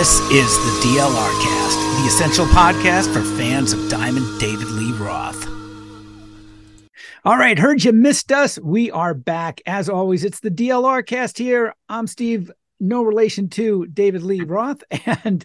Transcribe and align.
This 0.00 0.18
is 0.30 0.56
the 0.56 0.88
DLR 0.88 1.42
Cast, 1.42 1.78
the 2.00 2.06
essential 2.06 2.46
podcast 2.46 3.12
for 3.12 3.20
fans 3.36 3.74
of 3.74 3.90
Diamond 3.90 4.40
David 4.40 4.68
Lee 4.68 4.92
Roth. 4.92 5.46
All 7.22 7.36
right, 7.36 7.58
heard 7.58 7.84
you 7.84 7.92
missed 7.92 8.32
us. 8.32 8.58
We 8.58 8.90
are 8.90 9.12
back. 9.12 9.60
As 9.66 9.90
always, 9.90 10.24
it's 10.24 10.40
the 10.40 10.50
DLR 10.50 11.04
Cast 11.04 11.36
here. 11.36 11.74
I'm 11.90 12.06
Steve, 12.06 12.50
no 12.80 13.02
relation 13.02 13.50
to 13.50 13.88
David 13.88 14.22
Lee 14.22 14.40
Roth. 14.40 14.82
And 15.22 15.44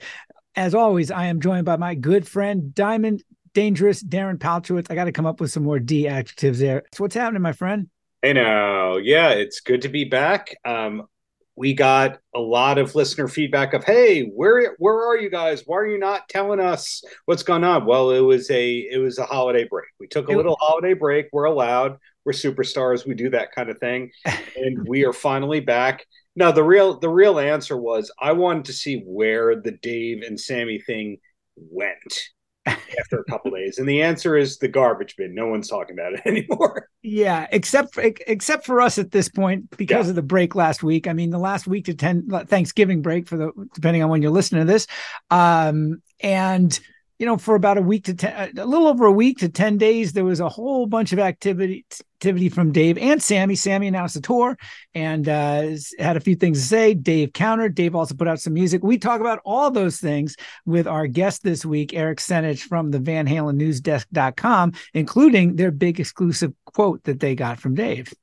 as 0.56 0.74
always, 0.74 1.12
I 1.12 1.26
am 1.26 1.42
joined 1.42 1.66
by 1.66 1.76
my 1.76 1.94
good 1.94 2.26
friend, 2.26 2.74
Diamond 2.74 3.26
Dangerous 3.54 4.02
Darren 4.02 4.38
Paltrowitz. 4.38 4.90
I 4.90 4.96
got 4.96 5.04
to 5.04 5.12
come 5.12 5.26
up 5.26 5.42
with 5.42 5.52
some 5.52 5.64
more 5.64 5.80
D 5.80 6.08
adjectives 6.08 6.60
there. 6.60 6.84
So, 6.94 7.04
what's 7.04 7.16
happening, 7.16 7.42
my 7.42 7.52
friend? 7.52 7.90
Hey 8.22 8.32
now, 8.32 8.96
yeah, 8.96 9.32
it's 9.32 9.60
good 9.60 9.82
to 9.82 9.90
be 9.90 10.06
back. 10.06 10.56
Um, 10.64 11.08
we 11.56 11.74
got 11.74 12.20
a 12.36 12.40
lot 12.40 12.78
of 12.78 12.96
listener 12.96 13.28
feedback 13.28 13.74
of 13.74 13.84
hey 13.84 14.24
where 14.24 14.76
where 14.78 15.08
are 15.08 15.18
you 15.18 15.30
guys? 15.30 15.64
Why 15.66 15.78
are 15.78 15.88
you 15.88 16.00
not 16.00 16.28
telling 16.30 16.60
us 16.60 17.04
what's 17.26 17.44
going 17.44 17.64
on? 17.64 17.86
Well 17.86 18.12
it 18.12 18.20
was 18.20 18.50
a 18.52 18.80
it 18.92 18.98
was 18.98 19.18
a 19.18 19.26
holiday 19.26 19.66
break. 19.70 19.88
We 20.00 20.08
took 20.08 20.28
a 20.28 20.34
little 20.34 20.58
holiday 20.60 20.94
break. 20.94 21.28
We're 21.32 21.46
allowed. 21.46 21.98
We're 22.26 22.34
superstars. 22.34 23.06
We 23.08 23.14
do 23.14 23.30
that 23.30 23.54
kind 23.54 23.70
of 23.70 23.78
thing. 23.80 24.12
And 24.58 24.88
we 24.88 25.04
are 25.04 25.12
finally 25.12 25.60
back. 25.60 26.06
Now 26.36 26.52
the 26.52 26.64
real 26.64 27.00
the 27.00 27.10
real 27.10 27.40
answer 27.40 27.78
was 27.78 28.12
i 28.20 28.32
wanted 28.32 28.66
to 28.66 28.74
see 28.74 29.04
where 29.06 29.56
the 29.56 29.72
dave 29.72 30.22
and 30.22 30.40
sammy 30.40 30.80
thing 30.80 31.18
went 31.56 32.30
after 32.66 33.20
a 33.20 33.24
couple 33.26 33.52
days 33.52 33.78
and 33.78 33.88
the 33.88 34.02
answer 34.02 34.38
is 34.38 34.58
the 34.58 34.68
garbage 34.68 35.16
bin. 35.18 35.36
No 35.36 35.48
one's 35.48 35.68
talking 35.68 35.98
about 35.98 36.14
it 36.14 36.22
anymore. 36.26 36.90
Yeah 37.02 37.48
except 37.52 37.94
for, 37.94 38.04
except 38.28 38.66
for 38.66 38.82
us 38.82 38.98
at 38.98 39.12
this 39.12 39.30
point 39.30 39.70
because 39.78 40.08
yeah. 40.08 40.10
of 40.10 40.16
the 40.16 40.22
break 40.22 40.56
last 40.56 40.84
week. 40.84 41.08
I 41.08 41.14
mean 41.14 41.30
the 41.30 41.40
last 41.40 41.68
week 41.68 41.86
to 41.86 41.94
10 41.94 42.30
thanksgiving 42.48 43.02
break 43.02 43.28
for 43.28 43.38
the 43.38 43.52
depending 43.74 44.04
on 44.04 44.10
when 44.10 44.22
you're 44.22 44.32
listening 44.32 44.66
to 44.66 44.72
this 44.72 44.88
um 45.30 46.02
and 46.20 46.80
you 47.18 47.26
know, 47.26 47.38
for 47.38 47.56
about 47.56 47.78
a 47.78 47.82
week 47.82 48.06
to 48.06 48.14
ten, 48.14 48.58
a 48.58 48.66
little 48.66 48.88
over 48.88 49.06
a 49.06 49.12
week 49.12 49.38
to 49.40 49.50
10 49.50 49.78
days, 49.78 50.14
there 50.14 50.26
was 50.26 50.42
a 50.42 50.50
whole 50.50 50.86
bunch 50.86 51.14
of 51.14 51.20
activity, 51.20 51.86
activity 52.18 52.50
from 52.50 52.72
Dave 52.72 52.98
and 52.98 53.24
Sammy. 53.24 53.56
Sammy 53.56 53.88
announced 53.88 54.18
a 54.18 54.22
tour 54.22 54.58
and 54.94 55.30
uh, 55.30 55.70
had 55.98 56.18
a 56.18 56.20
few 56.20 56.36
things 56.36 56.60
to 56.60 56.68
say. 56.68 56.94
Dave 56.94 57.32
countered. 57.32 57.74
Dave 57.74 57.96
also 57.96 58.16
put 58.16 58.28
out 58.28 58.42
some 58.42 58.54
music. 58.54 58.84
We 58.84 58.98
talk 58.98 59.22
about 59.22 59.40
all 59.46 59.72
those 59.72 60.00
things 60.00 60.36
with 60.66 60.88
our 60.88 61.08
guest 61.08 61.44
this 61.44 61.66
week, 61.66 61.94
Eric 61.94 62.20
Senich 62.20 62.62
from 62.62 62.92
the 62.92 63.00
Van 63.00 63.28
Halen 63.28 63.62
Newsdesk.com, 63.62 64.74
including 64.94 65.56
their 65.56 65.72
big 65.72 66.00
exclusive 66.00 66.54
quote 66.66 67.04
that 67.06 67.22
they 67.22 67.34
got 67.34 67.60
from 67.60 67.76
Dave. 67.76 68.14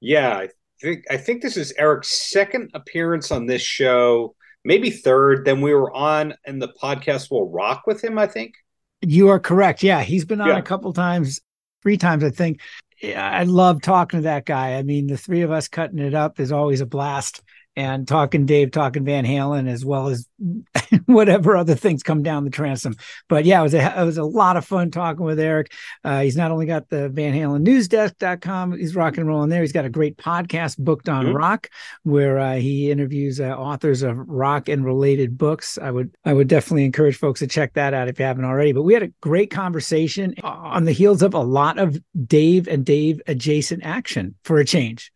Yeah, 0.00 0.36
I 0.36 0.48
think 0.82 1.04
I 1.10 1.16
think 1.16 1.40
this 1.40 1.56
is 1.56 1.72
Eric's 1.78 2.30
second 2.30 2.70
appearance 2.74 3.32
on 3.32 3.46
this 3.46 3.62
show 3.62 4.35
maybe 4.66 4.90
third. 4.90 5.44
Then 5.44 5.60
we 5.60 5.72
were 5.72 5.92
on 5.94 6.34
in 6.44 6.58
the 6.58 6.68
podcast 6.68 7.30
will 7.30 7.48
rock 7.48 7.84
with 7.86 8.02
him, 8.02 8.18
I 8.18 8.26
think. 8.26 8.54
You 9.00 9.28
are 9.28 9.40
correct. 9.40 9.82
Yeah, 9.82 10.02
he's 10.02 10.24
been 10.24 10.40
on 10.40 10.48
yeah. 10.48 10.58
a 10.58 10.62
couple 10.62 10.92
times, 10.92 11.40
three 11.82 11.96
times, 11.96 12.24
I 12.24 12.30
think. 12.30 12.60
I 13.02 13.44
love 13.44 13.82
talking 13.82 14.20
to 14.20 14.24
that 14.24 14.46
guy. 14.46 14.74
I 14.74 14.82
mean, 14.82 15.06
the 15.06 15.18
three 15.18 15.42
of 15.42 15.50
us 15.50 15.68
cutting 15.68 15.98
it 15.98 16.14
up 16.14 16.40
is 16.40 16.50
always 16.50 16.80
a 16.80 16.86
blast 16.86 17.42
and 17.76 18.08
talking 18.08 18.46
Dave, 18.46 18.70
talking 18.70 19.04
Van 19.04 19.24
Halen, 19.24 19.68
as 19.68 19.84
well 19.84 20.08
as 20.08 20.26
whatever 21.06 21.56
other 21.56 21.74
things 21.74 22.02
come 22.02 22.22
down 22.22 22.44
the 22.44 22.50
transom. 22.50 22.96
But 23.28 23.44
yeah, 23.44 23.60
it 23.60 23.62
was 23.62 23.74
a 23.74 24.00
it 24.00 24.04
was 24.04 24.16
a 24.16 24.24
lot 24.24 24.56
of 24.56 24.64
fun 24.64 24.90
talking 24.90 25.24
with 25.24 25.38
Eric. 25.38 25.72
Uh, 26.02 26.22
he's 26.22 26.36
not 26.36 26.50
only 26.50 26.66
got 26.66 26.88
the 26.88 27.08
Van 27.10 27.34
Halen 27.34 27.66
Newsdesk.com, 27.66 28.78
he's 28.78 28.96
rock 28.96 29.18
and 29.18 29.26
rolling 29.26 29.50
there. 29.50 29.60
He's 29.60 29.72
got 29.72 29.84
a 29.84 29.90
great 29.90 30.16
podcast, 30.16 30.78
Booked 30.78 31.08
on 31.08 31.26
mm-hmm. 31.26 31.36
Rock, 31.36 31.68
where 32.02 32.38
uh, 32.38 32.56
he 32.56 32.90
interviews 32.90 33.40
uh, 33.40 33.48
authors 33.48 34.02
of 34.02 34.16
rock 34.16 34.68
and 34.68 34.84
related 34.84 35.36
books. 35.36 35.78
I 35.80 35.90
would 35.90 36.14
I 36.24 36.32
would 36.32 36.48
definitely 36.48 36.84
encourage 36.84 37.18
folks 37.18 37.40
to 37.40 37.46
check 37.46 37.74
that 37.74 37.92
out 37.92 38.08
if 38.08 38.18
you 38.18 38.24
haven't 38.24 38.44
already. 38.44 38.72
But 38.72 38.82
we 38.82 38.94
had 38.94 39.02
a 39.02 39.12
great 39.20 39.50
conversation 39.50 40.34
on 40.42 40.84
the 40.84 40.92
heels 40.92 41.22
of 41.22 41.34
a 41.34 41.40
lot 41.40 41.78
of 41.78 42.00
Dave 42.26 42.68
and 42.68 42.84
Dave 42.84 43.20
adjacent 43.26 43.84
action 43.84 44.34
for 44.44 44.58
a 44.58 44.64
change. 44.64 45.12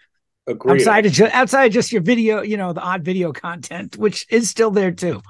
Agreed. 0.51 0.81
Outside 0.81 1.07
of 1.07 1.13
just 1.13 1.35
outside 1.35 1.73
just 1.73 1.93
your 1.93 2.03
video, 2.03 2.43
you 2.43 2.57
know, 2.57 2.73
the 2.73 2.81
odd 2.81 3.05
video 3.05 3.33
content, 3.33 3.97
which 3.97 4.27
is 4.31 4.51
still 4.51 4.71
there 4.71 4.91
too. 4.91 5.23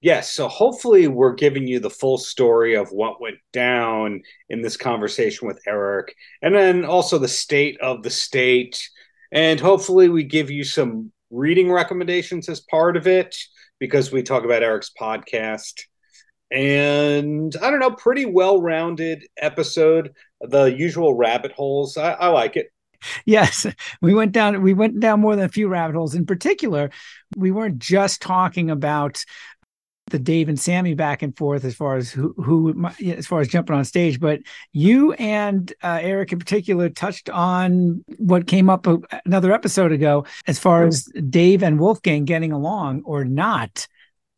Yes. 0.00 0.32
So 0.32 0.48
hopefully 0.48 1.08
we're 1.08 1.34
giving 1.34 1.66
you 1.66 1.80
the 1.80 1.90
full 1.90 2.18
story 2.18 2.74
of 2.74 2.88
what 2.90 3.20
went 3.20 3.38
down 3.52 4.22
in 4.48 4.62
this 4.62 4.76
conversation 4.76 5.46
with 5.46 5.60
Eric, 5.66 6.14
and 6.40 6.54
then 6.54 6.84
also 6.84 7.18
the 7.18 7.28
state 7.28 7.78
of 7.80 8.02
the 8.02 8.10
state. 8.10 8.88
And 9.32 9.60
hopefully 9.60 10.08
we 10.08 10.24
give 10.24 10.50
you 10.50 10.64
some 10.64 11.12
reading 11.30 11.70
recommendations 11.70 12.48
as 12.48 12.60
part 12.60 12.96
of 12.96 13.06
it 13.06 13.36
because 13.78 14.10
we 14.10 14.22
talk 14.22 14.44
about 14.44 14.62
Eric's 14.62 14.92
podcast. 14.98 15.82
And 16.50 17.54
I 17.60 17.70
don't 17.70 17.80
know, 17.80 17.90
pretty 17.90 18.24
well 18.24 18.62
rounded 18.62 19.26
episode. 19.36 20.14
The 20.40 20.64
usual 20.64 21.12
rabbit 21.12 21.52
holes. 21.52 21.98
I, 21.98 22.12
I 22.12 22.28
like 22.28 22.56
it 22.56 22.68
yes 23.24 23.66
we 24.00 24.14
went 24.14 24.32
down 24.32 24.60
we 24.62 24.74
went 24.74 24.98
down 25.00 25.20
more 25.20 25.36
than 25.36 25.44
a 25.44 25.50
few 25.50 25.68
rabbit 25.68 25.94
holes 25.94 26.14
in 26.14 26.26
particular 26.26 26.90
we 27.36 27.50
weren't 27.50 27.78
just 27.78 28.20
talking 28.20 28.70
about 28.70 29.24
the 30.10 30.18
Dave 30.18 30.48
and 30.48 30.58
Sammy 30.58 30.94
back 30.94 31.22
and 31.22 31.36
forth 31.36 31.64
as 31.64 31.74
far 31.74 31.96
as 31.96 32.10
who, 32.10 32.34
who 32.34 32.86
as 33.04 33.26
far 33.26 33.40
as 33.40 33.48
jumping 33.48 33.76
on 33.76 33.84
stage, 33.84 34.20
but 34.20 34.40
you 34.72 35.12
and 35.14 35.72
uh, 35.82 35.98
Eric 36.00 36.32
in 36.32 36.38
particular 36.38 36.88
touched 36.88 37.30
on 37.30 38.04
what 38.16 38.46
came 38.46 38.70
up 38.70 38.86
a, 38.86 38.98
another 39.24 39.52
episode 39.52 39.92
ago 39.92 40.24
as 40.46 40.58
far 40.58 40.84
as 40.84 41.04
Dave 41.28 41.62
and 41.62 41.78
Wolfgang 41.78 42.24
getting 42.24 42.52
along 42.52 43.02
or 43.04 43.24
not 43.24 43.86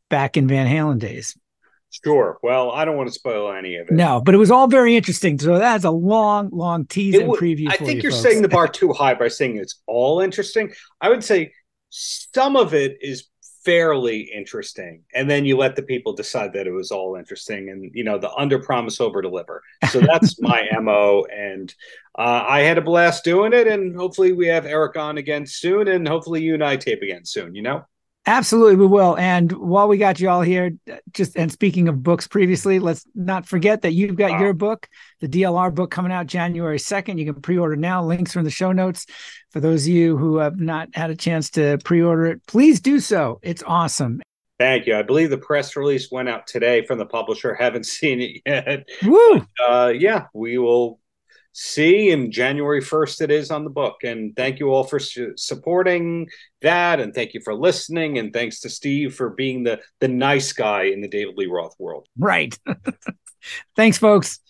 back 0.09 0.37
in 0.37 0.49
Van 0.49 0.67
Halen 0.67 0.99
days. 0.99 1.37
Sure. 1.91 2.39
Well, 2.43 2.71
I 2.71 2.85
don't 2.85 2.97
want 2.97 3.09
to 3.09 3.13
spoil 3.13 3.53
any 3.53 3.77
of 3.77 3.89
it. 3.89 3.95
No, 3.95 4.21
but 4.21 4.35
it 4.35 4.39
was 4.39 4.51
all 4.51 4.69
very 4.69 4.97
interesting. 4.97 5.39
So 5.39 5.59
that's 5.59 5.85
a 5.85 5.91
long, 5.91 6.51
long 6.53 6.87
tease 6.87 7.17
it 7.17 7.23
and 7.23 7.33
preview. 7.33 7.69
I 7.69 7.77
think 7.77 8.03
you 8.03 8.11
are 8.11 8.13
setting 8.13 8.43
the 8.43 8.49
bar 8.49 8.69
too 8.69 8.93
high 8.93 9.15
by 9.15 9.29
saying 9.29 9.57
it's 9.57 9.81
all 9.87 10.21
interesting. 10.21 10.73
I 11.01 11.09
would 11.09 11.25
say 11.25 11.53
some 11.91 12.57
of 12.57 12.75
it 12.75 12.99
is 13.01 13.29
fairly 13.65 14.21
interesting, 14.21 15.03
and 15.15 15.29
then 15.29 15.45
you 15.45 15.57
let 15.57 15.75
the 15.75 15.83
people 15.83 16.13
decide 16.13 16.53
that 16.53 16.69
it 16.69 16.73
was 16.73 16.93
all 16.93 17.17
interesting, 17.17 17.69
and 17.71 17.91
you 17.93 18.05
know 18.05 18.19
the 18.19 18.33
under 18.35 18.61
promise 18.61 19.01
over 19.01 19.21
deliver. 19.21 19.63
So 19.91 20.01
that's 20.07 20.41
my 20.41 20.69
mo, 20.81 21.27
and 21.35 21.75
uh, 22.17 22.45
I 22.47 22.61
had 22.61 22.79
a 22.79 22.83
blast 22.83 23.25
doing 23.25 23.53
it, 23.53 23.67
and 23.67 23.97
hopefully 23.97 24.33
we 24.33 24.47
have 24.47 24.65
Eric 24.65 24.97
on 24.97 25.19
again 25.19 25.45
soon, 25.45 25.89
and 25.89 26.07
hopefully 26.07 26.43
you 26.43 26.55
and 26.55 26.65
I 26.65 26.77
tape 26.77 27.03
again 27.03 27.25
soon. 27.25 27.55
You 27.55 27.63
know. 27.63 27.85
Absolutely, 28.27 28.77
we 28.77 28.87
will. 28.87 29.17
And 29.17 29.51
while 29.51 29.89
we 29.89 29.97
got 29.97 30.21
you 30.21 30.29
all 30.29 30.43
here, 30.43 30.73
just 31.13 31.37
and 31.37 31.51
speaking 31.51 31.89
of 31.89 32.03
books 32.03 32.29
previously, 32.29 32.79
let's 32.79 33.07
not 33.15 33.47
forget 33.47 33.83
that 33.83 33.93
you've 33.93 34.17
got 34.17 34.33
wow. 34.33 34.41
your 34.41 34.53
book, 34.53 34.89
the 35.21 35.29
DLR 35.29 35.75
book, 35.75 35.91
coming 35.91 36.13
out 36.13 36.27
January 36.27 36.79
2nd. 36.79 37.19
You 37.19 37.33
can 37.33 37.41
pre 37.41 37.57
order 37.57 37.77
now. 37.77 38.05
Links 38.05 38.37
are 38.37 38.41
in 38.41 38.45
the 38.45 38.51
show 38.51 38.73
notes. 38.73 39.07
For 39.51 39.61
those 39.61 39.85
of 39.85 39.93
you 39.93 40.19
who 40.19 40.37
have 40.37 40.61
not 40.61 40.91
had 40.95 41.11
a 41.11 41.17
chance 41.17 41.51
to 41.51 41.79
pre 41.83 42.03
order 42.03 42.27
it, 42.27 42.47
please 42.47 42.81
do 42.81 43.01
so. 43.01 43.41
It's 43.43 43.63
awesome. 43.67 44.21
Thank 44.59 44.87
you. 44.87 44.95
I 44.95 45.03
believe 45.03 45.31
the 45.31 45.39
press 45.39 45.75
release 45.75 46.11
went 46.13 46.29
out 46.29 46.47
today 46.47 46.85
from 46.85 46.99
the 46.99 47.07
publisher. 47.07 47.55
Haven't 47.59 47.87
seen 47.87 48.21
it 48.21 48.43
yet. 48.45 48.87
Woo! 49.03 49.47
Uh, 49.67 49.95
yeah, 49.97 50.27
we 50.35 50.59
will 50.59 51.01
see 51.53 52.11
and 52.11 52.33
january 52.33 52.81
1st 52.81 53.23
it 53.23 53.31
is 53.31 53.51
on 53.51 53.65
the 53.65 53.71
book. 53.71 54.05
And 54.05 54.35
thank 54.37 54.61
you 54.61 54.71
all 54.71 54.85
for 54.85 54.99
su- 54.99 55.35
supporting 55.37 56.29
that. 56.63 57.01
And 57.01 57.15
thank 57.15 57.35
you 57.35 57.41
for 57.43 57.55
listening. 57.55 58.19
And 58.19 58.33
thanks 58.33 58.61
to 58.61 58.71
steve 58.71 59.15
for 59.15 59.31
being 59.31 59.65
the 59.65 59.81
the 60.01 60.09
nice 60.09 60.53
guy 60.53 60.85
in 60.85 61.01
the 61.01 61.09
david 61.09 61.37
lee 61.37 61.47
roth 61.47 61.75
world. 61.79 62.07
Right. 62.17 62.57
Thanks 63.75 63.97
folks 63.97 64.41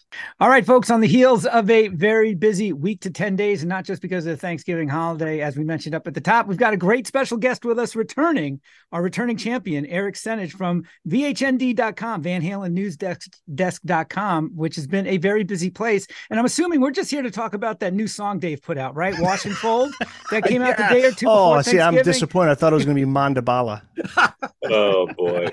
all 0.41 0.49
right, 0.49 0.65
folks, 0.65 0.91
on 0.91 1.01
the 1.01 1.07
heels 1.07 1.47
of 1.47 1.71
a 1.71 1.89
very 1.89 2.35
busy 2.35 2.73
week 2.73 3.01
to 3.03 3.11
10 3.11 3.37
days, 3.37 3.63
and 3.63 3.69
not 3.69 3.85
just 3.85 4.03
because 4.03 4.27
of 4.27 4.33
the 4.33 4.37
Thanksgiving 4.37 4.89
holiday, 4.89 5.41
as 5.41 5.57
we 5.57 5.65
mentioned 5.65 5.95
up 5.95 6.07
at 6.07 6.15
the 6.15 6.21
top, 6.21 6.47
we've 6.47 6.59
got 6.59 6.73
a 6.73 6.77
great 6.77 7.07
special 7.07 7.37
guest 7.37 7.65
with 7.65 7.79
us 7.79 7.95
returning, 7.95 8.61
our 8.93 9.03
returning 9.03 9.37
champion, 9.37 9.87
Eric 9.87 10.17
Senich 10.17 10.53
from 10.53 10.85
VHND.com, 11.09 12.23
Van 12.23 12.43
Halen 12.43 12.73
Newsdesk.com, 12.77 14.51
which 14.55 14.77
has 14.77 14.87
been 14.87 15.07
a 15.07 15.19
very 15.19 15.45
busy 15.45 15.71
place. 15.71 16.07
And 16.31 16.39
I'm 16.39 16.47
assuming 16.47 16.81
we're 16.81 16.91
just 16.91 17.11
here 17.11 17.23
to 17.23 17.31
talk 17.31 17.55
about 17.55 17.81
that 17.81 17.95
new 17.95 18.09
song 18.09 18.39
Dave 18.39 18.63
put 18.63 18.79
out, 18.79 18.97
right? 18.97 19.15
Wash 19.21 19.45
and 19.45 19.57
Fold, 19.57 19.95
that 20.31 20.45
came 20.45 20.63
out 20.63 20.79
yeah. 20.79 20.89
the 20.89 20.95
day 20.95 21.07
or 21.07 21.13
two 21.13 21.27
Oh, 21.29 21.61
see, 21.63 21.81
I'm 21.81 21.95
disappointed. 22.03 22.51
I 22.51 22.55
thought 22.55 22.73
it 22.73 22.77
was 22.77 22.85
going 22.85 22.97
to 22.97 23.07
be 23.07 23.11
Mandabala. 23.11 23.83
oh, 24.65 25.07
boy. 25.15 25.49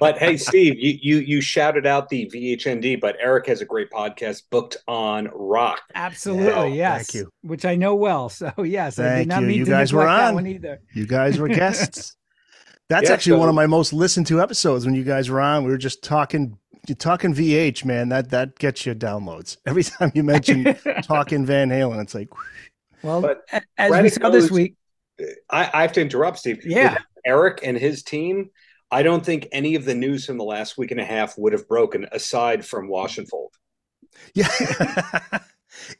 But 0.00 0.18
hey, 0.18 0.36
Steve, 0.36 0.78
you, 0.78 0.98
you, 1.00 1.18
you 1.18 1.40
shouted 1.40 1.86
out 1.86 2.08
the 2.08 2.26
VHND, 2.34 3.00
but 3.00 3.16
Eric 3.20 3.46
has 3.46 3.60
a 3.60 3.64
great 3.64 3.90
podcast 3.90 3.99
podcast 4.00 4.42
booked 4.50 4.76
on 4.88 5.28
rock. 5.32 5.80
Absolutely, 5.94 6.76
yes. 6.76 7.06
Thank 7.06 7.14
you. 7.14 7.32
Which 7.42 7.64
I 7.64 7.76
know 7.76 7.94
well. 7.94 8.28
So 8.28 8.52
yes, 8.64 8.96
Thank 8.96 9.08
I 9.08 9.18
did 9.18 9.28
not 9.28 9.40
you. 9.42 9.46
mean 9.46 9.58
you 9.58 9.64
to 9.66 9.70
guys 9.70 9.92
were 9.92 10.08
on. 10.08 10.34
one 10.34 10.46
either. 10.46 10.80
You 10.94 11.06
guys 11.06 11.38
were 11.38 11.48
guests. 11.62 12.16
That's 12.88 13.08
yeah, 13.08 13.14
actually 13.14 13.34
so, 13.34 13.38
one 13.38 13.48
of 13.48 13.54
my 13.54 13.66
most 13.66 13.92
listened 13.92 14.26
to 14.28 14.40
episodes 14.40 14.84
when 14.84 14.94
you 14.94 15.04
guys 15.04 15.30
were 15.30 15.40
on. 15.40 15.64
We 15.64 15.70
were 15.70 15.78
just 15.78 16.02
talking 16.02 16.58
you're 16.88 16.96
talking 16.96 17.34
VH, 17.34 17.84
man. 17.84 18.08
That 18.08 18.30
that 18.30 18.58
gets 18.58 18.86
you 18.86 18.94
downloads. 18.94 19.58
Every 19.66 19.84
time 19.84 20.12
you 20.14 20.24
mention 20.24 20.64
talking 21.02 21.46
Van 21.46 21.68
Halen, 21.68 22.00
it's 22.00 22.14
like 22.14 22.28
well, 23.02 23.20
but 23.20 23.42
as 23.78 24.02
we 24.02 24.08
saw 24.08 24.30
this 24.30 24.50
week. 24.50 24.74
Uh, 25.20 25.24
I, 25.50 25.70
I 25.72 25.82
have 25.82 25.92
to 25.92 26.00
interrupt, 26.00 26.38
Steve. 26.38 26.64
Yeah. 26.64 26.98
Eric 27.26 27.60
and 27.62 27.76
his 27.76 28.02
team 28.02 28.50
I 28.92 29.02
don't 29.02 29.24
think 29.24 29.46
any 29.52 29.76
of 29.76 29.84
the 29.84 29.94
news 29.94 30.26
from 30.26 30.36
the 30.36 30.44
last 30.44 30.76
week 30.76 30.90
and 30.90 31.00
a 31.00 31.04
half 31.04 31.38
would 31.38 31.52
have 31.52 31.68
broken 31.68 32.06
aside 32.10 32.64
from 32.64 32.88
Wash 32.88 33.18
and 33.18 33.28
Fold. 33.28 33.54
Yeah. 34.34 34.48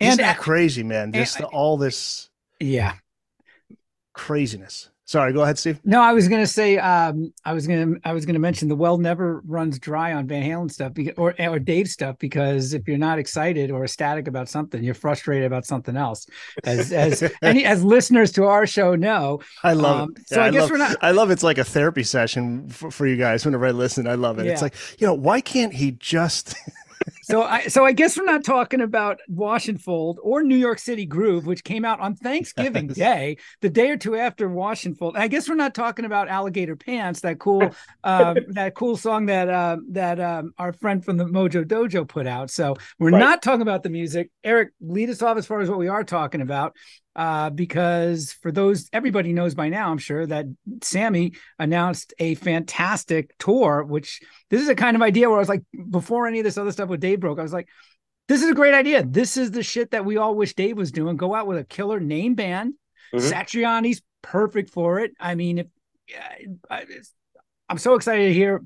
and 0.01 0.21
that 0.21 0.39
crazy, 0.39 0.83
man? 0.83 1.13
Just 1.13 1.37
and, 1.37 1.47
all 1.47 1.77
this. 1.77 2.31
Yeah. 2.59 2.95
Craziness. 4.13 4.91
Sorry, 5.11 5.33
go 5.33 5.43
ahead, 5.43 5.59
Steve. 5.59 5.81
No, 5.85 6.01
I 6.01 6.13
was 6.13 6.29
to 6.29 6.47
say, 6.47 6.79
um, 6.79 7.33
I 7.45 7.53
was 7.53 7.67
to, 7.67 7.97
I 8.05 8.13
was 8.13 8.25
to 8.25 8.39
mention 8.39 8.69
the 8.69 8.77
well 8.77 8.97
never 8.97 9.41
runs 9.45 9.77
dry 9.81 10.13
on 10.13 10.29
Van 10.29 10.49
Halen 10.49 10.71
stuff, 10.71 10.95
because, 10.95 11.15
or 11.17 11.35
or 11.41 11.59
Dave 11.59 11.89
stuff, 11.89 12.17
because 12.21 12.75
if 12.75 12.87
you're 12.87 12.97
not 12.97 13.19
excited 13.19 13.73
or 13.73 13.83
ecstatic 13.83 14.29
about 14.29 14.49
something, 14.49 14.85
you're 14.85 14.95
frustrated 14.95 15.47
about 15.47 15.67
something 15.67 15.97
else. 15.97 16.29
As 16.63 16.93
as 16.93 17.29
any 17.43 17.65
as 17.65 17.83
listeners 17.83 18.31
to 18.33 18.45
our 18.45 18.69
show 18.69 18.95
know, 18.95 19.41
I 19.65 19.73
love 19.73 20.01
um, 20.01 20.15
it. 20.17 20.29
So 20.29 20.41
I, 20.41 20.47
I, 20.47 20.51
guess 20.53 20.61
love, 20.61 20.71
we're 20.71 20.77
not. 20.77 20.97
I 21.03 21.11
love 21.11 21.33
it's 21.33 21.43
like 21.43 21.59
a 21.59 21.65
therapy 21.65 22.05
session 22.05 22.69
for, 22.69 22.93
for 22.93 23.05
you 23.05 23.17
guys. 23.17 23.45
Whenever 23.45 23.67
I 23.67 23.73
listen, 23.73 24.07
I 24.07 24.15
love 24.15 24.39
it. 24.39 24.47
Yeah. 24.47 24.53
It's 24.53 24.63
like 24.63 24.77
you 25.01 25.09
know, 25.09 25.15
why 25.15 25.41
can't 25.41 25.75
he 25.75 25.91
just? 25.91 26.55
so 27.23 27.43
I 27.43 27.67
so 27.69 27.85
I 27.85 27.93
guess 27.93 28.19
we're 28.19 28.25
not 28.25 28.45
talking 28.45 28.81
about 28.81 29.21
Wash 29.29 29.69
and 29.69 29.81
Fold 29.81 30.19
or 30.23 30.43
New 30.43 30.57
York 30.57 30.79
City 30.79 31.07
Groove, 31.07 31.47
which 31.47 31.65
came 31.65 31.85
out 31.85 32.01
on 32.01 32.15
Thanksgiving. 32.15 32.89
Day, 32.89 33.37
the 33.61 33.71
day 33.71 33.91
or 33.91 33.97
two 33.97 34.17
after 34.17 34.49
Wash 34.49 34.85
and 34.85 34.97
Fold. 34.97 35.17
I 35.17 35.29
guess 35.29 35.49
we're 35.49 35.55
not 35.55 35.75
talking 35.75 36.05
about 36.05 36.29
Alligator 36.29 36.77
Pants, 36.77 37.21
that 37.21 37.39
cool 37.39 37.63
um, 38.05 38.37
that 38.49 38.75
cool 38.75 38.97
song 38.97 39.27
that 39.27 39.49
uh, 39.49 39.77
that 39.91 40.21
um, 40.21 40.53
our 40.59 40.73
friend 40.73 41.05
from 41.05 41.17
the 41.17 41.25
Mojo 41.25 41.65
Dojo 41.65 42.07
put 42.07 42.27
out. 42.27 42.51
So 42.51 42.77
we're 42.99 43.11
right. 43.11 43.19
not 43.19 43.43
talking 43.43 43.63
about 43.63 43.83
the 43.83 43.91
music. 43.91 44.31
Eric, 44.45 44.71
lead 44.81 45.11
us 45.11 45.23
off 45.23 45.37
as 45.37 45.47
far 45.47 45.61
as 45.61 45.69
what 45.69 45.79
we 45.79 45.89
are 45.89 46.05
talking 46.05 46.41
about 46.41 46.75
uh, 47.17 47.51
because 47.51 48.33
for 48.33 48.53
those 48.53 48.89
everybody 48.93 49.33
knows 49.33 49.55
by 49.55 49.69
now, 49.69 49.91
I'm 49.91 49.99
sure 49.99 50.27
that 50.27 50.47
Sammy 50.83 51.33
announced 51.59 52.15
a 52.19 52.35
fantastic 52.37 53.37
tour. 53.39 53.85
Which 53.85 54.21
this 54.49 54.63
is 54.63 54.69
a 54.69 54.75
kind 54.75 54.97
of 54.97 55.03
idea 55.03 55.29
where 55.29 55.39
I 55.39 55.41
was 55.41 55.49
like, 55.49 55.63
before 55.91 56.27
any 56.27 56.39
of 56.39 56.45
this 56.45 56.59
other 56.59 56.73
stuff 56.73 56.89
with 56.89 57.01
Dave 57.01 57.21
broke, 57.21 57.39
I 57.39 57.43
was 57.43 57.53
like, 57.53 57.69
this 58.29 58.43
is 58.43 58.51
a 58.51 58.55
great 58.55 58.75
idea. 58.75 59.05
This 59.05 59.37
is 59.37 59.51
the 59.51 59.63
shit 59.63 59.91
that 59.91 60.05
we 60.05 60.17
all 60.17 60.35
wish 60.35 60.55
Dave 60.55 60.77
was 60.77 60.93
doing. 60.93 61.17
Go 61.17 61.35
out 61.35 61.47
with 61.47 61.59
a 61.59 61.65
killer 61.65 61.99
name 61.99 62.35
band. 62.35 62.75
Mm-hmm. 63.13 63.27
Satriani's 63.27 64.03
perfect 64.23 64.71
for 64.71 65.01
it. 65.01 65.13
I 65.19 65.35
mean, 65.35 65.59
if 65.59 65.67
I, 66.71 66.85
I'm 67.69 67.79
so 67.79 67.95
excited 67.95 68.29
to 68.29 68.35
hear 68.35 68.63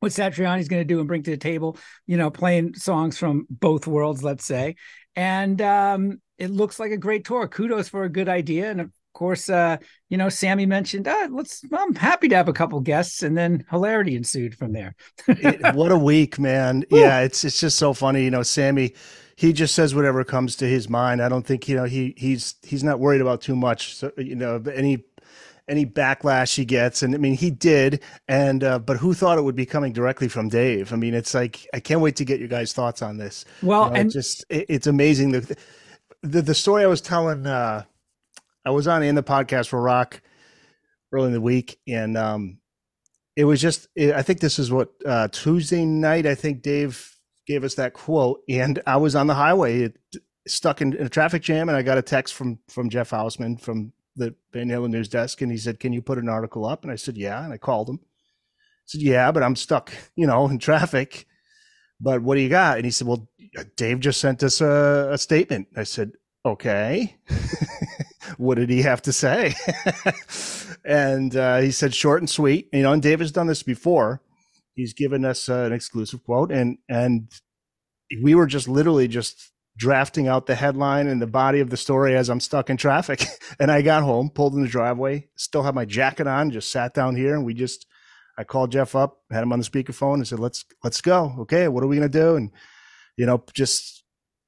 what 0.00 0.12
Satriani's 0.12 0.68
going 0.68 0.80
to 0.80 0.86
do 0.86 0.98
and 0.98 1.08
bring 1.08 1.22
to 1.24 1.30
the 1.30 1.36
table. 1.36 1.76
You 2.06 2.16
know, 2.16 2.30
playing 2.30 2.74
songs 2.74 3.18
from 3.18 3.46
both 3.50 3.86
worlds, 3.86 4.24
let's 4.24 4.44
say, 4.44 4.76
and 5.14 5.60
um, 5.60 6.20
it 6.42 6.50
looks 6.50 6.80
like 6.80 6.90
a 6.90 6.96
great 6.96 7.24
tour. 7.24 7.46
Kudos 7.46 7.88
for 7.88 8.02
a 8.02 8.08
good 8.08 8.28
idea. 8.28 8.68
And 8.68 8.80
of 8.80 8.90
course, 9.12 9.48
uh, 9.48 9.76
you 10.08 10.18
know, 10.18 10.28
Sammy 10.28 10.66
mentioned, 10.66 11.06
ah, 11.06 11.28
let's, 11.30 11.62
I'm 11.72 11.94
happy 11.94 12.28
to 12.28 12.34
have 12.34 12.48
a 12.48 12.52
couple 12.52 12.80
guests. 12.80 13.22
And 13.22 13.38
then 13.38 13.64
hilarity 13.70 14.16
ensued 14.16 14.56
from 14.56 14.72
there. 14.72 14.96
it, 15.28 15.74
what 15.76 15.92
a 15.92 15.96
week, 15.96 16.40
man. 16.40 16.84
Yeah. 16.90 17.20
It's, 17.20 17.44
it's 17.44 17.60
just 17.60 17.78
so 17.78 17.94
funny. 17.94 18.24
You 18.24 18.32
know, 18.32 18.42
Sammy, 18.42 18.94
he 19.36 19.52
just 19.52 19.74
says 19.76 19.94
whatever 19.94 20.24
comes 20.24 20.56
to 20.56 20.66
his 20.66 20.88
mind. 20.88 21.22
I 21.22 21.28
don't 21.28 21.46
think, 21.46 21.68
you 21.68 21.76
know, 21.76 21.84
he, 21.84 22.14
he's, 22.16 22.56
he's 22.62 22.82
not 22.82 22.98
worried 22.98 23.20
about 23.20 23.40
too 23.40 23.54
much. 23.54 23.94
So, 23.94 24.10
you 24.18 24.34
know, 24.34 24.60
any, 24.74 25.04
any 25.68 25.86
backlash 25.86 26.56
he 26.56 26.64
gets 26.64 27.04
and 27.04 27.14
i 27.14 27.18
mean 27.18 27.34
he 27.34 27.48
did 27.48 28.02
and 28.26 28.64
uh, 28.64 28.80
but 28.80 28.96
who 28.96 29.14
thought 29.14 29.38
it 29.38 29.42
would 29.42 29.54
be 29.54 29.64
coming 29.64 29.92
directly 29.92 30.26
from 30.26 30.48
dave 30.48 30.92
i 30.92 30.96
mean 30.96 31.14
it's 31.14 31.34
like 31.34 31.68
i 31.72 31.78
can't 31.78 32.00
wait 32.00 32.16
to 32.16 32.24
get 32.24 32.40
your 32.40 32.48
guys 32.48 32.72
thoughts 32.72 33.00
on 33.00 33.16
this 33.16 33.44
well 33.62 33.84
you 33.84 33.90
know, 33.90 34.00
and 34.00 34.10
just 34.10 34.44
it, 34.48 34.66
it's 34.68 34.88
amazing 34.88 35.30
the 35.30 35.56
the 36.22 36.42
the 36.42 36.54
story 36.54 36.84
I 36.84 36.88
was 36.88 37.00
telling, 37.00 37.46
uh, 37.46 37.84
I 38.64 38.70
was 38.70 38.86
on 38.86 39.02
in 39.02 39.14
the 39.14 39.22
podcast 39.22 39.68
for 39.68 39.80
Rock 39.80 40.22
early 41.12 41.26
in 41.26 41.32
the 41.32 41.40
week, 41.40 41.78
and 41.86 42.16
um, 42.16 42.58
it 43.36 43.44
was 43.44 43.60
just. 43.60 43.88
It, 43.94 44.14
I 44.14 44.22
think 44.22 44.40
this 44.40 44.58
is 44.58 44.70
what 44.70 44.90
uh, 45.04 45.28
Tuesday 45.28 45.84
night. 45.84 46.26
I 46.26 46.34
think 46.34 46.62
Dave 46.62 47.16
gave 47.46 47.64
us 47.64 47.74
that 47.74 47.92
quote, 47.92 48.40
and 48.48 48.80
I 48.86 48.96
was 48.96 49.16
on 49.16 49.26
the 49.26 49.34
highway, 49.34 49.82
it, 49.82 49.98
stuck 50.46 50.80
in, 50.80 50.94
in, 50.94 51.06
a 51.06 51.10
traffic 51.10 51.42
jam, 51.42 51.68
and 51.68 51.76
I 51.76 51.82
got 51.82 51.98
a 51.98 52.02
text 52.02 52.34
from 52.34 52.58
from 52.68 52.88
Jeff 52.88 53.10
Hausman 53.10 53.60
from 53.60 53.92
the 54.14 54.34
Van 54.52 54.68
Halen 54.68 54.90
news 54.90 55.08
desk, 55.08 55.40
and 55.42 55.50
he 55.50 55.58
said, 55.58 55.80
"Can 55.80 55.92
you 55.92 56.02
put 56.02 56.18
an 56.18 56.28
article 56.28 56.64
up?" 56.64 56.84
And 56.84 56.92
I 56.92 56.96
said, 56.96 57.16
"Yeah," 57.16 57.42
and 57.44 57.52
I 57.52 57.58
called 57.58 57.88
him. 57.88 57.98
I 58.02 58.86
said, 58.86 59.02
"Yeah, 59.02 59.32
but 59.32 59.42
I'm 59.42 59.56
stuck, 59.56 59.92
you 60.14 60.26
know, 60.26 60.48
in 60.48 60.58
traffic." 60.58 61.26
But 62.02 62.20
what 62.20 62.34
do 62.34 62.40
you 62.40 62.48
got? 62.48 62.76
And 62.76 62.84
he 62.84 62.90
said, 62.90 63.06
well, 63.06 63.28
Dave 63.76 64.00
just 64.00 64.20
sent 64.20 64.42
us 64.42 64.60
a, 64.60 65.10
a 65.12 65.18
statement. 65.18 65.68
I 65.76 65.84
said, 65.84 66.12
okay. 66.44 67.16
what 68.36 68.56
did 68.56 68.70
he 68.70 68.82
have 68.82 69.02
to 69.02 69.12
say? 69.12 69.54
and 70.84 71.36
uh, 71.36 71.58
he 71.58 71.70
said, 71.70 71.94
short 71.94 72.20
and 72.20 72.28
sweet. 72.28 72.68
You 72.72 72.82
know, 72.82 72.92
and 72.92 73.02
Dave 73.02 73.20
has 73.20 73.30
done 73.30 73.46
this 73.46 73.62
before. 73.62 74.20
He's 74.74 74.94
given 74.94 75.24
us 75.24 75.48
uh, 75.48 75.64
an 75.64 75.72
exclusive 75.72 76.24
quote, 76.24 76.50
and 76.50 76.78
and 76.88 77.30
we 78.22 78.34
were 78.34 78.46
just 78.46 78.68
literally 78.68 79.06
just 79.06 79.52
drafting 79.76 80.28
out 80.28 80.46
the 80.46 80.54
headline 80.54 81.08
and 81.08 81.20
the 81.20 81.26
body 81.26 81.60
of 81.60 81.68
the 81.68 81.76
story 81.76 82.16
as 82.16 82.30
I'm 82.30 82.40
stuck 82.40 82.70
in 82.70 82.78
traffic. 82.78 83.24
and 83.60 83.70
I 83.70 83.82
got 83.82 84.02
home, 84.02 84.30
pulled 84.30 84.54
in 84.54 84.62
the 84.62 84.68
driveway, 84.68 85.28
still 85.36 85.62
have 85.62 85.74
my 85.74 85.84
jacket 85.84 86.26
on, 86.26 86.50
just 86.50 86.70
sat 86.70 86.94
down 86.94 87.16
here, 87.16 87.34
and 87.34 87.44
we 87.44 87.52
just 87.52 87.86
I 88.38 88.44
called 88.44 88.72
Jeff 88.72 88.94
up, 88.94 89.20
had 89.30 89.42
him 89.42 89.52
on 89.52 89.58
the 89.58 89.64
speakerphone, 89.64 90.14
and 90.14 90.26
said, 90.26 90.40
"Let's 90.40 90.64
let's 90.82 91.00
go. 91.00 91.34
Okay, 91.40 91.68
what 91.68 91.84
are 91.84 91.86
we 91.86 91.96
gonna 91.96 92.08
do?" 92.08 92.36
And 92.36 92.50
you 93.16 93.26
know, 93.26 93.44
just 93.52 94.04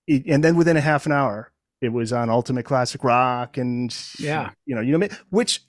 and 0.08 0.42
then 0.42 0.56
within 0.56 0.76
a 0.76 0.80
half 0.80 1.06
an 1.06 1.12
hour, 1.12 1.52
it 1.80 1.90
was 1.90 2.12
on 2.12 2.30
Ultimate 2.30 2.64
Classic 2.64 3.02
Rock, 3.04 3.56
and 3.56 3.94
yeah, 4.18 4.50
you 4.66 4.74
know, 4.74 4.80
you 4.80 4.96
know, 4.96 5.08
which 5.30 5.62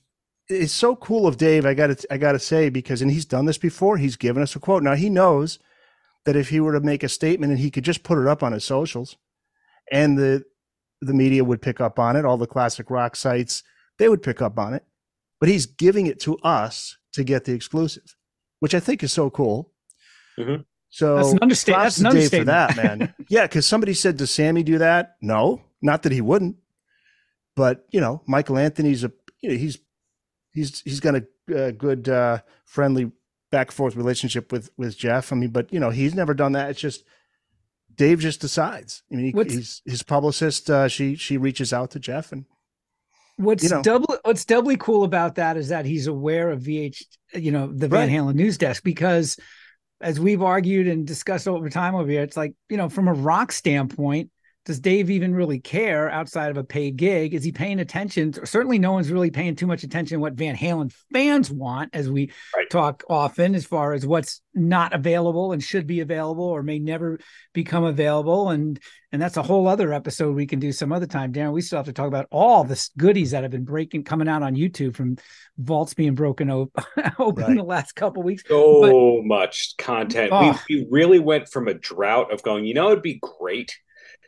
is 0.49 0.71
so 0.71 0.95
cool 0.95 1.27
of 1.27 1.37
Dave. 1.37 1.65
I 1.65 1.73
got 1.73 1.87
to 1.87 2.13
I 2.13 2.17
got 2.17 2.33
to 2.33 2.39
say 2.39 2.69
because, 2.69 3.01
and 3.01 3.11
he's 3.11 3.25
done 3.25 3.45
this 3.45 3.57
before. 3.57 3.97
He's 3.97 4.15
given 4.15 4.41
us 4.41 4.55
a 4.55 4.59
quote. 4.59 4.83
Now 4.83 4.95
he 4.95 5.09
knows 5.09 5.59
that 6.25 6.35
if 6.35 6.49
he 6.49 6.59
were 6.59 6.73
to 6.73 6.79
make 6.79 7.03
a 7.03 7.09
statement 7.09 7.51
and 7.51 7.59
he 7.59 7.71
could 7.71 7.83
just 7.83 8.03
put 8.03 8.17
it 8.17 8.27
up 8.27 8.43
on 8.43 8.53
his 8.53 8.63
socials, 8.63 9.17
and 9.91 10.17
the 10.17 10.43
the 11.01 11.13
media 11.13 11.43
would 11.43 11.61
pick 11.61 11.81
up 11.81 11.99
on 11.99 12.15
it, 12.15 12.25
all 12.25 12.37
the 12.37 12.47
classic 12.47 12.89
rock 12.89 13.15
sites 13.15 13.63
they 13.97 14.09
would 14.09 14.23
pick 14.23 14.41
up 14.41 14.59
on 14.59 14.73
it. 14.73 14.83
But 15.39 15.49
he's 15.49 15.65
giving 15.65 16.07
it 16.07 16.19
to 16.21 16.37
us 16.39 16.97
to 17.15 17.23
get 17.23 17.45
the 17.45 17.53
exclusive, 17.53 18.15
which 18.59 18.75
I 18.75 18.79
think 18.79 19.03
is 19.03 19.11
so 19.11 19.29
cool. 19.29 19.71
Mm-hmm. 20.37 20.61
So 20.89 21.15
that's 21.15 21.31
an, 21.31 21.39
understa- 21.39 21.83
that's 21.83 21.97
an 21.97 22.05
understatement 22.05 22.41
for 22.41 22.51
that, 22.51 22.77
man. 22.77 23.13
yeah, 23.29 23.43
because 23.43 23.65
somebody 23.65 23.93
said, 23.93 24.17
"Does 24.17 24.31
Sammy 24.31 24.63
do 24.63 24.77
that?" 24.77 25.15
No, 25.21 25.61
not 25.81 26.03
that 26.03 26.11
he 26.11 26.21
wouldn't. 26.21 26.57
But 27.55 27.85
you 27.91 27.99
know, 27.99 28.21
Michael 28.27 28.57
Anthony's 28.57 29.03
a 29.03 29.11
you 29.41 29.49
know, 29.49 29.55
he's 29.55 29.79
he's 30.53 30.81
he's 30.81 30.99
got 30.99 31.15
a, 31.15 31.25
a 31.53 31.71
good 31.71 32.07
uh, 32.07 32.39
friendly 32.65 33.11
back 33.51 33.67
and 33.67 33.73
forth 33.73 33.95
relationship 33.95 34.51
with 34.51 34.69
with 34.77 34.97
Jeff. 34.97 35.31
I 35.31 35.35
mean, 35.35 35.49
but 35.49 35.71
you 35.73 35.79
know, 35.79 35.89
he's 35.89 36.15
never 36.15 36.33
done 36.33 36.53
that. 36.53 36.69
It's 36.69 36.79
just 36.79 37.03
Dave 37.93 38.19
just 38.19 38.41
decides. 38.41 39.03
I 39.11 39.15
mean, 39.15 39.33
he, 39.33 39.43
he's 39.53 39.81
his 39.85 40.03
publicist. 40.03 40.69
Uh, 40.69 40.87
she 40.87 41.15
she 41.15 41.37
reaches 41.37 41.73
out 41.73 41.91
to 41.91 41.99
Jeff 41.99 42.31
and 42.31 42.45
What's 43.37 43.63
you 43.63 43.69
know, 43.69 43.81
doubly 43.81 44.17
what's 44.23 44.45
doubly 44.45 44.77
cool 44.77 45.03
about 45.03 45.35
that 45.35 45.57
is 45.57 45.69
that 45.69 45.85
he's 45.85 46.07
aware 46.07 46.51
of 46.51 46.61
VH, 46.61 47.03
you 47.33 47.51
know, 47.51 47.67
the 47.67 47.87
Van 47.87 48.09
Halen 48.09 48.35
news 48.35 48.57
desk 48.57 48.83
because 48.83 49.37
as 50.01 50.19
we've 50.19 50.41
argued 50.41 50.87
and 50.87 51.05
discussed 51.05 51.47
over 51.47 51.69
time 51.69 51.95
over 51.95 52.09
here, 52.09 52.23
it's 52.23 52.37
like, 52.37 52.53
you 52.69 52.77
know, 52.77 52.89
from 52.89 53.07
a 53.07 53.13
rock 53.13 53.51
standpoint, 53.51 54.29
does 54.65 54.79
Dave 54.79 55.11
even 55.11 55.35
really 55.35 55.59
care 55.59 56.09
outside 56.09 56.49
of 56.49 56.57
a 56.57 56.63
paid 56.63 56.97
gig? 56.97 57.35
Is 57.35 57.43
he 57.43 57.51
paying 57.51 57.79
attention? 57.79 58.33
Certainly, 58.33 58.79
no 58.79 58.93
one's 58.93 59.11
really 59.11 59.29
paying 59.29 59.55
too 59.55 59.67
much 59.67 59.83
attention 59.83 60.15
to 60.17 60.21
what 60.21 60.33
Van 60.33 60.55
Halen 60.55 60.91
fans 61.13 61.51
want, 61.51 61.91
as 61.93 62.09
we 62.09 62.31
right. 62.55 62.67
talk 62.71 63.03
often, 63.07 63.53
as 63.53 63.63
far 63.63 63.93
as 63.93 64.07
what's 64.07 64.41
not 64.55 64.93
available 64.93 65.51
and 65.51 65.63
should 65.63 65.85
be 65.85 65.99
available 65.99 66.45
or 66.45 66.63
may 66.63 66.79
never 66.79 67.19
become 67.53 67.83
available. 67.83 68.49
And 68.49 68.79
and 69.11 69.21
that's 69.21 69.37
a 69.37 69.43
whole 69.43 69.67
other 69.67 69.93
episode 69.93 70.35
we 70.35 70.47
can 70.47 70.59
do 70.59 70.71
some 70.71 70.91
other 70.91 71.05
time. 71.05 71.31
Darren, 71.31 71.53
we 71.53 71.61
still 71.61 71.77
have 71.77 71.85
to 71.85 71.93
talk 71.93 72.07
about 72.07 72.27
all 72.31 72.63
the 72.63 72.89
goodies 72.97 73.31
that 73.31 73.43
have 73.43 73.51
been 73.51 73.65
breaking 73.65 74.03
coming 74.03 74.27
out 74.27 74.41
on 74.41 74.55
YouTube 74.55 74.95
from 74.95 75.17
vaults 75.59 75.93
being 75.93 76.15
broken 76.15 76.49
open, 76.49 76.83
open 77.19 77.43
right. 77.43 77.55
the 77.55 77.63
last 77.63 77.95
couple 77.95 78.23
weeks. 78.23 78.43
So 78.47 79.19
but, 79.21 79.27
much 79.27 79.77
content. 79.77 80.31
Oh. 80.33 80.41
We, 80.41 80.47
ah. 80.47 80.63
we 80.69 80.87
really 80.89 81.19
went 81.19 81.49
from 81.49 81.67
a 81.67 81.75
drought 81.75 82.33
of 82.33 82.41
going, 82.41 82.65
you 82.65 82.73
know, 82.73 82.87
it'd 82.87 83.03
be 83.03 83.21
great 83.39 83.77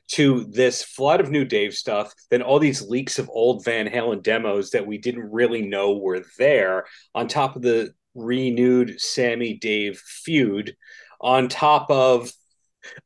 to 0.10 0.46
this 0.46 0.84
flood 0.84 1.20
of 1.20 1.30
new 1.30 1.46
Dave 1.46 1.74
stuff, 1.74 2.14
then 2.30 2.42
all 2.42 2.60
these 2.60 2.82
leaks 2.82 3.20
of 3.20 3.30
old 3.30 3.66
Van 3.66 3.88
Halen 3.88 4.24
demos 4.24 4.72
that 4.72 4.88
we 4.88 4.98
didn't 4.98 5.32
really 5.32 5.62
know 5.62 5.98
were 5.98 6.24
there, 6.38 6.86
on 7.14 7.28
top 7.28 7.56
of 7.56 7.62
the 7.62 7.94
renewed 8.16 9.00
Sammy 9.00 9.56
Dave 9.56 10.00
feud, 10.00 10.76
on 11.20 11.50
top 11.50 11.90
of 11.92 12.32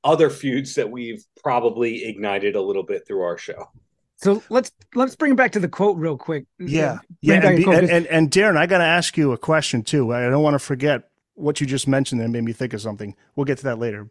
other 0.04 0.30
feuds 0.30 0.76
that 0.76 0.90
we've 0.90 1.24
probably 1.42 2.06
ignited 2.06 2.56
a 2.56 2.62
little 2.62 2.84
bit 2.84 3.08
through 3.08 3.24
our 3.24 3.38
show. 3.38 3.70
So 4.18 4.44
let's 4.50 4.72
let's 4.94 5.16
bring 5.16 5.32
it 5.32 5.36
back 5.36 5.54
to 5.54 5.60
the 5.60 5.68
quote 5.68 5.98
real 5.98 6.16
quick. 6.16 6.46
Yeah, 6.60 7.00
yeah, 7.22 7.44
and, 7.44 7.58
be, 7.58 7.64
and, 7.64 7.90
and, 7.90 8.06
and 8.06 8.30
Darren, 8.30 8.56
I 8.56 8.68
got 8.68 8.78
to 8.78 8.84
ask 8.84 9.18
you 9.18 9.32
a 9.32 9.38
question 9.38 9.82
too. 9.82 10.14
I 10.14 10.30
don't 10.30 10.44
want 10.44 10.54
to 10.54 10.60
forget 10.60 11.10
what 11.34 11.60
you 11.60 11.66
just 11.66 11.88
mentioned 11.88 12.22
that 12.22 12.30
made 12.30 12.44
me 12.44 12.54
think 12.54 12.74
of 12.74 12.82
something. 12.82 13.16
We'll 13.36 13.46
get 13.46 13.58
to 13.60 13.64
that 13.64 13.80
later. 13.80 14.08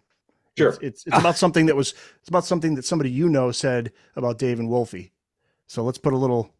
Sure. 0.60 0.68
It's, 0.70 0.78
it's, 0.82 1.06
it's 1.06 1.18
about 1.18 1.36
something 1.44 1.66
that 1.66 1.76
was 1.76 1.94
it's 2.20 2.28
about 2.28 2.44
something 2.44 2.74
that 2.74 2.84
somebody 2.84 3.10
you 3.10 3.28
know 3.28 3.50
said 3.52 3.92
about 4.16 4.38
Dave 4.38 4.58
and 4.58 4.68
Wolfie. 4.68 5.12
So 5.66 5.82
let's 5.82 5.98
put 5.98 6.12
a 6.12 6.16
little. 6.16 6.52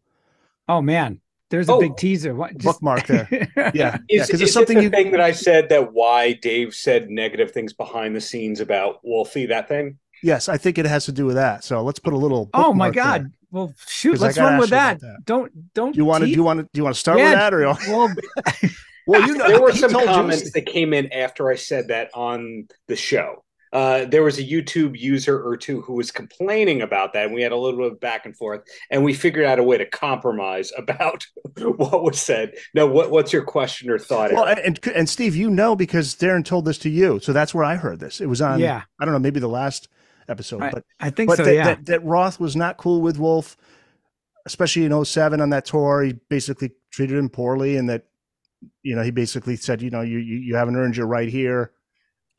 Oh 0.67 0.81
man, 0.81 1.21
there's 1.49 1.67
a 1.67 1.73
oh, 1.73 1.79
big 1.79 1.97
teaser. 1.97 2.33
What, 2.33 2.53
just... 2.53 2.63
Bookmark 2.63 3.07
there. 3.07 3.27
Yeah, 3.75 3.97
is, 4.09 4.29
yeah, 4.29 4.37
is 4.37 4.53
something 4.53 4.77
the 4.77 4.83
you... 4.83 4.89
thing 4.89 5.11
that 5.11 5.19
I 5.19 5.33
said 5.33 5.69
that 5.69 5.93
why 5.93 6.33
Dave 6.33 6.73
said 6.73 7.09
negative 7.09 7.51
things 7.51 7.73
behind 7.73 8.15
the 8.15 8.21
scenes 8.21 8.59
about 8.59 8.99
Wolfie. 9.03 9.45
That 9.45 9.67
thing. 9.67 9.99
Yes, 10.23 10.47
I 10.47 10.57
think 10.57 10.77
it 10.77 10.85
has 10.85 11.05
to 11.05 11.11
do 11.11 11.25
with 11.25 11.35
that. 11.35 11.63
So 11.63 11.83
let's 11.83 11.99
put 11.99 12.13
a 12.13 12.17
little. 12.17 12.49
Oh 12.53 12.73
my 12.73 12.89
god! 12.89 13.23
There. 13.23 13.31
Well, 13.51 13.73
shoot, 13.85 14.19
let's 14.19 14.37
run 14.37 14.59
with 14.59 14.69
that. 14.69 15.01
that. 15.01 15.25
Don't 15.25 15.73
don't. 15.73 15.95
You 15.95 16.05
want 16.05 16.21
to? 16.21 16.27
Do 16.27 16.31
you 16.31 16.43
want 16.43 16.59
to? 16.59 16.63
Do 16.63 16.77
you 16.77 16.83
want 16.83 16.95
to 16.95 16.99
start 16.99 17.19
yeah, 17.19 17.31
with 17.31 17.33
that, 17.33 17.53
or 17.53 17.65
well? 17.65 18.15
well, 19.07 19.27
you 19.27 19.35
know, 19.35 19.47
there 19.49 19.61
were 19.61 19.73
some 19.73 19.91
comments 19.91 20.53
that 20.53 20.65
came 20.65 20.93
in 20.93 21.11
after 21.11 21.51
I 21.51 21.55
said 21.55 21.89
that 21.89 22.11
on 22.13 22.69
the 22.87 22.95
show. 22.95 23.43
Uh, 23.73 24.05
there 24.05 24.23
was 24.23 24.37
a 24.37 24.43
YouTube 24.43 24.99
user 24.99 25.41
or 25.41 25.55
two 25.55 25.81
who 25.81 25.93
was 25.93 26.11
complaining 26.11 26.81
about 26.81 27.13
that, 27.13 27.25
and 27.25 27.33
we 27.33 27.41
had 27.41 27.53
a 27.53 27.55
little 27.55 27.79
bit 27.79 27.91
of 27.93 27.99
back 28.01 28.25
and 28.25 28.35
forth, 28.35 28.61
and 28.89 29.03
we 29.03 29.13
figured 29.13 29.45
out 29.45 29.59
a 29.59 29.63
way 29.63 29.77
to 29.77 29.85
compromise 29.85 30.71
about 30.77 31.25
what 31.55 32.03
was 32.03 32.19
said. 32.19 32.53
Now, 32.73 32.87
what, 32.87 33.11
what's 33.11 33.31
your 33.31 33.43
question 33.43 33.89
or 33.89 33.97
thought? 33.97 34.33
Well, 34.33 34.45
and, 34.45 34.79
and 34.87 35.09
Steve, 35.09 35.35
you 35.35 35.49
know 35.49 35.75
because 35.75 36.15
Darren 36.15 36.43
told 36.43 36.65
this 36.65 36.77
to 36.79 36.89
you, 36.89 37.19
so 37.19 37.31
that's 37.31 37.53
where 37.53 37.63
I 37.63 37.75
heard 37.75 37.99
this. 37.99 38.19
It 38.19 38.27
was 38.27 38.41
on, 38.41 38.59
yeah, 38.59 38.83
I 38.99 39.05
don't 39.05 39.13
know, 39.13 39.19
maybe 39.19 39.39
the 39.39 39.47
last 39.47 39.87
episode, 40.27 40.63
I, 40.63 40.71
but 40.71 40.83
I 40.99 41.09
think 41.09 41.29
but 41.29 41.37
so. 41.37 41.45
That, 41.45 41.53
yeah, 41.53 41.63
that, 41.63 41.85
that 41.85 42.03
Roth 42.03 42.39
was 42.39 42.55
not 42.55 42.77
cool 42.77 43.01
with 43.01 43.17
Wolf, 43.17 43.55
especially 44.45 44.85
in 44.85 45.05
07 45.05 45.39
on 45.39 45.49
that 45.51 45.65
tour. 45.65 46.03
He 46.03 46.13
basically 46.13 46.71
treated 46.91 47.17
him 47.17 47.29
poorly, 47.29 47.77
and 47.77 47.89
that 47.89 48.07
you 48.83 48.95
know 48.95 49.01
he 49.01 49.11
basically 49.11 49.55
said, 49.55 49.81
you 49.81 49.89
know, 49.89 50.01
you 50.01 50.17
you, 50.17 50.37
you 50.37 50.55
haven't 50.55 50.75
earned 50.75 50.97
your 50.97 51.07
right 51.07 51.29
here 51.29 51.71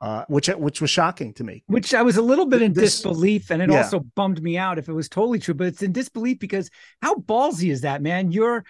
uh, 0.03 0.25
which 0.27 0.49
which 0.49 0.81
was 0.81 0.91
shocking 0.91 1.33
to 1.35 1.45
me. 1.45 1.63
Which 1.69 1.95
I 1.95 2.03
was 2.03 2.17
a 2.17 2.23
little 2.23 2.47
bit 2.47 2.61
in 2.61 2.73
this, 2.73 2.97
disbelief, 2.97 3.51
and 3.51 3.63
it 3.63 3.71
yeah. 3.71 3.79
also 3.79 4.01
bummed 4.01 4.43
me 4.43 4.59
out 4.59 4.77
if 4.77 4.89
it 4.89 4.93
was 4.93 5.09
totally 5.09 5.39
true. 5.39 5.55
But 5.55 5.69
it's 5.69 5.83
in 5.83 5.93
disbelief 5.93 6.41
because 6.41 6.71
how 7.01 7.15
ballsy 7.15 7.71
is 7.71 7.83
that, 7.83 8.03
man? 8.03 8.33
You're 8.33 8.65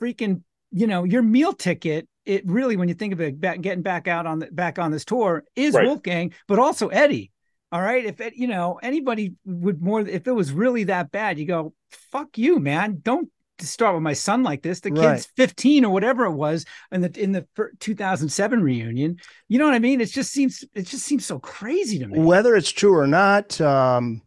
freaking, 0.00 0.42
you 0.72 0.88
know, 0.88 1.04
your 1.04 1.22
meal 1.22 1.52
ticket. 1.52 2.08
It 2.26 2.44
really, 2.46 2.76
when 2.76 2.88
you 2.88 2.94
think 2.94 3.12
of 3.12 3.20
it, 3.20 3.40
back, 3.40 3.60
getting 3.60 3.82
back 3.82 4.08
out 4.08 4.26
on 4.26 4.40
the 4.40 4.46
back 4.46 4.80
on 4.80 4.90
this 4.90 5.04
tour 5.04 5.44
is 5.54 5.74
right. 5.74 5.86
Wolfgang, 5.86 6.32
but 6.48 6.58
also 6.58 6.88
Eddie. 6.88 7.30
All 7.70 7.80
right, 7.80 8.04
if 8.04 8.20
it, 8.20 8.34
you 8.34 8.48
know 8.48 8.80
anybody 8.82 9.34
would 9.44 9.80
more, 9.80 10.00
if 10.00 10.26
it 10.26 10.32
was 10.32 10.52
really 10.52 10.84
that 10.84 11.12
bad, 11.12 11.38
you 11.38 11.46
go, 11.46 11.74
fuck 12.10 12.36
you, 12.36 12.58
man. 12.58 12.98
Don't 13.02 13.30
to 13.62 13.66
start 13.66 13.94
with 13.94 14.02
my 14.02 14.12
son 14.12 14.42
like 14.42 14.62
this. 14.62 14.80
The 14.80 14.90
kid's 14.90 15.26
15 15.36 15.84
or 15.84 15.92
whatever 15.92 16.24
it 16.26 16.32
was 16.32 16.66
in 16.90 17.00
the 17.00 17.20
in 17.20 17.32
the 17.32 17.46
2007 17.80 18.62
reunion. 18.62 19.16
You 19.48 19.58
know 19.58 19.64
what 19.64 19.74
I 19.74 19.78
mean? 19.78 20.00
It 20.00 20.10
just 20.10 20.32
seems 20.32 20.64
it 20.74 20.86
just 20.86 21.04
seems 21.04 21.24
so 21.24 21.38
crazy 21.38 21.98
to 21.98 22.06
me. 22.06 22.18
Whether 22.18 22.54
it's 22.54 22.70
true 22.70 22.96
or 22.96 23.06
not, 23.06 23.60
um, 23.60 24.22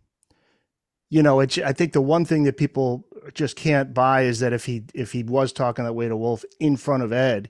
you 1.09 1.21
know, 1.21 1.39
it's 1.39 1.57
I 1.57 1.73
think 1.73 1.93
the 1.93 2.01
one 2.01 2.25
thing 2.25 2.43
that 2.43 2.57
people 2.57 3.05
just 3.33 3.55
can't 3.55 3.93
buy 3.93 4.23
is 4.23 4.39
that 4.39 4.53
if 4.53 4.65
he 4.65 4.83
if 4.93 5.11
he 5.11 5.23
was 5.23 5.53
talking 5.53 5.85
that 5.85 5.93
way 5.93 6.07
to 6.07 6.17
Wolf 6.17 6.43
in 6.59 6.77
front 6.77 7.03
of 7.03 7.11
Ed, 7.11 7.49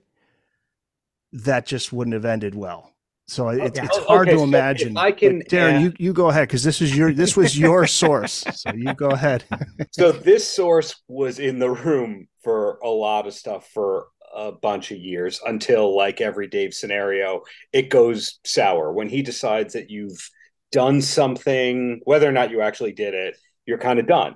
that 1.32 1.65
just 1.65 1.94
wouldn't 1.94 2.13
have 2.13 2.25
ended 2.25 2.56
well. 2.56 2.95
So 3.27 3.50
it, 3.50 3.75
yeah. 3.75 3.86
it's 3.86 3.98
hard 4.00 4.27
okay, 4.27 4.38
to 4.38 4.44
imagine. 4.44 4.96
So 4.96 5.01
I 5.01 5.12
can, 5.12 5.41
Darren, 5.44 5.77
uh, 5.77 5.79
you, 5.79 5.94
you 5.98 6.13
go 6.13 6.29
ahead 6.29 6.48
because 6.48 6.63
this 6.63 6.82
is 6.82 6.96
your 6.96 7.12
this 7.12 7.36
was 7.36 7.58
your 7.58 7.88
source. 8.01 8.44
So 8.53 8.72
you 8.74 8.94
go 8.94 9.10
ahead. 9.10 9.44
so 9.91 10.12
this 10.12 10.48
source 10.48 11.01
was 11.08 11.39
in 11.39 11.58
the 11.58 11.70
room 11.70 12.27
for 12.44 12.77
a 12.84 12.89
lot 12.89 13.25
of 13.25 13.34
stuff 13.34 13.67
for 13.74 14.08
a 14.36 14.51
bunch 14.51 14.91
of 14.91 14.98
years 14.98 15.39
until 15.46 15.96
like 15.96 16.22
every 16.22 16.48
Dave 16.48 16.74
scenario, 16.74 17.41
it 17.74 17.89
goes 17.89 18.39
sour 18.44 18.91
when 18.91 19.10
he 19.10 19.22
decides 19.22 19.74
that 19.74 19.89
you've 19.89 20.29
done 20.72 21.01
something, 21.01 22.01
whether 22.03 22.27
or 22.27 22.34
not 22.34 22.51
you 22.51 22.62
actually 22.62 22.91
did 22.91 23.13
it, 23.13 23.38
you're 23.65 23.77
kind 23.77 23.98
of 23.98 24.08
done. 24.08 24.36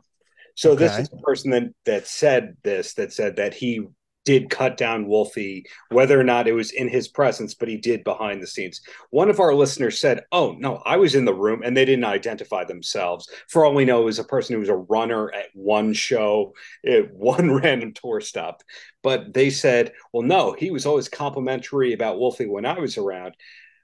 So 0.55 0.71
okay. 0.71 0.87
this 0.87 0.99
is 0.99 1.09
the 1.09 1.17
person 1.17 1.51
that 1.51 1.63
that 1.85 2.07
said 2.07 2.57
this 2.63 2.95
that 2.95 3.13
said 3.13 3.35
that 3.35 3.53
he 3.53 3.81
did 4.29 4.51
cut 4.51 4.77
down 4.77 5.07
Wolfie, 5.07 5.65
whether 5.89 6.19
or 6.19 6.23
not 6.23 6.47
it 6.47 6.51
was 6.51 6.69
in 6.69 6.87
his 6.87 7.07
presence, 7.07 7.55
but 7.55 7.67
he 7.67 7.77
did 7.77 8.03
behind 8.03 8.43
the 8.43 8.45
scenes. 8.45 8.79
One 9.09 9.27
of 9.27 9.39
our 9.39 9.55
listeners 9.55 9.99
said, 9.99 10.23
Oh, 10.31 10.55
no, 10.59 10.83
I 10.85 10.97
was 10.97 11.15
in 11.15 11.25
the 11.25 11.33
room 11.33 11.63
and 11.65 11.75
they 11.75 11.83
didn't 11.83 12.05
identify 12.05 12.63
themselves. 12.63 13.27
For 13.47 13.65
all 13.65 13.73
we 13.73 13.85
know, 13.85 14.03
it 14.03 14.05
was 14.05 14.19
a 14.19 14.23
person 14.23 14.53
who 14.53 14.59
was 14.59 14.69
a 14.69 14.75
runner 14.75 15.33
at 15.33 15.47
one 15.55 15.93
show, 15.93 16.53
at 16.85 17.11
one 17.15 17.51
random 17.51 17.91
tour 17.91 18.21
stop. 18.21 18.61
But 19.01 19.33
they 19.33 19.49
said, 19.49 19.93
Well, 20.13 20.21
no, 20.21 20.53
he 20.53 20.69
was 20.69 20.85
always 20.85 21.09
complimentary 21.09 21.93
about 21.93 22.19
Wolfie 22.19 22.45
when 22.45 22.67
I 22.67 22.77
was 22.77 22.99
around 22.99 23.33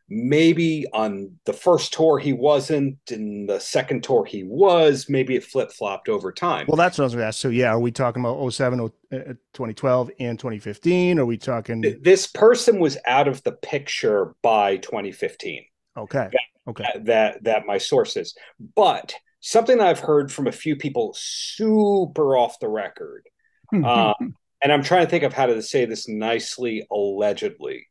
maybe 0.07 0.85
on 0.93 1.31
the 1.45 1.53
first 1.53 1.93
tour 1.93 2.19
he 2.19 2.31
wasn't 2.31 2.97
in 3.09 3.47
the 3.47 3.59
second 3.59 4.03
tour 4.03 4.24
he 4.24 4.43
was 4.43 5.07
maybe 5.09 5.35
it 5.35 5.43
flip-flopped 5.43 6.09
over 6.09 6.31
time. 6.31 6.65
Well 6.67 6.77
that's 6.77 6.97
what 6.97 7.03
i 7.03 7.05
was 7.05 7.13
going 7.13 7.24
to 7.24 7.27
ask. 7.27 7.39
So 7.39 7.50
yeah 7.50 7.71
are 7.71 7.79
we 7.79 7.91
talking 7.91 8.24
about 8.24 8.50
07 8.51 8.77
2012 9.09 10.12
and 10.19 10.38
2015 10.38 11.19
are 11.19 11.25
we 11.25 11.38
talking 11.38 11.81
this 12.01 12.27
person 12.27 12.79
was 12.79 12.97
out 13.07 13.27
of 13.27 13.41
the 13.43 13.53
picture 13.53 14.35
by 14.41 14.77
2015 14.77 15.63
okay 15.97 16.29
that, 16.31 16.69
okay. 16.69 16.85
that 17.03 17.43
that 17.43 17.65
my 17.65 17.77
sources 17.77 18.35
but 18.75 19.15
something 19.39 19.79
i've 19.79 20.00
heard 20.00 20.31
from 20.31 20.47
a 20.47 20.51
few 20.51 20.75
people 20.75 21.15
super 21.17 22.35
off 22.35 22.59
the 22.59 22.67
record 22.67 23.25
um, 23.74 24.35
and 24.62 24.74
i'm 24.74 24.83
trying 24.83 25.05
to 25.05 25.09
think 25.09 25.24
of 25.24 25.33
how 25.33 25.45
to 25.45 25.62
say 25.62 25.85
this 25.85 26.09
nicely 26.09 26.85
allegedly. 26.91 27.88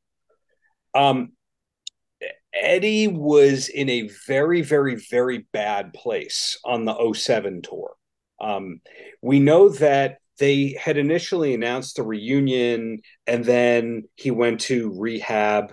Um, 0.95 1.33
Eddie 2.55 3.09
was 3.09 3.69
in 3.69 3.89
a 3.89 4.09
very, 4.27 4.63
very, 4.63 4.97
very 5.11 5.47
bad 5.53 5.93
place 5.93 6.59
on 6.65 6.85
the 6.85 7.13
07 7.15 7.63
tour. 7.63 7.95
Um, 8.41 8.81
we 9.23 9.41
know 9.41 9.69
that 9.71 10.19
they 10.39 10.77
had 10.81 10.97
initially 10.97 11.55
announced 11.55 11.97
the 11.97 12.03
reunion 12.03 13.01
and 13.27 13.45
then 13.45 14.05
he 14.17 14.31
went 14.31 14.61
to 14.63 14.93
rehab 14.99 15.73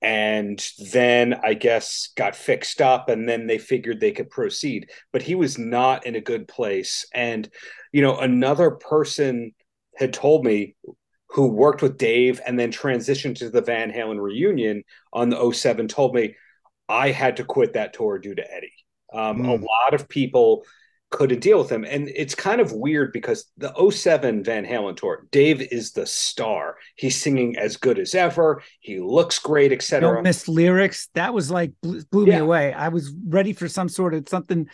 and 0.00 0.64
then 0.92 1.34
I 1.42 1.54
guess 1.54 2.10
got 2.16 2.36
fixed 2.36 2.80
up 2.80 3.08
and 3.08 3.28
then 3.28 3.46
they 3.46 3.58
figured 3.58 3.98
they 3.98 4.12
could 4.12 4.30
proceed. 4.30 4.90
But 5.12 5.22
he 5.22 5.34
was 5.34 5.58
not 5.58 6.06
in 6.06 6.14
a 6.14 6.20
good 6.20 6.46
place. 6.46 7.04
And, 7.12 7.48
you 7.92 8.02
know, 8.02 8.18
another 8.18 8.70
person 8.70 9.52
had 9.96 10.12
told 10.12 10.44
me 10.44 10.76
who 11.38 11.46
worked 11.46 11.82
with 11.82 11.96
Dave 11.96 12.40
and 12.44 12.58
then 12.58 12.72
transitioned 12.72 13.36
to 13.36 13.48
the 13.48 13.62
Van 13.62 13.92
Halen 13.92 14.20
reunion 14.20 14.82
on 15.12 15.28
the 15.28 15.52
07 15.52 15.86
told 15.86 16.12
me 16.12 16.34
I 16.88 17.12
had 17.12 17.36
to 17.36 17.44
quit 17.44 17.74
that 17.74 17.92
tour 17.92 18.18
due 18.18 18.34
to 18.34 18.52
Eddie. 18.52 18.72
Um, 19.14 19.44
mm. 19.44 19.46
A 19.50 19.64
lot 19.64 19.94
of 19.94 20.08
people 20.08 20.64
couldn't 21.10 21.38
deal 21.38 21.60
with 21.60 21.70
him. 21.70 21.84
And 21.84 22.08
it's 22.08 22.34
kind 22.34 22.60
of 22.60 22.72
weird 22.72 23.12
because 23.12 23.44
the 23.56 23.72
07 23.88 24.42
Van 24.42 24.66
Halen 24.66 24.96
tour, 24.96 25.28
Dave 25.30 25.62
is 25.62 25.92
the 25.92 26.06
star. 26.06 26.74
He's 26.96 27.22
singing 27.22 27.56
as 27.56 27.76
good 27.76 28.00
as 28.00 28.16
ever. 28.16 28.60
He 28.80 28.98
looks 28.98 29.38
great, 29.38 29.70
etc. 29.70 30.14
Don't 30.14 30.24
miss 30.24 30.48
lyrics. 30.48 31.08
That 31.14 31.32
was 31.32 31.52
like 31.52 31.70
blew, 31.84 32.02
blew 32.10 32.26
yeah. 32.26 32.38
me 32.38 32.40
away. 32.40 32.72
I 32.72 32.88
was 32.88 33.12
ready 33.28 33.52
for 33.52 33.68
some 33.68 33.88
sort 33.88 34.12
of 34.12 34.28
something 34.28 34.66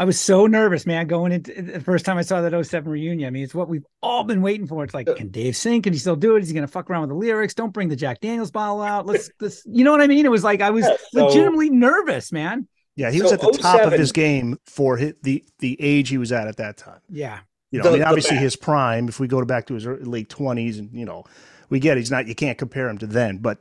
I 0.00 0.04
was 0.04 0.18
so 0.18 0.46
nervous, 0.46 0.86
man, 0.86 1.06
going 1.08 1.30
into 1.30 1.60
the 1.60 1.78
first 1.78 2.06
time 2.06 2.16
I 2.16 2.22
saw 2.22 2.40
that 2.40 2.64
07 2.64 2.90
reunion. 2.90 3.26
I 3.26 3.30
mean, 3.30 3.44
it's 3.44 3.54
what 3.54 3.68
we've 3.68 3.84
all 4.02 4.24
been 4.24 4.40
waiting 4.40 4.66
for. 4.66 4.82
It's 4.82 4.94
like, 4.94 5.14
can 5.14 5.28
Dave 5.28 5.54
sing? 5.54 5.82
Can 5.82 5.92
he 5.92 5.98
still 5.98 6.16
do 6.16 6.36
it? 6.36 6.42
Is 6.42 6.48
he 6.48 6.54
going 6.54 6.66
to 6.66 6.72
fuck 6.72 6.88
around 6.88 7.02
with 7.02 7.10
the 7.10 7.16
lyrics? 7.16 7.52
Don't 7.52 7.70
bring 7.70 7.90
the 7.90 7.96
Jack 7.96 8.20
Daniels 8.20 8.50
bottle 8.50 8.80
out. 8.80 9.04
Let's, 9.04 9.28
let's, 9.40 9.62
you 9.66 9.84
know 9.84 9.90
what 9.90 10.00
I 10.00 10.06
mean? 10.06 10.24
It 10.24 10.30
was 10.30 10.42
like, 10.42 10.62
I 10.62 10.70
was 10.70 10.86
yeah, 10.86 10.96
so, 11.12 11.26
legitimately 11.26 11.68
nervous, 11.68 12.32
man. 12.32 12.66
Yeah. 12.96 13.10
He 13.10 13.18
so 13.18 13.24
was 13.24 13.32
at 13.34 13.40
the 13.42 13.58
top 13.60 13.82
of 13.82 13.92
his 13.92 14.10
game 14.10 14.56
for 14.64 14.96
his, 14.96 15.12
the, 15.22 15.44
the 15.58 15.76
age 15.78 16.08
he 16.08 16.16
was 16.16 16.32
at 16.32 16.48
at 16.48 16.56
that 16.56 16.78
time. 16.78 17.00
Yeah. 17.10 17.40
You 17.70 17.80
know, 17.80 17.82
the, 17.82 17.90
I 17.90 17.92
mean, 17.92 18.02
obviously 18.04 18.38
his 18.38 18.56
prime, 18.56 19.06
if 19.06 19.20
we 19.20 19.28
go 19.28 19.44
back 19.44 19.66
to 19.66 19.74
his 19.74 19.84
late 19.84 20.30
20s 20.30 20.78
and, 20.78 20.94
you 20.94 21.04
know, 21.04 21.24
we 21.68 21.78
get 21.78 21.98
he's 21.98 22.10
not, 22.10 22.26
you 22.26 22.34
can't 22.34 22.56
compare 22.56 22.88
him 22.88 22.96
to 22.96 23.06
then, 23.06 23.36
but 23.36 23.58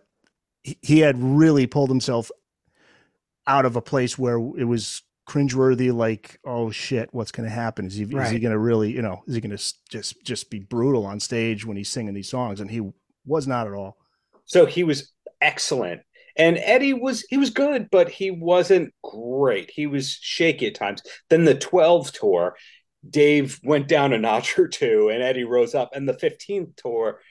he, 0.63 0.77
he 0.81 0.99
had 0.99 1.21
really 1.21 1.67
pulled 1.67 1.89
himself 1.89 2.31
out 3.45 3.65
of 3.65 3.75
a 3.75 3.81
place 3.81 4.17
where 4.17 4.37
it 4.37 4.63
was 4.63 5.03
cringeworthy, 5.29 5.93
like, 5.93 6.39
oh 6.43 6.71
shit, 6.71 7.07
what's 7.11 7.31
going 7.31 7.47
to 7.47 7.53
happen? 7.53 7.85
Is 7.85 7.93
he 7.93 8.05
right. 8.05 8.25
is 8.25 8.31
he 8.31 8.39
going 8.39 8.51
to 8.51 8.57
really, 8.57 8.91
you 8.91 9.03
know, 9.03 9.21
is 9.27 9.35
he 9.35 9.41
going 9.41 9.55
to 9.55 9.73
just 9.89 10.23
just 10.23 10.49
be 10.49 10.59
brutal 10.59 11.05
on 11.05 11.19
stage 11.19 11.65
when 11.65 11.77
he's 11.77 11.89
singing 11.89 12.15
these 12.15 12.29
songs? 12.29 12.59
And 12.59 12.69
he 12.69 12.81
was 13.25 13.47
not 13.47 13.67
at 13.67 13.73
all. 13.73 13.97
So 14.45 14.65
he 14.65 14.83
was 14.83 15.11
excellent, 15.39 16.01
and 16.35 16.57
Eddie 16.57 16.93
was 16.93 17.23
he 17.29 17.37
was 17.37 17.51
good, 17.51 17.89
but 17.91 18.09
he 18.09 18.31
wasn't 18.31 18.91
great. 19.03 19.69
He 19.73 19.85
was 19.85 20.11
shaky 20.11 20.67
at 20.67 20.75
times. 20.75 21.03
Then 21.29 21.45
the 21.45 21.55
twelve 21.55 22.11
tour, 22.11 22.55
Dave 23.07 23.59
went 23.63 23.87
down 23.87 24.13
a 24.13 24.17
notch 24.17 24.57
or 24.57 24.67
two, 24.67 25.09
and 25.09 25.21
Eddie 25.21 25.43
rose 25.43 25.75
up. 25.75 25.91
And 25.93 26.09
the 26.09 26.17
fifteenth 26.17 26.75
tour, 26.75 27.21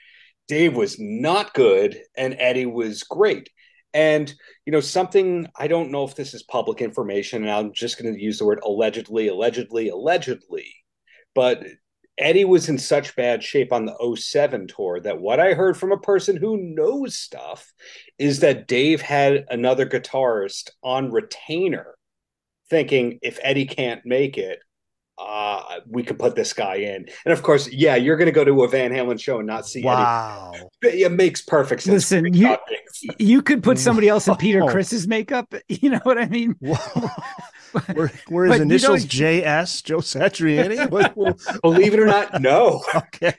Dave 0.47 0.73
was 0.73 0.97
not 0.97 1.53
good, 1.53 1.99
and 2.15 2.37
Eddie 2.39 2.65
was 2.65 3.03
great. 3.03 3.49
And, 3.93 4.33
you 4.65 4.71
know, 4.71 4.79
something 4.79 5.47
I 5.55 5.67
don't 5.67 5.91
know 5.91 6.03
if 6.03 6.15
this 6.15 6.33
is 6.33 6.43
public 6.43 6.81
information, 6.81 7.43
and 7.43 7.51
I'm 7.51 7.73
just 7.73 8.01
going 8.01 8.13
to 8.13 8.21
use 8.21 8.37
the 8.37 8.45
word 8.45 8.61
allegedly, 8.63 9.27
allegedly, 9.27 9.89
allegedly. 9.89 10.75
But 11.33 11.65
Eddie 12.17 12.45
was 12.45 12.69
in 12.69 12.77
such 12.77 13.15
bad 13.15 13.43
shape 13.43 13.71
on 13.71 13.85
the 13.85 14.15
07 14.15 14.67
tour 14.67 14.99
that 14.99 15.21
what 15.21 15.39
I 15.39 15.53
heard 15.53 15.77
from 15.77 15.91
a 15.91 15.97
person 15.97 16.35
who 16.35 16.57
knows 16.57 17.17
stuff 17.17 17.71
is 18.17 18.41
that 18.41 18.67
Dave 18.67 19.01
had 19.01 19.45
another 19.49 19.85
guitarist 19.85 20.69
on 20.83 21.11
retainer 21.11 21.95
thinking 22.69 23.19
if 23.21 23.39
Eddie 23.41 23.65
can't 23.65 24.05
make 24.05 24.37
it, 24.37 24.59
uh, 25.19 25.79
we 25.87 26.03
could 26.03 26.17
put 26.17 26.35
this 26.35 26.53
guy 26.53 26.75
in. 26.75 27.07
And 27.25 27.33
of 27.33 27.43
course, 27.43 27.71
yeah, 27.71 27.95
you're 27.95 28.17
going 28.17 28.27
to 28.27 28.31
go 28.31 28.43
to 28.43 28.63
a 28.63 28.67
Van 28.67 28.91
Halen 28.91 29.19
show 29.19 29.39
and 29.39 29.47
not 29.47 29.67
see 29.67 29.83
wow. 29.83 30.51
Any, 30.83 31.01
it 31.01 31.11
makes 31.11 31.41
perfect 31.41 31.83
sense. 31.83 32.11
Listen, 32.11 32.33
you, 32.33 32.55
you 33.17 33.41
could 33.41 33.61
put 33.61 33.77
somebody 33.77 34.07
else 34.07 34.27
in 34.27 34.35
Peter 34.35 34.61
Criss's 34.67 35.07
makeup. 35.07 35.53
You 35.81 35.91
know 35.91 35.99
what 36.03 36.17
I 36.17 36.27
mean? 36.27 36.55
were, 37.95 38.11
were 38.29 38.45
his 38.45 38.59
initials 38.59 39.05
JS, 39.05 39.83
Joe 39.83 39.99
Satriani? 39.99 40.89
Believe 41.61 41.93
it 41.93 41.99
or 41.99 42.05
not, 42.05 42.41
no. 42.41 42.83
Okay. 42.93 43.35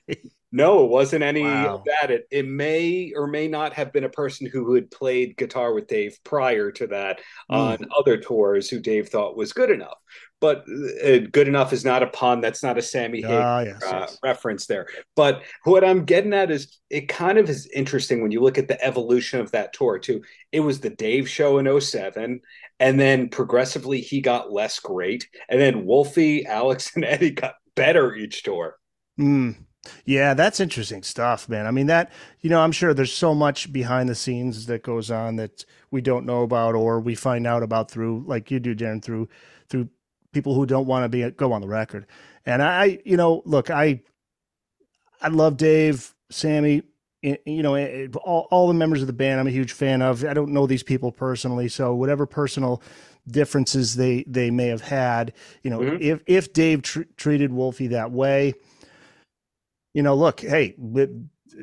No, 0.53 0.85
it 0.85 0.91
wasn't 0.91 1.23
any 1.23 1.45
wow. 1.45 1.77
of 1.77 1.85
that. 1.85 2.11
It, 2.11 2.27
it 2.31 2.47
may 2.47 3.13
or 3.15 3.27
may 3.27 3.47
not 3.47 3.73
have 3.75 3.93
been 3.93 4.05
a 4.05 4.09
person 4.09 4.49
who 4.49 4.75
had 4.75 4.91
played 4.91 5.37
guitar 5.37 5.73
with 5.73 5.87
Dave 5.87 6.19
prior 6.25 6.73
to 6.73 6.89
that 6.89 7.21
mm. 7.51 7.57
on 7.57 7.79
other 7.97 8.17
tours 8.17 8.69
who 8.69 8.81
Dave 8.81 9.09
thought 9.09 9.37
was 9.37 9.53
good 9.53 9.71
enough. 9.71 9.99
But 10.41 10.65
uh, 11.05 11.19
good 11.31 11.49
enough 11.49 11.73
is 11.73 11.85
not 11.85 12.03
a 12.03 12.07
pun. 12.07 12.41
That's 12.41 12.63
not 12.63 12.79
a 12.79 12.83
Sammy 12.83 13.21
Hagar 13.21 13.43
ah, 13.43 13.61
yes, 13.61 13.83
uh, 13.83 13.99
yes. 14.01 14.19
reference 14.23 14.67
there. 14.67 14.87
But 15.15 15.43
what 15.65 15.85
I'm 15.85 16.05
getting 16.05 16.33
at 16.33 16.51
is 16.51 16.79
it 16.89 17.09
kind 17.09 17.37
of 17.37 17.51
is 17.51 17.69
interesting 17.75 18.23
when 18.23 18.31
you 18.31 18.41
look 18.41 18.57
at 18.57 18.69
the 18.69 18.83
evolution 18.83 19.41
of 19.41 19.51
that 19.53 19.73
tour, 19.73 19.99
too. 19.99 20.23
It 20.51 20.61
was 20.61 20.81
the 20.81 20.91
Dave 20.91 21.29
show 21.29 21.59
in 21.59 21.81
07, 21.81 22.41
and 22.79 23.01
then 23.01 23.29
progressively 23.29 24.01
he 24.01 24.21
got 24.21 24.51
less 24.51 24.81
great. 24.81 25.29
And 25.49 25.61
then 25.61 25.85
Wolfie, 25.85 26.47
Alex, 26.47 26.93
and 26.95 27.05
Eddie 27.05 27.33
got 27.33 27.55
better 27.75 28.15
each 28.15 28.43
tour. 28.43 28.77
Mm. 29.19 29.57
Yeah, 30.05 30.35
that's 30.35 30.61
interesting 30.61 31.03
stuff, 31.03 31.49
man. 31.49 31.67
I 31.67 31.71
mean, 31.71 31.87
that, 31.87 32.13
you 32.41 32.51
know, 32.51 32.61
I'm 32.61 32.73
sure 32.73 32.93
there's 32.93 33.13
so 33.13 33.35
much 33.35 33.73
behind 33.73 34.09
the 34.09 34.15
scenes 34.15 34.67
that 34.67 34.83
goes 34.83 35.11
on 35.11 35.37
that 35.37 35.65
we 35.91 36.01
don't 36.01 36.27
know 36.27 36.43
about 36.43 36.75
or 36.75 37.01
we 37.01 37.15
find 37.15 37.47
out 37.47 37.63
about 37.63 37.91
through, 37.91 38.25
like 38.27 38.51
you 38.51 38.61
do, 38.61 38.75
Darren, 38.75 39.03
through, 39.03 39.29
through 39.29 39.29
people 40.33 40.55
who 40.55 40.67
don't 40.67 40.87
want 40.87 41.05
to 41.05 41.09
be, 41.09 41.29
go 41.31 41.53
on 41.53 41.61
the 41.61 41.69
record. 41.69 42.07
And 42.47 42.63
I, 42.63 43.01
you 43.05 43.17
know, 43.17 43.43
look, 43.45 43.71
I, 43.71 44.03
I 45.21 45.29
love 45.29 45.57
Dave, 45.57 46.15
Sammy, 46.31 46.83
you 47.23 47.63
know, 47.63 47.77
all, 48.25 48.49
all 48.51 48.69
the 48.69 48.75
members 48.75 49.03
of 49.03 49.07
the 49.07 49.13
band 49.13 49.41
I'm 49.41 49.47
a 49.47 49.51
huge 49.51 49.73
fan 49.73 50.01
of. 50.01 50.25
I 50.25 50.33
don't 50.33 50.53
know 50.53 50.67
these 50.67 50.83
people 50.83 51.13
personally. 51.13 51.69
So 51.69 51.95
whatever 51.95 52.25
personal 52.27 52.83
differences 53.29 53.97
they, 53.97 54.25
they 54.27 54.51
may 54.51 54.69
have 54.69 54.81
had, 54.81 55.35
you 55.63 55.71
know, 55.71 55.81
mm-hmm. 55.81 56.03
if, 56.03 56.23
if 56.27 56.53
Dave 56.53 56.83
tr- 56.83 57.03
treated 57.17 57.53
Wolfie 57.53 57.89
that 57.89 58.11
way, 58.11 58.55
you 59.93 60.03
know, 60.03 60.15
look, 60.15 60.41
hey, 60.41 60.75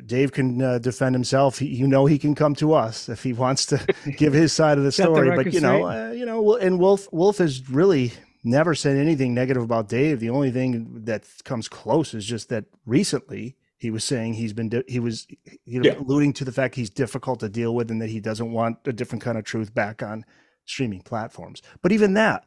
Dave 0.04 0.32
can 0.32 0.60
uh, 0.60 0.78
defend 0.78 1.14
himself. 1.14 1.58
He, 1.58 1.66
you 1.66 1.86
know, 1.86 2.06
he 2.06 2.18
can 2.18 2.34
come 2.34 2.54
to 2.56 2.74
us 2.74 3.08
if 3.08 3.22
he 3.22 3.32
wants 3.32 3.66
to 3.66 3.84
give 4.16 4.32
his 4.32 4.52
side 4.52 4.78
of 4.78 4.84
the 4.84 4.92
story. 4.92 5.30
The 5.30 5.36
but 5.36 5.52
you 5.52 5.60
know, 5.60 5.88
uh, 5.88 6.12
you 6.12 6.26
know, 6.26 6.56
and 6.56 6.78
Wolf 6.78 7.08
Wolf 7.12 7.38
has 7.38 7.68
really 7.70 8.12
never 8.44 8.74
said 8.74 8.96
anything 8.96 9.34
negative 9.34 9.62
about 9.62 9.88
Dave. 9.88 10.20
The 10.20 10.30
only 10.30 10.50
thing 10.50 11.04
that 11.04 11.24
comes 11.44 11.68
close 11.68 12.14
is 12.14 12.24
just 12.24 12.48
that 12.48 12.64
recently 12.86 13.56
he 13.76 13.90
was 13.90 14.04
saying 14.04 14.34
he's 14.34 14.52
been 14.52 14.68
di- 14.68 14.84
he 14.88 14.98
was 14.98 15.26
you 15.64 15.80
know, 15.80 15.90
yeah. 15.90 15.98
alluding 15.98 16.32
to 16.34 16.44
the 16.44 16.52
fact 16.52 16.74
he's 16.74 16.90
difficult 16.90 17.40
to 17.40 17.48
deal 17.48 17.74
with 17.74 17.90
and 17.90 18.02
that 18.02 18.10
he 18.10 18.20
doesn't 18.20 18.52
want 18.52 18.78
a 18.86 18.92
different 18.92 19.22
kind 19.22 19.38
of 19.38 19.44
truth 19.44 19.72
back 19.74 20.02
on 20.02 20.24
streaming 20.64 21.00
platforms. 21.00 21.62
But 21.80 21.92
even 21.92 22.14
that, 22.14 22.44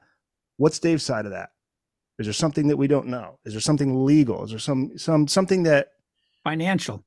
what's 0.57 0.79
Dave's 0.79 1.03
side 1.03 1.25
of 1.25 1.31
that? 1.31 1.51
Is 2.19 2.25
there 2.27 2.33
something 2.33 2.67
that 2.67 2.77
we 2.77 2.87
don't 2.87 3.07
know? 3.07 3.39
Is 3.45 3.53
there 3.53 3.61
something 3.61 4.05
legal? 4.05 4.43
Is 4.43 4.51
there 4.51 4.59
some 4.59 4.97
some 4.97 5.27
something 5.27 5.63
that 5.63 5.93
financial? 6.43 7.03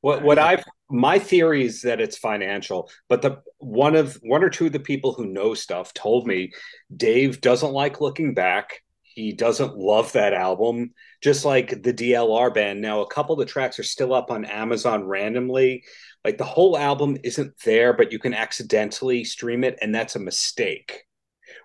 What 0.00 0.22
what 0.22 0.38
I've 0.38 0.64
my 0.90 1.18
theory 1.18 1.64
is 1.64 1.82
that 1.82 2.00
it's 2.00 2.16
financial, 2.16 2.90
but 3.08 3.22
the 3.22 3.42
one 3.58 3.94
of 3.94 4.18
one 4.22 4.42
or 4.42 4.50
two 4.50 4.66
of 4.66 4.72
the 4.72 4.80
people 4.80 5.12
who 5.12 5.26
know 5.26 5.54
stuff 5.54 5.92
told 5.92 6.26
me 6.26 6.52
Dave 6.94 7.40
doesn't 7.40 7.72
like 7.72 8.00
looking 8.00 8.34
back. 8.34 8.82
He 9.02 9.32
doesn't 9.32 9.76
love 9.76 10.12
that 10.12 10.32
album, 10.32 10.92
just 11.20 11.44
like 11.44 11.82
the 11.82 11.92
DLR 11.92 12.54
band. 12.54 12.80
Now, 12.80 13.00
a 13.00 13.08
couple 13.08 13.32
of 13.32 13.40
the 13.40 13.52
tracks 13.52 13.78
are 13.80 13.84
still 13.84 14.14
up 14.14 14.30
on 14.30 14.44
Amazon 14.44 15.04
randomly. 15.04 15.82
Like 16.24 16.38
the 16.38 16.44
whole 16.44 16.78
album 16.78 17.16
isn't 17.24 17.54
there, 17.64 17.92
but 17.92 18.12
you 18.12 18.20
can 18.20 18.32
accidentally 18.32 19.24
stream 19.24 19.64
it, 19.64 19.76
and 19.82 19.92
that's 19.92 20.14
a 20.14 20.20
mistake. 20.20 21.02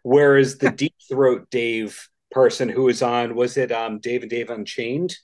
Whereas 0.01 0.57
the 0.57 0.71
Deep 0.75 0.95
Throat 1.07 1.49
Dave 1.51 2.09
person 2.31 2.67
who 2.67 2.85
was 2.85 3.03
on 3.03 3.35
was 3.35 3.57
it 3.57 3.71
um 3.71 3.99
Dave 3.99 4.23
and 4.23 4.31
Dave 4.31 4.49
Unchained? 4.49 5.15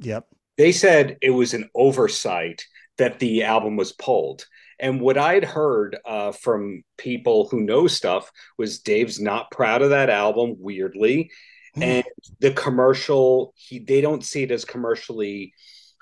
Yep. 0.00 0.26
They 0.56 0.72
said 0.72 1.18
it 1.22 1.30
was 1.30 1.54
an 1.54 1.70
oversight 1.74 2.64
that 2.98 3.18
the 3.18 3.44
album 3.44 3.76
was 3.76 3.92
pulled. 3.92 4.46
And 4.78 5.00
what 5.00 5.18
I'd 5.18 5.44
heard 5.44 5.98
uh, 6.04 6.32
from 6.32 6.82
people 6.96 7.48
who 7.48 7.60
know 7.60 7.86
stuff 7.86 8.30
was 8.58 8.80
Dave's 8.80 9.20
not 9.20 9.50
proud 9.50 9.82
of 9.82 9.90
that 9.90 10.10
album, 10.10 10.56
weirdly. 10.58 11.30
Mm. 11.76 11.82
And 11.82 12.04
the 12.40 12.52
commercial, 12.52 13.52
he 13.56 13.78
they 13.78 14.00
don't 14.00 14.24
see 14.24 14.42
it 14.42 14.50
as 14.50 14.64
commercially 14.64 15.54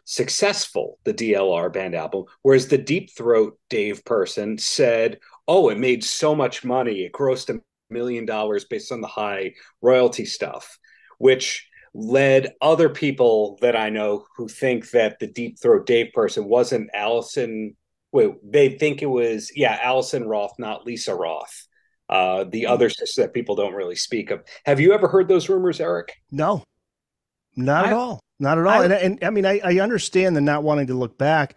successful, 0.04 0.98
the 1.04 1.12
DLR 1.12 1.72
band 1.72 1.94
album. 1.94 2.24
Whereas 2.42 2.68
the 2.68 2.78
Deep 2.78 3.10
Throat 3.16 3.58
Dave 3.68 4.04
person 4.04 4.56
said, 4.58 5.18
Oh, 5.46 5.68
it 5.68 5.78
made 5.78 6.02
so 6.02 6.34
much 6.34 6.64
money. 6.64 7.02
It 7.02 7.12
grossed 7.12 7.54
a 7.54 7.60
million 7.90 8.24
dollars 8.24 8.64
based 8.64 8.92
on 8.92 9.00
the 9.00 9.06
high 9.06 9.54
royalty 9.82 10.24
stuff, 10.24 10.78
which 11.18 11.67
led 11.94 12.54
other 12.60 12.88
people 12.88 13.58
that 13.60 13.76
I 13.76 13.90
know 13.90 14.24
who 14.36 14.48
think 14.48 14.90
that 14.90 15.18
the 15.18 15.26
Deep 15.26 15.58
Throat 15.60 15.86
Dave 15.86 16.12
person 16.12 16.44
wasn't 16.44 16.90
Allison. 16.94 17.76
Wait, 18.12 18.32
they 18.42 18.70
think 18.70 19.02
it 19.02 19.06
was 19.06 19.52
yeah 19.54 19.78
Allison 19.82 20.26
Roth, 20.26 20.52
not 20.58 20.86
Lisa 20.86 21.14
Roth. 21.14 21.66
Uh, 22.08 22.44
the 22.44 22.62
mm 22.62 22.70
other 22.70 22.88
sister 22.88 23.22
that 23.22 23.34
people 23.34 23.54
don't 23.54 23.74
really 23.74 23.96
speak 23.96 24.30
of. 24.30 24.42
Have 24.64 24.80
you 24.80 24.94
ever 24.94 25.08
heard 25.08 25.28
those 25.28 25.48
rumors, 25.48 25.78
Eric? 25.78 26.14
No, 26.30 26.62
not 27.54 27.84
I, 27.84 27.88
at 27.88 27.92
all. 27.92 28.20
Not 28.40 28.58
at 28.58 28.66
all. 28.66 28.80
I, 28.80 28.84
and, 28.84 28.92
and 28.92 29.24
I 29.24 29.30
mean, 29.30 29.44
I, 29.44 29.60
I 29.62 29.80
understand 29.80 30.34
the 30.34 30.40
not 30.40 30.62
wanting 30.62 30.86
to 30.86 30.94
look 30.94 31.18
back. 31.18 31.56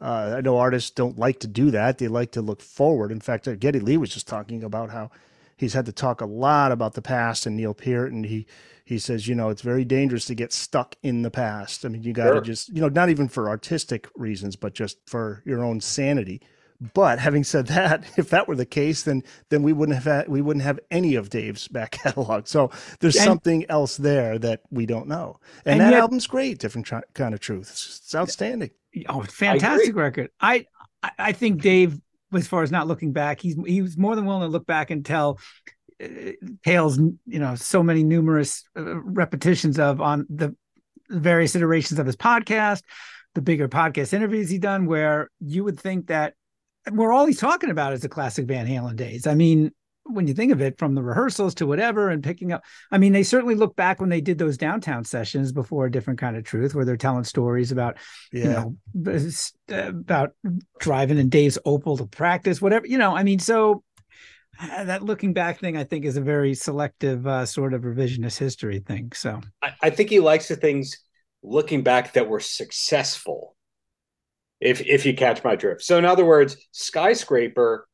Uh, 0.00 0.34
I 0.38 0.40
know 0.40 0.58
artists 0.58 0.90
don't 0.90 1.18
like 1.18 1.40
to 1.40 1.46
do 1.46 1.70
that. 1.70 1.98
They 1.98 2.08
like 2.08 2.32
to 2.32 2.42
look 2.42 2.60
forward. 2.60 3.12
In 3.12 3.20
fact, 3.20 3.48
Geddy 3.60 3.80
Lee 3.80 3.96
was 3.96 4.10
just 4.10 4.26
talking 4.26 4.64
about 4.64 4.90
how 4.90 5.10
he's 5.56 5.74
had 5.74 5.86
to 5.86 5.92
talk 5.92 6.20
a 6.20 6.26
lot 6.26 6.72
about 6.72 6.94
the 6.94 7.02
past 7.02 7.46
and 7.46 7.56
Neil 7.56 7.74
Peart 7.74 8.12
and 8.12 8.26
he 8.26 8.46
he 8.84 8.98
says 8.98 9.26
you 9.26 9.34
know 9.34 9.48
it's 9.48 9.62
very 9.62 9.84
dangerous 9.84 10.26
to 10.26 10.34
get 10.34 10.52
stuck 10.52 10.94
in 11.02 11.22
the 11.22 11.30
past. 11.30 11.84
I 11.84 11.88
mean 11.88 12.02
you 12.02 12.12
got 12.12 12.24
to 12.24 12.30
sure. 12.34 12.40
just 12.40 12.68
you 12.68 12.80
know 12.80 12.88
not 12.88 13.08
even 13.08 13.28
for 13.28 13.48
artistic 13.48 14.08
reasons 14.14 14.56
but 14.56 14.74
just 14.74 14.98
for 15.06 15.42
your 15.44 15.64
own 15.64 15.80
sanity. 15.80 16.42
But 16.92 17.18
having 17.18 17.44
said 17.44 17.68
that 17.68 18.04
if 18.16 18.30
that 18.30 18.46
were 18.46 18.56
the 18.56 18.66
case 18.66 19.02
then 19.02 19.22
then 19.48 19.62
we 19.62 19.72
wouldn't 19.72 19.96
have 19.96 20.04
had, 20.04 20.28
we 20.28 20.42
wouldn't 20.42 20.64
have 20.64 20.78
any 20.90 21.14
of 21.14 21.30
dave's 21.30 21.66
back 21.68 21.90
catalog. 22.02 22.46
So 22.46 22.70
there's 23.00 23.16
and, 23.16 23.24
something 23.24 23.64
else 23.68 23.96
there 23.96 24.38
that 24.38 24.60
we 24.70 24.86
don't 24.86 25.08
know. 25.08 25.40
And, 25.64 25.72
and 25.72 25.80
that 25.80 25.92
yet, 25.92 26.00
album's 26.00 26.26
great 26.26 26.58
different 26.58 26.86
tr- 26.86 26.98
kind 27.14 27.34
of 27.34 27.40
truth. 27.40 27.70
It's, 27.70 28.00
it's 28.04 28.14
outstanding. 28.14 28.70
Oh 29.08 29.22
fantastic 29.22 29.96
I 29.96 29.98
record. 29.98 30.30
I 30.40 30.66
i 31.18 31.32
think 31.32 31.60
dave 31.60 32.00
as 32.34 32.46
far 32.46 32.62
as 32.62 32.70
not 32.70 32.86
looking 32.86 33.12
back. 33.12 33.40
He's 33.40 33.56
he 33.66 33.82
was 33.82 33.96
more 33.96 34.16
than 34.16 34.26
willing 34.26 34.42
to 34.42 34.48
look 34.48 34.66
back 34.66 34.90
and 34.90 35.04
tell 35.04 35.38
tales, 36.64 36.98
you 36.98 37.38
know, 37.38 37.54
so 37.54 37.82
many 37.82 38.02
numerous 38.02 38.64
uh, 38.76 39.00
repetitions 39.02 39.78
of 39.78 40.00
on 40.00 40.26
the 40.28 40.54
various 41.08 41.54
iterations 41.54 41.98
of 41.98 42.06
his 42.06 42.16
podcast, 42.16 42.82
the 43.34 43.42
bigger 43.42 43.68
podcast 43.68 44.12
interviews 44.12 44.50
he 44.50 44.58
done, 44.58 44.86
where 44.86 45.30
you 45.40 45.64
would 45.64 45.78
think 45.78 46.08
that 46.08 46.34
where 46.90 47.12
all 47.12 47.26
he's 47.26 47.38
talking 47.38 47.70
about 47.70 47.92
is 47.92 48.00
the 48.00 48.08
classic 48.08 48.46
Van 48.46 48.66
Halen 48.66 48.96
days. 48.96 49.26
I 49.26 49.34
mean, 49.34 49.70
when 50.06 50.26
you 50.26 50.34
think 50.34 50.52
of 50.52 50.60
it 50.60 50.78
from 50.78 50.94
the 50.94 51.02
rehearsals 51.02 51.54
to 51.54 51.66
whatever 51.66 52.10
and 52.10 52.22
picking 52.22 52.52
up 52.52 52.62
i 52.92 52.98
mean 52.98 53.12
they 53.12 53.22
certainly 53.22 53.54
look 53.54 53.74
back 53.74 54.00
when 54.00 54.10
they 54.10 54.20
did 54.20 54.38
those 54.38 54.58
downtown 54.58 55.04
sessions 55.04 55.50
before 55.50 55.86
a 55.86 55.90
different 55.90 56.18
kind 56.18 56.36
of 56.36 56.44
truth 56.44 56.74
where 56.74 56.84
they're 56.84 56.96
telling 56.96 57.24
stories 57.24 57.72
about 57.72 57.96
yeah. 58.32 58.42
you 58.42 58.50
know 58.50 59.48
about 59.78 60.32
driving 60.78 61.18
in 61.18 61.28
dave's 61.28 61.58
opal 61.64 61.96
to 61.96 62.06
practice 62.06 62.60
whatever 62.60 62.86
you 62.86 62.98
know 62.98 63.16
i 63.16 63.22
mean 63.22 63.38
so 63.38 63.82
uh, 63.82 63.93
that 64.60 65.02
looking 65.02 65.32
back 65.32 65.60
thing 65.60 65.76
i 65.76 65.84
think 65.84 66.04
is 66.04 66.16
a 66.16 66.20
very 66.20 66.54
selective 66.54 67.26
uh, 67.26 67.44
sort 67.46 67.74
of 67.74 67.82
revisionist 67.82 68.38
history 68.38 68.78
thing 68.78 69.10
so 69.12 69.40
I, 69.62 69.74
I 69.82 69.90
think 69.90 70.10
he 70.10 70.20
likes 70.20 70.48
the 70.48 70.56
things 70.56 70.98
looking 71.42 71.82
back 71.82 72.14
that 72.14 72.28
were 72.28 72.40
successful 72.40 73.56
if 74.60 74.80
if 74.80 75.04
you 75.04 75.14
catch 75.14 75.44
my 75.44 75.56
drift 75.56 75.82
so 75.82 75.98
in 75.98 76.04
other 76.04 76.24
words 76.24 76.56
skyscraper 76.72 77.86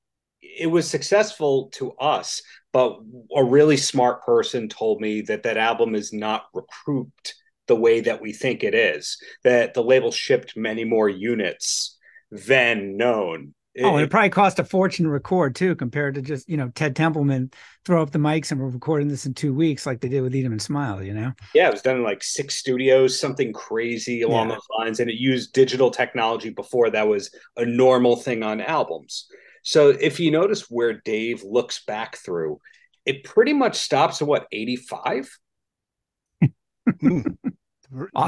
it 0.42 0.66
was 0.66 0.88
successful 0.88 1.68
to 1.75 1.92
us, 1.92 2.42
but 2.73 2.99
a 3.35 3.44
really 3.44 3.77
smart 3.77 4.23
person 4.25 4.68
told 4.68 5.01
me 5.01 5.23
that 5.23 5.42
that 5.42 5.57
album 5.57 5.94
is 5.94 6.12
not 6.12 6.46
recouped 6.55 7.35
the 7.66 7.77
way 7.77 8.01
that 8.01 8.20
we 8.20 8.33
think 8.33 8.64
it 8.64 8.75
is. 8.75 9.18
That 9.44 9.75
the 9.75 9.83
label 9.83 10.11
shipped 10.11 10.57
many 10.57 10.85
more 10.85 11.09
units 11.09 11.96
than 12.31 12.96
known. 12.96 13.55
Oh, 13.78 13.98
it, 13.98 14.04
it 14.04 14.11
probably 14.11 14.30
cost 14.30 14.59
a 14.59 14.64
fortune 14.64 15.04
to 15.04 15.11
record 15.11 15.54
too, 15.54 15.76
compared 15.76 16.16
to 16.16 16.22
just 16.22 16.48
you 16.48 16.56
know 16.56 16.70
Ted 16.74 16.96
Templeman 16.96 17.52
throw 17.85 18.02
up 18.02 18.11
the 18.11 18.18
mics 18.18 18.50
and 18.50 18.61
we're 18.61 18.68
recording 18.68 19.09
this 19.09 19.26
in 19.26 19.35
two 19.35 19.54
weeks, 19.54 19.87
like 19.87 20.00
they 20.00 20.09
did 20.09 20.22
with 20.22 20.35
Eat 20.35 20.44
'Em 20.44 20.52
and 20.52 20.61
Smile. 20.61 21.02
You 21.02 21.14
know? 21.14 21.33
Yeah, 21.54 21.68
it 21.68 21.72
was 21.72 21.83
done 21.83 21.96
in 21.96 22.02
like 22.02 22.22
six 22.22 22.56
studios, 22.56 23.18
something 23.18 23.52
crazy 23.52 24.22
along 24.22 24.48
yeah. 24.48 24.54
those 24.56 24.66
lines, 24.78 25.00
and 25.00 25.09
it 25.09 25.16
used 25.16 25.52
digital 25.52 25.90
technology 25.90 26.50
before 26.50 26.90
that 26.90 27.06
was 27.06 27.30
a 27.56 27.64
normal 27.64 28.16
thing 28.16 28.42
on 28.42 28.61
albums. 28.61 29.28
So 29.62 29.90
if 29.90 30.18
you 30.18 30.30
notice 30.30 30.70
where 30.70 30.94
Dave 31.04 31.44
looks 31.44 31.85
back 31.85 32.16
through, 32.16 32.61
it 33.04 33.24
pretty 33.24 33.52
much 33.52 33.76
stops 33.76 34.20
at 34.20 34.28
what 34.28 34.46
85. 34.50 35.30
mm. 36.88 37.37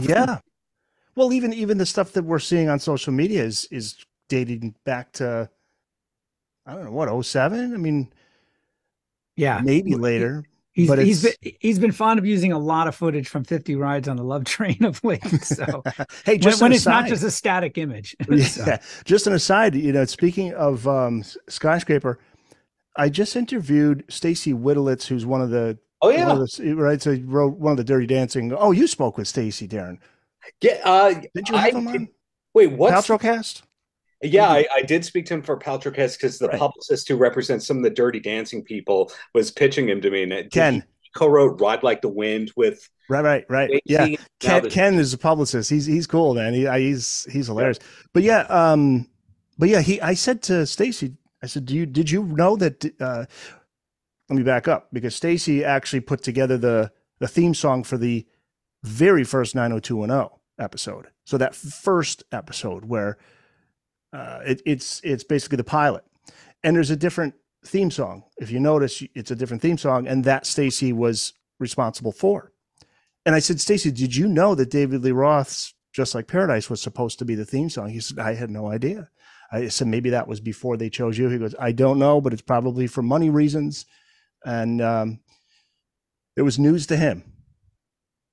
Yeah. 0.02 0.38
Well, 1.14 1.32
even 1.32 1.52
even 1.52 1.78
the 1.78 1.86
stuff 1.86 2.12
that 2.12 2.24
we're 2.24 2.38
seeing 2.38 2.68
on 2.68 2.78
social 2.78 3.12
media 3.12 3.42
is 3.44 3.66
is 3.70 3.96
dating 4.28 4.74
back 4.84 5.12
to 5.12 5.48
I 6.66 6.74
don't 6.74 6.84
know 6.84 6.92
what 6.92 7.24
07? 7.24 7.74
I 7.74 7.76
mean, 7.76 8.12
yeah, 9.36 9.60
maybe 9.62 9.94
later. 9.94 10.44
He's 10.72 10.88
but 10.88 10.98
he's 11.00 11.22
been 11.22 11.54
he's 11.60 11.78
been 11.78 11.92
fond 11.92 12.18
of 12.18 12.24
using 12.24 12.50
a 12.52 12.58
lot 12.58 12.88
of 12.88 12.94
footage 12.94 13.28
from 13.28 13.44
50 13.44 13.76
rides 13.76 14.08
on 14.08 14.16
the 14.16 14.24
love 14.24 14.44
train 14.46 14.82
of 14.84 15.02
late. 15.04 15.24
So 15.42 15.82
hey, 16.24 16.38
just 16.38 16.62
when, 16.62 16.70
when 16.70 16.76
it's 16.76 16.86
not 16.86 17.06
just 17.06 17.22
a 17.22 17.30
static 17.30 17.76
image. 17.76 18.16
yeah, 18.30 18.44
so. 18.46 18.78
just 19.04 19.26
an 19.26 19.34
aside, 19.34 19.74
you 19.74 19.92
know, 19.92 20.06
speaking 20.06 20.54
of 20.54 20.88
um, 20.88 21.24
skyscraper, 21.48 22.18
I 22.96 23.10
just 23.10 23.36
interviewed 23.36 24.04
Stacy 24.08 24.54
Widelitz, 24.54 25.06
who's 25.06 25.26
one 25.26 25.42
of 25.42 25.50
the 25.50 25.78
oh 26.00 26.08
yeah 26.08 26.32
the, 26.34 26.74
right. 26.74 27.02
So 27.02 27.12
he 27.12 27.22
wrote 27.22 27.58
one 27.58 27.72
of 27.72 27.76
the 27.76 27.84
Dirty 27.84 28.06
Dancing. 28.06 28.52
Oh, 28.54 28.72
you 28.72 28.86
spoke 28.86 29.18
with 29.18 29.28
Stacy, 29.28 29.68
Darren. 29.68 29.98
Yeah, 30.62 30.80
uh, 30.84 31.20
did 31.34 31.48
you 31.50 31.56
have 31.56 31.74
I, 31.74 31.78
him 31.78 31.88
on? 31.88 32.08
Wait, 32.54 32.68
what? 32.68 32.94
Paltrocast? 32.94 33.62
Yeah, 34.22 34.48
I, 34.48 34.66
I, 34.74 34.82
did 34.82 35.04
speak 35.04 35.26
to 35.26 35.34
him 35.34 35.42
for 35.42 35.58
Paltrocast 35.58 36.16
because 36.16 36.38
the 36.38 36.48
right. 36.48 36.58
publicist 36.58 37.08
who 37.08 37.16
represents 37.16 37.66
some 37.66 37.78
of 37.78 37.82
the 37.82 37.90
Dirty 37.90 38.20
Dancing 38.20 38.62
people 38.62 39.10
was 39.34 39.50
pitching 39.50 39.88
him 39.88 40.00
to 40.00 40.10
me. 40.10 40.22
And 40.22 40.50
Ken 40.50 40.84
co-wrote 41.16 41.60
"Ride 41.60 41.82
Like 41.82 42.02
the 42.02 42.08
Wind" 42.08 42.52
with 42.56 42.88
right, 43.08 43.24
right, 43.24 43.44
right. 43.48 43.82
Yeah, 43.84 44.08
Ken, 44.40 44.70
Ken 44.70 44.94
is 44.94 45.12
a 45.12 45.18
publicist. 45.18 45.68
He's 45.70 45.86
he's 45.86 46.06
cool, 46.06 46.34
man. 46.34 46.54
He, 46.54 46.68
he's 46.68 47.26
he's 47.32 47.48
hilarious. 47.48 47.78
Yeah. 47.80 48.02
But 48.12 48.22
yeah, 48.22 48.40
um, 48.42 49.08
but 49.58 49.68
yeah, 49.68 49.80
he. 49.80 50.00
I 50.00 50.14
said 50.14 50.42
to 50.42 50.66
Stacy, 50.66 51.14
I 51.42 51.46
said, 51.46 51.66
"Do 51.66 51.74
you 51.74 51.86
did 51.86 52.10
you 52.10 52.24
know 52.24 52.56
that?" 52.56 52.84
Uh, 53.00 53.24
let 54.28 54.36
me 54.36 54.42
back 54.44 54.68
up 54.68 54.88
because 54.92 55.14
Stacy 55.14 55.64
actually 55.64 56.00
put 56.00 56.22
together 56.22 56.56
the 56.56 56.92
the 57.18 57.28
theme 57.28 57.54
song 57.54 57.84
for 57.84 57.98
the 57.98 58.26
very 58.82 59.24
first 59.24 59.54
90210 59.54 60.38
episode. 60.58 61.08
So 61.24 61.38
that 61.38 61.54
first 61.54 62.24
episode 62.32 62.84
where 62.84 63.18
uh, 64.12 64.40
it, 64.44 64.62
it's 64.66 65.00
it's 65.04 65.24
basically 65.24 65.56
the 65.56 65.64
pilot, 65.64 66.04
and 66.62 66.76
there's 66.76 66.90
a 66.90 66.96
different 66.96 67.34
theme 67.64 67.90
song. 67.90 68.24
If 68.38 68.50
you 68.50 68.60
notice, 68.60 69.02
it's 69.14 69.30
a 69.30 69.36
different 69.36 69.62
theme 69.62 69.78
song, 69.78 70.06
and 70.06 70.24
that 70.24 70.46
Stacy 70.46 70.92
was 70.92 71.32
responsible 71.58 72.12
for. 72.12 72.52
And 73.24 73.34
I 73.34 73.38
said, 73.38 73.60
Stacy, 73.60 73.90
did 73.90 74.16
you 74.16 74.26
know 74.26 74.54
that 74.54 74.70
David 74.70 75.02
Lee 75.02 75.12
Roth's 75.12 75.74
"Just 75.92 76.14
Like 76.14 76.26
Paradise" 76.26 76.68
was 76.68 76.82
supposed 76.82 77.18
to 77.20 77.24
be 77.24 77.34
the 77.34 77.44
theme 77.44 77.70
song? 77.70 77.88
He 77.90 78.00
said, 78.00 78.18
I 78.18 78.34
had 78.34 78.50
no 78.50 78.68
idea. 78.68 79.08
I 79.52 79.68
said 79.68 79.86
maybe 79.86 80.10
that 80.10 80.26
was 80.26 80.40
before 80.40 80.76
they 80.76 80.88
chose 80.88 81.18
you. 81.18 81.28
He 81.28 81.38
goes, 81.38 81.54
I 81.58 81.72
don't 81.72 81.98
know, 81.98 82.20
but 82.20 82.32
it's 82.32 82.42
probably 82.42 82.86
for 82.86 83.02
money 83.02 83.30
reasons, 83.30 83.84
and 84.44 84.80
um, 84.80 85.20
it 86.36 86.42
was 86.42 86.58
news 86.58 86.86
to 86.86 86.96
him. 86.96 87.22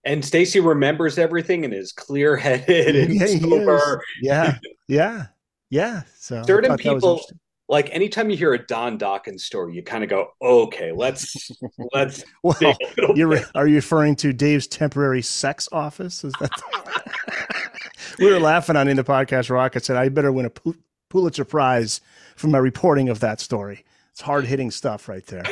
And 0.05 0.23
Stacy 0.23 0.61
remembers 0.61 1.17
everything 1.17 1.65
and 1.65 1.73
is 1.73 1.91
clear 1.91 2.37
headed 2.37 2.95
and 2.95 3.13
yeah, 3.13 3.25
sober. 3.25 4.01
Yeah, 4.21 4.57
yeah. 4.87 5.25
Yeah. 5.69 6.03
So 6.17 6.43
certain 6.43 6.77
people 6.77 7.21
like 7.67 7.89
anytime 7.93 8.29
you 8.29 8.35
hear 8.35 8.53
a 8.53 8.65
Don 8.65 8.97
Dokken 8.97 9.39
story, 9.39 9.75
you 9.75 9.83
kind 9.83 10.03
of 10.03 10.09
go, 10.09 10.29
okay, 10.41 10.91
let's 10.91 11.51
let's. 11.93 12.23
well, 12.43 12.77
are 13.55 13.67
you 13.67 13.75
referring 13.75 14.15
to 14.17 14.33
Dave's 14.33 14.67
temporary 14.67 15.21
sex 15.21 15.69
office? 15.71 16.23
Is 16.23 16.33
that? 16.39 16.49
we 18.19 18.31
were 18.31 18.39
laughing 18.39 18.75
on 18.75 18.87
in 18.87 18.97
the 18.97 19.03
podcast. 19.03 19.49
Rocket 19.49 19.85
said, 19.85 19.97
"I 19.97 20.09
better 20.09 20.31
win 20.31 20.47
a 20.47 20.73
Pulitzer 21.09 21.45
Prize 21.45 22.01
for 22.35 22.47
my 22.47 22.57
reporting 22.57 23.09
of 23.09 23.19
that 23.19 23.39
story." 23.39 23.85
It's 24.11 24.21
hard 24.21 24.45
hitting 24.45 24.71
stuff 24.71 25.07
right 25.07 25.25
there 25.27 25.45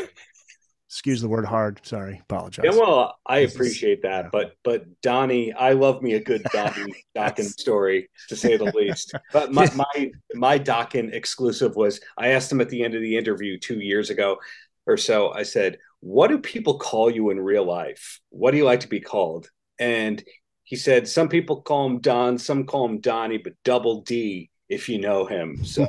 excuse 0.88 1.22
the 1.22 1.28
word 1.28 1.46
hard. 1.46 1.80
Sorry, 1.86 2.22
apologize. 2.24 2.64
Yeah, 2.66 2.80
well, 2.80 3.18
I 3.26 3.40
appreciate 3.40 4.02
that, 4.04 4.26
yeah. 4.26 4.30
but 4.32 4.54
but 4.64 4.86
Donnie, 5.02 5.54
I 5.54 5.74
love 5.74 6.02
me 6.02 6.14
a 6.14 6.24
good 6.24 6.44
Donnie 6.54 7.06
Dokken 7.16 7.46
story 7.46 8.10
to 8.30 8.36
say 8.36 8.58
the 8.58 8.66
least. 8.66 9.14
But 9.34 9.52
my 9.52 9.70
my 9.76 10.12
my 10.34 10.60
Dokken 10.60 11.14
exclusive 11.14 11.76
was 11.76 12.00
I 12.18 12.30
asked 12.30 12.52
him 12.52 12.62
at 12.62 12.70
the 12.70 12.84
end 12.84 12.96
of 12.96 13.02
the 13.02 13.18
interview 13.18 13.60
two 13.60 13.80
years 13.80 14.10
ago 14.10 14.38
or 14.86 14.98
so. 14.98 15.32
I 15.32 15.44
said, 15.44 15.78
"What 16.00 16.30
do 16.30 16.40
people 16.40 16.80
call 16.80 17.10
you 17.10 17.30
in 17.32 17.40
real 17.40 17.66
life? 17.66 18.20
What 18.30 18.52
do 18.52 18.58
you 18.58 18.66
like 18.66 18.82
to 18.82 18.88
be 18.88 19.02
called?" 19.02 19.50
And 19.80 20.24
he 20.64 20.78
said, 20.78 21.08
"Some 21.08 21.28
people 21.28 21.62
call 21.62 21.86
him 21.86 22.00
Don, 22.00 22.38
some 22.38 22.66
call 22.66 22.86
him 22.86 23.02
Donnie, 23.02 23.38
but 23.38 23.54
double 23.64 24.02
D." 24.02 24.50
If 24.70 24.90
you 24.90 25.00
know 25.00 25.26
him, 25.26 25.64
so 25.64 25.88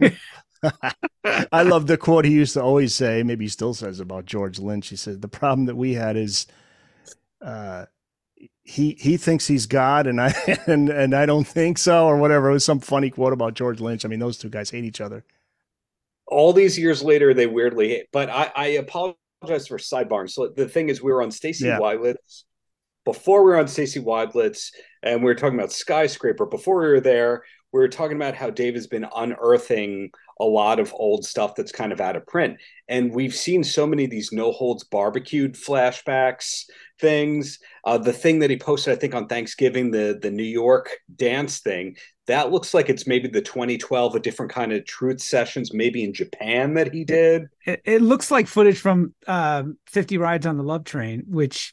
I 1.52 1.62
love 1.62 1.86
the 1.86 1.96
quote 1.96 2.24
he 2.24 2.32
used 2.32 2.54
to 2.54 2.62
always 2.62 2.94
say, 2.94 3.22
maybe 3.22 3.44
he 3.44 3.48
still 3.48 3.74
says 3.74 4.00
about 4.00 4.26
George 4.26 4.58
Lynch. 4.58 4.88
He 4.88 4.96
said, 4.96 5.22
The 5.22 5.28
problem 5.28 5.66
that 5.66 5.76
we 5.76 5.94
had 5.94 6.16
is 6.16 6.46
uh, 7.40 7.86
he 8.62 8.96
he 8.98 9.16
thinks 9.16 9.46
he's 9.46 9.66
God 9.66 10.06
and 10.06 10.20
I 10.20 10.34
and, 10.66 10.88
and 10.88 11.14
I 11.14 11.26
don't 11.26 11.46
think 11.46 11.78
so, 11.78 12.06
or 12.06 12.16
whatever. 12.16 12.50
It 12.50 12.54
was 12.54 12.64
some 12.64 12.80
funny 12.80 13.10
quote 13.10 13.32
about 13.32 13.54
George 13.54 13.80
Lynch. 13.80 14.04
I 14.04 14.08
mean, 14.08 14.18
those 14.18 14.38
two 14.38 14.50
guys 14.50 14.70
hate 14.70 14.84
each 14.84 15.00
other. 15.00 15.24
All 16.26 16.52
these 16.52 16.76
years 16.76 17.02
later, 17.04 17.32
they 17.32 17.46
weirdly 17.46 17.88
hate, 17.88 18.06
but 18.12 18.28
I, 18.28 18.50
I 18.56 18.66
apologize 18.66 19.68
for 19.68 19.78
sidebar. 19.78 20.28
So 20.28 20.48
the 20.48 20.68
thing 20.68 20.88
is, 20.88 21.00
we 21.00 21.12
were 21.12 21.22
on 21.22 21.30
Stacy 21.30 21.66
yeah. 21.66 21.78
Before 23.04 23.44
we 23.44 23.52
were 23.52 23.60
on 23.60 23.68
Stacy 23.68 24.00
Widelitz, 24.00 24.72
and 25.04 25.20
we 25.20 25.26
were 25.26 25.36
talking 25.36 25.56
about 25.56 25.70
skyscraper. 25.70 26.44
Before 26.44 26.80
we 26.80 26.88
were 26.88 27.00
there, 27.00 27.44
we 27.72 27.78
were 27.78 27.88
talking 27.88 28.16
about 28.16 28.34
how 28.34 28.50
Dave 28.50 28.74
has 28.74 28.88
been 28.88 29.06
unearthing 29.14 30.10
a 30.38 30.44
lot 30.44 30.78
of 30.78 30.94
old 30.94 31.24
stuff 31.24 31.54
that's 31.54 31.72
kind 31.72 31.92
of 31.92 32.00
out 32.00 32.16
of 32.16 32.26
print. 32.26 32.58
And 32.88 33.12
we've 33.12 33.34
seen 33.34 33.64
so 33.64 33.86
many 33.86 34.04
of 34.04 34.10
these 34.10 34.32
no 34.32 34.52
holds 34.52 34.84
barbecued 34.84 35.54
flashbacks 35.54 36.64
things. 37.00 37.58
Uh, 37.84 37.98
the 37.98 38.12
thing 38.12 38.38
that 38.40 38.50
he 38.50 38.58
posted, 38.58 38.92
I 38.92 38.96
think, 38.96 39.14
on 39.14 39.26
Thanksgiving, 39.26 39.90
the 39.90 40.18
the 40.20 40.30
New 40.30 40.42
York 40.42 40.90
dance 41.14 41.60
thing, 41.60 41.96
that 42.26 42.50
looks 42.50 42.74
like 42.74 42.88
it's 42.88 43.06
maybe 43.06 43.28
the 43.28 43.40
2012, 43.40 44.14
a 44.14 44.20
different 44.20 44.52
kind 44.52 44.72
of 44.72 44.84
truth 44.84 45.20
sessions, 45.20 45.72
maybe 45.72 46.04
in 46.04 46.12
Japan 46.12 46.74
that 46.74 46.92
he 46.92 47.04
did. 47.04 47.46
It, 47.64 47.82
it 47.84 48.02
looks 48.02 48.30
like 48.30 48.46
footage 48.46 48.78
from 48.78 49.14
uh, 49.26 49.64
50 49.86 50.18
Rides 50.18 50.46
on 50.46 50.56
the 50.56 50.64
Love 50.64 50.84
Train, 50.84 51.24
which 51.28 51.72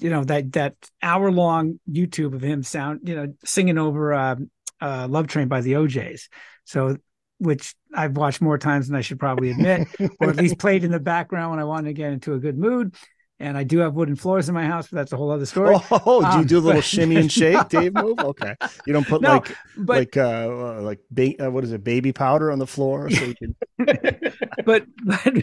you 0.00 0.10
know 0.10 0.24
that 0.24 0.52
that 0.52 0.74
hour 1.02 1.30
long 1.30 1.80
YouTube 1.90 2.34
of 2.34 2.42
him 2.42 2.62
sound 2.62 3.00
you 3.02 3.16
know 3.16 3.34
singing 3.44 3.78
over 3.78 4.12
uh, 4.12 4.36
uh, 4.80 5.06
Love 5.08 5.26
Train 5.26 5.48
by 5.48 5.60
the 5.60 5.76
O'Jays. 5.76 6.28
So 6.64 6.96
which 7.42 7.74
I've 7.92 8.16
watched 8.16 8.40
more 8.40 8.56
times 8.56 8.86
than 8.86 8.96
I 8.96 9.00
should 9.00 9.18
probably 9.18 9.50
admit, 9.50 9.88
or 10.20 10.30
at 10.30 10.36
least 10.36 10.58
played 10.58 10.84
in 10.84 10.92
the 10.92 11.00
background 11.00 11.50
when 11.50 11.58
I 11.60 11.64
wanted 11.64 11.88
to 11.88 11.94
get 11.94 12.12
into 12.12 12.34
a 12.34 12.38
good 12.38 12.56
mood. 12.56 12.94
And 13.40 13.58
I 13.58 13.64
do 13.64 13.78
have 13.78 13.94
wooden 13.94 14.14
floors 14.14 14.48
in 14.48 14.54
my 14.54 14.66
house, 14.66 14.86
but 14.86 14.98
that's 14.98 15.12
a 15.12 15.16
whole 15.16 15.32
other 15.32 15.46
story. 15.46 15.74
Oh, 15.90 16.20
do 16.20 16.26
you 16.28 16.32
um, 16.42 16.46
do 16.46 16.58
a 16.58 16.60
little 16.60 16.78
but, 16.78 16.84
shimmy 16.84 17.16
and 17.16 17.32
shake, 17.32 17.68
Dave 17.68 17.92
move? 17.92 18.20
Okay, 18.20 18.54
you 18.86 18.92
don't 18.92 19.06
put 19.06 19.20
no, 19.20 19.32
like 19.32 19.56
but, 19.76 19.96
like 19.96 20.16
uh, 20.16 20.20
uh 20.20 20.80
like 20.80 21.00
ba- 21.10 21.46
uh, 21.46 21.50
what 21.50 21.64
is 21.64 21.72
it, 21.72 21.82
baby 21.82 22.12
powder 22.12 22.52
on 22.52 22.60
the 22.60 22.68
floor? 22.68 23.10
So 23.10 23.24
you 23.24 23.34
can... 23.34 23.56
but 24.64 24.86
but 25.04 25.34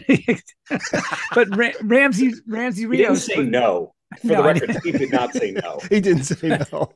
but 1.34 1.74
Ramsey 1.82 2.32
Ramsey 2.48 2.86
Rios 2.86 3.26
say 3.26 3.42
no. 3.42 3.92
For 4.22 4.28
no, 4.28 4.36
the 4.36 4.42
record, 4.42 4.80
he 4.82 4.92
did 4.92 5.12
not 5.12 5.34
say 5.34 5.50
no. 5.52 5.78
he 5.90 6.00
didn't 6.00 6.24
say 6.24 6.48
no 6.48 6.90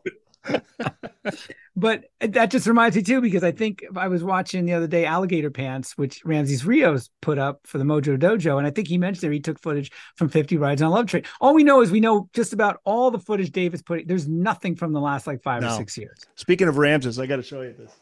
but 1.77 2.05
that 2.21 2.51
just 2.51 2.67
reminds 2.67 2.97
me 2.97 3.03
too, 3.03 3.21
because 3.21 3.43
I 3.43 3.53
think 3.53 3.85
I 3.97 4.09
was 4.09 4.23
watching 4.23 4.65
the 4.65 4.75
other 4.75 4.87
day 4.87 5.05
Alligator 5.05 5.51
Pants, 5.51 5.97
which 5.97 6.25
Ramses 6.25 6.65
Rios 6.65 7.11
put 7.21 7.39
up 7.39 7.61
for 7.65 7.79
the 7.79 7.85
Mojo 7.85 8.19
Dojo. 8.19 8.59
And 8.59 8.67
I 8.67 8.71
think 8.71 8.89
he 8.89 8.99
mentioned 8.99 9.23
there 9.23 9.33
he 9.33 9.41
took 9.41 9.61
footage 9.61 9.91
from 10.17 10.29
50 10.29 10.57
Rides 10.57 10.83
on 10.83 10.91
Love 10.91 11.07
Train. 11.07 11.25
All 11.41 11.55
we 11.55 11.65
know 11.65 11.81
is 11.81 11.91
we 11.91 12.01
know 12.01 12.29
just 12.33 12.53
about 12.53 12.81
all 12.85 13.11
the 13.11 13.19
footage 13.19 13.51
Davis 13.51 13.83
put. 13.83 14.07
There's 14.07 14.29
nothing 14.29 14.77
from 14.77 14.93
the 14.93 15.01
last 15.01 15.27
like 15.27 15.43
five 15.43 15.63
no. 15.63 15.69
or 15.69 15.77
six 15.77 15.97
years. 15.97 16.19
Speaking 16.37 16.69
of 16.69 16.79
Ramses, 16.79 17.19
I 17.19 17.27
got 17.27 17.37
to 17.37 17.43
show 17.43 17.63
you 17.63 17.73
this. 17.73 17.93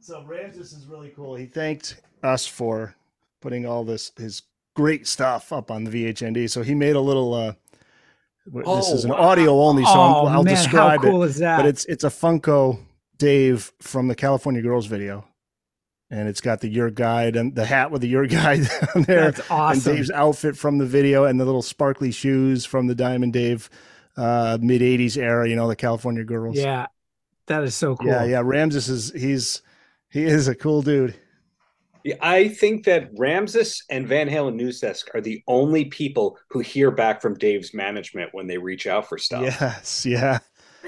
So 0.00 0.24
Ramses 0.24 0.72
is 0.72 0.86
really 0.86 1.10
cool. 1.10 1.34
He 1.34 1.46
thanked 1.46 2.00
us 2.22 2.46
for 2.46 2.94
putting 3.40 3.66
all 3.66 3.84
this, 3.84 4.12
his 4.16 4.42
great 4.74 5.06
stuff 5.06 5.52
up 5.52 5.70
on 5.70 5.84
the 5.84 5.90
VHND. 5.90 6.48
So 6.50 6.62
he 6.62 6.74
made 6.74 6.96
a 6.96 7.00
little, 7.00 7.34
uh, 7.34 7.52
Oh, 8.64 8.76
this 8.76 8.90
is 8.90 9.04
an 9.04 9.12
audio 9.12 9.60
only, 9.60 9.84
so 9.84 9.90
oh, 9.90 10.26
I'll 10.26 10.42
man, 10.42 10.54
describe 10.54 11.02
cool 11.02 11.22
it. 11.22 11.38
But 11.38 11.66
it's 11.66 11.84
it's 11.84 12.04
a 12.04 12.08
Funko 12.08 12.80
Dave 13.18 13.72
from 13.80 14.08
the 14.08 14.14
California 14.14 14.62
Girls 14.62 14.86
video, 14.86 15.26
and 16.10 16.28
it's 16.28 16.40
got 16.40 16.60
the 16.60 16.68
your 16.68 16.90
guide 16.90 17.36
and 17.36 17.54
the 17.54 17.66
hat 17.66 17.90
with 17.90 18.02
the 18.02 18.08
your 18.08 18.26
guide 18.28 18.68
on 18.94 19.02
there. 19.02 19.30
That's 19.30 19.50
awesome. 19.50 19.90
And 19.90 19.98
Dave's 19.98 20.10
outfit 20.10 20.56
from 20.56 20.78
the 20.78 20.86
video, 20.86 21.24
and 21.24 21.38
the 21.38 21.44
little 21.44 21.62
sparkly 21.62 22.10
shoes 22.10 22.64
from 22.64 22.86
the 22.86 22.94
Diamond 22.94 23.32
Dave 23.32 23.68
uh, 24.16 24.58
mid 24.60 24.80
'80s 24.80 25.16
era. 25.16 25.48
You 25.48 25.54
know, 25.54 25.68
the 25.68 25.76
California 25.76 26.24
Girls. 26.24 26.56
Yeah, 26.56 26.86
that 27.46 27.62
is 27.62 27.74
so 27.74 27.96
cool. 27.96 28.08
Yeah, 28.08 28.24
yeah. 28.24 28.42
Ramses 28.42 28.88
is 28.88 29.12
he's 29.12 29.62
he 30.08 30.24
is 30.24 30.48
a 30.48 30.54
cool 30.54 30.82
dude. 30.82 31.14
I 32.20 32.48
think 32.48 32.84
that 32.84 33.10
Ramses 33.16 33.84
and 33.90 34.06
Van 34.06 34.28
Halen 34.28 34.54
News 34.54 34.80
Desk 34.80 35.08
are 35.14 35.20
the 35.20 35.42
only 35.46 35.86
people 35.86 36.38
who 36.48 36.60
hear 36.60 36.90
back 36.90 37.20
from 37.20 37.34
Dave's 37.34 37.74
management 37.74 38.30
when 38.32 38.46
they 38.46 38.58
reach 38.58 38.86
out 38.86 39.08
for 39.08 39.18
stuff. 39.18 39.42
Yes, 39.42 40.06
yeah. 40.06 40.38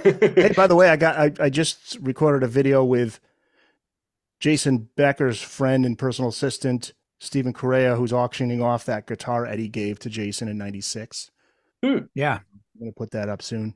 hey, 0.03 0.53
by 0.57 0.67
the 0.67 0.77
way, 0.77 0.89
I 0.89 0.97
got 0.97 1.17
I, 1.17 1.33
I 1.45 1.51
just 1.51 1.99
recorded 2.01 2.43
a 2.43 2.49
video 2.49 2.85
with 2.85 3.21
Jason 4.41 4.89
Becker's 4.97 5.41
friend 5.41 5.85
and 5.85 5.99
personal 5.99 6.31
assistant, 6.31 6.93
Stephen 7.21 7.53
Correa, 7.53 7.97
who's 7.97 8.13
auctioning 8.13 8.63
off 8.63 8.85
that 8.87 9.07
guitar 9.07 9.47
Eddie 9.47 9.69
gave 9.69 9.99
to 10.01 10.11
Jason 10.11 10.49
in 10.49 10.59
'96. 10.59 11.31
Hmm. 11.85 11.99
Yeah, 12.15 12.41
I'm 12.75 12.81
gonna 12.81 12.93
put 12.93 13.11
that 13.11 13.29
up 13.29 13.43
soon. 13.43 13.75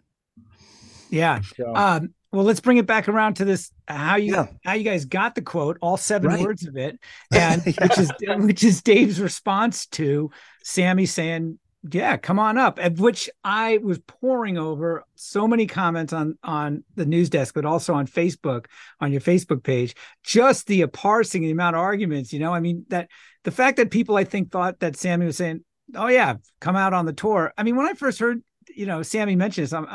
Yeah. 1.10 1.40
So. 1.40 1.74
Um, 1.74 2.14
well, 2.36 2.44
let's 2.44 2.60
bring 2.60 2.76
it 2.76 2.86
back 2.86 3.08
around 3.08 3.34
to 3.34 3.46
this 3.46 3.72
how 3.88 4.16
you 4.16 4.34
yeah. 4.34 4.46
how 4.62 4.74
you 4.74 4.84
guys 4.84 5.06
got 5.06 5.34
the 5.34 5.40
quote, 5.40 5.78
all 5.80 5.96
seven 5.96 6.28
right. 6.28 6.40
words 6.40 6.66
of 6.66 6.76
it, 6.76 7.00
and 7.32 7.64
yeah. 7.66 7.72
which 7.80 7.98
is 7.98 8.12
which 8.44 8.64
is 8.64 8.82
Dave's 8.82 9.18
response 9.18 9.86
to 9.86 10.30
Sammy 10.62 11.06
saying, 11.06 11.58
"Yeah, 11.90 12.18
come 12.18 12.38
on 12.38 12.58
up." 12.58 12.78
At 12.78 12.98
which 12.98 13.30
I 13.42 13.78
was 13.78 13.98
pouring 14.00 14.58
over 14.58 15.04
so 15.14 15.48
many 15.48 15.66
comments 15.66 16.12
on 16.12 16.36
on 16.42 16.84
the 16.94 17.06
news 17.06 17.30
desk, 17.30 17.54
but 17.54 17.64
also 17.64 17.94
on 17.94 18.06
Facebook 18.06 18.66
on 19.00 19.12
your 19.12 19.22
Facebook 19.22 19.62
page. 19.62 19.96
Just 20.22 20.66
the 20.66 20.86
parsing, 20.88 21.40
the 21.40 21.52
amount 21.52 21.76
of 21.76 21.80
arguments. 21.80 22.34
You 22.34 22.40
know, 22.40 22.52
I 22.52 22.60
mean 22.60 22.84
that 22.88 23.08
the 23.44 23.50
fact 23.50 23.78
that 23.78 23.90
people 23.90 24.18
I 24.18 24.24
think 24.24 24.50
thought 24.52 24.80
that 24.80 24.96
Sammy 24.96 25.24
was 25.24 25.38
saying, 25.38 25.64
"Oh 25.94 26.08
yeah, 26.08 26.34
come 26.60 26.76
out 26.76 26.92
on 26.92 27.06
the 27.06 27.14
tour." 27.14 27.54
I 27.56 27.62
mean, 27.62 27.76
when 27.76 27.86
I 27.86 27.94
first 27.94 28.18
heard 28.18 28.42
you 28.68 28.84
know 28.84 29.02
Sammy 29.02 29.36
mention 29.36 29.64
this, 29.64 29.72
I'm, 29.72 29.88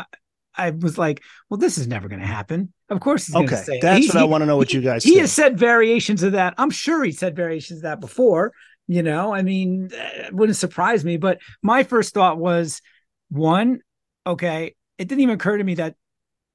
I 0.55 0.71
was 0.71 0.97
like, 0.97 1.21
well, 1.49 1.57
this 1.57 1.77
is 1.77 1.87
never 1.87 2.07
going 2.07 2.21
to 2.21 2.27
happen. 2.27 2.73
Of 2.89 2.99
course, 2.99 3.27
he's 3.27 3.35
okay. 3.35 3.55
Say 3.55 3.79
That's 3.81 4.07
what 4.07 4.17
I 4.17 4.23
want 4.23 4.41
to 4.41 4.45
know. 4.45 4.57
What 4.57 4.73
you 4.73 4.81
guys? 4.81 5.03
He 5.03 5.17
has 5.19 5.31
said 5.31 5.57
variations 5.57 6.23
of 6.23 6.33
that. 6.33 6.53
I'm 6.57 6.69
sure 6.69 7.03
he 7.03 7.11
said 7.11 7.35
variations 7.35 7.79
of 7.79 7.83
that 7.83 8.01
before. 8.01 8.53
You 8.87 9.03
know, 9.03 9.33
I 9.33 9.41
mean, 9.41 9.89
it 9.93 10.33
wouldn't 10.33 10.57
surprise 10.57 11.05
me. 11.05 11.17
But 11.17 11.39
my 11.61 11.83
first 11.83 12.13
thought 12.13 12.37
was, 12.37 12.81
one, 13.29 13.79
okay, 14.27 14.75
it 14.97 15.07
didn't 15.07 15.21
even 15.21 15.35
occur 15.35 15.57
to 15.57 15.63
me 15.63 15.75
that. 15.75 15.95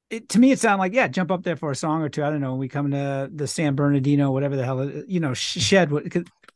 It, 0.09 0.29
to 0.31 0.39
me, 0.39 0.53
it 0.53 0.61
sounded 0.61 0.79
like 0.79 0.93
yeah, 0.93 1.09
jump 1.09 1.33
up 1.33 1.43
there 1.43 1.57
for 1.57 1.71
a 1.71 1.75
song 1.75 2.03
or 2.03 2.09
two. 2.09 2.23
I 2.23 2.31
don't 2.31 2.41
know. 2.41 2.51
When 2.51 2.61
we 2.61 2.69
come 2.69 2.91
to 2.93 3.29
the 3.35 3.49
San 3.49 3.75
Bernardino, 3.75 4.31
whatever 4.31 4.55
the 4.55 4.65
hell, 4.65 4.89
you 5.09 5.19
know, 5.19 5.35
shed, 5.35 5.91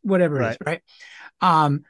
whatever 0.03 0.37
it 0.37 0.41
right. 0.41 0.51
is, 0.53 0.59
right? 0.65 0.83
Um, 1.41 1.85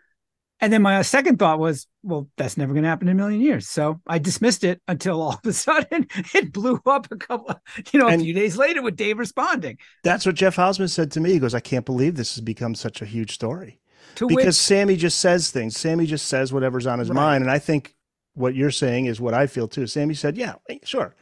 and 0.60 0.72
then 0.72 0.82
my 0.82 1.00
second 1.02 1.38
thought 1.38 1.58
was, 1.58 1.86
well, 2.02 2.28
that's 2.36 2.58
never 2.58 2.74
going 2.74 2.82
to 2.82 2.88
happen 2.88 3.08
in 3.08 3.12
a 3.12 3.16
million 3.16 3.40
years. 3.40 3.66
So 3.66 4.00
I 4.06 4.18
dismissed 4.18 4.62
it 4.62 4.82
until 4.86 5.22
all 5.22 5.32
of 5.32 5.46
a 5.46 5.52
sudden 5.52 6.06
it 6.34 6.52
blew 6.52 6.80
up 6.84 7.10
a 7.10 7.16
couple, 7.16 7.54
you 7.92 7.98
know, 7.98 8.08
and 8.08 8.20
a 8.20 8.24
few 8.24 8.34
days 8.34 8.56
later 8.58 8.82
with 8.82 8.96
Dave 8.96 9.18
responding. 9.18 9.78
That's 10.04 10.26
what 10.26 10.34
Jeff 10.34 10.56
Hausman 10.56 10.90
said 10.90 11.10
to 11.12 11.20
me. 11.20 11.32
He 11.32 11.38
goes, 11.38 11.54
I 11.54 11.60
can't 11.60 11.86
believe 11.86 12.14
this 12.14 12.34
has 12.34 12.42
become 12.42 12.74
such 12.74 13.00
a 13.00 13.06
huge 13.06 13.32
story. 13.32 13.80
To 14.16 14.26
because 14.26 14.46
which, 14.46 14.54
Sammy 14.56 14.96
just 14.96 15.18
says 15.18 15.50
things. 15.50 15.76
Sammy 15.76 16.04
just 16.04 16.26
says 16.26 16.52
whatever's 16.52 16.86
on 16.86 16.98
his 16.98 17.08
right. 17.08 17.14
mind. 17.14 17.44
And 17.44 17.50
I 17.50 17.58
think 17.58 17.94
what 18.34 18.54
you're 18.54 18.70
saying 18.70 19.06
is 19.06 19.20
what 19.20 19.34
I 19.34 19.46
feel 19.46 19.66
too. 19.66 19.86
Sammy 19.86 20.14
said, 20.14 20.36
yeah, 20.36 20.54
eh, 20.68 20.78
sure. 20.84 21.14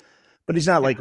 But 0.47 0.57
he's 0.57 0.67
not 0.67 0.81
yeah. 0.81 0.87
like, 0.87 0.99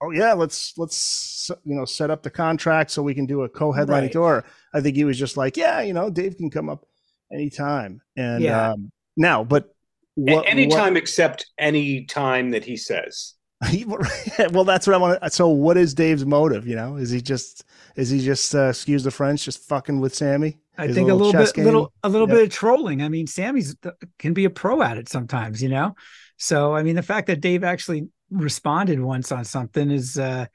oh 0.00 0.10
yeah, 0.10 0.32
let's, 0.32 0.72
let's, 0.78 1.50
you 1.64 1.74
know, 1.74 1.84
set 1.84 2.10
up 2.10 2.22
the 2.22 2.30
contract 2.30 2.92
so 2.92 3.02
we 3.02 3.14
can 3.14 3.26
do 3.26 3.42
a 3.42 3.48
co-headlining 3.48 3.88
right. 3.88 4.12
tour. 4.12 4.44
I 4.72 4.80
think 4.80 4.96
he 4.96 5.04
was 5.04 5.18
just 5.18 5.36
like, 5.36 5.56
yeah, 5.56 5.82
you 5.82 5.92
know, 5.92 6.08
Dave 6.08 6.36
can 6.36 6.50
come 6.50 6.70
up 6.70 6.86
anytime. 7.32 8.00
And 8.16 8.42
yeah. 8.42 8.72
um, 8.72 8.90
now, 9.16 9.44
but 9.44 9.74
what, 10.14 10.48
anytime 10.48 10.94
what, 10.94 11.02
except 11.02 11.46
any 11.58 12.04
time 12.04 12.50
that 12.50 12.64
he 12.64 12.76
says. 12.76 13.34
well, 14.52 14.64
that's 14.64 14.86
what 14.86 14.94
I 14.94 14.98
want 14.98 15.22
to. 15.22 15.30
So, 15.30 15.48
what 15.48 15.76
is 15.76 15.94
Dave's 15.94 16.24
motive? 16.24 16.66
You 16.66 16.76
know, 16.76 16.96
is 16.96 17.10
he 17.10 17.20
just 17.20 17.64
is 17.96 18.10
he 18.10 18.20
just 18.20 18.54
uh, 18.54 18.68
excuse 18.68 19.02
the 19.02 19.10
French, 19.10 19.44
just 19.44 19.66
fucking 19.68 20.00
with 20.00 20.14
Sammy? 20.14 20.58
I 20.78 20.86
His 20.86 20.94
think 20.94 21.10
a 21.10 21.14
little 21.14 21.32
bit, 21.32 21.52
game? 21.54 21.64
little, 21.64 21.92
a 22.04 22.08
little 22.08 22.28
bit 22.28 22.40
of 22.40 22.50
trolling. 22.50 23.02
I 23.02 23.08
mean, 23.08 23.26
Sammy's 23.26 23.74
can 24.20 24.32
be 24.32 24.44
a 24.44 24.50
pro 24.50 24.80
at 24.80 24.96
it 24.96 25.08
sometimes, 25.08 25.60
you 25.60 25.68
know. 25.68 25.96
So, 26.36 26.72
I 26.72 26.84
mean, 26.84 26.94
the 26.94 27.02
fact 27.02 27.26
that 27.26 27.40
Dave 27.40 27.64
actually 27.64 28.08
responded 28.30 29.00
once 29.00 29.32
on 29.32 29.44
something 29.44 29.90
is, 29.90 30.16
uh, 30.16 30.46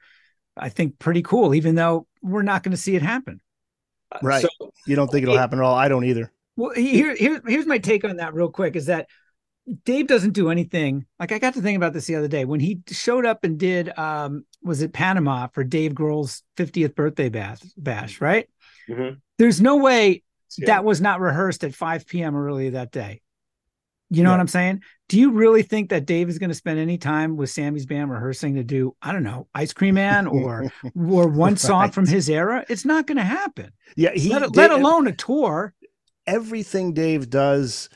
I 0.56 0.70
think, 0.70 0.98
pretty 0.98 1.20
cool. 1.20 1.54
Even 1.54 1.74
though 1.74 2.06
we're 2.22 2.42
not 2.42 2.62
going 2.62 2.70
to 2.70 2.78
see 2.78 2.96
it 2.96 3.02
happen. 3.02 3.42
Right. 4.22 4.46
So, 4.58 4.72
you 4.86 4.96
don't 4.96 5.08
think 5.08 5.24
it'll 5.24 5.36
happen 5.36 5.58
at 5.58 5.64
all? 5.64 5.74
I 5.74 5.88
don't 5.88 6.04
either. 6.04 6.32
Well, 6.56 6.72
here, 6.74 7.14
here, 7.14 7.40
here's 7.46 7.66
my 7.66 7.78
take 7.78 8.04
on 8.04 8.16
that 8.16 8.34
real 8.34 8.50
quick 8.50 8.76
is 8.76 8.86
that 8.86 9.08
Dave 9.84 10.06
doesn't 10.06 10.32
do 10.32 10.50
anything. 10.50 11.06
Like 11.18 11.32
I 11.32 11.38
got 11.38 11.54
to 11.54 11.62
think 11.62 11.76
about 11.76 11.92
this 11.92 12.06
the 12.06 12.16
other 12.16 12.28
day 12.28 12.44
when 12.44 12.60
he 12.60 12.80
showed 12.88 13.26
up 13.26 13.44
and 13.44 13.58
did, 13.58 13.96
um, 13.98 14.44
was 14.62 14.82
it 14.82 14.92
Panama 14.92 15.48
for 15.48 15.64
Dave 15.64 15.92
Grohl's 15.92 16.42
50th 16.56 16.94
birthday 16.94 17.28
bash, 17.28 17.60
bash 17.76 18.20
right? 18.20 18.48
Mm-hmm. 18.88 19.16
There's 19.38 19.60
no 19.60 19.76
way 19.76 20.22
yeah. 20.58 20.66
that 20.66 20.84
was 20.84 21.00
not 21.00 21.20
rehearsed 21.20 21.64
at 21.64 21.74
5 21.74 22.06
p.m. 22.06 22.36
earlier 22.36 22.72
that 22.72 22.92
day. 22.92 23.20
You 24.10 24.22
know 24.22 24.30
yeah. 24.30 24.34
what 24.34 24.40
I'm 24.40 24.48
saying? 24.48 24.82
Do 25.08 25.18
you 25.18 25.32
really 25.32 25.62
think 25.62 25.90
that 25.90 26.06
Dave 26.06 26.28
is 26.28 26.38
going 26.38 26.50
to 26.50 26.54
spend 26.54 26.78
any 26.78 26.98
time 26.98 27.36
with 27.36 27.50
Sammy's 27.50 27.86
band 27.86 28.10
rehearsing 28.10 28.54
to 28.54 28.62
do, 28.62 28.94
I 29.02 29.12
don't 29.12 29.22
know, 29.22 29.48
Ice 29.54 29.72
Cream 29.72 29.94
Man 29.94 30.26
or 30.26 30.70
or 30.94 31.28
one 31.28 31.56
song 31.56 31.80
right. 31.80 31.94
from 31.94 32.06
his 32.06 32.28
era? 32.28 32.64
It's 32.68 32.84
not 32.84 33.06
going 33.06 33.16
to 33.16 33.24
happen. 33.24 33.72
Yeah, 33.96 34.12
he 34.12 34.28
let, 34.28 34.42
Dave, 34.42 34.56
let 34.56 34.70
alone 34.70 35.06
a 35.08 35.12
tour 35.12 35.74
everything 36.26 36.92
Dave 36.92 37.30
does 37.30 37.88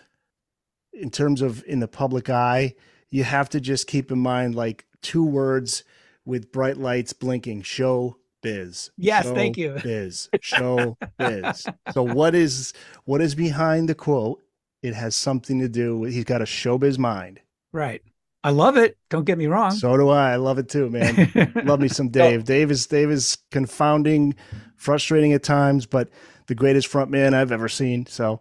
in 0.92 1.10
terms 1.10 1.42
of 1.42 1.64
in 1.66 1.80
the 1.80 1.88
public 1.88 2.28
eye, 2.28 2.74
you 3.10 3.24
have 3.24 3.48
to 3.50 3.60
just 3.60 3.86
keep 3.86 4.10
in 4.10 4.18
mind 4.18 4.54
like 4.54 4.84
two 5.02 5.24
words 5.24 5.84
with 6.24 6.52
bright 6.52 6.76
lights 6.76 7.12
blinking 7.12 7.62
show 7.62 8.16
biz. 8.42 8.90
Yes, 8.96 9.24
show 9.24 9.34
thank 9.34 9.56
you. 9.56 9.78
Biz. 9.82 10.28
Show 10.40 10.96
biz. 11.18 11.66
So 11.92 12.02
what 12.02 12.34
is 12.34 12.72
what 13.04 13.20
is 13.20 13.34
behind 13.34 13.88
the 13.88 13.94
quote? 13.94 14.42
It 14.82 14.94
has 14.94 15.16
something 15.16 15.58
to 15.60 15.68
do 15.68 15.98
with 15.98 16.12
he's 16.12 16.24
got 16.24 16.42
a 16.42 16.44
showbiz 16.44 16.98
mind. 16.98 17.40
Right. 17.72 18.02
I 18.44 18.50
love 18.50 18.76
it. 18.76 18.96
Don't 19.10 19.24
get 19.24 19.36
me 19.36 19.46
wrong. 19.46 19.72
So 19.72 19.96
do 19.96 20.10
I. 20.10 20.32
I 20.32 20.36
love 20.36 20.58
it 20.58 20.68
too, 20.68 20.88
man. 20.88 21.52
love 21.64 21.80
me 21.80 21.88
some 21.88 22.08
Dave. 22.08 22.44
Dave 22.44 22.70
is 22.70 22.86
Dave 22.86 23.10
is 23.10 23.38
confounding, 23.50 24.34
frustrating 24.76 25.32
at 25.32 25.42
times, 25.42 25.86
but 25.86 26.08
the 26.48 26.54
greatest 26.54 26.88
front 26.88 27.10
man 27.10 27.34
I've 27.34 27.52
ever 27.52 27.68
seen. 27.68 28.06
So, 28.06 28.40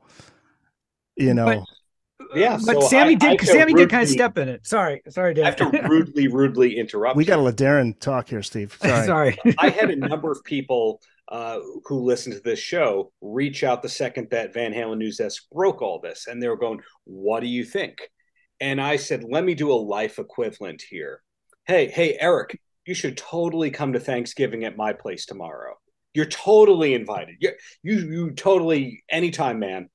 you 1.16 1.34
know. 1.34 1.46
But, 1.46 1.64
yeah, 2.36 2.58
but 2.66 2.82
so 2.82 2.88
Sammy 2.88 3.12
I, 3.12 3.16
did. 3.16 3.42
I 3.42 3.46
Sammy 3.46 3.74
rudely, 3.74 3.84
did 3.84 3.90
kind 3.90 4.04
of 4.04 4.10
step 4.10 4.38
in 4.38 4.50
it. 4.50 4.66
Sorry, 4.66 5.02
sorry, 5.10 5.36
Darren. 5.36 5.44
I 5.44 5.46
have 5.46 5.56
to 5.58 5.88
rudely, 5.88 6.28
rudely 6.28 6.78
interrupt. 6.78 7.16
We 7.16 7.26
got 7.26 7.36
to 7.38 7.42
let 7.42 7.56
Darren 7.56 7.98
talk 8.00 8.28
here, 8.30 8.42
Steve. 8.42 8.78
Sorry. 8.82 9.06
sorry. 9.06 9.38
I 9.60 9.70
had 9.70 9.92
a 9.92 9.96
number 9.96 10.32
of 10.32 10.44
people 10.44 11.02
uh, 11.30 11.60
who 11.86 12.00
listened 12.04 12.36
to 12.36 12.42
this 12.42 12.60
show 12.60 13.12
reach 13.22 13.64
out 13.64 13.82
the 13.82 13.90
second 13.90 14.30
that 14.32 14.54
Van 14.54 14.74
Halen 14.74 14.98
News 14.98 15.18
Desk 15.18 15.44
broke 15.52 15.82
all 15.82 16.00
this, 16.00 16.28
and 16.28 16.42
they 16.42 16.50
were 16.50 16.58
going, 16.58 16.82
"What 17.06 17.42
do 17.42 17.48
you 17.48 17.64
think?" 17.64 18.02
And 18.60 18.82
I 18.82 18.96
said, 18.96 19.24
"Let 19.24 19.46
me 19.46 19.54
do 19.54 19.72
a 19.72 19.74
life 19.74 20.20
equivalent 20.20 20.82
here. 20.90 21.22
Hey, 21.66 21.88
hey, 21.88 22.18
Eric, 22.20 22.60
you 22.86 22.94
should 22.94 23.18
totally 23.18 23.72
come 23.72 23.94
to 23.94 24.00
Thanksgiving 24.00 24.66
at 24.66 24.76
my 24.76 24.92
place 24.92 25.26
tomorrow." 25.26 25.76
You're 26.18 26.26
totally 26.26 26.96
invited. 26.96 27.36
You 27.40 27.52
you 27.84 28.00
you 28.00 28.32
totally 28.32 29.04
anytime, 29.08 29.60
man. 29.60 29.88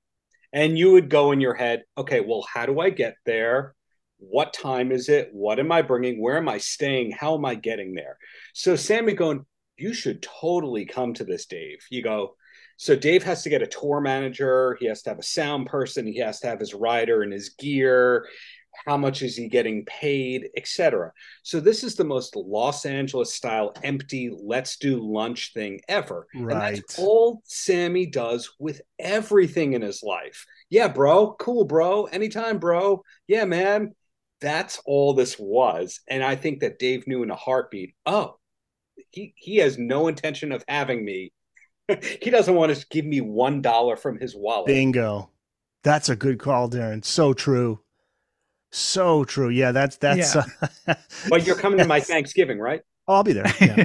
And 0.53 0.79
you 0.79 0.93
would 0.93 1.09
go 1.09 1.33
in 1.33 1.41
your 1.41 1.55
head, 1.55 1.83
okay, 1.99 2.21
well, 2.21 2.47
how 2.49 2.65
do 2.65 2.79
I 2.79 2.91
get 2.91 3.17
there? 3.27 3.75
What 4.19 4.53
time 4.53 4.93
is 4.93 5.09
it? 5.09 5.31
What 5.33 5.59
am 5.59 5.73
I 5.73 5.83
bringing? 5.83 6.23
Where 6.23 6.37
am 6.37 6.49
I 6.49 6.59
staying? 6.59 7.11
How 7.11 7.35
am 7.35 7.45
I 7.45 7.57
getting 7.57 7.95
there? 7.95 8.19
So 8.55 8.77
Sammy 8.77 9.15
going, 9.15 9.45
you 9.77 9.93
should 9.93 10.23
totally 10.23 10.85
come 10.85 11.13
to 11.15 11.25
this, 11.25 11.47
Dave. 11.47 11.79
You 11.91 12.05
go, 12.05 12.37
so 12.77 12.95
Dave 12.95 13.25
has 13.25 13.43
to 13.43 13.49
get 13.49 13.63
a 13.63 13.67
tour 13.67 14.01
manager. 14.01 14.77
He 14.79 14.87
has 14.87 15.03
to 15.03 15.11
have 15.11 15.19
a 15.19 15.25
sound 15.25 15.67
person. 15.67 16.07
He 16.07 16.19
has 16.19 16.39
to 16.41 16.47
have 16.47 16.61
his 16.61 16.73
rider 16.73 17.23
and 17.23 17.33
his 17.33 17.49
gear 17.59 18.29
how 18.87 18.97
much 18.97 19.23
is 19.23 19.37
he 19.37 19.49
getting 19.49 19.85
paid, 19.85 20.49
etc. 20.57 21.13
So 21.43 21.61
this 21.61 21.85
is 21.85 21.95
the 21.95 22.05
most 22.05 22.37
Los 22.37 22.85
Angeles 22.87 23.35
style 23.35 23.73
empty 23.83 24.31
let's 24.33 24.77
do 24.77 25.01
lunch 25.01 25.53
thing 25.53 25.81
ever. 25.89 26.27
Right. 26.35 26.53
And 26.53 26.77
that's 26.79 26.99
all 26.99 27.43
Sammy 27.45 28.07
does 28.07 28.53
with 28.59 28.81
everything 28.99 29.75
in 29.75 29.83
his 29.83 30.03
life. 30.03 30.47
Yeah, 30.71 30.89
bro, 30.89 31.35
cool, 31.39 31.65
bro. 31.65 32.05
Anytime, 32.05 32.59
bro. 32.59 33.03
Yeah, 33.27 33.45
man. 33.45 33.95
That's 34.41 34.81
all 34.87 35.15
this 35.15 35.39
was. 35.39 36.01
And 36.09 36.25
I 36.25 36.35
think 36.35 36.61
that 36.61 36.81
Dave 36.81 37.07
knew 37.07 37.23
in 37.23 37.31
a 37.31 37.37
heartbeat, 37.37 37.95
oh, 38.07 38.39
he 39.11 39.35
he 39.37 39.57
has 39.57 39.79
no 39.79 40.09
intention 40.09 40.51
of 40.51 40.65
having 40.67 41.05
me. 41.05 41.33
he 42.21 42.31
doesn't 42.31 42.55
want 42.55 42.75
to 42.75 42.87
give 42.91 43.05
me 43.05 43.21
one 43.21 43.63
dollar 43.63 43.97
from 43.97 44.19
his 44.19 44.35
wallet. 44.35 44.67
Bingo. 44.67 45.31
That's 45.85 46.09
a 46.09 46.17
good 46.17 46.39
call, 46.39 46.71
Darren. 46.71 47.05
So 47.05 47.33
true. 47.33 47.81
So 48.73 49.25
true. 49.25 49.51
Yeah, 49.51 49.73
that's 49.73 49.97
that's. 49.99 50.35
Yeah. 50.35 50.45
Uh, 50.89 50.95
but 51.29 51.47
you're 51.47 51.57
coming 51.57 51.79
to 51.79 51.85
my 51.85 52.01
Thanksgiving, 52.01 52.59
right? 52.59 52.81
Oh, 53.07 53.15
I'll 53.15 53.25
be 53.25 53.35
there. 53.35 53.53
Yeah. 53.61 53.85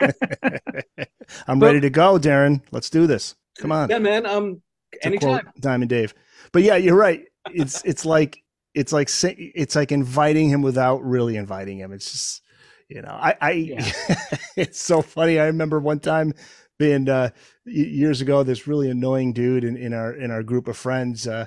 I'm 1.48 1.58
but, 1.58 1.66
ready 1.66 1.80
to 1.80 1.90
go, 1.90 2.18
Darren. 2.18 2.62
Let's 2.70 2.88
do 2.88 3.06
this. 3.06 3.34
Come 3.58 3.72
on. 3.72 3.90
Yeah, 3.90 3.98
man. 3.98 4.26
Um, 4.26 4.62
anytime. 5.02 5.50
Diamond 5.58 5.90
Dave. 5.90 6.14
But 6.52 6.62
yeah, 6.62 6.76
you're 6.76 6.96
right. 6.96 7.24
It's 7.52 7.82
it's 7.84 8.04
like 8.04 8.42
it's 8.74 8.92
like 8.92 9.10
it's 9.24 9.74
like 9.74 9.90
inviting 9.90 10.48
him 10.48 10.62
without 10.62 11.02
really 11.02 11.36
inviting 11.36 11.78
him. 11.78 11.92
It's 11.92 12.10
just 12.10 12.42
you 12.88 13.02
know 13.02 13.10
I 13.10 13.34
I 13.40 13.50
yeah. 13.50 13.92
it's 14.56 14.80
so 14.80 15.02
funny. 15.02 15.40
I 15.40 15.46
remember 15.46 15.80
one 15.80 15.98
time 15.98 16.32
being 16.78 17.08
uh 17.08 17.30
years 17.64 18.20
ago 18.20 18.44
this 18.44 18.68
really 18.68 18.88
annoying 18.88 19.32
dude 19.32 19.64
in, 19.64 19.76
in 19.76 19.92
our 19.92 20.12
in 20.12 20.30
our 20.30 20.44
group 20.44 20.68
of 20.68 20.76
friends 20.76 21.26
uh 21.26 21.46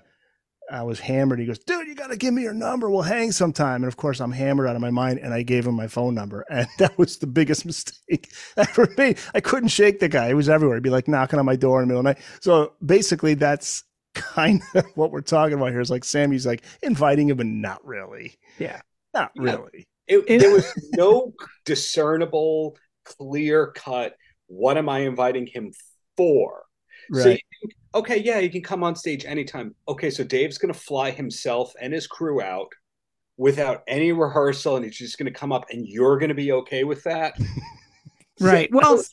I 0.72 0.84
was 0.84 1.00
hammered. 1.00 1.40
He 1.40 1.46
goes, 1.46 1.60
dude, 1.60 1.88
you 1.88 1.96
got 1.96 2.08
to 2.08 2.18
give 2.18 2.34
me 2.34 2.44
your 2.44 2.54
number. 2.54 2.90
We'll 2.90 3.02
hang 3.02 3.32
sometime. 3.32 3.84
And 3.84 3.86
of 3.86 3.98
course, 3.98 4.22
I'm 4.22 4.32
hammered 4.32 4.68
out 4.68 4.76
of 4.76 4.82
my 4.82 4.90
mind. 4.90 5.20
And 5.20 5.34
I 5.34 5.42
gave 5.44 5.68
him 5.68 5.76
my 5.76 5.88
phone 5.88 6.16
number. 6.16 6.46
And 6.52 6.68
that 6.80 6.98
was 6.98 7.18
the 7.18 7.28
biggest 7.28 7.66
mistake 7.66 8.32
ever 8.58 8.88
made. 8.98 9.20
I 9.34 9.42
couldn't 9.42 9.70
shake 9.70 10.00
the 10.00 10.10
guy. 10.10 10.30
He 10.30 10.34
was 10.34 10.50
everywhere. 10.50 10.78
He'd 10.78 10.84
be 10.84 10.90
like 10.90 11.08
knocking 11.08 11.40
on 11.40 11.46
my 11.46 11.56
door 11.56 11.82
in 11.82 11.88
the 11.88 11.94
middle 11.94 12.00
of 12.00 12.16
the 12.16 12.22
night. 12.22 12.40
So 12.42 12.74
basically, 12.86 13.34
that's 13.34 13.84
kind 14.14 14.62
of 14.76 14.86
what 14.96 15.12
we're 15.12 15.22
talking 15.22 15.56
about 15.56 15.70
here 15.70 15.80
is 15.80 15.90
like 15.90 16.04
Sammy's 16.04 16.46
like 16.46 16.64
inviting 16.82 17.30
him, 17.30 17.38
but 17.38 17.46
not 17.46 17.86
really. 17.86 18.36
Yeah. 18.60 18.82
Not 19.14 19.32
really. 19.38 19.88
It, 20.08 20.40
there 20.40 20.52
was 20.52 20.72
no 20.96 21.34
discernible, 21.66 22.78
clear 23.06 23.68
cut. 23.68 24.16
What 24.48 24.78
am 24.78 24.90
I 24.90 25.00
inviting 25.00 25.48
him 25.48 25.72
for? 26.18 26.64
Right. 27.10 27.24
So 27.24 27.30
you 27.30 27.36
think, 27.36 27.44
okay, 27.94 28.22
yeah, 28.22 28.40
he 28.40 28.50
can 28.50 28.62
come 28.62 28.84
on 28.84 28.96
stage 28.96 29.26
anytime. 29.26 29.76
Okay, 29.88 30.10
so 30.10 30.24
Dave's 30.24 30.58
going 30.58 30.74
to 30.74 30.80
fly 30.80 31.12
himself 31.12 31.74
and 31.82 31.94
his 31.94 32.08
crew 32.08 32.42
out 32.42 32.72
without 33.38 33.84
any 33.88 34.12
rehearsal, 34.12 34.76
and 34.76 34.86
he's 34.86 34.98
just 34.98 35.18
going 35.18 35.32
to 35.32 35.40
come 35.40 35.52
up, 35.52 35.66
and 35.72 35.88
you're 35.88 36.18
going 36.18 36.30
to 36.30 36.36
be 36.36 36.52
okay 36.52 36.84
with 36.84 37.04
that, 37.04 37.38
right? 38.40 38.70
So, 38.72 38.78
well, 38.78 39.04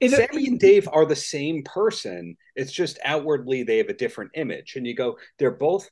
it, 0.00 0.10
Sammy 0.10 0.46
and 0.46 0.58
Dave 0.58 0.88
are 0.92 1.06
the 1.06 1.16
same 1.16 1.62
person. 1.64 2.36
It's 2.54 2.72
just 2.72 2.98
outwardly 3.04 3.62
they 3.62 3.78
have 3.78 3.88
a 3.88 3.94
different 3.94 4.32
image, 4.34 4.76
and 4.76 4.86
you 4.86 4.94
go, 4.94 5.16
they're 5.38 5.50
both 5.50 5.88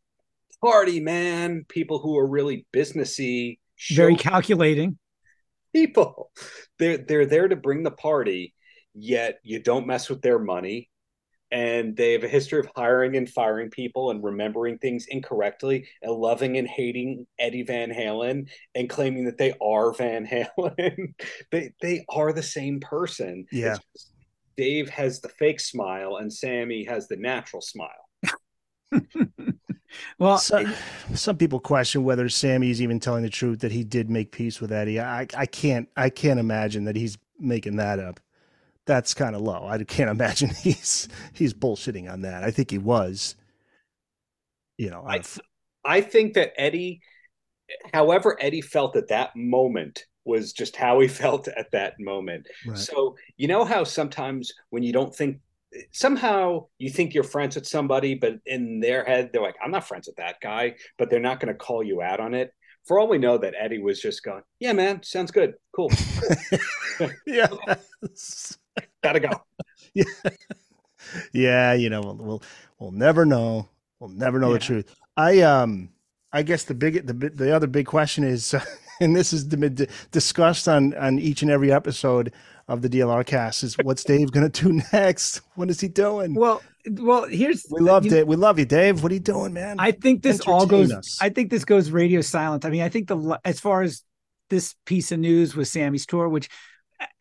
party 0.63 0.99
man 1.01 1.65
people 1.69 1.99
who 1.99 2.17
are 2.19 2.27
really 2.27 2.67
businessy, 2.73 3.59
very 3.91 4.17
calculating 4.17 4.99
people. 5.73 6.31
They're 6.79 6.99
they're 6.99 7.27
there 7.27 7.49
to 7.49 7.57
bring 7.57 7.83
the 7.83 7.91
party, 7.91 8.55
yet 8.95 9.39
you 9.43 9.61
don't 9.61 9.87
mess 9.87 10.09
with 10.09 10.23
their 10.23 10.39
money 10.39 10.91
and 11.55 11.97
they 11.97 12.13
have 12.13 12.25
a 12.25 12.29
history 12.29 12.59
of 12.59 12.69
hiring 12.75 13.17
and 13.17 13.31
firing 13.31 13.71
people 13.71 14.11
and 14.11 14.25
remembering 14.25 14.77
things 14.77 15.07
incorrectly 15.09 15.87
and 16.03 16.13
loving 16.13 16.59
and 16.59 16.67
hating 16.67 17.29
Eddie 17.39 17.63
Van 17.63 17.91
Halen 17.91 18.49
and 18.75 18.91
claiming 18.91 19.25
that 19.27 19.39
they 19.39 19.55
are 19.63 19.93
Van 19.93 20.27
Halen. 20.59 21.15
they 21.53 21.73
they 21.81 22.05
are 22.09 22.33
the 22.33 22.43
same 22.43 22.81
person. 22.81 23.47
Yeah. 23.53 23.77
Dave 24.57 24.91
has 24.91 25.21
the 25.21 25.29
fake 25.29 25.61
smile 25.61 26.17
and 26.17 26.33
Sammy 26.33 26.83
has 26.85 27.07
the 27.07 27.17
natural 27.17 27.63
smile. 27.63 27.89
well, 30.19 30.39
so, 30.39 30.65
some 31.15 31.37
people 31.37 31.61
question 31.61 32.03
whether 32.03 32.29
Sammy 32.29 32.71
is 32.71 32.83
even 32.83 32.99
telling 32.99 33.23
the 33.23 33.31
truth 33.31 33.61
that 33.61 33.71
he 33.71 33.85
did 33.85 34.11
make 34.11 34.33
peace 34.33 34.61
with 34.61 34.73
Eddie. 34.73 35.01
I 35.01 35.29
I 35.37 35.47
can't 35.47 35.89
I 35.97 36.11
can't 36.11 36.41
imagine 36.41 36.85
that 36.87 36.97
he's 36.97 37.17
making 37.39 37.77
that 37.77 38.01
up 38.01 38.19
that's 38.87 39.15
kind 39.15 39.35
of 39.35 39.43
low. 39.43 39.67
I 39.67 39.83
can't 39.85 40.11
imagine 40.19 40.51
he's 40.51 41.09
he's 41.33 41.55
bullshitting 41.55 42.11
on 42.11 42.23
that. 42.23 42.45
I 42.45 42.51
think 42.51 42.71
he 42.71 42.79
was. 42.79 43.37
You 44.77 44.91
know, 44.91 45.05
I 45.07 45.23
I 45.85 46.01
think 46.01 46.35
that 46.35 46.53
Eddie, 46.57 47.01
however 47.93 48.37
Eddie 48.41 48.61
felt 48.61 48.97
at 48.97 49.09
that 49.09 49.37
moment 49.37 50.07
was 50.25 50.53
just 50.53 50.77
how 50.77 51.01
he 51.01 51.09
felt 51.23 51.49
at 51.49 51.71
that 51.73 51.95
moment. 52.01 52.49
Right. 52.67 52.79
So 52.79 53.17
you 53.37 53.49
know 53.49 53.65
how 53.65 53.85
sometimes 53.85 54.53
when 54.71 54.83
you 54.83 54.93
don't 54.93 55.15
think 55.15 55.41
somehow 55.93 56.67
you 56.79 56.89
think 56.89 57.15
you're 57.15 57.25
friends 57.25 57.57
with 57.57 57.67
somebody, 57.67 58.15
but 58.15 58.35
in 58.47 58.81
their 58.81 59.05
head 59.05 59.31
they're 59.33 59.43
like, 59.43 59.57
I'm 59.63 59.71
not 59.71 59.87
friends 59.87 60.07
with 60.07 60.17
that 60.17 60.41
guy, 60.41 60.77
but 60.99 61.11
they're 61.11 61.21
not 61.21 61.41
going 61.41 61.53
to 61.53 61.59
call 61.59 61.83
you 61.83 62.03
out 62.03 62.21
on 62.21 62.35
it. 62.35 62.53
For 62.87 62.99
all 62.99 63.09
we 63.09 63.17
know, 63.17 63.39
that 63.39 63.55
Eddie 63.59 63.79
was 63.79 63.99
just 63.99 64.23
going, 64.23 64.43
"Yeah, 64.61 64.75
man, 64.75 65.03
sounds 65.03 65.31
good, 65.31 65.55
cool." 65.75 65.91
yeah, 67.27 67.49
Gotta 69.03 69.21
go. 69.21 69.31
yeah. 69.95 70.05
yeah, 71.33 71.73
you 71.75 71.91
know, 71.91 72.01
we'll, 72.01 72.17
we'll, 72.17 72.43
we'll 72.79 72.93
never 72.93 73.25
know. 73.25 73.69
We'll 74.01 74.11
never 74.11 74.39
know 74.39 74.49
yeah. 74.49 74.55
the 74.55 74.59
truth. 74.59 74.95
I 75.17 75.41
um 75.41 75.91
I 76.33 76.43
guess 76.43 76.65
the 76.65 76.75
big 76.75 77.07
the 77.07 77.13
the 77.13 77.55
other 77.55 77.67
big 77.67 77.87
question 77.87 78.25
is 78.25 78.55
and 79.01 79.15
this 79.15 79.33
is 79.33 79.45
discussed 80.11 80.69
on 80.69 80.95
on 80.95 81.19
each 81.19 81.43
and 81.43 81.51
every 81.51 81.73
episode 81.73 82.33
of 82.69 82.83
the 82.83 82.89
DLR 82.89 83.25
cast 83.25 83.63
is 83.63 83.77
what's 83.83 84.05
Dave 84.05 84.33
going 84.33 84.51
to 84.51 84.63
do 84.63 84.81
next? 84.93 85.43
What 85.55 85.71
is 85.71 85.81
he 85.81 85.89
doing? 85.89 86.35
Well, 86.35 86.63
well, 86.91 87.25
here's 87.25 87.67
we 87.71 87.81
love 87.81 88.09
Dave. 88.09 88.27
We 88.27 88.37
love 88.37 88.59
you, 88.59 88.65
Dave. 88.65 89.03
What 89.03 89.13
are 89.13 89.15
you 89.15 89.21
doing, 89.21 89.53
man? 89.53 89.77
I 89.79 89.93
think 89.93 90.23
this 90.23 90.41
all 90.41 90.67
goes. 90.67 90.93
Us. 90.93 91.19
I 91.21 91.29
think 91.29 91.51
this 91.51 91.65
goes 91.65 91.91
radio 91.91 92.21
silent. 92.21 92.65
I 92.65 92.71
mean, 92.71 92.83
I 92.83 92.89
think 92.89 93.09
the 93.09 93.39
as 93.45 93.61
far 93.61 93.83
as 93.83 94.03
this 94.51 94.75
piece 94.85 95.13
of 95.13 95.19
news 95.19 95.57
with 95.57 95.69
Sammy's 95.69 96.07
tour, 96.07 96.29
which, 96.29 96.49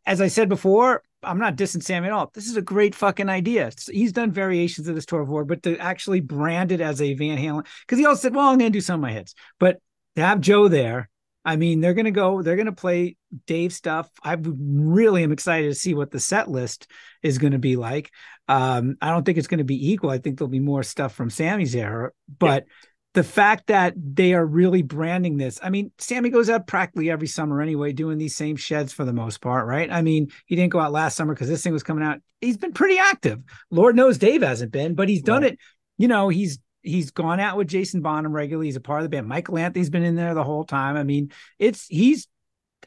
as 0.06 0.22
I 0.22 0.28
said 0.28 0.50
before, 0.50 1.02
I'm 1.24 1.40
not 1.40 1.56
dissing 1.56 1.84
Sammy 1.84 2.08
at 2.08 2.14
all. 2.14 2.32
This 2.34 2.48
is 2.48 2.58
a 2.58 2.62
great 2.62 2.96
fucking 2.96 3.30
idea. 3.30 3.72
He's 3.92 4.12
done 4.12 4.32
variations 4.32 4.88
of 4.88 4.96
this 4.96 5.06
tour 5.06 5.24
before, 5.24 5.46
but 5.46 5.64
to 5.64 5.78
actually 5.78 6.22
brand 6.22 6.72
it 6.72 6.82
as 6.82 7.02
a 7.02 7.14
Van 7.14 7.38
Halen, 7.38 7.66
because 7.82 8.00
he 8.00 8.06
also 8.06 8.22
said, 8.22 8.36
"Well, 8.36 8.50
I'm 8.50 8.58
going 8.58 8.72
to 8.72 8.78
do 8.78 8.82
some 8.82 8.96
of 8.96 9.02
my 9.02 9.12
hits," 9.12 9.36
but 9.60 9.80
to 10.16 10.22
have 10.22 10.42
Joe 10.42 10.68
there, 10.68 11.10
I 11.46 11.56
mean, 11.56 11.82
they're 11.82 11.94
going 11.94 12.06
to 12.06 12.12
go, 12.12 12.42
they're 12.42 12.56
going 12.56 12.68
to 12.68 12.72
play 12.72 13.18
Dave 13.48 13.74
stuff. 13.74 14.10
I 14.24 14.38
really 14.40 15.24
am 15.24 15.32
excited 15.32 15.68
to 15.68 15.76
see 15.76 15.94
what 15.94 16.12
the 16.12 16.20
set 16.20 16.50
list 16.50 16.88
is 17.22 17.38
going 17.38 17.54
to 17.54 17.60
be 17.60 17.76
like. 17.76 18.12
Um, 18.48 18.98
I 19.02 19.10
don't 19.10 19.26
think 19.26 19.38
it's 19.38 19.48
going 19.48 19.58
to 19.58 19.64
be 19.64 19.92
equal. 19.92 20.10
I 20.10 20.20
think 20.20 20.38
there'll 20.38 20.50
be 20.50 20.60
more 20.60 20.84
stuff 20.84 21.14
from 21.16 21.30
Sammy's 21.30 21.76
era, 21.76 22.12
but. 22.40 22.66
Yeah 22.68 22.74
the 23.13 23.23
fact 23.23 23.67
that 23.67 23.93
they 23.95 24.34
are 24.34 24.45
really 24.45 24.82
branding 24.82 25.38
this. 25.38 25.60
I 25.62 25.69
mean, 25.69 25.91
Sammy 25.99 26.30
goes 26.30 26.49
out 26.49 26.65
practically 26.65 27.12
every 27.12 27.28
summer 27.28 27.62
anyway, 27.62 27.93
doing 27.93 28.17
these 28.17 28.36
same 28.36 28.56
sheds 28.56 28.91
for 28.91 29.06
the 29.06 29.13
most 29.13 29.39
part, 29.39 29.67
right? 29.67 29.91
I 29.91 30.02
mean, 30.02 30.32
he 30.47 30.56
didn't 30.56 30.71
go 30.71 30.80
out 30.80 30.91
last 30.91 31.15
summer 31.15 31.34
because 31.34 31.47
this 31.47 31.62
thing 31.62 31.73
was 31.73 31.84
coming 31.84 32.04
out. 32.04 32.19
He's 32.41 32.58
been 32.58 32.73
pretty 32.73 32.97
active. 32.97 33.41
Lord 33.69 33.95
knows 33.95 34.17
Dave 34.17 34.41
hasn't 34.41 34.71
been, 34.71 34.95
but 34.95 35.10
he's 35.10 35.21
done 35.21 35.43
right. 35.43 35.54
it. 35.54 35.60
You 35.97 36.08
know, 36.08 36.30
he's 36.30 36.58
he's 36.82 37.12
gone 37.12 37.39
out 37.39 37.56
with 37.56 37.67
Jason 37.67 38.02
Bonham 38.02 38.34
regularly. 38.34 38.67
He's 38.67 38.76
a 38.76 38.82
part 38.82 39.02
of 39.02 39.04
the 39.04 39.10
band. 39.10 39.28
Michael 39.28 39.60
Anthony's 39.60 39.91
been 39.91 40.04
in 40.04 40.15
there 40.15 40.34
the 40.34 40.43
whole 40.43 40.63
time. 40.63 40.97
I 40.97 41.04
mean, 41.04 41.32
it's 41.60 41.86
he's. 41.88 42.28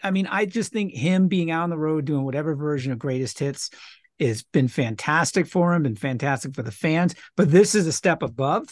I 0.02 0.10
mean, 0.10 0.26
I 0.26 0.44
just 0.44 0.72
think 0.72 0.92
him 0.92 1.28
being 1.28 1.50
out 1.50 1.62
on 1.62 1.70
the 1.70 1.78
road 1.78 2.04
doing 2.04 2.24
whatever 2.24 2.54
version 2.54 2.92
of 2.92 2.98
greatest 2.98 3.38
hits 3.38 3.70
has 4.20 4.42
been 4.42 4.68
fantastic 4.68 5.46
for 5.46 5.72
him 5.72 5.86
and 5.86 5.98
fantastic 5.98 6.54
for 6.54 6.62
the 6.62 6.70
fans. 6.70 7.14
But 7.36 7.50
this 7.50 7.74
is 7.74 7.86
a 7.86 7.92
step 7.92 8.22
above 8.22 8.66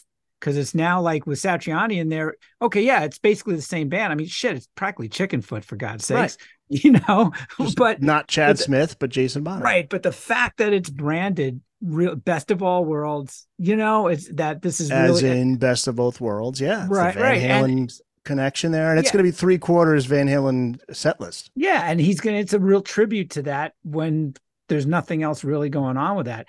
because 0.45 0.59
it's 0.59 0.75
now 0.75 1.01
like 1.01 1.27
with 1.27 1.41
Satriani 1.41 1.97
in 1.97 2.11
there. 2.11 2.35
Okay, 2.61 2.83
yeah, 2.83 3.05
it's 3.05 3.19
basically 3.19 3.57
the 3.57 3.63
same 3.63 3.89
band. 3.89 4.13
I 4.13 4.15
mean, 4.15 4.27
shit, 4.27 4.55
it's 4.55 4.69
practically 4.75 5.09
Chickenfoot 5.09 5.65
for 5.65 5.77
God's 5.77 6.05
sakes, 6.05 6.37
right. 6.71 6.85
you 6.85 6.93
know. 6.93 7.33
Just 7.59 7.77
but 7.79 8.03
not 8.03 8.29
Chad 8.29 8.59
Smith, 8.59 8.99
but 8.99 9.09
Jason 9.09 9.43
Bonham, 9.43 9.63
right? 9.63 9.89
But 9.89 10.03
the 10.03 10.13
fact 10.13 10.59
that 10.59 10.75
it's 10.75 10.91
branded 10.91 11.63
real 11.81 12.15
best 12.15 12.51
of 12.51 12.63
all 12.63 12.85
worlds, 12.85 13.47
you 13.57 13.75
know, 13.75 14.09
it's 14.09 14.29
that 14.35 14.61
this 14.61 14.81
is 14.81 14.91
as 14.91 15.23
really, 15.23 15.41
in 15.41 15.57
best 15.57 15.89
of 15.89 15.97
both 15.97 16.21
worlds, 16.21 16.61
yeah, 16.61 16.87
right, 16.91 17.17
right. 17.17 17.41
Van 17.41 17.65
Halen 17.65 17.79
and, 17.79 17.93
connection 18.25 18.71
there, 18.71 18.91
and 18.91 18.99
it's 18.99 19.09
yeah. 19.09 19.13
going 19.15 19.25
to 19.25 19.31
be 19.31 19.35
three 19.35 19.57
quarters 19.57 20.05
Van 20.05 20.29
Halen 20.29 20.79
set 20.93 21.21
list. 21.23 21.51
Yeah, 21.55 21.83
and 21.87 21.99
he's 21.99 22.21
gonna. 22.21 22.37
It's 22.37 22.53
a 22.53 22.61
real 22.61 22.83
tribute 22.83 23.31
to 23.31 23.43
that 23.45 23.73
when 23.83 24.35
there's 24.69 24.87
nothing 24.87 25.23
else 25.23 25.43
really 25.43 25.71
going 25.71 25.97
on 25.97 26.17
with 26.19 26.27
that. 26.27 26.49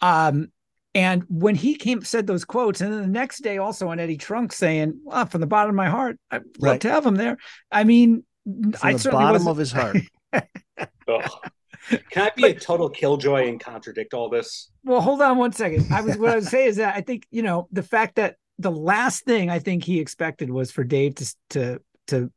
Um, 0.00 0.50
and 0.96 1.24
when 1.28 1.54
he 1.54 1.74
came, 1.74 2.02
said 2.02 2.26
those 2.26 2.46
quotes, 2.46 2.80
and 2.80 2.90
then 2.90 3.02
the 3.02 3.06
next 3.06 3.42
day 3.42 3.58
also 3.58 3.88
on 3.88 4.00
Eddie 4.00 4.16
Trunk 4.16 4.50
saying, 4.50 4.98
well, 5.04 5.26
"From 5.26 5.42
the 5.42 5.46
bottom 5.46 5.68
of 5.68 5.76
my 5.76 5.90
heart, 5.90 6.18
I'd 6.30 6.42
right. 6.58 6.70
love 6.70 6.78
to 6.80 6.90
have 6.90 7.04
him 7.04 7.16
there." 7.16 7.36
I 7.70 7.84
mean, 7.84 8.24
from 8.44 8.72
I 8.82 8.94
the 8.94 9.10
bottom 9.10 9.44
wasn't... 9.44 9.50
of 9.50 9.56
his 9.58 9.72
heart. 9.72 9.96
Can 12.10 12.22
I 12.22 12.30
be 12.34 12.42
but, 12.42 12.50
a 12.50 12.54
total 12.54 12.88
killjoy 12.88 13.46
and 13.46 13.60
contradict 13.60 14.14
all 14.14 14.30
this? 14.30 14.70
Well, 14.84 15.02
hold 15.02 15.20
on 15.20 15.36
one 15.36 15.52
second. 15.52 15.92
I 15.92 16.00
was 16.00 16.16
what 16.16 16.30
I 16.30 16.36
was 16.36 16.48
saying 16.48 16.68
is 16.68 16.76
that 16.76 16.96
I 16.96 17.02
think 17.02 17.26
you 17.30 17.42
know 17.42 17.68
the 17.72 17.82
fact 17.82 18.14
that 18.14 18.36
the 18.58 18.70
last 18.70 19.24
thing 19.24 19.50
I 19.50 19.58
think 19.58 19.84
he 19.84 20.00
expected 20.00 20.48
was 20.48 20.70
for 20.70 20.82
Dave 20.82 21.16
to 21.16 21.34
to 21.50 21.80
to 22.06 22.32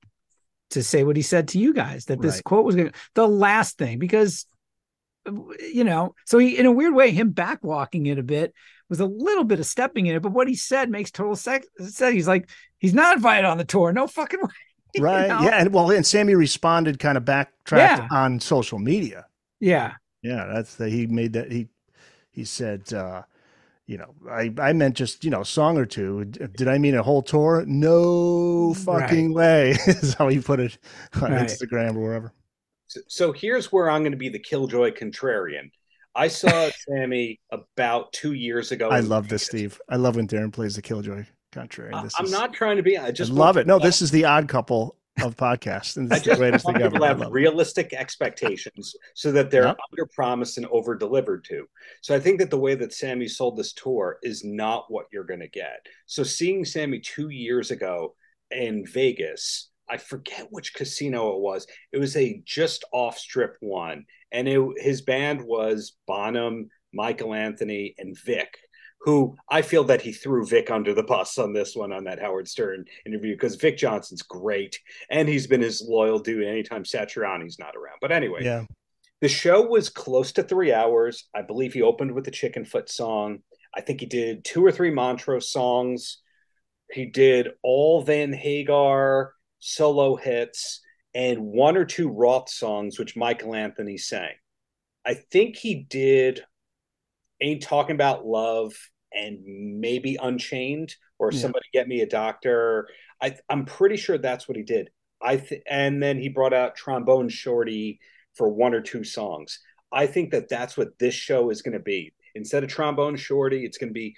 to 0.71 0.83
say 0.83 1.05
what 1.05 1.15
he 1.15 1.21
said 1.21 1.47
to 1.49 1.59
you 1.59 1.73
guys 1.73 2.05
that 2.05 2.21
this 2.21 2.35
right. 2.35 2.43
quote 2.43 2.65
was 2.65 2.75
going 2.75 2.89
to 2.89 2.93
the 3.15 3.27
last 3.27 3.77
thing 3.77 3.99
because 3.99 4.45
you 5.73 5.83
know, 5.83 6.15
so 6.25 6.37
he, 6.37 6.57
in 6.57 6.65
a 6.65 6.71
weird 6.71 6.93
way, 6.93 7.11
him 7.11 7.33
backwalking 7.33 8.07
it 8.07 8.19
a 8.19 8.23
bit 8.23 8.53
was 8.89 8.99
a 8.99 9.05
little 9.05 9.43
bit 9.43 9.59
of 9.59 9.65
stepping 9.65 10.07
in 10.07 10.15
it. 10.15 10.21
But 10.21 10.31
what 10.31 10.47
he 10.47 10.55
said 10.55 10.89
makes 10.89 11.11
total 11.11 11.35
sense. 11.35 11.65
Said 11.79 12.13
he's 12.13 12.27
like, 12.27 12.49
he's 12.77 12.93
not 12.93 13.15
invited 13.15 13.45
on 13.45 13.57
the 13.57 13.65
tour. 13.65 13.93
No 13.93 14.07
fucking 14.07 14.39
way. 14.41 14.49
Right. 14.99 15.27
know? 15.27 15.41
Yeah. 15.41 15.61
And 15.61 15.73
well, 15.73 15.91
and 15.91 16.05
Sammy 16.05 16.35
responded 16.35 16.99
kind 16.99 17.17
of 17.17 17.25
backtracked 17.25 18.03
yeah. 18.11 18.17
on 18.17 18.39
social 18.39 18.79
media. 18.79 19.27
Yeah. 19.59 19.93
Yeah. 20.21 20.49
That's 20.51 20.75
the, 20.75 20.89
he 20.89 21.05
made 21.05 21.33
that. 21.33 21.51
He, 21.51 21.67
he 22.31 22.43
said, 22.43 22.91
uh, 22.93 23.23
you 23.85 23.97
know, 23.97 24.13
I, 24.29 24.53
I 24.59 24.73
meant 24.73 24.95
just, 24.95 25.23
you 25.23 25.31
know, 25.31 25.41
a 25.41 25.45
song 25.45 25.77
or 25.77 25.85
two. 25.85 26.25
Did 26.25 26.67
I 26.67 26.77
mean 26.77 26.95
a 26.95 27.03
whole 27.03 27.23
tour? 27.23 27.63
No 27.67 28.73
fucking 28.75 29.33
right. 29.33 29.75
way 29.75 29.77
is 29.87 30.13
how 30.13 30.27
he 30.27 30.39
put 30.39 30.59
it 30.59 30.77
on 31.21 31.31
right. 31.31 31.47
Instagram 31.47 31.95
or 31.95 32.01
wherever. 32.01 32.33
So, 33.07 33.31
here's 33.31 33.71
where 33.71 33.89
I'm 33.89 34.01
going 34.01 34.11
to 34.11 34.17
be 34.17 34.29
the 34.29 34.39
killjoy 34.39 34.91
contrarian. 34.91 35.71
I 36.15 36.27
saw 36.27 36.69
Sammy 36.87 37.39
about 37.51 38.11
two 38.13 38.33
years 38.33 38.71
ago. 38.71 38.89
I 38.89 38.99
love 38.99 39.27
this, 39.27 39.45
Steve. 39.45 39.79
I 39.89 39.95
love 39.95 40.15
when 40.15 40.27
Darren 40.27 40.51
plays 40.51 40.75
the 40.75 40.81
killjoy 40.81 41.25
contrarian. 41.51 42.03
This 42.03 42.13
I'm 42.17 42.25
is, 42.25 42.31
not 42.31 42.53
trying 42.53 42.77
to 42.77 42.83
be. 42.83 42.97
I 42.97 43.11
just 43.11 43.31
I 43.31 43.35
love 43.35 43.57
it. 43.57 43.67
No, 43.67 43.79
this 43.79 44.01
is 44.01 44.11
the 44.11 44.25
odd 44.25 44.47
couple 44.47 44.95
of 45.21 45.35
podcasts, 45.35 45.97
and 45.97 46.11
it's 46.11 46.23
the 46.23 46.35
greatest 46.35 46.65
thing 46.65 46.81
ever. 46.81 47.05
Have 47.05 47.25
realistic 47.31 47.93
expectations 47.93 48.95
so 49.15 49.31
that 49.31 49.51
they're 49.51 49.67
yep. 49.67 49.77
under 49.91 50.05
promised 50.13 50.57
and 50.57 50.65
over 50.67 50.95
delivered 50.95 51.43
to. 51.45 51.65
So 52.01 52.15
I 52.15 52.19
think 52.19 52.39
that 52.39 52.49
the 52.49 52.59
way 52.59 52.75
that 52.75 52.93
Sammy 52.93 53.27
sold 53.27 53.57
this 53.57 53.73
tour 53.73 54.17
is 54.23 54.43
not 54.43 54.85
what 54.89 55.05
you're 55.11 55.23
going 55.23 55.41
to 55.41 55.49
get. 55.49 55.85
So 56.05 56.23
seeing 56.23 56.65
Sammy 56.65 56.99
two 56.99 57.29
years 57.29 57.71
ago 57.71 58.15
in 58.51 58.85
Vegas 58.85 59.69
I 59.89 59.97
forget 59.97 60.47
which 60.49 60.73
casino 60.73 61.33
it 61.35 61.39
was. 61.39 61.67
It 61.91 61.97
was 61.97 62.15
a 62.15 62.41
just 62.45 62.83
off 62.91 63.17
strip 63.17 63.57
one, 63.59 64.05
and 64.31 64.47
it, 64.47 64.61
his 64.77 65.01
band 65.01 65.41
was 65.41 65.97
Bonham, 66.07 66.69
Michael 66.93 67.33
Anthony, 67.33 67.95
and 67.97 68.17
Vic. 68.25 68.57
who 69.01 69.35
I 69.49 69.61
feel 69.61 69.85
that 69.85 70.01
he 70.01 70.11
threw 70.11 70.45
Vic 70.45 70.69
under 70.69 70.93
the 70.93 71.03
bus 71.03 71.37
on 71.37 71.53
this 71.53 71.75
one 71.75 71.91
on 71.93 72.03
that 72.03 72.19
Howard 72.19 72.47
Stern 72.47 72.85
interview 73.05 73.33
because 73.33 73.55
Vic 73.55 73.77
Johnson's 73.77 74.23
great 74.23 74.77
and 75.09 75.27
he's 75.27 75.47
been 75.47 75.61
his 75.61 75.81
loyal 75.81 76.19
dude 76.19 76.45
anytime 76.45 76.83
Satriani's 76.83 77.59
not 77.59 77.75
around. 77.75 77.97
But 78.01 78.11
anyway, 78.11 78.43
yeah. 78.43 78.65
The 79.21 79.29
show 79.29 79.61
was 79.61 79.89
close 79.89 80.31
to 80.33 80.43
three 80.43 80.71
hours. 80.73 81.27
I 81.35 81.41
believe 81.41 81.73
he 81.73 81.81
opened 81.81 82.13
with 82.13 82.23
the 82.23 82.31
Chickenfoot 82.31 82.89
song. 82.89 83.39
I 83.75 83.81
think 83.81 83.99
he 83.99 84.05
did 84.05 84.45
two 84.45 84.65
or 84.65 84.71
three 84.71 84.91
Montrose 84.91 85.51
songs. 85.51 86.19
He 86.91 87.05
did 87.05 87.49
all 87.61 88.01
Van 88.01 88.33
Hagar 88.33 89.33
solo 89.59 90.15
hits 90.15 90.81
and 91.13 91.39
one 91.39 91.77
or 91.77 91.85
two 91.85 92.09
Roth 92.09 92.49
songs, 92.49 92.99
which 92.99 93.15
Michael 93.15 93.55
Anthony 93.55 93.97
sang. 93.97 94.33
I 95.05 95.15
think 95.15 95.55
he 95.55 95.85
did 95.89 96.43
Ain't 97.41 97.63
Talking 97.63 97.95
About 97.95 98.25
Love 98.25 98.73
and 99.13 99.39
maybe 99.43 100.17
Unchained 100.21 100.95
or 101.17 101.31
yeah. 101.31 101.39
Somebody 101.39 101.65
Get 101.73 101.87
Me 101.87 102.01
a 102.01 102.05
Doctor. 102.05 102.87
I, 103.21 103.35
I'm 103.49 103.65
pretty 103.65 103.97
sure 103.97 104.17
that's 104.17 104.47
what 104.47 104.57
he 104.57 104.63
did. 104.63 104.89
I 105.21 105.37
th- 105.37 105.63
and 105.69 106.01
then 106.01 106.19
he 106.19 106.29
brought 106.29 106.53
out 106.53 106.75
Trombone 106.75 107.29
Shorty 107.29 107.99
for 108.35 108.49
one 108.49 108.73
or 108.73 108.81
two 108.81 109.03
songs. 109.03 109.59
I 109.91 110.05
think 110.05 110.31
that 110.31 110.49
that's 110.49 110.77
what 110.77 110.97
this 110.99 111.15
show 111.15 111.49
is 111.49 111.61
going 111.61 111.73
to 111.73 111.79
be. 111.79 112.13
Instead 112.35 112.63
of 112.63 112.69
Trombone 112.69 113.15
Shorty, 113.15 113.65
it's 113.65 113.77
going 113.77 113.89
to 113.89 113.93
be 113.93 114.15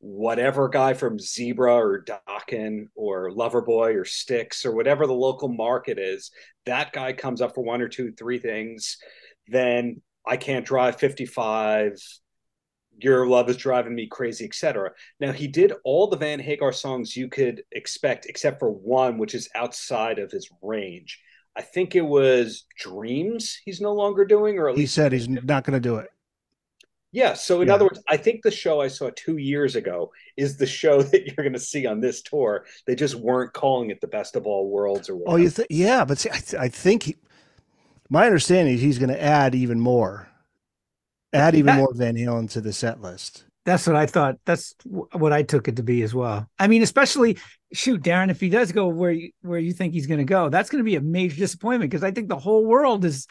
whatever 0.00 0.68
guy 0.68 0.94
from 0.94 1.18
Zebra 1.18 1.74
or 1.74 2.04
Dokken 2.04 2.88
or 2.94 3.30
Loverboy 3.30 3.94
or 3.94 4.04
Styx 4.04 4.64
or 4.64 4.74
whatever 4.74 5.06
the 5.06 5.12
local 5.12 5.48
market 5.48 5.98
is. 5.98 6.30
That 6.66 6.92
guy 6.92 7.12
comes 7.12 7.40
up 7.40 7.54
for 7.54 7.62
one 7.62 7.82
or 7.82 7.88
two, 7.88 8.12
three 8.12 8.38
things. 8.38 8.96
Then 9.46 10.00
I 10.26 10.36
can't 10.36 10.64
drive 10.64 10.96
55. 10.96 11.98
Your 13.02 13.26
love 13.26 13.48
is 13.50 13.56
driving 13.56 13.94
me 13.94 14.06
crazy, 14.06 14.44
etc. 14.44 14.90
Now 15.20 15.32
he 15.32 15.48
did 15.48 15.72
all 15.84 16.06
the 16.06 16.16
Van 16.16 16.40
Hagar 16.40 16.72
songs 16.72 17.16
you 17.16 17.28
could 17.28 17.62
expect, 17.72 18.26
except 18.26 18.58
for 18.58 18.70
one, 18.70 19.18
which 19.18 19.34
is 19.34 19.48
outside 19.54 20.18
of 20.18 20.30
his 20.30 20.50
range. 20.62 21.20
I 21.56 21.62
think 21.62 21.94
it 21.94 22.02
was 22.02 22.64
Dreams 22.78 23.58
he's 23.64 23.80
no 23.80 23.92
longer 23.94 24.24
doing, 24.24 24.58
or 24.58 24.68
at 24.68 24.76
he 24.76 24.86
said 24.86 25.12
he's 25.12 25.28
not 25.28 25.64
going 25.64 25.74
to 25.74 25.80
do 25.80 25.96
it. 25.96 26.10
Yeah. 27.12 27.34
So 27.34 27.60
in 27.60 27.68
yeah. 27.68 27.74
other 27.74 27.84
words, 27.84 28.00
I 28.08 28.16
think 28.16 28.42
the 28.42 28.50
show 28.50 28.80
I 28.80 28.88
saw 28.88 29.10
two 29.14 29.36
years 29.36 29.76
ago 29.76 30.12
is 30.36 30.56
the 30.56 30.66
show 30.66 31.02
that 31.02 31.26
you're 31.26 31.44
going 31.44 31.52
to 31.52 31.58
see 31.58 31.86
on 31.86 32.00
this 32.00 32.22
tour. 32.22 32.66
They 32.86 32.94
just 32.94 33.14
weren't 33.14 33.52
calling 33.52 33.90
it 33.90 34.00
the 34.00 34.06
best 34.06 34.36
of 34.36 34.46
all 34.46 34.70
worlds 34.70 35.08
or 35.08 35.16
whatever. 35.16 35.34
Oh, 35.34 35.42
you 35.42 35.50
think? 35.50 35.68
Yeah, 35.70 36.04
but 36.04 36.18
see, 36.18 36.30
I, 36.30 36.38
th- 36.38 36.62
I 36.62 36.68
think 36.68 37.04
he, 37.04 37.16
my 38.08 38.26
understanding 38.26 38.74
is 38.74 38.80
he's 38.80 38.98
going 38.98 39.10
to 39.10 39.22
add 39.22 39.54
even 39.54 39.80
more, 39.80 40.28
add 41.32 41.54
even 41.54 41.66
that, 41.66 41.78
more 41.78 41.92
Van 41.94 42.16
Halen 42.16 42.50
to 42.50 42.60
the 42.60 42.72
set 42.72 43.00
list. 43.00 43.44
That's 43.66 43.86
what 43.86 43.96
I 43.96 44.06
thought. 44.06 44.36
That's 44.46 44.74
what 44.84 45.32
I 45.32 45.42
took 45.42 45.68
it 45.68 45.76
to 45.76 45.82
be 45.82 46.02
as 46.02 46.14
well. 46.14 46.48
I 46.58 46.66
mean, 46.66 46.82
especially 46.82 47.38
shoot, 47.72 48.02
Darren, 48.02 48.30
if 48.30 48.40
he 48.40 48.48
does 48.48 48.72
go 48.72 48.88
where 48.88 49.12
you, 49.12 49.30
where 49.42 49.58
you 49.58 49.72
think 49.72 49.92
he's 49.92 50.06
going 50.06 50.18
to 50.18 50.24
go, 50.24 50.48
that's 50.48 50.70
going 50.70 50.80
to 50.80 50.88
be 50.88 50.96
a 50.96 51.00
major 51.00 51.36
disappointment 51.36 51.90
because 51.90 52.02
I 52.02 52.10
think 52.10 52.28
the 52.28 52.38
whole 52.38 52.66
world 52.66 53.04
is 53.04 53.26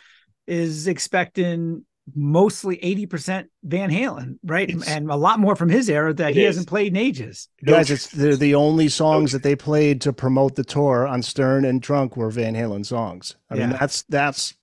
is 0.48 0.88
expecting 0.88 1.86
mostly 2.16 2.78
80% 2.78 3.48
Van 3.64 3.90
Halen, 3.90 4.38
right? 4.44 4.70
It's, 4.70 4.88
and 4.88 5.10
a 5.10 5.16
lot 5.16 5.40
more 5.40 5.56
from 5.56 5.70
his 5.70 5.90
era 5.90 6.14
that 6.14 6.34
he 6.34 6.42
is. 6.42 6.56
hasn't 6.56 6.68
played 6.68 6.94
in 6.94 6.98
ages. 6.98 7.50
Guys, 7.64 7.90
it's 7.90 8.08
they're 8.08 8.36
the 8.36 8.56
only 8.56 8.90
songs 8.90 9.32
that 9.32 9.44
they 9.44 9.56
played 9.56 10.02
to 10.02 10.14
promote 10.14 10.56
the 10.56 10.64
tour 10.64 11.08
on 11.08 11.22
Stern 11.22 11.66
and 11.66 11.82
Trunk 11.82 12.18
were 12.18 12.30
Van 12.30 12.54
Halen 12.54 12.86
songs. 12.86 13.36
I 13.50 13.56
yeah. 13.56 13.68
mean, 13.68 13.78
that's 13.80 14.04
that's 14.04 14.54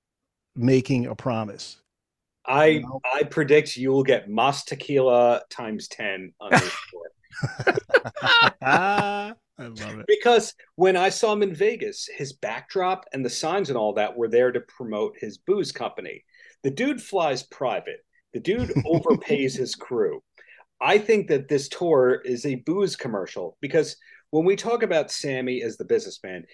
making 0.55 1.07
a 1.07 1.15
promise. 1.15 1.81
I 2.47 2.67
you 2.67 2.81
know? 2.83 3.01
I 3.13 3.25
predict 3.25 3.77
you 3.77 3.91
will 3.91 4.05
get 4.05 4.29
Mas 4.29 4.65
Tequila 4.65 5.43
times 5.51 5.89
10 5.89 6.33
on 6.41 6.51
this 6.51 6.77
tour. 6.91 7.11
I 8.63 9.35
love 9.59 10.01
it. 10.01 10.07
Because 10.07 10.55
when 10.77 10.97
I 10.97 11.09
saw 11.09 11.33
him 11.33 11.43
in 11.43 11.55
Vegas, 11.55 12.09
his 12.15 12.33
backdrop 12.35 13.07
and 13.13 13.25
the 13.25 13.31
signs 13.31 13.69
and 13.69 13.79
all 13.79 13.95
that 13.95 14.17
were 14.17 14.29
there 14.29 14.53
to 14.53 14.61
promote 14.61 15.17
his 15.19 15.39
booze 15.39 15.73
company. 15.73 16.25
The 16.67 16.73
dude 16.73 17.01
flies 17.01 17.45
private. 17.45 18.05
The 18.35 18.41
dude 18.41 18.71
overpays 18.85 19.57
his 19.57 19.75
crew. 19.77 20.21
I 20.81 20.99
think 20.99 21.29
that 21.29 21.47
this 21.47 21.69
tour 21.69 22.21
is 22.25 22.45
a 22.45 22.57
booze 22.57 22.97
commercial 22.97 23.57
because 23.61 23.97
when 24.31 24.45
we 24.45 24.57
talk 24.57 24.83
about 24.83 25.13
Sammy 25.13 25.63
as 25.63 25.77
the 25.77 25.85
businessman, 25.85 26.45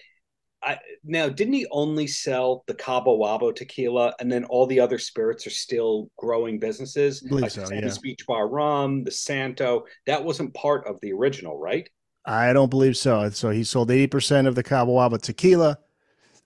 I, 0.61 0.77
now 1.03 1.29
didn't 1.29 1.55
he 1.55 1.65
only 1.71 2.05
sell 2.05 2.63
the 2.67 2.75
Cabo 2.75 3.17
Wabo 3.17 3.55
tequila 3.55 4.13
and 4.19 4.31
then 4.31 4.43
all 4.43 4.67
the 4.67 4.79
other 4.79 4.99
spirits 4.99 5.47
are 5.47 5.49
still 5.49 6.11
growing 6.19 6.59
businesses 6.59 7.25
like 7.31 7.49
so, 7.49 7.65
Sammy's 7.65 7.95
yeah. 7.95 8.01
Beach 8.03 8.27
Bar 8.27 8.49
Rum, 8.49 9.03
the 9.03 9.09
Santo? 9.09 9.85
That 10.05 10.23
wasn't 10.23 10.53
part 10.53 10.85
of 10.85 11.01
the 11.01 11.11
original, 11.11 11.57
right? 11.57 11.89
I 12.23 12.53
don't 12.53 12.69
believe 12.69 12.97
so. 12.97 13.31
So 13.31 13.49
he 13.49 13.63
sold 13.63 13.89
80% 13.89 14.45
of 14.45 14.53
the 14.53 14.61
Cabo 14.61 14.91
Wabo 14.91 15.19
tequila 15.19 15.79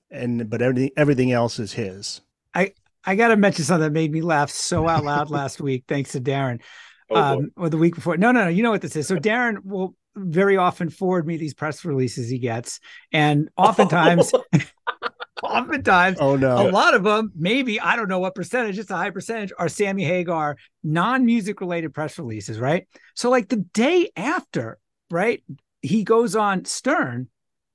and 0.09 0.49
but 0.49 0.61
everything 0.61 0.91
everything 0.95 1.33
else 1.33 1.59
is 1.59 1.73
his. 1.73 2.21
I 2.53 2.71
I 3.07 3.15
got 3.15 3.29
to 3.29 3.37
mention 3.37 3.63
something 3.63 3.83
that 3.83 3.93
made 3.93 4.11
me 4.11 4.21
laugh 4.21 4.49
so 4.51 4.85
out 4.85 5.05
loud 5.05 5.29
last 5.29 5.61
week 5.61 5.85
thanks 5.87 6.11
to 6.11 6.19
Darren. 6.19 6.61
Oh, 7.09 7.15
um, 7.15 7.51
or 7.55 7.69
the 7.69 7.77
week 7.77 7.95
before. 7.95 8.17
No, 8.17 8.33
no, 8.33 8.43
no. 8.43 8.49
You 8.49 8.63
know 8.63 8.71
what 8.71 8.81
this 8.81 8.97
is. 8.97 9.07
So 9.07 9.15
Darren 9.17 9.63
will 9.63 9.95
very 10.17 10.57
often 10.57 10.89
forward 10.89 11.25
me 11.25 11.37
these 11.37 11.53
press 11.53 11.85
releases 11.85 12.29
he 12.29 12.37
gets, 12.37 12.81
and 13.13 13.49
oftentimes, 13.55 14.33
oftentimes, 15.43 16.17
oh 16.19 16.35
no, 16.35 16.69
a 16.69 16.71
lot 16.71 16.95
of 16.95 17.03
them, 17.03 17.31
maybe 17.35 17.79
I 17.79 17.95
don't 17.95 18.09
know 18.09 18.19
what 18.19 18.35
percentage, 18.35 18.77
it's 18.77 18.91
a 18.91 18.97
high 18.97 19.11
percentage, 19.11 19.53
are 19.57 19.69
Sammy 19.69 20.03
Hagar 20.03 20.57
non-music 20.83 21.61
related 21.61 21.93
press 21.93 22.17
releases, 22.17 22.59
right? 22.59 22.87
So 23.15 23.29
like 23.29 23.47
the 23.47 23.57
day 23.73 24.09
after, 24.17 24.79
right, 25.09 25.43
he 25.81 26.03
goes 26.03 26.35
on 26.35 26.65
Stern. 26.65 27.29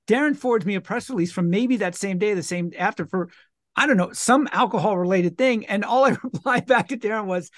Darren 0.09 0.37
forwards 0.37 0.67
me 0.67 0.75
a 0.75 0.81
press 0.81 1.09
release 1.09 1.31
from 1.31 1.49
maybe 1.49 1.77
that 1.77 1.95
same 1.95 2.19
day, 2.19 2.35
the 2.35 2.43
same 2.43 2.73
after 2.77 3.07
for 3.07 3.31
I 3.77 3.87
don't 3.87 3.97
know 3.97 4.13
some 4.13 4.49
alcohol 4.53 4.97
related 4.99 5.39
thing, 5.39 5.67
and 5.67 5.85
all 5.85 6.05
I 6.05 6.11
replied 6.23 6.67
back 6.67 6.89
to 6.89 6.97
Darren 6.97 7.27
was, 7.27 7.51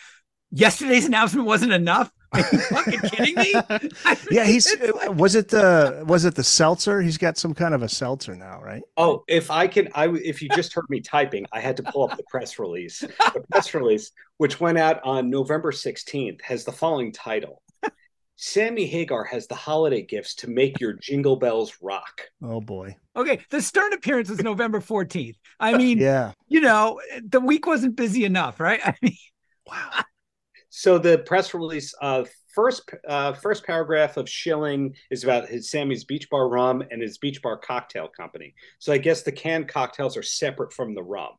"Yesterday's 0.50 1.06
announcement 1.06 1.46
wasn't 1.46 1.72
enough." 1.72 2.10
Are 2.34 2.40
you 2.40 2.58
fucking 2.58 3.00
kidding 3.10 3.34
me? 3.36 3.54
yeah, 4.30 4.44
he's 4.44 4.76
was 5.10 5.34
it 5.36 5.48
the 5.48 6.04
was 6.06 6.24
it 6.24 6.34
the 6.34 6.42
seltzer? 6.42 7.00
He's 7.00 7.18
got 7.18 7.38
some 7.38 7.54
kind 7.54 7.74
of 7.74 7.82
a 7.82 7.88
seltzer 7.88 8.34
now, 8.34 8.60
right? 8.60 8.82
Oh, 8.96 9.22
if 9.28 9.50
I 9.50 9.68
can, 9.68 9.88
I 9.94 10.08
if 10.08 10.42
you 10.42 10.48
just 10.50 10.72
heard 10.72 10.86
me 10.88 11.00
typing, 11.00 11.46
I 11.52 11.60
had 11.60 11.76
to 11.76 11.84
pull 11.84 12.08
up 12.08 12.16
the 12.16 12.24
press 12.24 12.58
release. 12.58 13.00
The 13.00 13.44
press 13.52 13.72
release, 13.72 14.10
which 14.38 14.58
went 14.58 14.78
out 14.78 15.00
on 15.04 15.30
November 15.30 15.70
sixteenth, 15.70 16.40
has 16.42 16.64
the 16.64 16.72
following 16.72 17.12
title: 17.12 17.62
Sammy 18.36 18.86
Hagar 18.86 19.24
has 19.24 19.46
the 19.46 19.54
holiday 19.54 20.02
gifts 20.02 20.34
to 20.36 20.50
make 20.50 20.80
your 20.80 20.94
jingle 20.94 21.36
bells 21.36 21.76
rock. 21.80 22.22
Oh 22.42 22.60
boy. 22.60 22.96
Okay, 23.16 23.40
the 23.50 23.62
Stern 23.62 23.92
appearance 23.92 24.28
was 24.28 24.42
November 24.42 24.80
14th. 24.80 25.36
I 25.60 25.76
mean, 25.78 25.98
yeah. 25.98 26.32
You 26.48 26.60
know, 26.60 27.00
the 27.22 27.40
week 27.40 27.66
wasn't 27.66 27.96
busy 27.96 28.24
enough, 28.24 28.60
right? 28.60 28.80
I 28.84 28.94
mean, 29.02 29.16
wow. 29.66 30.02
So 30.70 30.98
the 30.98 31.18
press 31.18 31.54
release 31.54 31.94
uh 32.02 32.24
first 32.52 32.90
uh 33.08 33.32
first 33.34 33.64
paragraph 33.64 34.16
of 34.16 34.28
Schilling 34.28 34.94
is 35.10 35.22
about 35.22 35.48
his 35.48 35.70
Sammy's 35.70 36.04
Beach 36.04 36.28
Bar 36.28 36.48
rum 36.48 36.82
and 36.90 37.00
his 37.00 37.18
Beach 37.18 37.40
Bar 37.40 37.58
cocktail 37.58 38.08
company. 38.08 38.54
So 38.80 38.92
I 38.92 38.98
guess 38.98 39.22
the 39.22 39.32
canned 39.32 39.68
cocktails 39.68 40.16
are 40.16 40.22
separate 40.22 40.72
from 40.72 40.94
the 40.94 41.02
rum. 41.02 41.30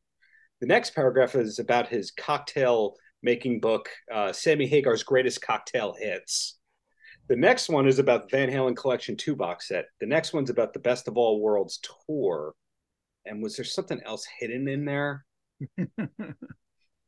The 0.61 0.67
next 0.67 0.95
paragraph 0.95 1.35
is 1.35 1.59
about 1.59 1.89
his 1.89 2.11
cocktail 2.11 2.95
making 3.21 3.59
book, 3.59 3.89
uh, 4.13 4.31
Sammy 4.31 4.67
Hagar's 4.67 5.03
greatest 5.03 5.41
cocktail 5.41 5.93
hits. 5.99 6.57
The 7.27 7.35
next 7.35 7.69
one 7.69 7.87
is 7.87 7.99
about 7.99 8.29
Van 8.29 8.49
Halen 8.49 8.75
Collection 8.75 9.17
2 9.17 9.35
box 9.35 9.67
set. 9.67 9.85
The 9.99 10.05
next 10.05 10.33
one's 10.33 10.49
about 10.49 10.73
the 10.73 10.79
Best 10.79 11.07
of 11.07 11.17
All 11.17 11.41
Worlds 11.41 11.79
tour. 12.07 12.53
And 13.25 13.41
was 13.41 13.55
there 13.55 13.65
something 13.65 13.99
else 14.05 14.27
hidden 14.39 14.67
in 14.67 14.85
there? 14.85 15.25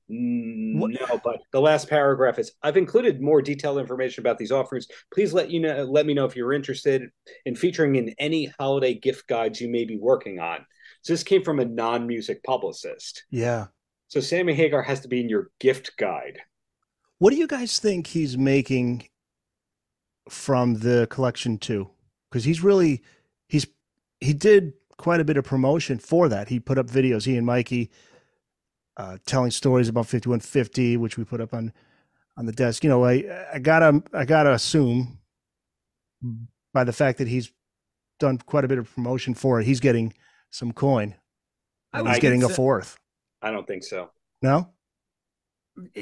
Mm, 0.09 0.75
no, 0.75 1.19
but 1.21 1.41
the 1.51 1.59
last 1.59 1.89
paragraph 1.89 2.39
is 2.39 2.53
I've 2.63 2.77
included 2.77 3.21
more 3.21 3.41
detailed 3.41 3.77
information 3.77 4.21
about 4.21 4.37
these 4.37 4.53
offerings. 4.53 4.87
Please 5.13 5.33
let 5.33 5.51
you 5.51 5.59
know 5.59 5.83
let 5.83 6.05
me 6.05 6.13
know 6.13 6.23
if 6.23 6.33
you're 6.33 6.53
interested 6.53 7.09
in 7.45 7.55
featuring 7.57 7.95
in 7.95 8.15
any 8.17 8.45
holiday 8.57 8.93
gift 8.93 9.27
guides 9.27 9.59
you 9.59 9.69
may 9.69 9.83
be 9.83 9.97
working 9.97 10.39
on. 10.39 10.65
So 11.01 11.11
this 11.11 11.23
came 11.23 11.43
from 11.43 11.59
a 11.59 11.65
non-music 11.65 12.41
publicist. 12.43 13.25
Yeah. 13.29 13.67
So 14.07 14.21
Sammy 14.21 14.53
Hagar 14.53 14.81
has 14.81 15.01
to 15.01 15.09
be 15.09 15.19
in 15.19 15.27
your 15.27 15.49
gift 15.59 15.91
guide. 15.97 16.39
What 17.19 17.31
do 17.31 17.35
you 17.35 17.47
guys 17.47 17.79
think 17.79 18.07
he's 18.07 18.37
making 18.37 19.09
from 20.29 20.75
the 20.75 21.07
collection 21.09 21.57
too, 21.57 21.89
because 22.29 22.43
he's 22.43 22.63
really 22.63 23.01
he's 23.47 23.67
he 24.19 24.33
did 24.33 24.73
quite 24.97 25.19
a 25.19 25.23
bit 25.23 25.37
of 25.37 25.45
promotion 25.45 25.99
for 25.99 26.27
that. 26.29 26.49
He 26.49 26.59
put 26.59 26.77
up 26.77 26.87
videos, 26.87 27.25
he 27.25 27.37
and 27.37 27.45
Mikey, 27.45 27.91
uh, 28.97 29.17
telling 29.25 29.51
stories 29.51 29.89
about 29.89 30.07
5150, 30.07 30.97
which 30.97 31.17
we 31.17 31.23
put 31.23 31.41
up 31.41 31.53
on 31.53 31.71
on 32.37 32.45
the 32.45 32.51
desk. 32.51 32.83
You 32.83 32.89
know, 32.89 33.05
I 33.05 33.23
I 33.53 33.59
gotta 33.59 34.01
I 34.13 34.25
gotta 34.25 34.53
assume 34.53 35.19
by 36.73 36.83
the 36.83 36.93
fact 36.93 37.17
that 37.19 37.27
he's 37.27 37.51
done 38.19 38.37
quite 38.39 38.65
a 38.65 38.67
bit 38.67 38.77
of 38.77 38.93
promotion 38.93 39.33
for 39.33 39.59
it, 39.59 39.65
he's 39.65 39.79
getting 39.79 40.13
some 40.49 40.71
coin. 40.71 41.15
he's 41.93 42.19
getting 42.19 42.43
a 42.43 42.49
fourth. 42.49 42.97
I 43.41 43.51
don't 43.51 43.67
think 43.67 43.83
so. 43.83 44.09
No. 44.41 44.69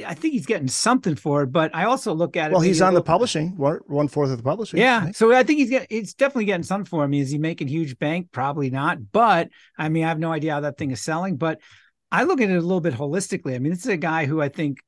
I 0.06 0.14
think 0.14 0.34
he's 0.34 0.46
getting 0.46 0.68
something 0.68 1.16
for 1.16 1.44
it, 1.44 1.48
but 1.48 1.76
I 1.76 1.86
also 1.86 2.14
look 2.14 2.38
at 2.38 2.52
it. 2.52 2.54
Well, 2.54 2.62
he's 2.62 2.82
on 2.82 2.94
the 2.94 3.02
oh, 3.02 3.04
publishing, 3.04 3.50
one 3.58 4.08
fourth 4.08 4.32
of 4.32 4.38
the 4.38 4.44
publishing. 4.44 4.80
Yeah, 4.80 5.06
right? 5.06 5.16
so 5.16 5.34
I 5.34 5.44
think 5.44 5.60
he's 5.60 5.70
getting. 5.70 5.88
It's 5.90 6.14
definitely 6.14 6.46
getting 6.46 6.64
something 6.64 6.86
for 6.86 7.04
him. 7.04 7.14
Is 7.14 7.30
he 7.30 7.38
making 7.38 7.68
huge 7.68 7.98
bank? 8.00 8.30
Probably 8.32 8.70
not. 8.70 9.12
But 9.12 9.50
I 9.78 9.90
mean, 9.90 10.06
I 10.06 10.10
have 10.10 10.20
no 10.20 10.32
idea 10.32 10.54
how 10.54 10.62
that 10.62 10.78
thing 10.78 10.92
is 10.92 11.02
selling. 11.02 11.36
But 11.36 11.60
I 12.12 12.24
look 12.24 12.40
at 12.40 12.50
it 12.50 12.56
a 12.56 12.62
little 12.62 12.82
bit 12.82 12.94
holistically. 12.94 13.56
I 13.56 13.60
mean, 13.60 13.72
this 13.72 13.82
is 13.82 13.92
a 13.92 13.98
guy 13.98 14.26
who 14.26 14.42
I 14.42 14.48
think 14.48 14.80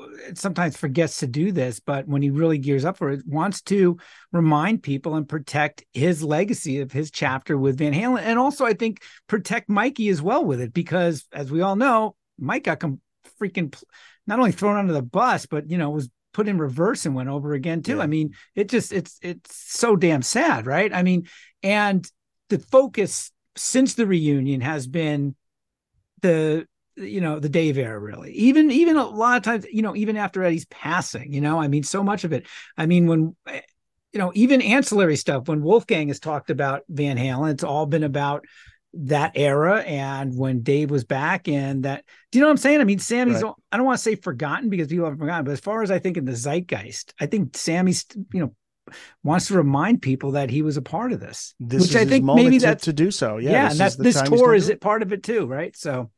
uh, 0.00 0.06
sometimes 0.34 0.76
forgets 0.76 1.18
to 1.20 1.26
do 1.26 1.50
this, 1.50 1.80
but 1.80 2.06
when 2.06 2.20
he 2.20 2.28
really 2.28 2.58
gears 2.58 2.84
up 2.84 2.98
for 2.98 3.10
it, 3.10 3.26
wants 3.26 3.62
to 3.62 3.96
remind 4.32 4.82
people 4.82 5.14
and 5.14 5.26
protect 5.26 5.84
his 5.94 6.22
legacy 6.22 6.80
of 6.80 6.92
his 6.92 7.10
chapter 7.10 7.56
with 7.56 7.78
Van 7.78 7.94
Halen, 7.94 8.20
and 8.20 8.38
also 8.38 8.66
I 8.66 8.74
think 8.74 9.02
protect 9.26 9.70
Mikey 9.70 10.10
as 10.10 10.20
well 10.20 10.44
with 10.44 10.60
it 10.60 10.74
because, 10.74 11.26
as 11.32 11.50
we 11.50 11.62
all 11.62 11.76
know, 11.76 12.14
Mike 12.38 12.64
got 12.64 12.80
com- 12.80 13.00
freaking 13.40 13.74
not 14.28 14.38
only 14.38 14.52
thrown 14.52 14.76
under 14.76 14.92
the 14.92 15.02
bus, 15.02 15.46
but 15.46 15.70
you 15.70 15.78
know 15.78 15.90
was 15.90 16.08
put 16.32 16.46
in 16.46 16.58
reverse 16.58 17.06
and 17.06 17.14
went 17.14 17.28
over 17.28 17.54
again 17.54 17.82
too. 17.82 17.96
Yeah. 17.96 18.02
I 18.02 18.06
mean, 18.06 18.34
it 18.54 18.68
just 18.68 18.92
it's 18.92 19.18
it's 19.22 19.56
so 19.56 19.96
damn 19.96 20.22
sad, 20.22 20.66
right? 20.66 20.92
I 20.92 21.02
mean, 21.02 21.26
and 21.62 22.08
the 22.48 22.58
focus 22.58 23.32
since 23.56 23.94
the 23.94 24.06
reunion 24.06 24.60
has 24.60 24.86
been 24.86 25.34
the 26.22 26.66
you 26.94 27.20
know 27.20 27.40
the 27.40 27.48
Dave 27.48 27.78
era 27.78 27.98
really. 27.98 28.32
Even 28.32 28.70
even 28.70 28.96
a 28.96 29.06
lot 29.06 29.38
of 29.38 29.42
times, 29.42 29.66
you 29.72 29.82
know, 29.82 29.96
even 29.96 30.16
after 30.16 30.44
Eddie's 30.44 30.66
passing, 30.66 31.32
you 31.32 31.40
know, 31.40 31.60
I 31.60 31.66
mean, 31.66 31.82
so 31.82 32.04
much 32.04 32.24
of 32.24 32.32
it. 32.32 32.46
I 32.76 32.86
mean, 32.86 33.06
when 33.06 33.34
you 34.12 34.18
know, 34.18 34.32
even 34.34 34.62
ancillary 34.62 35.16
stuff. 35.16 35.48
When 35.48 35.62
Wolfgang 35.62 36.08
has 36.08 36.20
talked 36.20 36.50
about 36.50 36.82
Van 36.88 37.16
Halen, 37.16 37.52
it's 37.52 37.64
all 37.64 37.86
been 37.86 38.04
about 38.04 38.44
that 38.94 39.32
era 39.34 39.80
and 39.80 40.36
when 40.36 40.62
Dave 40.62 40.90
was 40.90 41.04
back 41.04 41.46
and 41.46 41.84
that 41.84 42.04
do 42.32 42.38
you 42.38 42.42
know 42.42 42.48
what 42.48 42.52
I'm 42.52 42.58
saying? 42.58 42.80
I 42.80 42.84
mean, 42.84 42.98
Sammy's 42.98 43.42
right. 43.42 43.52
I 43.70 43.76
don't 43.76 43.86
want 43.86 43.98
to 43.98 44.02
say 44.02 44.14
forgotten 44.14 44.70
because 44.70 44.88
people 44.88 45.04
haven't 45.04 45.18
forgotten, 45.18 45.44
but 45.44 45.52
as 45.52 45.60
far 45.60 45.82
as 45.82 45.90
I 45.90 45.98
think 45.98 46.16
in 46.16 46.24
the 46.24 46.32
zeitgeist, 46.32 47.12
I 47.20 47.26
think 47.26 47.56
Sammy's 47.56 48.06
you 48.32 48.40
know 48.40 48.54
wants 49.22 49.48
to 49.48 49.54
remind 49.54 50.02
people 50.02 50.32
that 50.32 50.50
he 50.50 50.62
was 50.62 50.76
a 50.76 50.82
part 50.82 51.12
of 51.12 51.20
this. 51.20 51.54
This 51.60 51.82
which 51.82 51.96
I 51.96 52.04
think 52.04 52.24
maybe 52.24 52.58
that 52.58 52.82
to 52.82 52.92
do 52.92 53.10
so. 53.10 53.36
Yeah, 53.38 53.50
yeah, 53.50 53.70
and 53.70 53.78
that's 53.78 53.96
this 53.96 54.20
tour 54.22 54.54
is 54.54 54.68
it 54.68 54.80
part 54.80 55.02
of 55.02 55.12
it 55.12 55.22
too, 55.22 55.46
right? 55.46 55.76
So 55.76 56.10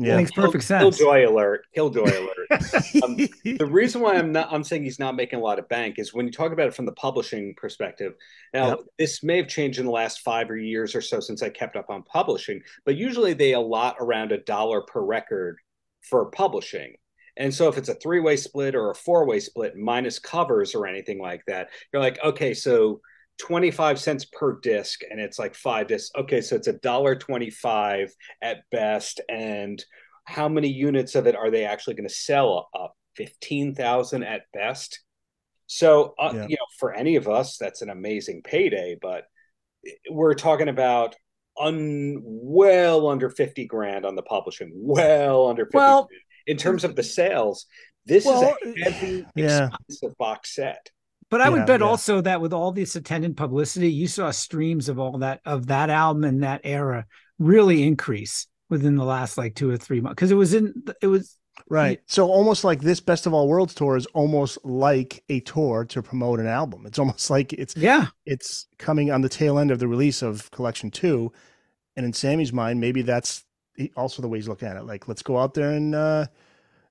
yeah. 0.00 0.14
It 0.14 0.16
makes 0.16 0.30
perfect 0.30 0.64
sense. 0.64 0.96
Killjoy 0.96 1.28
alert. 1.28 1.66
Killjoy 1.74 2.04
alert. 2.04 2.50
um, 3.02 3.16
the 3.44 3.68
reason 3.68 4.00
why 4.00 4.16
I'm 4.16 4.32
not 4.32 4.48
I'm 4.50 4.64
saying 4.64 4.82
he's 4.82 4.98
not 4.98 5.14
making 5.14 5.38
a 5.38 5.42
lot 5.42 5.58
of 5.58 5.68
bank 5.68 5.98
is 5.98 6.14
when 6.14 6.26
you 6.26 6.32
talk 6.32 6.52
about 6.52 6.68
it 6.68 6.74
from 6.74 6.86
the 6.86 6.92
publishing 6.92 7.54
perspective. 7.56 8.14
Now, 8.54 8.68
yep. 8.68 8.78
this 8.98 9.22
may 9.22 9.36
have 9.36 9.48
changed 9.48 9.78
in 9.78 9.84
the 9.84 9.92
last 9.92 10.20
five 10.20 10.50
or 10.50 10.56
years 10.56 10.94
or 10.94 11.02
so 11.02 11.20
since 11.20 11.42
I 11.42 11.50
kept 11.50 11.76
up 11.76 11.90
on 11.90 12.02
publishing, 12.02 12.62
but 12.86 12.96
usually 12.96 13.34
they 13.34 13.52
allot 13.52 13.96
around 14.00 14.32
a 14.32 14.38
dollar 14.38 14.80
per 14.80 15.02
record 15.02 15.58
for 16.00 16.30
publishing. 16.30 16.94
And 17.36 17.54
so 17.54 17.68
if 17.68 17.78
it's 17.78 17.88
a 17.88 17.94
three-way 17.94 18.36
split 18.36 18.74
or 18.74 18.90
a 18.90 18.94
four-way 18.94 19.40
split 19.40 19.76
minus 19.76 20.18
covers 20.18 20.74
or 20.74 20.86
anything 20.86 21.20
like 21.20 21.44
that, 21.46 21.68
you're 21.92 22.02
like, 22.02 22.18
okay, 22.24 22.54
so 22.54 23.00
25 23.40 23.98
cents 23.98 24.24
per 24.26 24.60
disc 24.60 25.00
and 25.10 25.20
it's 25.20 25.38
like 25.38 25.54
five 25.54 25.88
discs. 25.88 26.10
Okay 26.16 26.40
so 26.40 26.56
it's 26.56 26.68
a 26.68 26.74
dollar 26.74 27.16
25 27.16 28.14
at 28.42 28.58
best 28.70 29.20
and 29.28 29.84
how 30.24 30.48
many 30.48 30.68
units 30.68 31.14
of 31.14 31.26
it 31.26 31.34
are 31.34 31.50
they 31.50 31.64
actually 31.64 31.94
going 31.94 32.08
to 32.08 32.14
sell 32.14 32.68
up 32.74 32.94
15,000 33.16 34.22
at 34.22 34.42
best? 34.52 35.00
So 35.66 36.14
uh, 36.18 36.32
yeah. 36.34 36.46
you 36.48 36.56
know 36.56 36.66
for 36.78 36.92
any 36.92 37.16
of 37.16 37.28
us 37.28 37.56
that's 37.56 37.82
an 37.82 37.90
amazing 37.90 38.42
payday 38.42 38.96
but 39.00 39.24
we're 40.10 40.34
talking 40.34 40.68
about 40.68 41.14
un 41.58 42.20
well 42.24 43.08
under 43.08 43.30
50 43.30 43.66
grand 43.66 44.04
on 44.04 44.14
the 44.14 44.22
publishing 44.22 44.70
well 44.74 45.48
under 45.48 45.64
50 45.64 45.76
well 45.76 46.08
in 46.46 46.56
terms 46.56 46.84
of 46.84 46.96
the 46.96 47.02
sales 47.02 47.66
this 48.06 48.24
well, 48.24 48.56
is 48.62 48.76
a 48.76 48.90
heavy 48.90 49.26
yeah. 49.34 49.68
expensive 49.68 50.16
box 50.18 50.54
set 50.54 50.90
but 51.30 51.40
I 51.40 51.44
yeah, 51.44 51.50
would 51.50 51.66
bet 51.66 51.80
yeah. 51.80 51.86
also 51.86 52.20
that 52.20 52.40
with 52.40 52.52
all 52.52 52.72
this 52.72 52.96
attendant 52.96 53.36
publicity, 53.36 53.90
you 53.90 54.08
saw 54.08 54.30
streams 54.30 54.88
of 54.88 54.98
all 54.98 55.18
that 55.18 55.40
of 55.44 55.68
that 55.68 55.88
album 55.88 56.24
and 56.24 56.42
that 56.42 56.60
era 56.64 57.06
really 57.38 57.84
increase 57.84 58.46
within 58.68 58.96
the 58.96 59.04
last 59.04 59.38
like 59.38 59.54
two 59.54 59.70
or 59.70 59.76
three 59.76 60.00
months 60.00 60.16
because 60.16 60.30
it 60.30 60.36
was 60.36 60.54
in 60.54 60.74
it 61.00 61.06
was 61.06 61.36
right. 61.68 62.00
So 62.06 62.28
almost 62.28 62.64
like 62.64 62.80
this 62.80 63.00
Best 63.00 63.26
of 63.26 63.32
All 63.32 63.48
Worlds 63.48 63.74
tour 63.74 63.96
is 63.96 64.06
almost 64.06 64.58
like 64.64 65.22
a 65.28 65.40
tour 65.40 65.84
to 65.86 66.02
promote 66.02 66.40
an 66.40 66.46
album. 66.46 66.84
It's 66.84 66.98
almost 66.98 67.30
like 67.30 67.52
it's 67.52 67.76
yeah, 67.76 68.06
it's 68.26 68.66
coming 68.78 69.10
on 69.10 69.20
the 69.20 69.28
tail 69.28 69.58
end 69.58 69.70
of 69.70 69.78
the 69.78 69.88
release 69.88 70.22
of 70.22 70.50
Collection 70.50 70.90
Two, 70.90 71.32
and 71.96 72.04
in 72.04 72.12
Sammy's 72.12 72.52
mind, 72.52 72.80
maybe 72.80 73.02
that's 73.02 73.44
also 73.96 74.20
the 74.20 74.28
way 74.28 74.38
he's 74.38 74.48
looking 74.48 74.68
at 74.68 74.76
it. 74.76 74.84
Like, 74.84 75.08
let's 75.08 75.22
go 75.22 75.38
out 75.38 75.54
there 75.54 75.70
and 75.70 75.94
uh, 75.94 76.26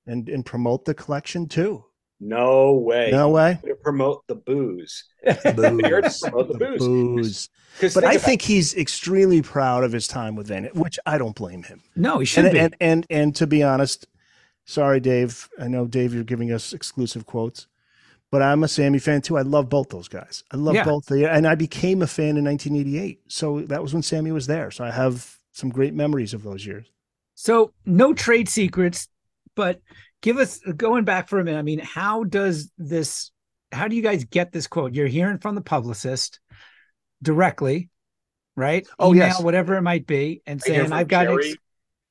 and 0.05 0.29
and 0.29 0.45
promote 0.45 0.85
the 0.85 0.93
collection 0.93 1.47
too. 1.47 1.83
No 2.19 2.73
way. 2.73 3.11
No 3.11 3.29
way. 3.29 3.59
To 3.65 3.75
promote 3.75 4.27
the 4.27 4.35
booze. 4.35 5.05
booze. 5.23 5.35
promote 5.43 6.47
the 6.47 6.75
booze. 6.77 7.49
booze. 7.79 7.93
But 7.93 8.03
I 8.03 8.17
think 8.17 8.41
he's 8.41 8.75
extremely 8.75 9.41
proud 9.41 9.83
of 9.83 9.91
his 9.91 10.07
time 10.07 10.35
with 10.35 10.47
Van, 10.47 10.65
which 10.73 10.99
I 11.05 11.17
don't 11.17 11.35
blame 11.35 11.63
him. 11.63 11.81
No, 11.95 12.19
he 12.19 12.25
should 12.25 12.45
and, 12.45 12.53
be. 12.53 12.59
And, 12.59 12.75
and 12.81 13.07
and 13.09 13.35
to 13.37 13.47
be 13.47 13.63
honest, 13.63 14.07
sorry, 14.65 14.99
Dave. 14.99 15.49
I 15.59 15.67
know 15.67 15.87
Dave, 15.87 16.13
you're 16.13 16.23
giving 16.25 16.51
us 16.51 16.73
exclusive 16.73 17.25
quotes, 17.25 17.67
but 18.31 18.41
I'm 18.41 18.63
a 18.63 18.67
Sammy 18.67 18.99
fan 18.99 19.21
too. 19.21 19.37
I 19.37 19.43
love 19.43 19.69
both 19.69 19.89
those 19.89 20.09
guys. 20.09 20.43
I 20.51 20.57
love 20.57 20.75
yeah. 20.75 20.83
both. 20.83 21.05
The, 21.05 21.31
and 21.31 21.47
I 21.47 21.55
became 21.55 22.01
a 22.01 22.07
fan 22.07 22.35
in 22.35 22.43
1988. 22.43 23.21
So 23.27 23.61
that 23.61 23.81
was 23.81 23.93
when 23.93 24.03
Sammy 24.03 24.33
was 24.33 24.47
there. 24.47 24.71
So 24.71 24.83
I 24.83 24.91
have 24.91 25.39
some 25.53 25.69
great 25.69 25.93
memories 25.93 26.33
of 26.33 26.43
those 26.43 26.65
years. 26.65 26.91
So 27.35 27.71
no 27.85 28.13
trade 28.13 28.49
secrets, 28.49 29.07
but 29.55 29.79
give 30.21 30.37
us 30.37 30.59
going 30.59 31.05
back 31.05 31.27
for 31.27 31.39
a 31.39 31.43
minute. 31.43 31.59
I 31.59 31.63
mean, 31.63 31.79
how 31.79 32.23
does 32.23 32.71
this? 32.77 33.31
How 33.71 33.87
do 33.87 33.95
you 33.95 34.01
guys 34.01 34.23
get 34.23 34.51
this 34.51 34.67
quote? 34.67 34.93
You're 34.93 35.07
hearing 35.07 35.37
from 35.37 35.55
the 35.55 35.61
publicist 35.61 36.39
directly, 37.21 37.89
right? 38.55 38.87
Oh 38.97 39.13
Email, 39.13 39.27
yes, 39.27 39.41
whatever 39.41 39.75
it 39.75 39.81
might 39.81 40.07
be, 40.07 40.41
and 40.45 40.61
saying 40.61 40.91
I've 40.91 41.07
got 41.07 41.27
ex- 41.27 41.55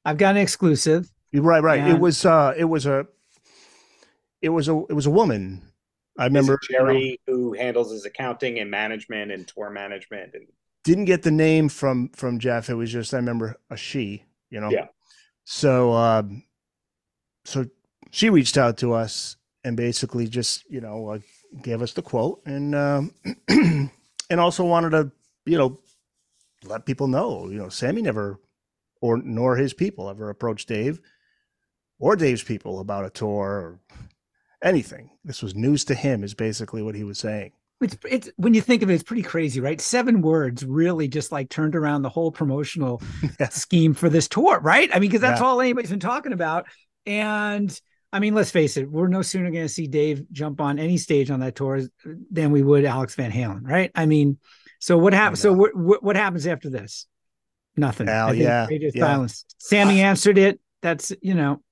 I've 0.04 0.18
got 0.18 0.36
an 0.36 0.42
exclusive. 0.42 1.10
Right, 1.34 1.62
right. 1.62 1.80
And, 1.80 1.90
it 1.90 2.00
was 2.00 2.24
uh, 2.24 2.54
it 2.56 2.64
was 2.64 2.86
a, 2.86 3.06
it 4.40 4.48
was 4.48 4.68
a, 4.68 4.82
it 4.88 4.94
was 4.94 5.06
a 5.06 5.10
woman. 5.10 5.62
I 6.18 6.24
remember 6.24 6.58
Jerry 6.68 7.20
you 7.26 7.34
know, 7.34 7.34
who 7.34 7.52
handles 7.52 7.92
his 7.92 8.04
accounting 8.04 8.58
and 8.58 8.70
management 8.70 9.30
and 9.30 9.46
tour 9.46 9.70
management 9.70 10.34
and 10.34 10.46
didn't 10.82 11.04
get 11.04 11.22
the 11.22 11.30
name 11.30 11.68
from 11.68 12.08
from 12.10 12.38
Jeff. 12.38 12.70
It 12.70 12.74
was 12.74 12.90
just 12.90 13.12
I 13.14 13.18
remember 13.18 13.56
a 13.70 13.76
she. 13.76 14.24
You 14.50 14.60
know. 14.60 14.70
Yeah. 14.70 14.86
So 15.44 15.92
um, 15.92 16.44
so 17.44 17.66
she 18.10 18.30
reached 18.30 18.58
out 18.58 18.78
to 18.78 18.92
us 18.92 19.36
and 19.64 19.76
basically 19.76 20.26
just 20.26 20.64
you 20.70 20.80
know 20.80 21.08
uh, 21.08 21.18
gave 21.62 21.82
us 21.82 21.92
the 21.92 22.02
quote 22.02 22.40
and 22.46 22.74
um, 22.74 23.12
and 23.48 24.40
also 24.40 24.64
wanted 24.64 24.90
to 24.90 25.10
you 25.44 25.58
know 25.58 25.78
let 26.64 26.86
people 26.86 27.06
know 27.06 27.48
you 27.48 27.58
know 27.58 27.68
Sammy 27.68 28.02
never 28.02 28.40
or 29.00 29.18
nor 29.18 29.56
his 29.56 29.72
people 29.72 30.08
ever 30.08 30.30
approached 30.30 30.68
Dave 30.68 31.00
or 31.98 32.16
Dave's 32.16 32.42
people 32.42 32.80
about 32.80 33.04
a 33.04 33.10
tour 33.10 33.46
or 33.46 33.80
anything. 34.62 35.10
This 35.24 35.42
was 35.42 35.54
news 35.54 35.84
to 35.86 35.94
him, 35.94 36.24
is 36.24 36.34
basically 36.34 36.82
what 36.82 36.94
he 36.94 37.04
was 37.04 37.18
saying. 37.18 37.52
It's 37.80 37.96
it's 38.08 38.30
when 38.36 38.54
you 38.54 38.60
think 38.60 38.82
of 38.82 38.90
it, 38.90 38.94
it's 38.94 39.04
pretty 39.04 39.22
crazy, 39.22 39.60
right? 39.60 39.80
Seven 39.80 40.20
words 40.20 40.64
really 40.64 41.06
just 41.06 41.30
like 41.30 41.48
turned 41.48 41.76
around 41.76 42.02
the 42.02 42.08
whole 42.08 42.32
promotional 42.32 43.00
yeah. 43.40 43.48
scheme 43.50 43.94
for 43.94 44.08
this 44.08 44.26
tour, 44.26 44.58
right? 44.60 44.90
I 44.92 44.98
mean, 44.98 45.10
because 45.10 45.20
that's 45.20 45.40
yeah. 45.40 45.46
all 45.46 45.60
anybody's 45.60 45.90
been 45.90 46.00
talking 46.00 46.32
about. 46.32 46.66
And 47.06 47.80
I 48.12 48.20
mean, 48.20 48.34
let's 48.34 48.50
face 48.50 48.76
it, 48.76 48.90
we're 48.90 49.08
no 49.08 49.22
sooner 49.22 49.50
going 49.50 49.64
to 49.64 49.68
see 49.68 49.86
Dave 49.86 50.24
jump 50.32 50.60
on 50.60 50.78
any 50.78 50.96
stage 50.96 51.30
on 51.30 51.40
that 51.40 51.54
tour 51.54 51.82
than 52.30 52.50
we 52.50 52.62
would 52.62 52.84
Alex 52.84 53.14
Van 53.14 53.30
Halen, 53.30 53.60
right? 53.64 53.90
I 53.94 54.06
mean, 54.06 54.38
so 54.80 54.96
what 54.96 55.12
happens? 55.12 55.40
So 55.40 55.52
what, 55.52 56.02
what 56.02 56.16
happens 56.16 56.46
after 56.46 56.70
this? 56.70 57.06
Nothing. 57.76 58.08
Al, 58.08 58.34
yeah, 58.34 58.66
yeah. 58.70 58.90
Silence. 58.96 59.44
Sammy 59.58 60.00
answered 60.00 60.38
it. 60.38 60.58
That's 60.82 61.12
you 61.22 61.34
know. 61.34 61.62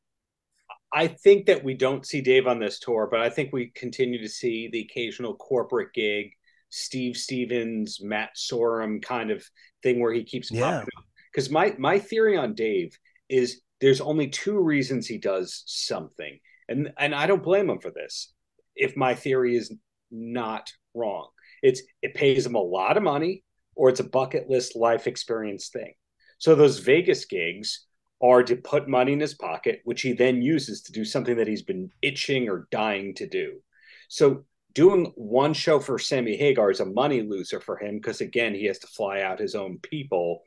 I 0.93 1.09
think 1.09 1.47
that 1.47 1.65
we 1.65 1.75
don't 1.75 2.07
see 2.07 2.21
Dave 2.21 2.47
on 2.47 2.59
this 2.59 2.79
tour, 2.79 3.09
but 3.11 3.21
I 3.21 3.29
think 3.29 3.53
we 3.53 3.71
continue 3.75 4.21
to 4.21 4.29
see 4.29 4.69
the 4.69 4.81
occasional 4.81 5.35
corporate 5.35 5.93
gig, 5.93 6.31
Steve 6.71 7.17
Stevens, 7.17 7.99
Matt 8.01 8.31
Sorum 8.37 9.03
kind 9.03 9.31
of 9.31 9.45
thing 9.83 10.01
where 10.01 10.13
he 10.13 10.23
keeps 10.23 10.51
yeah. 10.51 10.85
Because 11.33 11.51
my 11.51 11.75
my 11.79 11.99
theory 11.99 12.37
on 12.37 12.55
Dave 12.55 12.97
is 13.29 13.61
there's 13.81 14.01
only 14.01 14.29
two 14.29 14.59
reasons 14.59 15.07
he 15.07 15.19
does 15.19 15.63
something. 15.67 16.39
And 16.69 16.93
and 16.99 17.15
I 17.15 17.27
don't 17.27 17.43
blame 17.43 17.71
him 17.71 17.81
for 17.81 17.91
this. 17.91 18.33
If 18.75 18.97
my 18.97 19.15
theory 19.15 19.57
is 19.57 19.73
not 20.11 20.73
wrong. 20.95 21.29
It's 21.63 21.83
it 22.03 22.15
pays 22.15 22.47
him 22.47 22.55
a 22.55 22.61
lot 22.61 22.97
of 22.97 23.03
money 23.03 23.45
or 23.75 23.89
it's 23.89 24.01
a 24.01 24.05
bucket 24.05 24.49
list 24.49 24.77
life 24.77 25.07
experience 25.07 25.69
thing. 25.69 25.95
So 26.39 26.55
those 26.55 26.79
Vegas 26.79 27.25
gigs 27.25 27.87
are 28.23 28.43
to 28.43 28.57
put 28.57 28.89
money 28.89 29.13
in 29.13 29.21
his 29.21 29.35
pocket, 29.35 29.81
which 29.85 30.03
he 30.03 30.13
then 30.13 30.41
uses 30.43 30.83
to 30.83 30.93
do 30.93 31.05
something 31.05 31.37
that 31.37 31.49
he's 31.49 31.63
been 31.63 31.91
itching 32.03 32.49
or 32.49 32.67
dying 32.71 33.15
to 33.15 33.27
do. 33.27 33.61
So 34.09 34.45
doing 34.75 35.13
one 35.17 35.53
show 35.53 35.81
for 35.81 35.99
Sammy 35.99 36.37
Hagar 36.37 36.71
is 36.71 36.81
a 36.81 36.87
money 36.87 37.23
loser 37.23 37.61
for 37.61 37.77
him 37.77 37.97
because 37.97 38.21
again 38.21 38.55
he 38.55 38.67
has 38.67 38.79
to 38.81 38.87
fly 38.87 39.21
out 39.21 39.39
his 39.39 39.55
own 39.55 39.79
people 39.83 40.43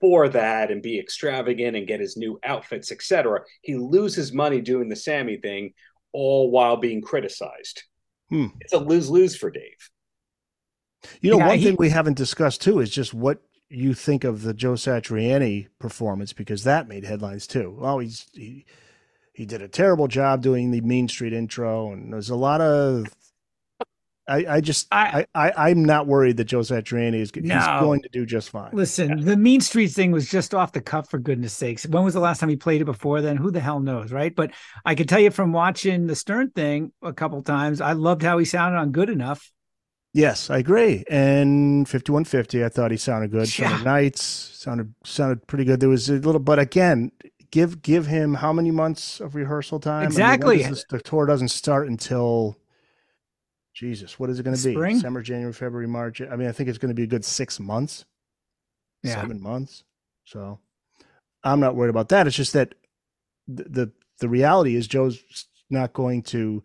for 0.00 0.28
that 0.28 0.70
and 0.70 0.82
be 0.82 0.98
extravagant 0.98 1.76
and 1.76 1.86
get 1.86 2.00
his 2.00 2.16
new 2.16 2.38
outfits, 2.44 2.90
etc. 2.92 3.40
He 3.62 3.76
loses 3.76 4.32
money 4.32 4.60
doing 4.60 4.88
the 4.88 4.96
Sammy 4.96 5.36
thing, 5.36 5.74
all 6.12 6.50
while 6.50 6.76
being 6.76 7.02
criticized. 7.02 7.84
Hmm. 8.28 8.46
It's 8.60 8.72
a 8.72 8.78
lose 8.78 9.10
lose 9.10 9.36
for 9.36 9.50
Dave. 9.50 9.90
You 11.20 11.30
know, 11.30 11.38
yeah, 11.38 11.48
one 11.48 11.58
he, 11.58 11.64
thing 11.64 11.76
we 11.78 11.90
haven't 11.90 12.16
discussed 12.16 12.62
too 12.62 12.80
is 12.80 12.90
just 12.90 13.14
what 13.14 13.42
you 13.68 13.94
think 13.94 14.24
of 14.24 14.42
the 14.42 14.52
Joe 14.52 14.74
Satriani 14.74 15.68
performance 15.78 16.32
because 16.32 16.64
that 16.64 16.88
made 16.88 17.04
headlines 17.04 17.46
too. 17.46 17.78
Oh, 17.80 17.98
he's 17.98 18.26
he 18.34 18.66
he 19.32 19.46
did 19.46 19.62
a 19.62 19.68
terrible 19.68 20.08
job 20.08 20.42
doing 20.42 20.70
the 20.70 20.80
Mean 20.82 21.08
Street 21.08 21.32
intro, 21.32 21.92
and 21.92 22.12
there's 22.12 22.30
a 22.30 22.36
lot 22.36 22.60
of. 22.60 23.06
I, 24.30 24.56
I 24.56 24.60
just 24.60 24.86
I, 24.92 25.26
I 25.34 25.52
I'm 25.56 25.84
not 25.84 26.06
worried 26.06 26.36
that 26.36 26.44
Joe 26.44 26.60
Satriani 26.60 27.20
is 27.20 27.34
no. 27.34 27.54
he's 27.54 27.66
going 27.80 28.02
to 28.02 28.08
do 28.08 28.24
just 28.24 28.50
fine. 28.50 28.70
Listen, 28.72 29.18
yeah. 29.18 29.24
the 29.24 29.36
Mean 29.36 29.60
Streets 29.60 29.94
thing 29.94 30.12
was 30.12 30.30
just 30.30 30.54
off 30.54 30.72
the 30.72 30.80
cuff 30.80 31.10
for 31.10 31.18
goodness 31.18 31.52
sakes. 31.52 31.86
When 31.86 32.04
was 32.04 32.14
the 32.14 32.20
last 32.20 32.38
time 32.38 32.48
he 32.48 32.56
played 32.56 32.80
it 32.80 32.84
before 32.84 33.20
then? 33.20 33.36
Who 33.36 33.50
the 33.50 33.60
hell 33.60 33.80
knows, 33.80 34.12
right? 34.12 34.34
But 34.34 34.52
I 34.84 34.94
can 34.94 35.06
tell 35.06 35.20
you 35.20 35.30
from 35.30 35.52
watching 35.52 36.06
the 36.06 36.14
Stern 36.14 36.50
thing 36.50 36.92
a 37.02 37.12
couple 37.12 37.42
times, 37.42 37.80
I 37.80 37.92
loved 37.92 38.22
how 38.22 38.38
he 38.38 38.44
sounded 38.44 38.78
on 38.78 38.92
Good 38.92 39.10
Enough. 39.10 39.50
Yes, 40.12 40.50
I 40.50 40.58
agree. 40.58 41.04
And 41.08 41.88
5150, 41.88 42.64
I 42.64 42.68
thought 42.68 42.90
he 42.90 42.96
sounded 42.96 43.30
good. 43.30 43.58
Yeah. 43.58 43.70
Summer 43.70 43.84
Nights 43.84 44.22
sounded 44.22 44.94
sounded 45.04 45.46
pretty 45.46 45.64
good. 45.64 45.80
There 45.80 45.88
was 45.88 46.08
a 46.08 46.14
little, 46.14 46.40
but 46.40 46.58
again, 46.58 47.12
give 47.50 47.82
give 47.82 48.06
him 48.06 48.34
how 48.34 48.52
many 48.52 48.70
months 48.70 49.20
of 49.20 49.34
rehearsal 49.34 49.78
time? 49.80 50.06
Exactly. 50.06 50.60
I 50.60 50.62
mean, 50.62 50.70
this, 50.70 50.84
the 50.88 51.00
tour 51.00 51.26
doesn't 51.26 51.48
start 51.48 51.88
until 51.88 52.56
Jesus. 53.80 54.18
What 54.20 54.28
is 54.28 54.38
it 54.38 54.42
going 54.42 54.54
to 54.54 54.62
be? 54.62 54.74
Spring? 54.74 54.96
December, 54.96 55.22
January, 55.22 55.54
February, 55.54 55.88
March. 55.88 56.20
I 56.20 56.36
mean, 56.36 56.48
I 56.48 56.52
think 56.52 56.68
it's 56.68 56.76
going 56.76 56.90
to 56.90 56.94
be 56.94 57.04
a 57.04 57.06
good 57.06 57.24
six 57.24 57.58
months, 57.58 58.04
yeah. 59.02 59.14
seven 59.14 59.40
months. 59.42 59.84
So 60.24 60.58
I'm 61.42 61.60
not 61.60 61.74
worried 61.74 61.88
about 61.88 62.10
that. 62.10 62.26
It's 62.26 62.36
just 62.36 62.52
that 62.52 62.74
the 63.48 63.64
the, 63.64 63.92
the 64.18 64.28
reality 64.28 64.76
is 64.76 64.86
Joe's 64.86 65.18
not 65.70 65.94
going 65.94 66.22
to 66.24 66.62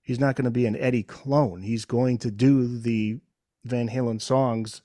he's 0.00 0.18
not 0.18 0.36
going 0.36 0.46
to 0.46 0.50
be 0.50 0.64
an 0.64 0.74
Eddie 0.76 1.02
clone. 1.02 1.60
He's 1.60 1.84
going 1.84 2.16
to 2.18 2.30
do 2.30 2.78
the 2.78 3.18
Van 3.64 3.90
Halen 3.90 4.22
songs, 4.22 4.80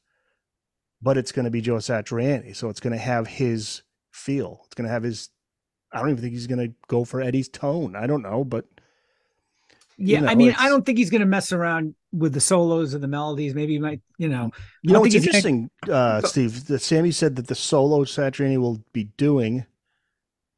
but 1.01 1.17
it's 1.17 1.31
going 1.31 1.45
to 1.45 1.51
be 1.51 1.61
Joe 1.61 1.75
Satriani. 1.75 2.53
So 2.53 2.67
it's 2.67 2.81
going 2.81 2.91
to 2.91 2.99
have 2.99 3.25
his 3.25 3.83
feel. 4.11 4.63
It's 4.65 4.75
going 4.75 4.87
to 4.87 4.93
have 4.93 5.03
his. 5.03 5.29
I 5.93 5.99
don't 5.99 6.09
even 6.09 6.21
think 6.21 6.33
he's 6.33 6.47
going 6.47 6.67
to 6.67 6.75
go 6.89 7.05
for 7.05 7.21
Eddie's 7.21 7.47
tone. 7.47 7.95
I 7.95 8.05
don't 8.05 8.21
know, 8.21 8.43
but 8.43 8.65
yeah, 9.99 10.19
you 10.19 10.25
know, 10.25 10.31
I 10.31 10.35
mean, 10.35 10.55
I 10.57 10.69
don't 10.69 10.85
think 10.85 10.97
he's 10.97 11.09
going 11.09 11.21
to 11.21 11.27
mess 11.27 11.51
around 11.51 11.95
with 12.11 12.33
the 12.33 12.39
solos 12.39 12.95
or 12.95 12.99
the 12.99 13.07
melodies. 13.07 13.53
Maybe 13.53 13.73
he 13.73 13.79
might, 13.79 14.01
you 14.17 14.29
know. 14.29 14.51
You 14.81 14.93
know, 14.93 15.03
it's 15.03 15.15
interesting, 15.15 15.69
gonna... 15.85 15.97
uh, 15.97 16.21
Steve. 16.21 16.65
That 16.67 16.81
Sammy 16.81 17.11
said 17.11 17.35
that 17.35 17.47
the 17.47 17.55
solo 17.55 18.03
Satriani 18.05 18.57
will 18.57 18.81
be 18.93 19.05
doing 19.17 19.65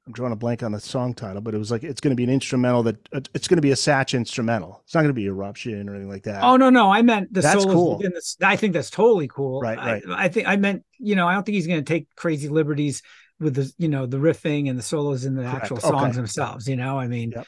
I'm 0.08 0.14
drawing 0.14 0.34
a 0.34 0.36
blank 0.36 0.64
on 0.64 0.72
the 0.72 0.80
song 0.80 1.14
title, 1.14 1.42
but 1.42 1.54
it 1.54 1.58
was 1.58 1.70
like 1.70 1.84
it's 1.84 2.02
going 2.02 2.12
to 2.12 2.16
be 2.16 2.24
an 2.24 2.30
instrumental 2.30 2.82
that 2.84 3.08
uh, 3.14 3.22
it's 3.36 3.48
going 3.48 3.58
to 3.58 3.62
be 3.62 3.72
a 3.72 3.76
Satch 3.76 4.16
instrumental. 4.16 4.82
It's 4.84 4.96
not 4.96 5.02
going 5.02 5.12
to 5.12 5.14
be 5.14 5.28
eruption 5.28 5.88
or 5.88 5.94
anything 5.94 6.10
like 6.10 6.24
that. 6.24 6.44
Oh 6.44 6.58
no, 6.58 6.72
no, 6.72 6.92
I 6.92 7.04
meant 7.04 7.32
the 7.32 7.42
that's 7.42 7.66
cool. 7.66 8.00
The, 8.00 8.22
I 8.42 8.56
think 8.56 8.74
that's 8.74 8.90
totally 8.90 9.28
cool. 9.28 9.62
Right, 9.62 9.78
right. 9.78 10.04
I, 10.10 10.26
I, 10.26 10.28
think 10.28 10.48
I 10.48 10.56
meant 10.56 10.84
you 10.98 11.16
know 11.16 11.28
I 11.28 11.34
don't 11.34 11.46
think 11.46 11.56
he's 11.56 11.68
going 11.68 11.84
to 11.84 11.94
take 11.94 12.14
crazy 12.16 12.50
liberties 12.50 13.04
with 13.40 13.54
the 13.54 13.72
you 13.78 13.90
know 13.90 14.08
the 14.08 14.18
riffing 14.18 14.70
and 14.70 14.78
the 14.78 14.84
solos 14.84 15.24
in 15.24 15.36
the 15.36 15.44
Correct. 15.44 15.64
actual 15.64 15.80
songs 15.80 16.04
okay. 16.04 16.12
themselves. 16.14 16.68
You 16.68 16.78
know, 16.78 16.98
I 16.98 17.08
mean, 17.08 17.34
yep. 17.36 17.46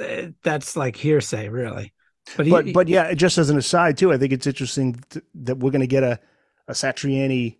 Eh, 0.00 0.30
that's 0.42 0.76
like 0.76 0.96
hearsay, 0.96 1.48
really. 1.48 1.92
But 2.36 2.46
he, 2.46 2.52
but 2.52 2.72
but 2.72 2.88
yeah, 2.88 3.12
just 3.14 3.38
as 3.38 3.50
an 3.50 3.58
aside 3.58 3.98
too, 3.98 4.12
I 4.12 4.18
think 4.18 4.32
it's 4.32 4.46
interesting 4.46 5.02
that 5.34 5.58
we're 5.58 5.70
going 5.70 5.80
to 5.80 5.86
get 5.86 6.02
a 6.02 6.18
a 6.68 6.72
Satriani 6.72 7.58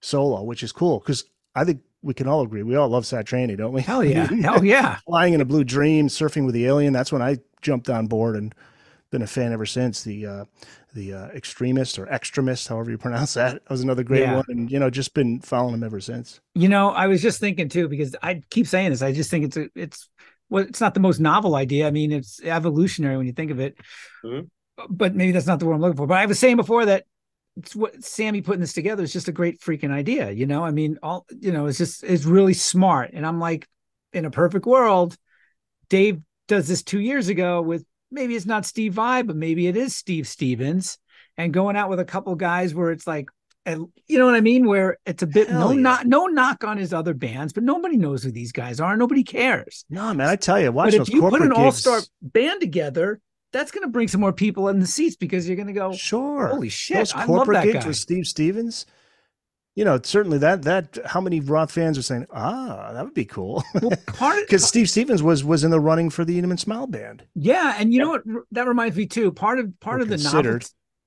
solo, 0.00 0.42
which 0.42 0.62
is 0.62 0.72
cool 0.72 1.00
because 1.00 1.24
I 1.54 1.64
think 1.64 1.80
we 2.02 2.14
can 2.14 2.28
all 2.28 2.42
agree 2.42 2.62
we 2.62 2.76
all 2.76 2.88
love 2.88 3.04
Satriani, 3.04 3.56
don't 3.56 3.72
we? 3.72 3.82
Hell 3.82 4.04
yeah, 4.04 4.28
hell 4.42 4.64
yeah! 4.64 4.98
Flying 5.06 5.34
in 5.34 5.40
a 5.40 5.44
blue 5.44 5.64
dream, 5.64 6.08
surfing 6.08 6.44
with 6.44 6.54
the 6.54 6.66
alien. 6.66 6.92
That's 6.92 7.12
when 7.12 7.22
I 7.22 7.38
jumped 7.60 7.90
on 7.90 8.06
board 8.06 8.36
and 8.36 8.54
been 9.10 9.22
a 9.22 9.26
fan 9.26 9.52
ever 9.52 9.66
since. 9.66 10.02
The 10.02 10.26
uh, 10.26 10.44
the 10.94 11.14
uh, 11.14 11.26
extremist 11.28 11.98
or 11.98 12.06
extremist, 12.08 12.68
however 12.68 12.90
you 12.90 12.98
pronounce 12.98 13.34
that, 13.34 13.54
that 13.54 13.70
was 13.70 13.82
another 13.82 14.04
great 14.04 14.22
yeah. 14.22 14.36
one, 14.36 14.44
and 14.48 14.70
you 14.70 14.78
know, 14.78 14.90
just 14.90 15.14
been 15.14 15.40
following 15.40 15.74
him 15.74 15.84
ever 15.84 16.00
since. 16.00 16.40
You 16.54 16.68
know, 16.68 16.90
I 16.90 17.06
was 17.06 17.22
just 17.22 17.40
thinking 17.40 17.68
too 17.68 17.88
because 17.88 18.14
I 18.22 18.42
keep 18.50 18.66
saying 18.66 18.90
this. 18.90 19.02
I 19.02 19.12
just 19.12 19.30
think 19.30 19.46
it's 19.46 19.56
a, 19.56 19.68
it's 19.74 20.08
well, 20.50 20.64
it's 20.64 20.80
not 20.80 20.94
the 20.94 21.00
most 21.00 21.20
novel 21.20 21.54
idea. 21.54 21.86
I 21.86 21.90
mean, 21.90 22.12
it's 22.12 22.40
evolutionary 22.42 23.16
when 23.16 23.26
you 23.26 23.32
think 23.32 23.50
of 23.50 23.60
it. 23.60 23.76
Mm-hmm. 24.24 24.46
But 24.88 25.14
maybe 25.14 25.32
that's 25.32 25.46
not 25.46 25.58
the 25.58 25.66
word 25.66 25.74
I'm 25.74 25.80
looking 25.80 25.96
for. 25.96 26.06
But 26.06 26.18
I 26.18 26.26
was 26.26 26.38
saying 26.38 26.56
before 26.56 26.86
that 26.86 27.04
it's 27.56 27.74
what 27.74 28.04
Sammy 28.04 28.40
putting 28.40 28.60
this 28.60 28.72
together 28.72 29.02
is 29.02 29.12
just 29.12 29.28
a 29.28 29.32
great 29.32 29.60
freaking 29.60 29.90
idea. 29.90 30.30
You 30.30 30.46
know, 30.46 30.62
I 30.64 30.70
mean, 30.70 30.98
all 31.02 31.26
you 31.40 31.50
know, 31.50 31.66
it's 31.66 31.78
just 31.78 32.04
it's 32.04 32.24
really 32.24 32.54
smart. 32.54 33.10
And 33.12 33.26
I'm 33.26 33.40
like, 33.40 33.66
in 34.12 34.24
a 34.24 34.30
perfect 34.30 34.66
world, 34.66 35.16
Dave 35.88 36.20
does 36.46 36.68
this 36.68 36.82
two 36.82 37.00
years 37.00 37.28
ago 37.28 37.60
with 37.60 37.84
maybe 38.10 38.36
it's 38.36 38.46
not 38.46 38.64
Steve 38.64 38.94
Vai, 38.94 39.22
but 39.22 39.36
maybe 39.36 39.66
it 39.66 39.76
is 39.76 39.96
Steve 39.96 40.28
Stevens, 40.28 40.98
and 41.36 41.52
going 41.52 41.76
out 41.76 41.90
with 41.90 42.00
a 42.00 42.04
couple 42.04 42.34
guys 42.36 42.74
where 42.74 42.90
it's 42.90 43.06
like, 43.06 43.28
you 43.68 44.18
know 44.18 44.26
what 44.26 44.34
I 44.34 44.40
mean, 44.40 44.66
where 44.66 44.98
it's 45.06 45.22
a 45.22 45.26
bit 45.26 45.48
Hell 45.48 45.60
no 45.60 45.70
yeah. 45.72 45.80
not 45.80 46.06
no 46.06 46.26
knock 46.26 46.64
on 46.64 46.76
his 46.76 46.92
other 46.92 47.14
bands, 47.14 47.52
but 47.52 47.62
nobody 47.62 47.96
knows 47.96 48.22
who 48.22 48.30
these 48.30 48.52
guys 48.52 48.80
are. 48.80 48.96
Nobody 48.96 49.22
cares. 49.22 49.84
No, 49.90 50.12
man, 50.14 50.28
I 50.28 50.36
tell 50.36 50.60
you, 50.60 50.72
watch 50.72 50.92
but 50.92 51.02
if 51.02 51.08
you 51.08 51.22
put 51.22 51.42
an 51.42 51.52
all 51.52 51.72
star 51.72 52.00
band 52.22 52.60
together, 52.60 53.20
that's 53.52 53.70
going 53.70 53.82
to 53.82 53.88
bring 53.88 54.08
some 54.08 54.20
more 54.20 54.32
people 54.32 54.68
in 54.68 54.80
the 54.80 54.86
seats 54.86 55.16
because 55.16 55.48
you're 55.48 55.56
going 55.56 55.68
to 55.68 55.72
go, 55.72 55.92
sure, 55.92 56.48
holy 56.48 56.68
shit, 56.68 56.98
those 56.98 57.12
I 57.12 57.26
corporate 57.26 57.64
gigs 57.64 57.84
guy. 57.84 57.88
with 57.88 57.96
Steve 57.96 58.26
Stevens. 58.26 58.86
You 59.74 59.84
know, 59.84 60.00
certainly 60.02 60.38
that 60.38 60.62
that 60.62 60.98
how 61.04 61.20
many 61.20 61.38
Roth 61.38 61.70
fans 61.70 61.96
are 61.96 62.02
saying, 62.02 62.26
ah, 62.32 62.90
that 62.92 63.04
would 63.04 63.14
be 63.14 63.24
cool. 63.24 63.62
Well, 63.80 63.92
part 64.08 64.40
because 64.46 64.64
Steve 64.64 64.90
Stevens 64.90 65.22
was 65.22 65.44
was 65.44 65.62
in 65.62 65.70
the 65.70 65.78
running 65.78 66.10
for 66.10 66.24
the 66.24 66.34
Eat 66.34 66.42
'Em 66.42 66.50
and 66.50 66.58
Smile 66.58 66.88
band. 66.88 67.24
Yeah, 67.34 67.76
and 67.78 67.92
you 67.92 67.98
yeah. 67.98 68.04
know 68.04 68.10
what? 68.10 68.22
That 68.52 68.66
reminds 68.66 68.96
me 68.96 69.06
too. 69.06 69.30
Part 69.30 69.60
of 69.60 69.78
part 69.78 70.00
of 70.00 70.08
the 70.08 70.16
novel. 70.16 70.58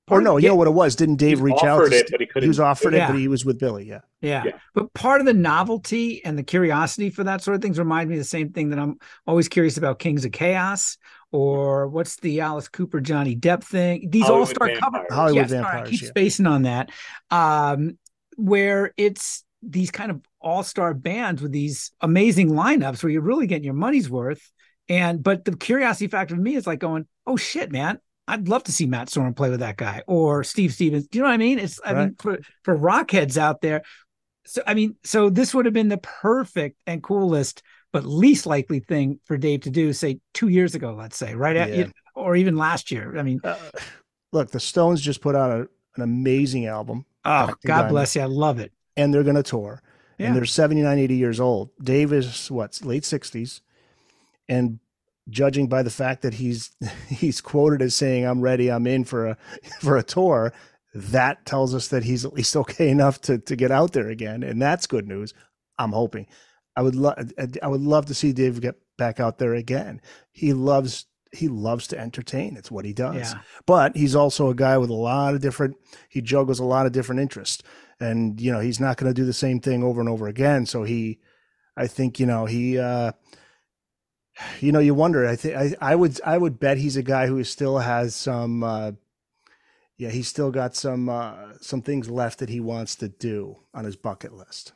Or 0.08 0.20
no, 0.20 0.36
you 0.36 0.48
know 0.48 0.56
what 0.56 0.66
it 0.66 0.72
was? 0.72 0.96
Didn't 0.96 1.16
Dave 1.16 1.40
reach 1.40 1.62
out? 1.62 1.92
It, 1.92 2.08
but 2.10 2.20
he, 2.20 2.26
couldn't. 2.26 2.42
he 2.42 2.48
was 2.48 2.58
offered 2.58 2.92
yeah. 2.92 3.04
it, 3.04 3.12
but 3.12 3.18
he 3.18 3.28
was 3.28 3.44
with 3.44 3.58
Billy. 3.58 3.86
Yeah. 3.86 4.00
yeah. 4.20 4.42
yeah. 4.46 4.58
But 4.74 4.92
part 4.94 5.20
of 5.20 5.26
the 5.26 5.32
novelty 5.32 6.24
and 6.24 6.36
the 6.36 6.42
curiosity 6.42 7.08
for 7.08 7.22
that 7.24 7.40
sort 7.40 7.54
of 7.54 7.62
things 7.62 7.78
remind 7.78 8.10
me 8.10 8.16
of 8.16 8.20
the 8.20 8.24
same 8.24 8.50
thing 8.52 8.70
that 8.70 8.80
I'm 8.80 8.98
always 9.26 9.48
curious 9.48 9.76
about 9.76 10.00
Kings 10.00 10.24
of 10.24 10.32
Chaos 10.32 10.98
or 11.30 11.86
what's 11.88 12.16
the 12.16 12.40
Alice 12.40 12.68
Cooper 12.68 13.00
Johnny 13.00 13.36
Depp 13.36 13.62
thing? 13.62 14.08
These 14.10 14.28
all 14.28 14.44
star 14.44 14.74
covers. 14.76 15.06
Hollywood 15.10 15.42
yes, 15.42 15.50
Vampires. 15.50 15.88
I 15.88 15.90
keep 15.90 16.02
yeah. 16.02 16.08
spacing 16.08 16.46
on 16.46 16.62
that. 16.62 16.90
Um, 17.30 17.98
where 18.36 18.92
it's 18.96 19.44
these 19.62 19.90
kind 19.90 20.10
of 20.10 20.20
all 20.40 20.62
star 20.62 20.94
bands 20.94 21.40
with 21.40 21.52
these 21.52 21.92
amazing 22.00 22.50
lineups 22.50 23.02
where 23.02 23.10
you're 23.10 23.22
really 23.22 23.46
getting 23.46 23.64
your 23.64 23.74
money's 23.74 24.10
worth. 24.10 24.50
And 24.88 25.22
but 25.22 25.44
the 25.44 25.56
curiosity 25.56 26.08
factor 26.08 26.34
for 26.34 26.40
me 26.40 26.56
is 26.56 26.66
like 26.66 26.80
going, 26.80 27.06
oh 27.26 27.36
shit, 27.36 27.70
man, 27.70 27.98
I'd 28.28 28.48
love 28.48 28.64
to 28.64 28.72
see 28.72 28.86
Matt 28.86 29.08
Sorum 29.08 29.34
play 29.34 29.50
with 29.50 29.60
that 29.60 29.76
guy 29.76 30.02
or 30.06 30.44
Steve 30.44 30.72
Stevens. 30.72 31.08
Do 31.08 31.18
you 31.18 31.22
know 31.22 31.28
what 31.28 31.34
I 31.34 31.38
mean? 31.38 31.58
It's 31.58 31.80
I 31.84 31.92
right. 31.92 32.04
mean 32.06 32.16
for 32.18 32.38
for 32.62 32.78
rockheads 32.78 33.36
out 33.36 33.60
there. 33.60 33.82
So 34.44 34.62
I 34.66 34.74
mean, 34.74 34.96
so 35.04 35.28
this 35.30 35.54
would 35.54 35.66
have 35.66 35.74
been 35.74 35.88
the 35.88 35.98
perfect 35.98 36.80
and 36.86 37.02
coolest 37.02 37.62
but 37.92 38.06
least 38.06 38.46
likely 38.46 38.80
thing 38.80 39.20
for 39.24 39.36
Dave 39.36 39.60
to 39.62 39.70
do, 39.70 39.92
say 39.92 40.18
two 40.32 40.48
years 40.48 40.74
ago, 40.74 40.94
let's 40.98 41.16
say, 41.16 41.34
right? 41.34 41.56
Yeah. 41.56 41.64
At, 41.64 41.92
or 42.14 42.34
even 42.34 42.56
last 42.56 42.90
year. 42.90 43.16
I 43.18 43.22
mean, 43.22 43.40
uh, 43.44 43.56
look, 44.32 44.50
the 44.50 44.60
Stones 44.60 45.00
just 45.00 45.20
put 45.20 45.36
out 45.36 45.50
a, 45.50 45.68
an 45.96 46.02
amazing 46.02 46.66
album. 46.66 47.04
Oh, 47.24 47.54
God 47.64 47.90
bless 47.90 48.16
you. 48.16 48.22
I 48.22 48.26
love 48.26 48.58
it. 48.58 48.72
And 48.96 49.12
they're 49.12 49.22
going 49.22 49.36
to 49.36 49.42
tour. 49.42 49.82
Yeah. 50.18 50.28
And 50.28 50.36
they're 50.36 50.44
79, 50.44 50.98
80 50.98 51.16
years 51.16 51.38
old. 51.38 51.70
Dave 51.82 52.12
is 52.12 52.50
what, 52.50 52.80
late 52.82 53.04
60s. 53.04 53.60
And 54.48 54.78
judging 55.28 55.68
by 55.68 55.82
the 55.82 55.90
fact 55.90 56.22
that 56.22 56.34
he's 56.34 56.70
he's 57.08 57.40
quoted 57.40 57.82
as 57.82 57.94
saying, 57.94 58.24
I'm 58.24 58.40
ready, 58.40 58.70
I'm 58.70 58.86
in 58.86 59.04
for 59.04 59.26
a 59.26 59.36
for 59.80 59.96
a 59.96 60.02
tour, 60.02 60.52
that 60.94 61.44
tells 61.46 61.74
us 61.74 61.88
that 61.88 62.04
he's 62.04 62.24
at 62.24 62.34
least 62.34 62.56
okay 62.56 62.88
enough 62.88 63.20
to 63.22 63.38
to 63.38 63.56
get 63.56 63.70
out 63.70 63.92
there 63.92 64.08
again. 64.08 64.42
And 64.42 64.60
that's 64.60 64.86
good 64.86 65.08
news. 65.08 65.34
I'm 65.78 65.92
hoping. 65.92 66.26
I 66.76 66.82
would 66.82 66.94
love 66.94 67.32
I 67.62 67.68
would 67.68 67.80
love 67.80 68.06
to 68.06 68.14
see 68.14 68.32
Dave 68.32 68.60
get 68.60 68.76
back 68.98 69.20
out 69.20 69.38
there 69.38 69.54
again. 69.54 70.00
He 70.32 70.52
loves 70.52 71.06
he 71.32 71.48
loves 71.48 71.86
to 71.88 71.98
entertain. 71.98 72.56
It's 72.56 72.70
what 72.70 72.84
he 72.84 72.92
does. 72.92 73.32
Yeah. 73.32 73.40
But 73.66 73.96
he's 73.96 74.14
also 74.14 74.50
a 74.50 74.54
guy 74.54 74.76
with 74.76 74.90
a 74.90 74.94
lot 74.94 75.34
of 75.34 75.40
different 75.40 75.76
he 76.08 76.20
juggles 76.20 76.60
a 76.60 76.64
lot 76.64 76.86
of 76.86 76.92
different 76.92 77.20
interests. 77.20 77.62
And 78.00 78.40
you 78.40 78.52
know, 78.52 78.60
he's 78.60 78.80
not 78.80 78.96
going 78.96 79.12
to 79.12 79.18
do 79.18 79.26
the 79.26 79.32
same 79.32 79.60
thing 79.60 79.82
over 79.82 80.00
and 80.00 80.08
over 80.08 80.28
again. 80.28 80.66
So 80.66 80.82
he 80.84 81.20
I 81.76 81.86
think, 81.86 82.20
you 82.20 82.26
know, 82.26 82.46
he 82.46 82.78
uh 82.78 83.12
you 84.60 84.72
know, 84.72 84.78
you 84.78 84.94
wonder. 84.94 85.26
I 85.26 85.36
think 85.36 85.56
I, 85.56 85.74
I 85.80 85.94
would 85.94 86.20
I 86.24 86.38
would 86.38 86.58
bet 86.58 86.78
he's 86.78 86.96
a 86.96 87.02
guy 87.02 87.26
who 87.26 87.42
still 87.44 87.78
has 87.78 88.14
some 88.14 88.62
uh 88.62 88.92
yeah, 89.98 90.10
he's 90.10 90.28
still 90.28 90.50
got 90.50 90.74
some 90.74 91.08
uh 91.08 91.34
some 91.60 91.82
things 91.82 92.10
left 92.10 92.38
that 92.40 92.48
he 92.48 92.60
wants 92.60 92.96
to 92.96 93.08
do 93.08 93.58
on 93.74 93.84
his 93.84 93.96
bucket 93.96 94.32
list. 94.32 94.72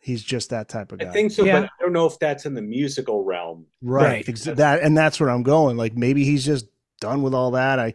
He's 0.00 0.22
just 0.22 0.50
that 0.50 0.68
type 0.68 0.92
of 0.92 1.00
guy. 1.00 1.08
I 1.08 1.12
think 1.12 1.32
so, 1.32 1.44
yeah. 1.44 1.60
but 1.60 1.64
I 1.64 1.82
don't 1.82 1.92
know 1.92 2.06
if 2.06 2.18
that's 2.18 2.46
in 2.46 2.54
the 2.54 2.62
musical 2.62 3.24
realm. 3.24 3.66
Right. 3.82 4.26
right. 4.26 4.56
that 4.56 4.82
and 4.82 4.96
that's 4.96 5.20
where 5.20 5.30
I'm 5.30 5.42
going. 5.42 5.76
Like 5.76 5.96
maybe 5.96 6.24
he's 6.24 6.44
just 6.44 6.66
done 7.00 7.22
with 7.22 7.34
all 7.34 7.52
that. 7.52 7.78
I 7.78 7.94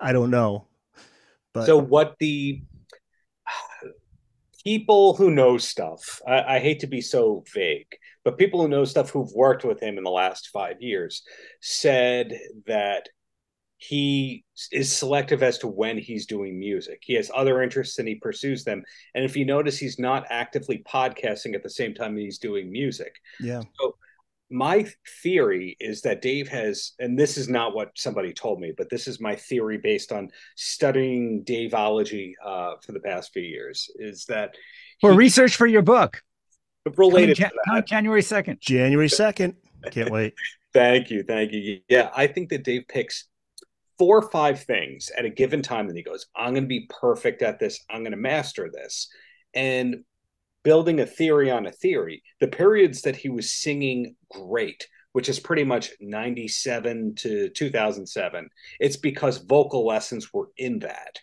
I 0.00 0.12
don't 0.12 0.30
know. 0.30 0.66
But 1.52 1.66
so 1.66 1.78
what 1.78 2.16
the 2.18 2.62
people 4.64 5.14
who 5.14 5.30
know 5.30 5.58
stuff, 5.58 6.20
I, 6.26 6.56
I, 6.56 6.58
hate 6.58 6.80
to 6.80 6.86
be 6.86 7.00
so 7.00 7.44
vague, 7.52 7.88
but 8.28 8.36
people 8.36 8.60
who 8.60 8.68
know 8.68 8.84
stuff 8.84 9.08
who've 9.08 9.32
worked 9.32 9.64
with 9.64 9.82
him 9.82 9.96
in 9.96 10.04
the 10.04 10.10
last 10.10 10.50
five 10.52 10.82
years 10.82 11.22
said 11.62 12.38
that 12.66 13.08
he 13.78 14.44
is 14.70 14.94
selective 14.94 15.42
as 15.42 15.56
to 15.56 15.66
when 15.66 15.96
he's 15.96 16.26
doing 16.26 16.58
music. 16.58 16.98
He 17.00 17.14
has 17.14 17.30
other 17.34 17.62
interests 17.62 17.98
and 17.98 18.06
he 18.06 18.16
pursues 18.16 18.64
them. 18.64 18.82
And 19.14 19.24
if 19.24 19.34
you 19.34 19.46
notice, 19.46 19.78
he's 19.78 19.98
not 19.98 20.26
actively 20.28 20.84
podcasting 20.86 21.54
at 21.54 21.62
the 21.62 21.70
same 21.70 21.94
time 21.94 22.18
he's 22.18 22.36
doing 22.36 22.70
music. 22.70 23.14
Yeah. 23.40 23.62
So 23.80 23.96
my 24.50 24.86
theory 25.22 25.78
is 25.80 26.02
that 26.02 26.20
Dave 26.20 26.48
has, 26.48 26.92
and 26.98 27.18
this 27.18 27.38
is 27.38 27.48
not 27.48 27.74
what 27.74 27.92
somebody 27.94 28.34
told 28.34 28.60
me, 28.60 28.74
but 28.76 28.90
this 28.90 29.08
is 29.08 29.20
my 29.20 29.36
theory 29.36 29.78
based 29.78 30.12
on 30.12 30.28
studying 30.54 31.44
Daveology 31.46 32.34
uh, 32.44 32.74
for 32.84 32.92
the 32.92 33.00
past 33.00 33.32
few 33.32 33.40
years, 33.40 33.90
is 33.96 34.26
that 34.26 34.54
for 35.00 35.12
he, 35.12 35.16
research 35.16 35.56
for 35.56 35.66
your 35.66 35.80
book 35.80 36.22
related 36.96 37.36
Jan- 37.36 37.50
to 37.74 37.82
January 37.82 38.22
second. 38.22 38.60
January 38.60 39.08
second. 39.08 39.54
Can't 39.90 40.10
wait. 40.10 40.34
thank 40.72 41.10
you, 41.10 41.22
thank 41.22 41.52
you. 41.52 41.80
Yeah, 41.88 42.10
I 42.14 42.26
think 42.26 42.50
that 42.50 42.64
Dave 42.64 42.86
picks 42.88 43.26
four 43.98 44.18
or 44.18 44.30
five 44.30 44.62
things 44.62 45.10
at 45.16 45.24
a 45.24 45.30
given 45.30 45.62
time, 45.62 45.88
and 45.88 45.96
he 45.96 46.02
goes, 46.02 46.26
"I'm 46.36 46.52
going 46.52 46.64
to 46.64 46.68
be 46.68 46.88
perfect 47.00 47.42
at 47.42 47.58
this. 47.58 47.84
I'm 47.90 48.02
going 48.02 48.12
to 48.12 48.16
master 48.16 48.70
this." 48.72 49.08
And 49.54 50.04
building 50.62 51.00
a 51.00 51.06
theory 51.06 51.50
on 51.50 51.66
a 51.66 51.72
theory, 51.72 52.22
the 52.40 52.48
periods 52.48 53.02
that 53.02 53.16
he 53.16 53.28
was 53.28 53.50
singing 53.50 54.14
great, 54.30 54.86
which 55.12 55.28
is 55.28 55.40
pretty 55.40 55.64
much 55.64 55.92
97 56.00 57.14
to 57.16 57.48
2007, 57.50 58.48
it's 58.80 58.96
because 58.96 59.38
vocal 59.38 59.86
lessons 59.86 60.32
were 60.32 60.50
in 60.56 60.80
that. 60.80 61.20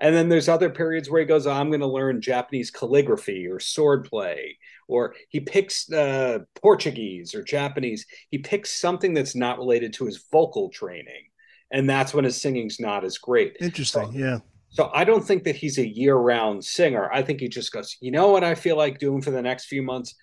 And 0.00 0.14
then 0.14 0.28
there's 0.28 0.48
other 0.48 0.70
periods 0.70 1.10
where 1.10 1.20
he 1.20 1.26
goes, 1.26 1.46
oh, 1.46 1.52
I'm 1.52 1.70
going 1.70 1.80
to 1.80 1.86
learn 1.86 2.20
Japanese 2.20 2.70
calligraphy 2.70 3.46
or 3.48 3.58
swordplay, 3.58 4.52
or 4.88 5.14
he 5.28 5.38
picks 5.38 5.92
uh, 5.92 6.40
Portuguese 6.60 7.34
or 7.34 7.42
Japanese. 7.42 8.06
He 8.30 8.38
picks 8.38 8.80
something 8.80 9.14
that's 9.14 9.36
not 9.36 9.58
related 9.58 9.92
to 9.94 10.06
his 10.06 10.24
vocal 10.32 10.70
training. 10.70 11.26
And 11.70 11.88
that's 11.88 12.14
when 12.14 12.24
his 12.24 12.40
singing's 12.40 12.80
not 12.80 13.04
as 13.04 13.18
great. 13.18 13.56
Interesting. 13.60 14.10
So, 14.12 14.18
yeah. 14.18 14.38
So 14.70 14.90
I 14.92 15.04
don't 15.04 15.24
think 15.24 15.44
that 15.44 15.56
he's 15.56 15.78
a 15.78 15.86
year-round 15.86 16.64
singer. 16.64 17.10
I 17.12 17.22
think 17.22 17.40
he 17.40 17.48
just 17.48 17.72
goes, 17.72 17.96
you 18.00 18.10
know 18.10 18.28
what 18.30 18.44
I 18.44 18.54
feel 18.54 18.76
like 18.76 18.98
doing 18.98 19.22
for 19.22 19.30
the 19.30 19.42
next 19.42 19.66
few 19.66 19.82
months? 19.82 20.14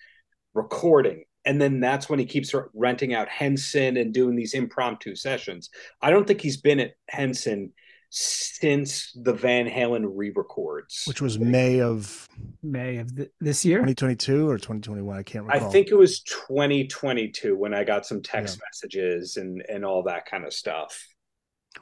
Recording. 0.54 1.24
And 1.46 1.62
then 1.62 1.80
that's 1.80 2.10
when 2.10 2.18
he 2.18 2.26
keeps 2.26 2.54
renting 2.74 3.14
out 3.14 3.30
Henson 3.30 3.98
and 3.98 4.14
doing 4.14 4.36
these 4.36 4.56
impromptu 4.56 5.16
sessions. 5.16 5.70
I 6.02 6.10
don't 6.10 6.26
think 6.26 6.42
he's 6.42 6.58
been 6.58 6.80
at 6.80 6.94
Henson 7.08 7.74
since 8.10 9.12
the 9.16 9.34
Van 9.34 9.68
Halen 9.68 10.12
re-records, 10.14 11.04
which 11.06 11.22
was 11.22 11.40
May 11.40 11.82
of 11.82 12.28
May 12.64 12.98
of 12.98 13.16
th- 13.16 13.32
this 13.40 13.66
year, 13.66 13.80
2022 13.80 14.50
or 14.50 14.58
2021. 14.58 15.18
I 15.18 15.24
can't 15.24 15.46
recall. 15.46 15.68
I 15.68 15.72
think 15.72 15.90
it 15.90 15.96
was 15.96 16.22
2022 16.22 17.58
when 17.58 17.74
I 17.74 17.84
got 17.84 18.06
some 18.06 18.22
text 18.22 18.58
yeah. 18.58 18.66
messages 18.68 19.38
and 19.38 19.64
and 19.70 19.84
all 19.86 20.04
that 20.04 20.26
kind 20.26 20.46
of 20.46 20.54
stuff. 20.54 21.06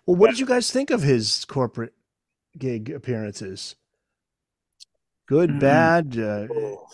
Well, 0.06 0.16
what 0.16 0.28
yeah. 0.28 0.32
did 0.32 0.40
you 0.40 0.46
guys 0.48 0.72
think 0.72 0.90
of 0.90 1.02
his 1.02 1.46
corporate 1.46 1.94
gig 2.58 2.90
appearances. 2.90 3.76
Good, 5.28 5.50
mm-hmm. 5.50 5.60
bad, 5.60 6.18
uh, 6.18 6.48
oh, 6.54 6.88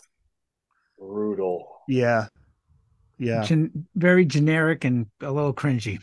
brutal. 0.98 1.68
Yeah, 1.88 2.28
yeah. 3.18 3.44
Gen- 3.44 3.88
very 3.96 4.26
generic 4.26 4.84
and 4.86 5.08
a 5.22 5.32
little 5.32 5.54
cringy. 5.54 6.00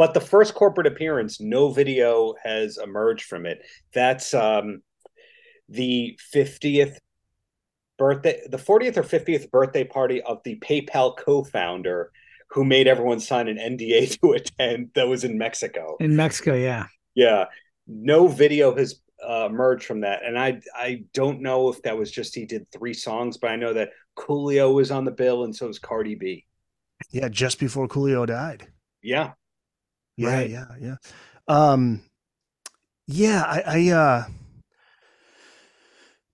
But 0.00 0.14
the 0.14 0.20
first 0.20 0.54
corporate 0.54 0.86
appearance, 0.86 1.42
no 1.42 1.70
video 1.70 2.32
has 2.42 2.78
emerged 2.82 3.24
from 3.24 3.44
it. 3.44 3.60
That's 3.92 4.32
um, 4.32 4.80
the 5.68 6.18
fiftieth 6.18 6.98
birthday, 7.98 8.40
the 8.48 8.56
fortieth 8.56 8.96
or 8.96 9.02
fiftieth 9.02 9.50
birthday 9.50 9.84
party 9.84 10.22
of 10.22 10.38
the 10.42 10.58
PayPal 10.60 11.14
co-founder 11.18 12.12
who 12.48 12.64
made 12.64 12.86
everyone 12.86 13.20
sign 13.20 13.46
an 13.48 13.58
NDA 13.58 14.18
to 14.22 14.32
attend. 14.32 14.92
That 14.94 15.06
was 15.06 15.24
in 15.24 15.36
Mexico. 15.36 15.98
In 16.00 16.16
Mexico, 16.16 16.54
yeah. 16.54 16.86
Yeah 17.14 17.44
no 17.90 18.28
video 18.28 18.74
has 18.76 19.00
uh, 19.26 19.46
emerged 19.50 19.84
from 19.84 20.00
that, 20.00 20.24
and 20.24 20.38
I 20.38 20.60
I 20.74 21.04
don't 21.12 21.42
know 21.42 21.68
if 21.68 21.82
that 21.82 21.98
was 21.98 22.10
just 22.10 22.34
he 22.34 22.46
did 22.46 22.70
three 22.70 22.94
songs, 22.94 23.36
but 23.36 23.50
I 23.50 23.56
know 23.56 23.74
that 23.74 23.90
Coolio 24.16 24.72
was 24.72 24.90
on 24.90 25.04
the 25.04 25.10
bill, 25.10 25.44
and 25.44 25.54
so 25.54 25.66
was 25.66 25.78
Cardi 25.78 26.14
B. 26.14 26.46
Yeah, 27.10 27.28
just 27.28 27.58
before 27.58 27.88
Coolio 27.88 28.26
died. 28.26 28.68
Yeah. 29.02 29.32
Yeah, 30.20 30.34
right. 30.34 30.50
yeah, 30.50 30.66
yeah. 30.78 30.96
Um, 31.48 32.02
yeah, 33.06 33.42
I, 33.42 33.62
I 33.66 33.88
uh, 33.88 34.24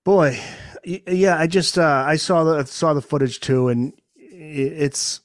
boy, 0.05 0.41
yeah, 0.84 1.39
I 1.39 1.47
just 1.47 1.78
uh, 1.78 2.05
I 2.05 2.16
saw 2.16 2.43
the 2.43 2.66
saw 2.66 2.95
the 2.95 3.01
footage 3.01 3.39
too, 3.39 3.68
and 3.68 3.93
it's 4.16 5.20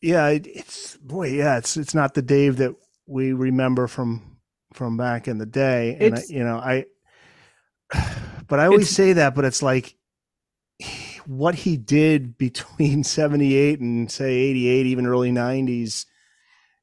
yeah, 0.00 0.28
it's 0.28 0.96
boy, 0.96 1.28
yeah, 1.28 1.58
it's 1.58 1.76
it's 1.76 1.94
not 1.94 2.14
the 2.14 2.22
Dave 2.22 2.56
that 2.56 2.74
we 3.06 3.34
remember 3.34 3.86
from 3.88 4.38
from 4.72 4.96
back 4.96 5.28
in 5.28 5.36
the 5.36 5.46
day, 5.46 5.98
and 6.00 6.14
I, 6.14 6.22
you 6.28 6.44
know, 6.44 6.56
I. 6.56 6.86
But 8.48 8.60
I 8.60 8.66
always 8.66 8.90
say 8.90 9.14
that, 9.14 9.34
but 9.34 9.44
it's 9.44 9.60
like 9.60 9.96
what 11.26 11.56
he 11.56 11.76
did 11.76 12.38
between 12.38 13.02
78 13.04 13.80
and 13.80 14.08
say 14.08 14.32
88 14.32 14.86
even 14.86 15.04
early 15.04 15.32
90s 15.32 16.06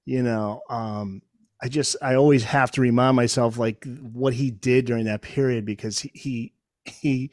you 0.05 0.21
know 0.23 0.61
um 0.69 1.21
i 1.61 1.67
just 1.67 1.95
i 2.01 2.15
always 2.15 2.43
have 2.43 2.71
to 2.71 2.81
remind 2.81 3.15
myself 3.15 3.57
like 3.57 3.85
what 4.01 4.33
he 4.33 4.51
did 4.51 4.85
during 4.85 5.05
that 5.05 5.21
period 5.21 5.65
because 5.65 5.99
he 5.99 6.11
he, 6.13 6.53
he 6.85 7.31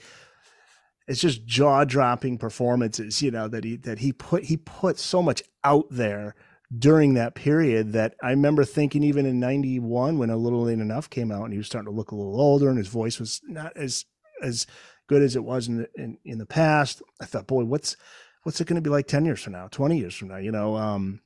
it's 1.09 1.21
just 1.21 1.45
jaw-dropping 1.45 2.39
performances 2.39 3.23
you 3.23 3.31
know 3.31 3.49
that 3.49 3.65
he 3.65 3.77
that 3.77 3.99
he 3.99 4.13
put 4.13 4.45
he 4.45 4.57
put 4.57 4.99
so 4.99 5.23
much 5.23 5.43
out 5.65 5.87
there 5.91 6.35
during 6.79 7.15
that 7.15 7.35
period 7.35 7.93
that 7.93 8.15
I 8.23 8.31
remember 8.31 8.65
thinking 8.65 9.03
even 9.03 9.27
in 9.27 9.41
91 9.41 10.19
when 10.19 10.31
a 10.31 10.37
little 10.37 10.69
ain't 10.69 10.81
enough 10.81 11.11
came 11.11 11.33
out 11.33 11.45
and 11.45 11.53
he 11.53 11.59
was 11.59 11.67
starting 11.67 11.91
to 11.91 11.97
look 11.97 12.13
a 12.13 12.15
little 12.15 12.41
older 12.41 12.69
and 12.69 12.79
his 12.79 12.89
voice 12.89 13.19
was 13.19 13.41
not 13.49 13.77
as 13.77 14.05
as 14.43 14.67
good 15.09 15.23
as 15.23 15.35
it 15.35 15.43
was 15.43 15.67
in 15.67 15.79
the, 15.79 15.89
in, 15.97 16.17
in 16.25 16.39
the 16.39 16.47
past. 16.47 17.03
I 17.21 17.25
thought 17.25 17.49
boy 17.49 17.65
what's 17.65 17.97
what's 18.45 18.61
it 18.61 18.69
going 18.69 18.81
to 18.81 18.89
be 18.89 18.91
like 18.91 19.09
10 19.09 19.25
years 19.25 19.43
from 19.43 19.55
now 19.55 19.67
20 19.69 19.99
years 19.99 20.15
from 20.15 20.29
now? 20.29 20.37
You 20.37 20.53
know 20.53 20.77
um 20.77 21.21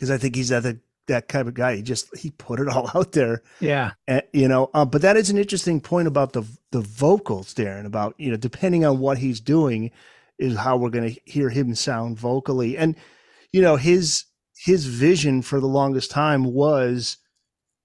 because 0.00 0.10
I 0.10 0.16
think 0.16 0.34
he's 0.34 0.48
that 0.48 0.78
that 1.08 1.28
kind 1.28 1.46
of 1.46 1.52
guy. 1.52 1.76
He 1.76 1.82
just 1.82 2.16
he 2.16 2.30
put 2.30 2.58
it 2.58 2.68
all 2.74 2.90
out 2.94 3.12
there. 3.12 3.42
Yeah. 3.60 3.92
And, 4.08 4.22
you 4.32 4.48
know 4.48 4.70
um, 4.72 4.88
but 4.88 5.02
that 5.02 5.18
is 5.18 5.28
an 5.28 5.36
interesting 5.36 5.80
point 5.80 6.08
about 6.08 6.32
the 6.32 6.44
the 6.70 6.80
vocals 6.80 7.52
Darren 7.52 7.84
about 7.84 8.14
you 8.16 8.30
know 8.30 8.38
depending 8.38 8.84
on 8.84 8.98
what 8.98 9.18
he's 9.18 9.40
doing 9.40 9.90
is 10.38 10.56
how 10.56 10.78
we're 10.78 10.88
going 10.88 11.14
to 11.14 11.20
hear 11.30 11.50
him 11.50 11.74
sound 11.74 12.18
vocally. 12.18 12.78
And 12.78 12.96
you 13.52 13.60
know 13.60 13.76
his 13.76 14.24
his 14.56 14.86
vision 14.86 15.42
for 15.42 15.60
the 15.60 15.66
longest 15.66 16.10
time 16.10 16.44
was 16.44 17.18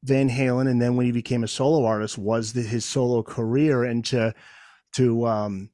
Van 0.04 0.30
Halen, 0.30 0.70
and 0.70 0.82
then 0.82 0.96
when 0.96 1.06
he 1.08 1.12
became 1.12 1.44
a 1.44 1.48
solo 1.48 1.84
artist, 1.86 2.18
was 2.18 2.54
the, 2.54 2.62
his 2.62 2.86
solo 2.86 3.24
career, 3.24 3.84
and 3.84 4.06
to 4.06 4.36
to 4.94 5.26
um, 5.26 5.72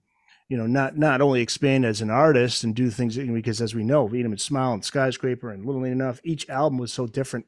you 0.52 0.58
know 0.58 0.68
not 0.68 0.98
not 0.98 1.22
only 1.22 1.42
expand 1.42 1.86
as 1.86 2.02
an 2.02 2.10
artist 2.10 2.66
and 2.66 2.76
do 2.76 2.90
things 2.90 3.16
because 3.16 3.62
as 3.62 3.74
we 3.74 3.86
know, 3.86 4.06
'Em 4.06 4.34
and 4.34 4.42
Smile 4.42 4.74
and 4.74 4.84
Skyscraper 4.84 5.50
and 5.50 5.66
Little 5.66 5.86
Enough, 5.86 6.20
each 6.26 6.50
album 6.50 6.78
was 6.78 6.92
so 6.92 7.08
different 7.08 7.46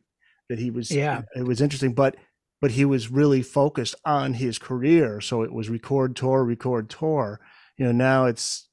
that 0.47 0.57
he 0.57 0.71
was 0.71 0.89
yeah 0.89 1.23
it 1.35 1.43
was 1.43 1.59
interesting, 1.59 1.93
but 1.93 2.15
but 2.61 2.71
he 2.71 2.85
was 2.85 3.11
really 3.11 3.41
focused 3.41 3.95
on 4.05 4.35
his 4.35 4.57
career, 4.57 5.19
so 5.19 5.43
it 5.43 5.51
was 5.51 5.69
record 5.69 6.15
tour, 6.15 6.45
record 6.45 6.89
tour. 6.89 7.41
You 7.77 7.87
know 7.87 7.91
now 7.91 8.25
it's 8.25 8.69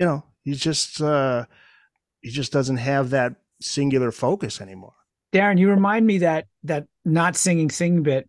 you 0.00 0.06
know 0.06 0.24
he's 0.42 0.58
just 0.58 1.00
uh, 1.00 1.44
he 2.20 2.30
just 2.30 2.50
doesn't 2.50 2.78
have 2.78 3.10
that 3.10 3.36
singular 3.60 4.10
focus 4.10 4.60
anymore. 4.60 4.94
Darren, 5.32 5.56
you 5.56 5.70
remind 5.70 6.04
me 6.04 6.18
that 6.18 6.48
that 6.64 6.88
not 7.04 7.36
singing 7.36 7.70
sing 7.70 8.02
bit. 8.02 8.28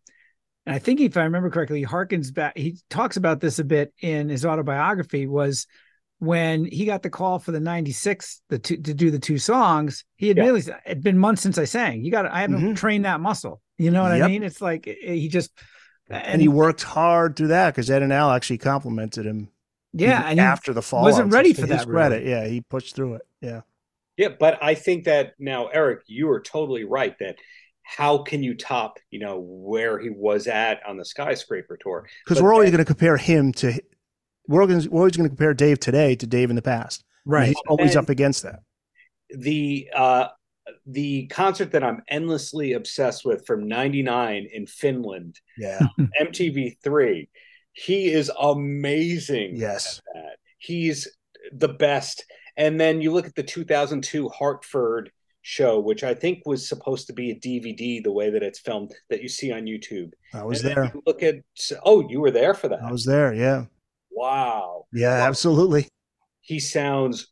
And 0.69 0.75
I 0.75 0.79
think 0.79 0.99
if 0.99 1.17
I 1.17 1.23
remember 1.23 1.49
correctly, 1.49 1.79
he 1.79 1.85
harkens 1.85 2.31
back. 2.31 2.55
He 2.55 2.77
talks 2.91 3.17
about 3.17 3.41
this 3.41 3.57
a 3.57 3.63
bit 3.63 3.91
in 4.01 4.29
his 4.29 4.45
autobiography. 4.45 5.25
Was 5.25 5.65
when 6.19 6.63
he 6.63 6.85
got 6.85 7.01
the 7.01 7.09
call 7.09 7.39
for 7.39 7.51
the 7.51 7.59
96 7.59 8.43
the 8.49 8.59
two, 8.59 8.77
to 8.77 8.93
do 8.93 9.09
the 9.09 9.17
two 9.17 9.39
songs 9.39 10.03
he 10.17 10.29
admittedly 10.29 10.61
yeah. 10.67 10.77
it'd 10.85 11.01
been 11.01 11.17
months 11.17 11.41
since 11.41 11.57
i 11.57 11.63
sang 11.63 12.03
you 12.03 12.11
got 12.11 12.25
i 12.25 12.41
haven't 12.41 12.57
mm-hmm. 12.57 12.73
trained 12.73 13.05
that 13.05 13.21
muscle 13.21 13.61
you 13.77 13.89
know 13.89 14.03
what 14.03 14.13
yep. 14.17 14.25
i 14.25 14.27
mean 14.27 14.43
it's 14.43 14.59
like 14.59 14.83
he 14.83 15.29
just 15.29 15.57
and, 16.09 16.25
and 16.25 16.41
he 16.41 16.49
worked 16.49 16.83
hard 16.83 17.37
through 17.37 17.47
that 17.47 17.73
because 17.73 17.89
ed 17.89 18.03
and 18.03 18.11
al 18.11 18.31
actually 18.31 18.57
complimented 18.57 19.25
him 19.25 19.47
yeah 19.93 20.27
and 20.27 20.41
after 20.41 20.73
the 20.73 20.81
fall 20.81 21.03
wasn't 21.03 21.31
ready 21.31 21.53
for 21.53 21.65
that 21.65 21.87
credit 21.87 22.17
really. 22.17 22.31
yeah 22.31 22.45
he 22.45 22.59
pushed 22.59 22.97
through 22.97 23.13
it 23.13 23.21
yeah 23.39 23.61
yeah, 24.19 24.27
but 24.37 24.61
I 24.61 24.75
think 24.75 25.05
that 25.05 25.35
now, 25.39 25.67
Eric, 25.67 26.01
you 26.07 26.29
are 26.29 26.41
totally 26.41 26.83
right 26.83 27.17
that 27.19 27.37
how 27.89 28.19
can 28.19 28.43
you 28.43 28.53
top, 28.53 28.99
you 29.09 29.19
know, 29.19 29.39
where 29.39 29.97
he 29.97 30.11
was 30.11 30.45
at 30.45 30.79
on 30.87 30.95
the 30.95 31.03
skyscraper 31.03 31.75
tour? 31.75 32.07
Because 32.23 32.39
we're 32.39 32.53
always 32.53 32.69
going 32.69 32.77
to 32.77 32.85
compare 32.85 33.17
him 33.17 33.51
to, 33.53 33.81
we're 34.47 34.61
always, 34.61 34.87
we're 34.87 34.99
always 34.99 35.17
going 35.17 35.27
to 35.27 35.35
compare 35.35 35.55
Dave 35.55 35.79
today 35.79 36.15
to 36.15 36.27
Dave 36.27 36.51
in 36.51 36.55
the 36.55 36.61
past. 36.61 37.03
Right. 37.25 37.47
he's 37.47 37.55
always 37.67 37.95
and 37.95 38.03
up 38.03 38.09
against 38.09 38.43
that. 38.43 38.59
The, 39.31 39.89
uh, 39.95 40.27
the 40.85 41.25
concert 41.27 41.71
that 41.71 41.83
I'm 41.83 42.03
endlessly 42.07 42.73
obsessed 42.73 43.25
with 43.25 43.47
from 43.47 43.67
99 43.67 44.47
in 44.53 44.67
Finland, 44.67 45.39
yeah, 45.57 45.79
MTV3, 46.21 47.27
He 47.73 48.11
is 48.11 48.31
amazing. 48.39 49.55
Yes. 49.55 49.99
He's 50.59 51.07
the 51.51 51.69
best. 51.69 52.23
And 52.55 52.79
then 52.79 53.01
you 53.01 53.11
look 53.11 53.25
at 53.25 53.33
the 53.33 53.41
2002 53.41 54.29
Hartford 54.29 55.11
show, 55.41 55.79
which 55.79 56.03
I 56.03 56.13
think 56.13 56.43
was 56.45 56.67
supposed 56.67 57.07
to 57.07 57.13
be 57.13 57.31
a 57.31 57.35
DVD, 57.35 58.03
the 58.03 58.11
way 58.11 58.29
that 58.29 58.43
it's 58.43 58.59
filmed 58.59 58.93
that 59.09 59.21
you 59.21 59.29
see 59.29 59.51
on 59.51 59.63
YouTube. 59.63 60.11
I 60.33 60.43
was 60.43 60.63
and 60.63 60.75
there. 60.75 60.93
Look 61.05 61.23
at 61.23 61.35
oh, 61.83 62.07
you 62.09 62.19
were 62.19 62.31
there 62.31 62.53
for 62.53 62.67
that. 62.69 62.81
I 62.81 62.91
was 62.91 63.05
there. 63.05 63.33
Yeah. 63.33 63.65
Wow. 64.11 64.85
Yeah, 64.91 65.17
wow. 65.17 65.27
absolutely. 65.27 65.87
He 66.41 66.59
sounds 66.59 67.27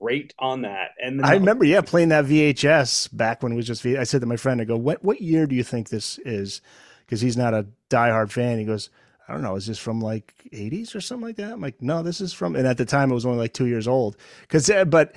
great 0.00 0.34
on 0.38 0.62
that. 0.62 0.90
And 1.02 1.24
I 1.24 1.34
remember, 1.34 1.64
yeah, 1.64 1.80
playing 1.80 2.10
that 2.10 2.24
VHS 2.24 3.14
back 3.16 3.42
when 3.42 3.52
it 3.52 3.56
was 3.56 3.66
just. 3.66 3.82
V- 3.82 3.98
I 3.98 4.04
said 4.04 4.20
to 4.20 4.26
my 4.26 4.36
friend, 4.36 4.60
I 4.60 4.64
go, 4.64 4.76
"What 4.76 5.02
what 5.04 5.20
year 5.20 5.46
do 5.46 5.54
you 5.54 5.64
think 5.64 5.88
this 5.88 6.18
is?" 6.18 6.60
Because 7.00 7.20
he's 7.20 7.36
not 7.36 7.54
a 7.54 7.66
diehard 7.88 8.30
fan. 8.30 8.58
He 8.58 8.64
goes, 8.64 8.90
"I 9.28 9.32
don't 9.32 9.42
know. 9.42 9.56
Is 9.56 9.66
this 9.66 9.78
from 9.78 10.00
like 10.00 10.34
'80s 10.52 10.94
or 10.94 11.00
something 11.00 11.26
like 11.26 11.36
that?" 11.36 11.52
I'm 11.52 11.60
like, 11.60 11.80
"No, 11.82 12.02
this 12.02 12.20
is 12.20 12.32
from." 12.32 12.56
And 12.56 12.66
at 12.66 12.76
the 12.76 12.84
time, 12.84 13.10
it 13.10 13.14
was 13.14 13.26
only 13.26 13.38
like 13.38 13.52
two 13.52 13.66
years 13.66 13.88
old. 13.88 14.16
Because, 14.42 14.68
uh, 14.70 14.84
but 14.84 15.14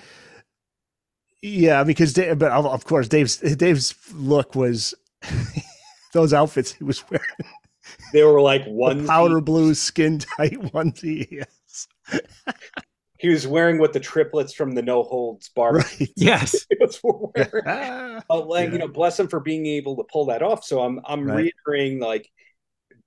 yeah, 1.44 1.84
because 1.84 2.14
Dave, 2.14 2.40
but 2.40 2.54
of 2.54 2.86
course, 2.86 3.10
Dave's 3.10 3.36
Dave's 3.38 3.94
look 4.14 4.56
was 4.56 4.94
those 6.14 6.34
outfits 6.34 6.72
he 6.72 6.86
was 6.86 7.04
wearing. 7.10 7.28
They 8.14 8.24
were 8.24 8.40
like 8.40 8.64
one 8.64 9.06
powder 9.06 9.42
blue 9.42 9.74
skin 9.74 10.20
tight 10.20 10.54
onesie. 10.74 11.28
Yes. 11.30 11.88
he 13.20 13.28
was 13.28 13.46
wearing 13.46 13.78
what 13.78 13.92
the 13.92 14.00
triplets 14.00 14.54
from 14.54 14.74
the 14.74 14.82
No 14.82 15.04
Holds 15.04 15.50
Bar. 15.50 15.74
Right. 15.74 16.10
Yes. 16.16 16.66
wearing. 17.04 18.22
oh, 18.30 18.40
like, 18.40 18.68
yeah. 18.68 18.72
you 18.72 18.78
know, 18.78 18.88
bless 18.88 19.20
him 19.20 19.28
for 19.28 19.42
being 19.42 19.66
able 19.66 19.98
to 19.98 20.06
pull 20.06 20.28
that 20.28 20.42
off. 20.42 20.64
So 20.64 20.80
I'm 20.82 21.02
I'm 21.04 21.26
right. 21.26 21.52
reiterating 21.68 22.00
like 22.00 22.30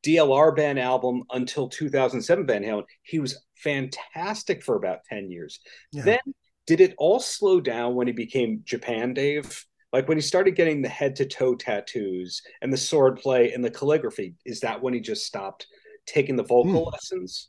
DLR 0.04 0.54
band 0.54 0.78
album 0.78 1.22
until 1.30 1.70
2007 1.70 2.46
Van 2.46 2.62
Halen. 2.62 2.84
He 3.02 3.18
was 3.18 3.42
fantastic 3.54 4.62
for 4.62 4.76
about 4.76 4.98
10 5.08 5.30
years. 5.30 5.60
Yeah. 5.90 6.02
Then 6.02 6.18
did 6.66 6.80
it 6.80 6.94
all 6.98 7.20
slow 7.20 7.60
down 7.60 7.94
when 7.94 8.06
he 8.06 8.12
became 8.12 8.62
Japan 8.64 9.14
Dave? 9.14 9.64
Like 9.92 10.08
when 10.08 10.18
he 10.18 10.22
started 10.22 10.56
getting 10.56 10.82
the 10.82 10.88
head 10.88 11.16
to 11.16 11.26
toe 11.26 11.54
tattoos 11.54 12.42
and 12.60 12.72
the 12.72 12.76
sword 12.76 13.16
play 13.16 13.52
and 13.52 13.64
the 13.64 13.70
calligraphy, 13.70 14.34
is 14.44 14.60
that 14.60 14.82
when 14.82 14.92
he 14.92 15.00
just 15.00 15.24
stopped 15.24 15.66
taking 16.06 16.36
the 16.36 16.42
vocal 16.42 16.84
hmm. 16.84 16.90
lessons? 16.90 17.48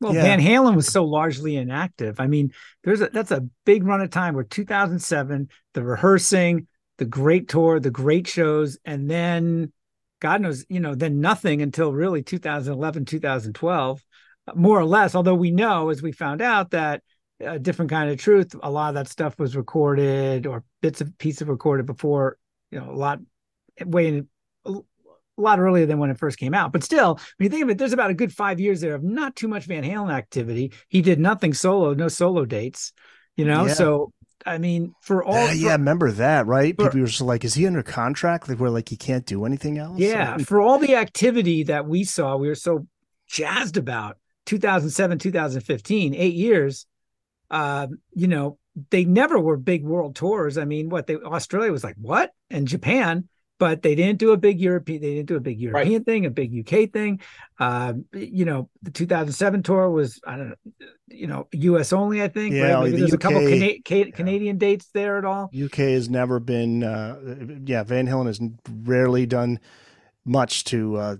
Well, 0.00 0.14
yeah. 0.14 0.22
Van 0.22 0.40
Halen 0.40 0.76
was 0.76 0.88
so 0.88 1.04
largely 1.04 1.56
inactive. 1.56 2.20
I 2.20 2.26
mean, 2.26 2.52
there's 2.84 3.00
a 3.00 3.08
that's 3.08 3.30
a 3.30 3.48
big 3.64 3.84
run 3.84 4.02
of 4.02 4.10
time 4.10 4.34
where 4.34 4.44
2007, 4.44 5.48
the 5.72 5.82
rehearsing, 5.82 6.66
the 6.98 7.06
great 7.06 7.48
tour, 7.48 7.80
the 7.80 7.90
great 7.90 8.26
shows, 8.26 8.78
and 8.84 9.10
then 9.10 9.72
God 10.20 10.42
knows, 10.42 10.66
you 10.68 10.80
know, 10.80 10.94
then 10.94 11.20
nothing 11.20 11.62
until 11.62 11.92
really 11.92 12.22
2011, 12.22 13.04
2012, 13.04 14.04
more 14.54 14.78
or 14.78 14.84
less. 14.84 15.14
Although 15.14 15.34
we 15.34 15.50
know, 15.50 15.88
as 15.88 16.02
we 16.02 16.12
found 16.12 16.42
out, 16.42 16.72
that 16.72 17.02
a 17.40 17.58
different 17.58 17.90
kind 17.90 18.10
of 18.10 18.18
truth. 18.18 18.54
A 18.62 18.70
lot 18.70 18.88
of 18.88 18.94
that 18.94 19.08
stuff 19.08 19.38
was 19.38 19.56
recorded 19.56 20.46
or 20.46 20.64
bits 20.80 21.00
of 21.00 21.16
pieces 21.18 21.46
recorded 21.46 21.86
before, 21.86 22.38
you 22.70 22.80
know, 22.80 22.90
a 22.90 22.96
lot 22.96 23.20
way 23.84 24.08
in, 24.08 24.28
a 24.64 24.72
lot 25.36 25.58
earlier 25.58 25.86
than 25.86 25.98
when 25.98 26.10
it 26.10 26.18
first 26.18 26.38
came 26.38 26.54
out. 26.54 26.72
But 26.72 26.82
still, 26.82 27.14
when 27.36 27.44
you 27.44 27.48
think 27.50 27.62
of 27.62 27.70
it, 27.70 27.78
there's 27.78 27.92
about 27.92 28.10
a 28.10 28.14
good 28.14 28.32
five 28.32 28.58
years 28.58 28.80
there 28.80 28.94
of 28.94 29.02
not 29.02 29.36
too 29.36 29.48
much 29.48 29.64
Van 29.66 29.84
Halen 29.84 30.12
activity. 30.12 30.72
He 30.88 31.02
did 31.02 31.20
nothing 31.20 31.52
solo, 31.52 31.92
no 31.94 32.08
solo 32.08 32.44
dates, 32.44 32.92
you 33.36 33.44
know. 33.44 33.66
Yeah. 33.66 33.74
So 33.74 34.12
I 34.46 34.58
mean, 34.58 34.94
for 35.02 35.24
all 35.24 35.34
yeah, 35.34 35.52
yeah, 35.52 35.72
remember 35.72 36.12
that, 36.12 36.46
right? 36.46 36.74
For, 36.76 36.84
People 36.84 37.00
were 37.00 37.06
just 37.06 37.20
like, 37.20 37.44
"Is 37.44 37.54
he 37.54 37.66
under 37.66 37.82
contract? 37.82 38.48
Like, 38.48 38.60
where 38.60 38.70
like 38.70 38.88
he 38.88 38.96
can't 38.96 39.26
do 39.26 39.44
anything 39.44 39.76
else?" 39.76 39.98
Yeah, 39.98 40.38
for 40.38 40.60
all 40.60 40.78
the 40.78 40.94
activity 40.94 41.64
that 41.64 41.86
we 41.86 42.04
saw, 42.04 42.36
we 42.36 42.46
were 42.46 42.54
so 42.54 42.86
jazzed 43.26 43.76
about 43.76 44.18
2007, 44.46 45.18
2015, 45.18 46.14
eight 46.14 46.34
years 46.34 46.86
uh, 47.50 47.86
you 48.12 48.28
know, 48.28 48.58
they 48.90 49.04
never 49.04 49.38
were 49.38 49.56
big 49.56 49.84
world 49.84 50.16
tours. 50.16 50.58
I 50.58 50.64
mean, 50.64 50.88
what 50.88 51.06
they 51.06 51.16
Australia 51.16 51.72
was 51.72 51.84
like, 51.84 51.96
what? 52.00 52.32
And 52.50 52.68
Japan, 52.68 53.28
but 53.58 53.82
they 53.82 53.94
didn't 53.94 54.18
do 54.18 54.32
a 54.32 54.36
big 54.36 54.60
European, 54.60 55.00
they 55.00 55.14
didn't 55.14 55.28
do 55.28 55.36
a 55.36 55.40
big 55.40 55.58
European 55.58 55.94
right. 55.94 56.04
thing, 56.04 56.26
a 56.26 56.30
big 56.30 56.52
UK 56.58 56.90
thing. 56.90 57.20
Uh, 57.58 57.94
you 58.12 58.44
know, 58.44 58.68
the 58.82 58.90
2007 58.90 59.62
tour 59.62 59.90
was, 59.90 60.20
I 60.26 60.36
don't 60.36 60.48
know, 60.50 60.56
you 61.08 61.26
know, 61.26 61.48
US 61.52 61.92
only, 61.92 62.22
I 62.22 62.28
think. 62.28 62.54
Yeah, 62.54 62.74
right? 62.74 62.90
There's 62.90 63.12
UK, 63.12 63.14
a 63.14 63.18
couple 63.18 63.40
Cana- 63.40 63.82
Ca- 63.86 64.10
Canadian 64.10 64.58
dates 64.58 64.88
there 64.92 65.16
at 65.16 65.24
all. 65.24 65.50
UK 65.58 65.76
has 65.76 66.10
never 66.10 66.38
been, 66.38 66.82
uh, 66.82 67.16
yeah, 67.64 67.82
Van 67.82 68.06
Halen 68.06 68.26
has 68.26 68.40
rarely 68.84 69.24
done 69.24 69.58
much 70.24 70.64
to 70.64 70.96
uh, 70.96 71.16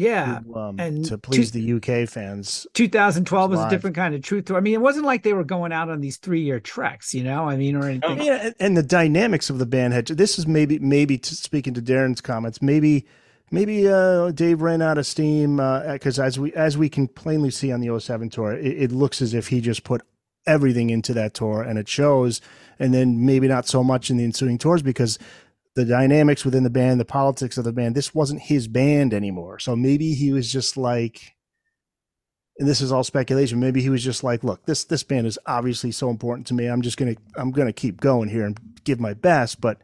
yeah, 0.00 0.40
to, 0.40 0.56
um, 0.56 0.80
and 0.80 1.04
to 1.06 1.18
please 1.18 1.50
two, 1.50 1.60
the 1.60 2.02
UK 2.02 2.08
fans. 2.08 2.66
2012 2.74 3.50
was 3.50 3.60
a 3.60 3.70
different 3.70 3.94
kind 3.96 4.14
of 4.14 4.22
truth 4.22 4.46
tour. 4.46 4.56
I 4.56 4.60
mean, 4.60 4.74
it 4.74 4.80
wasn't 4.80 5.06
like 5.06 5.22
they 5.22 5.32
were 5.32 5.44
going 5.44 5.72
out 5.72 5.90
on 5.90 6.00
these 6.00 6.16
three 6.16 6.40
year 6.40 6.60
treks, 6.60 7.14
you 7.14 7.22
know. 7.22 7.48
I 7.48 7.56
mean, 7.56 7.76
or 7.76 7.88
anything. 7.88 8.22
Yeah, 8.22 8.46
and, 8.46 8.54
and 8.58 8.76
the 8.76 8.82
dynamics 8.82 9.50
of 9.50 9.58
the 9.58 9.66
band 9.66 9.92
had. 9.92 10.06
This 10.06 10.38
is 10.38 10.46
maybe 10.46 10.78
maybe 10.78 11.18
to, 11.18 11.34
speaking 11.34 11.74
to 11.74 11.82
Darren's 11.82 12.20
comments. 12.20 12.62
Maybe 12.62 13.06
maybe 13.50 13.88
uh, 13.88 14.30
Dave 14.30 14.62
ran 14.62 14.82
out 14.82 14.98
of 14.98 15.06
steam 15.06 15.56
because 15.56 16.18
uh, 16.18 16.24
as 16.24 16.38
we 16.38 16.52
as 16.54 16.78
we 16.78 16.88
can 16.88 17.06
plainly 17.08 17.50
see 17.50 17.70
on 17.72 17.80
the 17.80 18.00
07 18.00 18.30
tour, 18.30 18.52
it, 18.52 18.64
it 18.64 18.92
looks 18.92 19.20
as 19.20 19.34
if 19.34 19.48
he 19.48 19.60
just 19.60 19.84
put 19.84 20.02
everything 20.46 20.90
into 20.90 21.12
that 21.14 21.34
tour, 21.34 21.62
and 21.62 21.78
it 21.78 21.88
shows. 21.88 22.40
And 22.78 22.94
then 22.94 23.26
maybe 23.26 23.46
not 23.46 23.66
so 23.68 23.84
much 23.84 24.10
in 24.10 24.16
the 24.16 24.24
ensuing 24.24 24.56
tours 24.56 24.82
because 24.82 25.18
the 25.74 25.84
dynamics 25.84 26.44
within 26.44 26.64
the 26.64 26.70
band, 26.70 27.00
the 27.00 27.04
politics 27.04 27.56
of 27.56 27.64
the 27.64 27.72
band. 27.72 27.94
This 27.94 28.14
wasn't 28.14 28.42
his 28.42 28.66
band 28.68 29.14
anymore. 29.14 29.58
So 29.58 29.76
maybe 29.76 30.14
he 30.14 30.32
was 30.32 30.52
just 30.52 30.76
like, 30.76 31.34
and 32.58 32.68
this 32.68 32.80
is 32.80 32.92
all 32.92 33.04
speculation. 33.04 33.60
Maybe 33.60 33.80
he 33.80 33.90
was 33.90 34.02
just 34.02 34.24
like, 34.24 34.44
look, 34.44 34.64
this 34.66 34.84
this 34.84 35.02
band 35.02 35.26
is 35.26 35.38
obviously 35.46 35.92
so 35.92 36.10
important 36.10 36.46
to 36.48 36.54
me. 36.54 36.66
I'm 36.66 36.82
just 36.82 36.96
gonna 36.96 37.14
I'm 37.36 37.52
gonna 37.52 37.72
keep 37.72 38.00
going 38.00 38.28
here 38.28 38.44
and 38.44 38.58
give 38.84 39.00
my 39.00 39.14
best, 39.14 39.60
but 39.60 39.78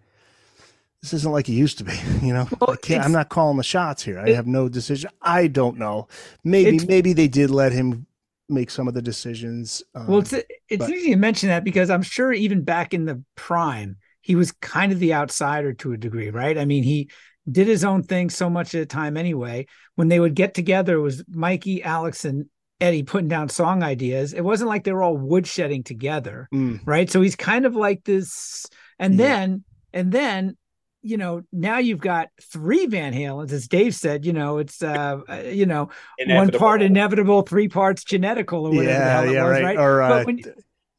this 1.03 1.13
isn't 1.15 1.33
like 1.33 1.49
it 1.49 1.53
used 1.53 1.79
to 1.79 1.85
be. 1.85 1.93
You 2.23 2.33
know, 2.33 2.49
well, 2.61 2.77
I 2.89 2.95
am 2.95 3.13
not 3.13 3.29
calling 3.29 3.57
the 3.57 3.63
shots 3.63 4.03
here. 4.03 4.19
I 4.19 4.31
it, 4.31 4.35
have 4.35 4.47
no 4.49 4.69
decision. 4.69 5.11
I 5.23 5.47
don't 5.47 5.79
know. 5.79 6.09
Maybe 6.43 6.85
maybe 6.85 7.13
they 7.13 7.29
did 7.29 7.51
let 7.51 7.71
him 7.71 8.07
make 8.49 8.71
some 8.71 8.89
of 8.89 8.95
the 8.95 9.03
decisions. 9.03 9.83
Um, 9.95 10.07
well, 10.09 10.19
it's 10.19 10.33
it's 10.33 10.49
but, 10.79 10.91
easy 10.91 11.11
to 11.11 11.17
mention 11.17 11.49
that 11.51 11.63
because 11.63 11.89
I'm 11.89 12.03
sure 12.03 12.33
even 12.33 12.63
back 12.63 12.93
in 12.95 13.05
the 13.05 13.23
prime 13.37 13.99
he 14.27 14.35
was 14.35 14.51
kind 14.51 14.91
of 14.91 14.99
the 14.99 15.15
outsider 15.15 15.73
to 15.73 15.93
a 15.93 15.97
degree, 15.97 16.31
right? 16.31 16.59
I 16.59 16.65
mean, 16.65 16.83
he 16.83 17.09
did 17.49 17.69
his 17.69 17.85
own 17.85 18.03
thing 18.03 18.29
so 18.29 18.51
much 18.51 18.75
at 18.75 18.83
a 18.83 18.87
time 18.87 19.17
anyway. 19.17 19.67
When 19.95 20.09
they 20.09 20.19
would 20.19 20.35
get 20.35 20.53
together, 20.53 20.97
it 20.97 21.01
was 21.01 21.23
Mikey, 21.29 21.85
Alex, 21.85 22.25
and 22.25 22.47
Eddie 22.81 23.05
putting 23.05 23.29
down 23.29 23.49
song 23.49 23.85
ideas. 23.85 24.33
It 24.33 24.41
wasn't 24.41 24.69
like 24.69 24.83
they 24.83 24.93
were 24.93 25.05
all 25.05 25.17
woodshedding 25.17 25.85
together, 25.85 26.49
mm. 26.53 26.81
right? 26.85 27.09
So 27.09 27.21
he's 27.21 27.37
kind 27.37 27.67
of 27.67 27.77
like 27.77 28.03
this. 28.03 28.67
And 28.99 29.15
yeah. 29.15 29.29
then, 29.29 29.65
and 29.93 30.11
then, 30.11 30.57
you 31.03 31.19
know, 31.19 31.43
now 31.53 31.79
you've 31.79 32.01
got 32.01 32.31
three 32.43 32.87
Van 32.87 33.15
Halens, 33.15 33.53
as 33.53 33.69
Dave 33.69 33.95
said. 33.95 34.27
You 34.27 34.33
know, 34.33 34.59
it's 34.59 34.83
uh, 34.83 35.21
uh 35.29 35.35
you 35.45 35.67
know, 35.67 35.91
inevitable. 36.19 36.59
one 36.59 36.59
part 36.59 36.83
inevitable, 36.83 37.43
three 37.43 37.69
parts 37.69 38.03
genetical, 38.03 38.65
or 38.65 38.71
whatever 38.71 38.91
yeah, 38.91 39.05
the 39.05 39.11
hell 39.11 39.23
it 39.23 39.33
yeah, 39.35 39.45
was, 39.45 39.53
right? 39.53 39.65
right? 39.65 39.77
Or, 39.79 40.03
uh, 40.03 40.09
but 40.09 40.27
when, 40.27 40.39
yeah, 40.39 40.53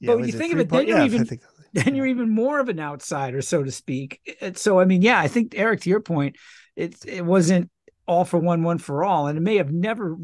but 0.06 0.16
when 0.16 0.28
you 0.28 0.32
think 0.32 0.54
of 0.54 0.60
it, 0.60 0.70
part? 0.70 0.88
then 0.88 0.96
you're 0.96 1.06
even 1.06 1.28
then 1.74 1.95
you're 1.95 2.07
even 2.07 2.30
more 2.30 2.59
of 2.59 2.70
an 2.70 2.80
outsider, 2.80 3.41
so 3.41 3.63
to 3.63 3.72
speak. 3.72 4.22
So 4.55 4.80
I 4.80 4.86
mean, 4.86 5.01
yeah, 5.01 5.20
I 5.20 5.28
think 5.28 5.53
Eric, 5.55 5.82
to 5.82 5.89
your 5.89 6.01
point, 6.01 6.38
it 6.76 6.95
it 7.05 7.26
wasn't 7.26 7.70
all 8.07 8.26
for 8.26 8.39
one, 8.39 8.63
one 8.63 8.78
for 8.78 9.03
all, 9.03 9.28
and 9.28 9.38
it 9.38 9.41
may 9.41 9.57
have 9.57 9.72
never. 9.72 10.18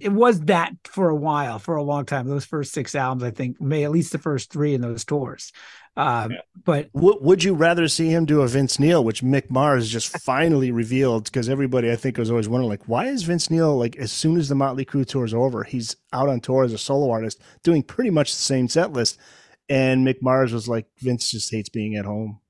It 0.00 0.12
was 0.12 0.42
that 0.42 0.72
for 0.84 1.08
a 1.08 1.16
while, 1.16 1.58
for 1.58 1.74
a 1.74 1.82
long 1.82 2.04
time. 2.04 2.28
Those 2.28 2.44
first 2.44 2.72
six 2.72 2.94
albums, 2.94 3.24
I 3.24 3.30
think, 3.32 3.60
may 3.60 3.84
at 3.84 3.90
least 3.90 4.12
the 4.12 4.18
first 4.18 4.52
three 4.52 4.74
in 4.74 4.80
those 4.80 5.04
tours. 5.04 5.52
Um, 5.98 6.30
yeah. 6.30 6.38
But 6.64 6.92
w- 6.92 7.18
would 7.20 7.42
you 7.42 7.54
rather 7.54 7.88
see 7.88 8.08
him 8.08 8.24
do 8.24 8.42
a 8.42 8.46
Vince 8.46 8.78
Neil, 8.78 9.02
which 9.02 9.22
Mick 9.22 9.50
Mars 9.50 9.88
just 9.88 10.16
finally 10.24 10.70
revealed? 10.70 11.24
Because 11.24 11.48
everybody, 11.48 11.90
I 11.90 11.96
think, 11.96 12.16
was 12.16 12.30
always 12.30 12.48
wondering, 12.48 12.70
like, 12.70 12.86
why 12.86 13.06
is 13.06 13.24
Vince 13.24 13.50
Neil 13.50 13.76
like 13.76 13.96
as 13.96 14.12
soon 14.12 14.36
as 14.36 14.48
the 14.48 14.54
Motley 14.54 14.84
Crue 14.84 15.04
tour 15.04 15.24
is 15.24 15.34
over, 15.34 15.64
he's 15.64 15.96
out 16.12 16.28
on 16.28 16.40
tour 16.40 16.62
as 16.62 16.72
a 16.72 16.78
solo 16.78 17.10
artist, 17.10 17.42
doing 17.64 17.82
pretty 17.82 18.10
much 18.10 18.32
the 18.32 18.40
same 18.40 18.68
set 18.68 18.92
list. 18.92 19.18
And 19.68 20.06
Mick 20.06 20.22
Mars 20.22 20.52
was 20.52 20.68
like, 20.68 20.86
Vince 20.98 21.30
just 21.30 21.50
hates 21.50 21.68
being 21.68 21.96
at 21.96 22.04
home. 22.04 22.40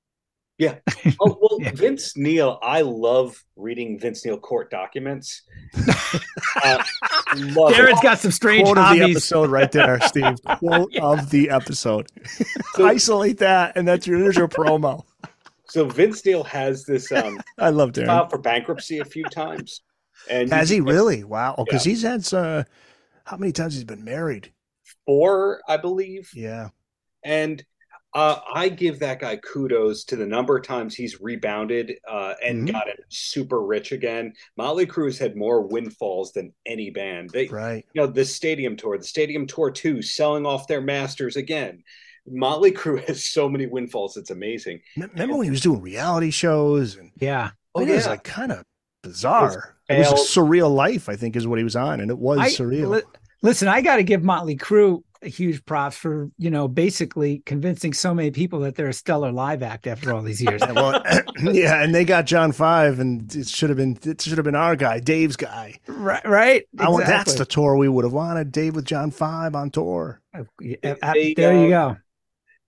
Yeah. 0.59 0.77
Oh 1.21 1.39
well, 1.41 1.59
yeah. 1.61 1.73
Vince 1.73 2.17
Neil. 2.17 2.59
I 2.63 2.83
love 2.83 3.43
reading 3.57 3.99
Vince 3.99 4.25
Neil 4.25 4.39
court 4.39 4.71
documents. 4.71 5.43
Uh, 6.65 6.83
Darren's 7.35 8.01
got 8.01 8.19
some 8.19 8.33
strange 8.33 8.65
quote 8.65 8.79
hobbies. 8.79 9.01
of 9.01 9.07
the 9.07 9.13
episode 9.13 9.51
right 9.51 9.71
there, 9.71 10.01
Steve. 10.01 10.43
Quote 10.59 10.91
yeah. 10.93 11.03
of 11.05 11.31
the 11.31 11.51
episode. 11.51 12.09
So, 12.75 12.87
Isolate 12.87 13.39
that, 13.39 13.77
and 13.77 13.87
that's 13.87 14.07
your, 14.07 14.19
there's 14.19 14.37
your 14.37 14.49
promo. 14.49 15.05
So 15.69 15.85
Vince 15.85 16.25
Neil 16.25 16.43
has 16.45 16.85
this. 16.85 17.13
Um, 17.13 17.41
I 17.59 17.71
love 17.71 17.93
Darren. 17.93 18.07
Filed 18.07 18.31
for 18.31 18.39
bankruptcy 18.39 18.99
a 18.99 19.05
few 19.05 19.25
times. 19.25 19.83
And 20.29 20.51
has 20.51 20.69
he 20.71 20.81
really? 20.81 21.23
Wow. 21.23 21.55
Because 21.59 21.87
yeah. 21.87 21.91
he's 21.91 22.03
had. 22.03 22.35
Uh, 22.35 22.65
how 23.25 23.37
many 23.37 23.53
times 23.53 23.75
he's 23.75 23.85
been 23.85 24.05
married? 24.05 24.53
Four, 25.07 25.61
I 25.69 25.77
believe. 25.77 26.31
Yeah. 26.35 26.71
And 27.23 27.65
Uh, 28.15 28.41
I 28.55 28.71
give 28.71 28.99
that 29.01 29.21
guy 29.21 29.37
kudos 29.37 30.05
to 30.05 30.17
the 30.17 30.27
number 30.27 30.57
of 30.57 30.65
times 30.65 30.95
he's 30.95 31.21
rebounded 31.21 31.93
uh, 32.09 32.35
and 32.43 32.67
mm-hmm. 32.67 32.75
gotten 32.75 32.95
super 33.11 33.61
rich 33.61 33.93
again. 33.93 34.33
Motley 34.57 34.87
Crue's 34.87 35.19
had 35.19 35.37
more 35.37 35.61
windfalls 35.61 36.33
than 36.33 36.55
any 36.65 36.89
band. 36.89 37.29
They, 37.31 37.49
right. 37.49 37.85
You 37.93 38.01
know, 38.01 38.07
the 38.07 38.25
Stadium 38.25 38.77
Tour, 38.77 38.97
the 38.97 39.05
Stadium 39.05 39.47
Tour 39.47 39.71
2, 39.71 40.01
selling 40.01 40.47
off 40.47 40.67
their 40.67 40.81
masters 40.81 41.37
again. 41.37 41.83
Motley 42.27 42.73
Crue 42.73 43.05
has 43.07 43.25
so 43.25 43.49
many 43.49 43.67
windfalls. 43.67 44.17
It's 44.17 44.31
amazing. 44.31 44.81
Remember 44.97 45.37
when 45.37 45.45
he 45.45 45.51
was 45.51 45.61
doing 45.61 45.83
reality 45.83 46.31
shows? 46.31 46.97
And 46.97 47.13
yeah. 47.21 47.51
Oh, 47.75 47.83
it 47.83 47.89
yeah. 47.89 47.97
was 47.97 48.07
like 48.07 48.25
kind 48.25 48.53
of 48.53 48.65
bizarre. 49.03 49.77
It 49.89 49.99
was, 49.99 50.09
it 50.09 50.13
was, 50.13 50.37
a 50.37 50.41
surreal 50.41 50.75
life, 50.75 51.09
I 51.09 51.17
think, 51.17 51.37
is 51.37 51.47
what 51.47 51.59
he 51.59 51.65
was 51.65 51.77
on. 51.77 52.01
And 52.01 52.11
it 52.11 52.19
was 52.19 52.39
I, 52.39 52.49
surreal. 52.49 52.89
Li- 52.89 53.21
listen, 53.43 53.69
I 53.69 53.83
got 53.83 53.97
to 53.97 54.03
give 54.03 54.23
Motley 54.23 54.57
Crue 54.57 55.03
huge 55.23 55.65
props 55.65 55.97
for 55.97 56.31
you 56.39 56.51
know 56.51 56.69
basically 56.69 57.43
convincing 57.47 57.93
so 57.93 58.15
many 58.15 58.31
people 58.31 58.61
that 58.61 58.75
they're 58.75 58.89
a 58.89 58.93
stellar 58.93 59.33
live 59.33 59.63
act 59.63 59.87
after 59.87 60.13
all 60.13 60.23
these 60.23 60.41
years. 60.41 60.61
well, 60.75 61.03
yeah, 61.43 61.83
and 61.83 61.95
they 61.95 62.05
got 62.05 62.27
John 62.27 62.53
Five, 62.53 63.01
and 63.01 63.35
it 63.35 63.49
should 63.49 63.71
have 63.71 63.77
been 63.77 63.99
it 64.05 64.21
should 64.21 64.39
have 64.39 64.45
been 64.45 64.55
our 64.55 64.77
guy, 64.77 65.01
Dave's 65.01 65.37
guy. 65.37 65.79
Right, 65.87 66.27
right. 66.27 66.63
Exactly. 66.73 66.87
I 66.87 66.89
want 66.89 67.07
that's 67.07 67.35
the 67.35 67.47
tour 67.47 67.77
we 67.77 67.89
would 67.89 68.05
have 68.05 68.13
wanted. 68.13 68.53
Dave 68.53 68.75
with 68.75 68.85
John 68.85 69.11
Five 69.11 69.55
on 69.55 69.71
tour. 69.71 70.21
Uh, 70.35 70.45
they, 70.61 71.35
there 71.35 71.55
you 71.55 71.69
go. 71.69 71.97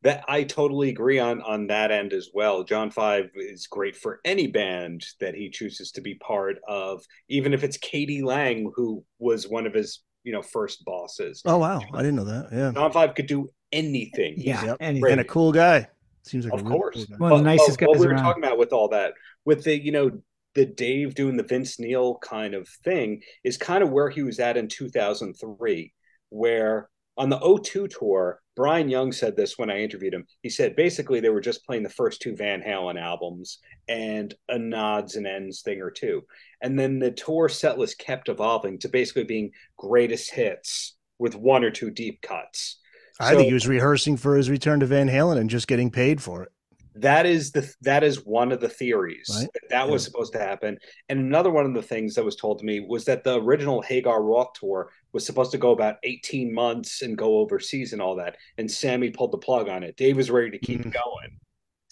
That 0.02 0.24
I 0.28 0.44
totally 0.44 0.88
agree 0.88 1.18
on 1.18 1.42
on 1.42 1.66
that 1.66 1.90
end 1.90 2.12
as 2.14 2.30
well. 2.32 2.64
John 2.64 2.90
Five 2.90 3.30
is 3.34 3.66
great 3.66 3.96
for 3.96 4.20
any 4.24 4.46
band 4.46 5.04
that 5.20 5.34
he 5.34 5.50
chooses 5.50 5.92
to 5.92 6.00
be 6.00 6.14
part 6.14 6.58
of, 6.66 7.04
even 7.28 7.52
if 7.52 7.62
it's 7.62 7.76
k.d. 7.76 8.22
lang, 8.22 8.72
who 8.74 9.04
was 9.18 9.46
one 9.46 9.66
of 9.66 9.74
his 9.74 10.02
you 10.24 10.32
know 10.32 10.42
first 10.42 10.84
bosses. 10.84 11.42
Oh 11.44 11.58
wow, 11.58 11.80
I 11.92 11.98
didn't 11.98 12.16
know 12.16 12.24
that. 12.24 12.48
Yeah, 12.52 12.72
John 12.72 12.92
Five 12.92 13.14
could 13.14 13.26
do 13.26 13.50
anything. 13.72 14.34
Yeah, 14.36 14.64
yep. 14.64 14.76
anything. 14.80 15.12
and 15.12 15.20
a 15.20 15.24
cool 15.24 15.52
guy. 15.52 15.88
Seems 16.22 16.44
like 16.44 16.60
of 16.60 16.64
course 16.64 17.06
cool 17.06 17.16
one 17.18 17.32
of 17.32 17.38
the 17.38 17.44
nicest 17.44 17.78
guys. 17.78 17.88
What 17.88 17.98
we 17.98 18.06
were 18.06 18.12
around. 18.12 18.22
talking 18.22 18.44
about 18.44 18.58
with 18.58 18.72
all 18.72 18.88
that, 18.88 19.14
with 19.44 19.64
the 19.64 19.82
you 19.82 19.92
know 19.92 20.10
the 20.54 20.66
Dave 20.66 21.14
doing 21.14 21.36
the 21.36 21.42
Vince 21.42 21.78
Neil 21.78 22.16
kind 22.16 22.54
of 22.54 22.68
thing, 22.84 23.22
is 23.44 23.56
kind 23.56 23.82
of 23.82 23.90
where 23.90 24.10
he 24.10 24.22
was 24.22 24.38
at 24.40 24.56
in 24.56 24.68
2003, 24.68 25.92
where 26.28 26.88
on 27.16 27.28
the 27.28 27.38
O2 27.38 27.88
tour, 27.98 28.39
Brian 28.56 28.88
Young 28.88 29.12
said 29.12 29.36
this 29.36 29.56
when 29.56 29.70
I 29.70 29.80
interviewed 29.80 30.14
him. 30.14 30.26
He 30.42 30.50
said 30.50 30.76
basically 30.76 31.20
they 31.20 31.30
were 31.30 31.40
just 31.40 31.64
playing 31.64 31.82
the 31.82 31.88
first 31.88 32.20
two 32.20 32.36
Van 32.36 32.60
Halen 32.60 33.00
albums 33.00 33.58
and 33.88 34.34
a 34.48 34.58
nods 34.58 35.16
and 35.16 35.26
ends 35.26 35.62
thing 35.62 35.80
or 35.80 35.90
two. 35.90 36.22
And 36.60 36.78
then 36.78 36.98
the 36.98 37.12
tour 37.12 37.48
set 37.48 37.78
list 37.78 37.98
kept 37.98 38.28
evolving 38.28 38.78
to 38.80 38.88
basically 38.88 39.24
being 39.24 39.52
greatest 39.76 40.30
hits 40.32 40.96
with 41.18 41.34
one 41.34 41.64
or 41.64 41.70
two 41.70 41.90
deep 41.90 42.20
cuts. 42.22 42.78
I 43.18 43.32
so, 43.32 43.36
think 43.36 43.48
he 43.48 43.54
was 43.54 43.68
rehearsing 43.68 44.16
for 44.16 44.36
his 44.36 44.50
return 44.50 44.80
to 44.80 44.86
Van 44.86 45.08
Halen 45.08 45.38
and 45.38 45.50
just 45.50 45.68
getting 45.68 45.90
paid 45.90 46.22
for 46.22 46.42
it 46.42 46.52
that 46.94 47.24
is 47.26 47.52
the 47.52 47.72
that 47.82 48.02
is 48.02 48.24
one 48.26 48.50
of 48.50 48.60
the 48.60 48.68
theories 48.68 49.30
right? 49.34 49.48
that, 49.54 49.62
that 49.70 49.86
yeah. 49.86 49.92
was 49.92 50.04
supposed 50.04 50.32
to 50.32 50.38
happen 50.38 50.76
and 51.08 51.20
another 51.20 51.50
one 51.50 51.64
of 51.64 51.74
the 51.74 51.82
things 51.82 52.14
that 52.14 52.24
was 52.24 52.36
told 52.36 52.58
to 52.58 52.64
me 52.64 52.80
was 52.80 53.04
that 53.04 53.22
the 53.22 53.40
original 53.40 53.80
hagar 53.80 54.22
roth 54.22 54.52
tour 54.54 54.90
was 55.12 55.24
supposed 55.24 55.52
to 55.52 55.58
go 55.58 55.70
about 55.70 55.96
18 56.02 56.52
months 56.52 57.02
and 57.02 57.16
go 57.16 57.38
overseas 57.38 57.92
and 57.92 58.02
all 58.02 58.16
that 58.16 58.36
and 58.58 58.70
sammy 58.70 59.10
pulled 59.10 59.32
the 59.32 59.38
plug 59.38 59.68
on 59.68 59.82
it 59.82 59.96
dave 59.96 60.16
was 60.16 60.30
ready 60.30 60.50
to 60.50 60.58
keep 60.58 60.80
mm. 60.80 60.92
going 60.92 61.38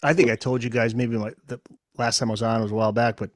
i 0.02 0.12
think 0.12 0.30
i 0.30 0.36
told 0.36 0.64
you 0.64 0.70
guys 0.70 0.94
maybe 0.94 1.16
like 1.16 1.36
the 1.46 1.60
last 1.96 2.18
time 2.18 2.30
i 2.30 2.32
was 2.32 2.42
on 2.42 2.60
was 2.60 2.72
a 2.72 2.74
while 2.74 2.92
back 2.92 3.16
but 3.16 3.30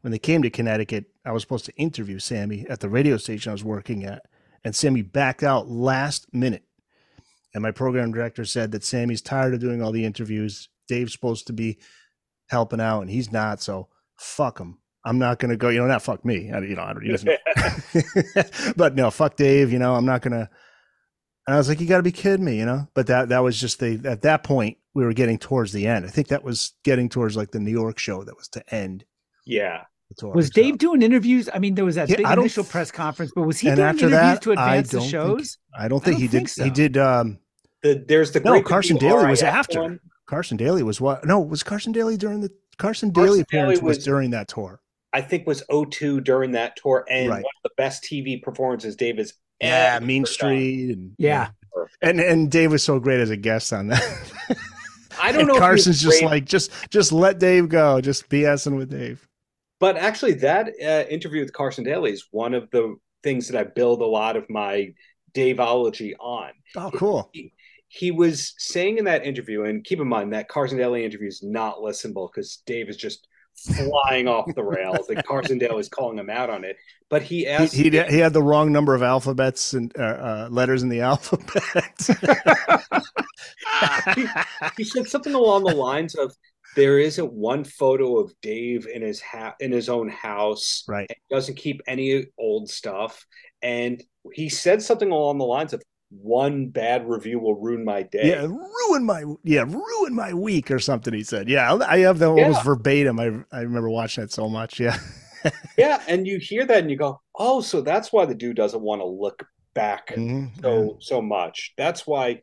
when 0.00 0.10
they 0.10 0.18
came 0.18 0.42
to 0.42 0.50
connecticut 0.50 1.04
i 1.24 1.30
was 1.30 1.42
supposed 1.42 1.64
to 1.64 1.74
interview 1.76 2.18
sammy 2.18 2.66
at 2.68 2.80
the 2.80 2.88
radio 2.88 3.16
station 3.16 3.50
i 3.50 3.52
was 3.52 3.64
working 3.64 4.04
at 4.04 4.22
and 4.64 4.74
sammy 4.74 5.02
backed 5.02 5.44
out 5.44 5.68
last 5.68 6.26
minute 6.34 6.64
and 7.54 7.62
my 7.62 7.70
program 7.70 8.12
director 8.12 8.44
said 8.44 8.70
that 8.72 8.84
Sammy's 8.84 9.22
tired 9.22 9.54
of 9.54 9.60
doing 9.60 9.80
all 9.80 9.90
the 9.90 10.04
interviews 10.04 10.68
Dave's 10.88 11.12
supposed 11.12 11.46
to 11.48 11.52
be 11.52 11.78
helping 12.48 12.80
out 12.80 13.00
and 13.00 13.10
he's 13.10 13.32
not. 13.32 13.60
So 13.62 13.88
fuck 14.18 14.58
him. 14.58 14.78
I'm 15.04 15.18
not 15.18 15.38
going 15.38 15.50
to 15.50 15.56
go, 15.56 15.68
you 15.68 15.78
know, 15.78 15.86
not 15.86 16.02
fuck 16.02 16.24
me. 16.24 16.50
I, 16.50 16.58
you 16.60 16.74
know, 16.74 16.82
I 16.82 16.92
don't, 16.92 17.02
he 17.02 17.10
doesn't, 17.10 18.74
but 18.76 18.96
no, 18.96 19.10
fuck 19.10 19.36
Dave, 19.36 19.72
you 19.72 19.78
know, 19.78 19.94
I'm 19.94 20.04
not 20.04 20.22
going 20.22 20.32
to, 20.32 20.50
and 21.46 21.54
I 21.54 21.58
was 21.58 21.68
like, 21.68 21.80
you 21.80 21.86
got 21.86 21.98
to 21.98 22.02
be 22.02 22.10
kidding 22.10 22.44
me, 22.44 22.58
you 22.58 22.66
know, 22.66 22.88
but 22.92 23.06
that, 23.06 23.28
that 23.28 23.38
was 23.38 23.60
just 23.60 23.78
the, 23.78 24.00
at 24.04 24.22
that 24.22 24.42
point 24.42 24.78
we 24.94 25.04
were 25.04 25.12
getting 25.12 25.38
towards 25.38 25.72
the 25.72 25.86
end. 25.86 26.06
I 26.06 26.08
think 26.08 26.28
that 26.28 26.42
was 26.42 26.72
getting 26.82 27.08
towards 27.08 27.36
like 27.36 27.52
the 27.52 27.60
New 27.60 27.70
York 27.70 27.98
show 27.98 28.24
that 28.24 28.36
was 28.36 28.48
to 28.48 28.74
end. 28.74 29.04
Yeah. 29.44 29.82
Tour, 30.16 30.32
was 30.32 30.50
Dave 30.50 30.74
so. 30.74 30.78
doing 30.78 31.02
interviews? 31.02 31.48
I 31.52 31.58
mean, 31.58 31.74
there 31.74 31.84
was 31.84 31.96
that 31.96 32.08
yeah, 32.08 32.16
big 32.16 32.26
initial 32.26 32.64
press 32.64 32.90
conference, 32.90 33.32
but 33.34 33.42
was 33.42 33.58
he 33.58 33.68
doing 33.68 33.80
interviews 33.80 34.10
that, 34.12 34.42
to 34.42 34.52
advance 34.52 34.90
the 34.90 35.00
shows? 35.00 35.58
Think, 35.72 35.84
I 35.84 35.88
don't 35.88 36.02
think 36.02 36.16
I 36.16 36.20
don't 36.20 36.22
he 36.22 36.28
think 36.28 36.48
did. 36.48 36.50
So. 36.50 36.64
He 36.64 36.70
did. 36.70 36.96
Um, 36.96 37.38
the, 37.82 38.04
there's 38.06 38.32
the 38.32 38.40
no 38.40 38.62
Carson 38.62 38.96
Daly 38.96 39.26
was 39.26 39.42
after. 39.42 39.82
One. 39.82 40.00
Carson 40.26 40.56
Daly 40.56 40.82
was 40.82 41.00
what? 41.00 41.24
No, 41.24 41.40
was 41.40 41.62
Carson 41.62 41.92
Daly 41.92 42.16
during 42.16 42.40
the 42.40 42.50
Carson, 42.78 43.12
Carson 43.12 43.26
Daly 43.26 43.40
appearance 43.40 43.80
was, 43.80 43.98
was, 43.98 44.04
during 44.04 44.30
that 44.30 44.48
tour? 44.48 44.80
I 45.12 45.20
think 45.20 45.46
was 45.46 45.62
02 45.70 46.20
during 46.20 46.52
that 46.52 46.76
tour, 46.76 47.04
and 47.08 47.30
right. 47.30 47.42
one 47.42 47.52
of 47.64 47.70
the 47.70 47.70
best 47.76 48.04
TV 48.04 48.42
performances 48.42 48.96
Dave 48.96 49.18
has 49.18 49.32
yeah, 49.60 49.98
Mean 50.00 50.26
Street, 50.26 50.90
and 50.90 51.12
yeah, 51.18 51.50
and 52.02 52.20
and 52.20 52.50
Dave 52.50 52.72
was 52.72 52.82
so 52.82 52.98
great 52.98 53.20
as 53.20 53.30
a 53.30 53.36
guest 53.36 53.72
on 53.72 53.88
that. 53.88 54.02
I 55.20 55.32
don't 55.32 55.46
know. 55.46 55.58
Carson's 55.58 56.02
just 56.02 56.22
like 56.22 56.44
just 56.44 56.70
just 56.90 57.12
let 57.12 57.38
Dave 57.38 57.68
go, 57.68 58.00
just 58.00 58.28
BSing 58.28 58.76
with 58.76 58.90
Dave. 58.90 59.26
But 59.78 59.96
actually, 59.96 60.34
that 60.34 60.68
uh, 60.82 61.08
interview 61.08 61.40
with 61.40 61.52
Carson 61.52 61.84
Daly 61.84 62.12
is 62.12 62.26
one 62.30 62.54
of 62.54 62.70
the 62.70 62.96
things 63.22 63.48
that 63.48 63.58
I 63.58 63.64
build 63.64 64.00
a 64.02 64.06
lot 64.06 64.36
of 64.36 64.48
my 64.48 64.92
Daveology 65.34 66.14
on. 66.18 66.50
Oh, 66.76 66.90
cool. 66.94 67.30
He, 67.32 67.52
he 67.88 68.10
was 68.10 68.54
saying 68.58 68.98
in 68.98 69.04
that 69.04 69.24
interview, 69.24 69.64
and 69.64 69.84
keep 69.84 70.00
in 70.00 70.08
mind 70.08 70.32
that 70.32 70.48
Carson 70.48 70.78
Daly 70.78 71.04
interview 71.04 71.28
is 71.28 71.42
not 71.42 71.78
listenable 71.78 72.28
because 72.32 72.62
Dave 72.66 72.88
is 72.88 72.96
just 72.96 73.26
flying 73.56 74.28
off 74.28 74.46
the 74.54 74.62
rails. 74.62 75.08
Like 75.08 75.24
Carson 75.24 75.58
Daly 75.58 75.80
is 75.80 75.88
calling 75.88 76.18
him 76.18 76.30
out 76.30 76.50
on 76.50 76.64
it. 76.64 76.76
But 77.08 77.22
he 77.22 77.46
asked, 77.46 77.74
he, 77.74 77.84
he, 77.84 78.02
he 78.02 78.18
had 78.18 78.32
the 78.32 78.42
wrong 78.42 78.72
number 78.72 78.94
of 78.94 79.02
alphabets 79.02 79.74
and 79.74 79.92
uh, 79.98 80.02
uh, 80.02 80.48
letters 80.50 80.82
in 80.82 80.88
the 80.88 81.00
alphabet. 81.02 82.08
he, 84.14 84.26
he, 84.76 84.84
said 84.84 85.06
something 85.06 85.34
along 85.34 85.64
the 85.64 85.74
lines 85.74 86.16
of, 86.16 86.34
"There 86.74 86.98
isn't 86.98 87.32
one 87.32 87.62
photo 87.62 88.18
of 88.18 88.32
Dave 88.42 88.88
in 88.92 89.02
his 89.02 89.20
ha- 89.20 89.54
in 89.60 89.70
his 89.70 89.88
own 89.88 90.08
house. 90.08 90.82
Right, 90.88 91.10
doesn't 91.30 91.56
keep 91.56 91.80
any 91.86 92.26
old 92.38 92.68
stuff." 92.68 93.24
And 93.62 94.02
he 94.32 94.48
said 94.48 94.82
something 94.82 95.10
along 95.10 95.38
the 95.38 95.44
lines 95.44 95.72
of, 95.72 95.82
one 96.10 96.68
bad 96.68 97.08
review 97.08 97.40
will 97.40 97.54
ruin 97.54 97.84
my 97.84 98.02
day. 98.02 98.30
Yeah, 98.30 98.46
ruin 98.46 99.04
my 99.04 99.24
yeah, 99.42 99.62
ruin 99.62 100.14
my 100.14 100.32
week 100.32 100.70
or 100.70 100.78
something. 100.78 101.12
He 101.12 101.24
said, 101.24 101.48
"Yeah, 101.48 101.78
I 101.86 101.98
have 101.98 102.18
the 102.18 102.32
yeah. 102.34 102.44
almost 102.44 102.64
verbatim." 102.64 103.18
I 103.18 103.32
I 103.52 103.60
remember 103.60 103.90
watching 103.90 104.24
it 104.24 104.32
so 104.32 104.48
much. 104.48 104.78
Yeah, 104.78 104.98
yeah, 105.78 106.02
and 106.08 106.26
you 106.26 106.38
hear 106.38 106.64
that 106.64 106.78
and 106.78 106.90
you 106.90 106.96
go, 106.96 107.20
"Oh, 107.34 107.60
so 107.60 107.80
that's 107.80 108.12
why 108.12 108.24
the 108.24 108.34
dude 108.34 108.56
doesn't 108.56 108.80
want 108.80 109.00
to 109.00 109.06
look 109.06 109.44
back 109.76 110.08
mm-hmm. 110.08 110.60
so 110.60 110.82
yeah. 110.82 110.90
so 110.98 111.22
much. 111.22 111.74
That's 111.76 112.04
why, 112.04 112.40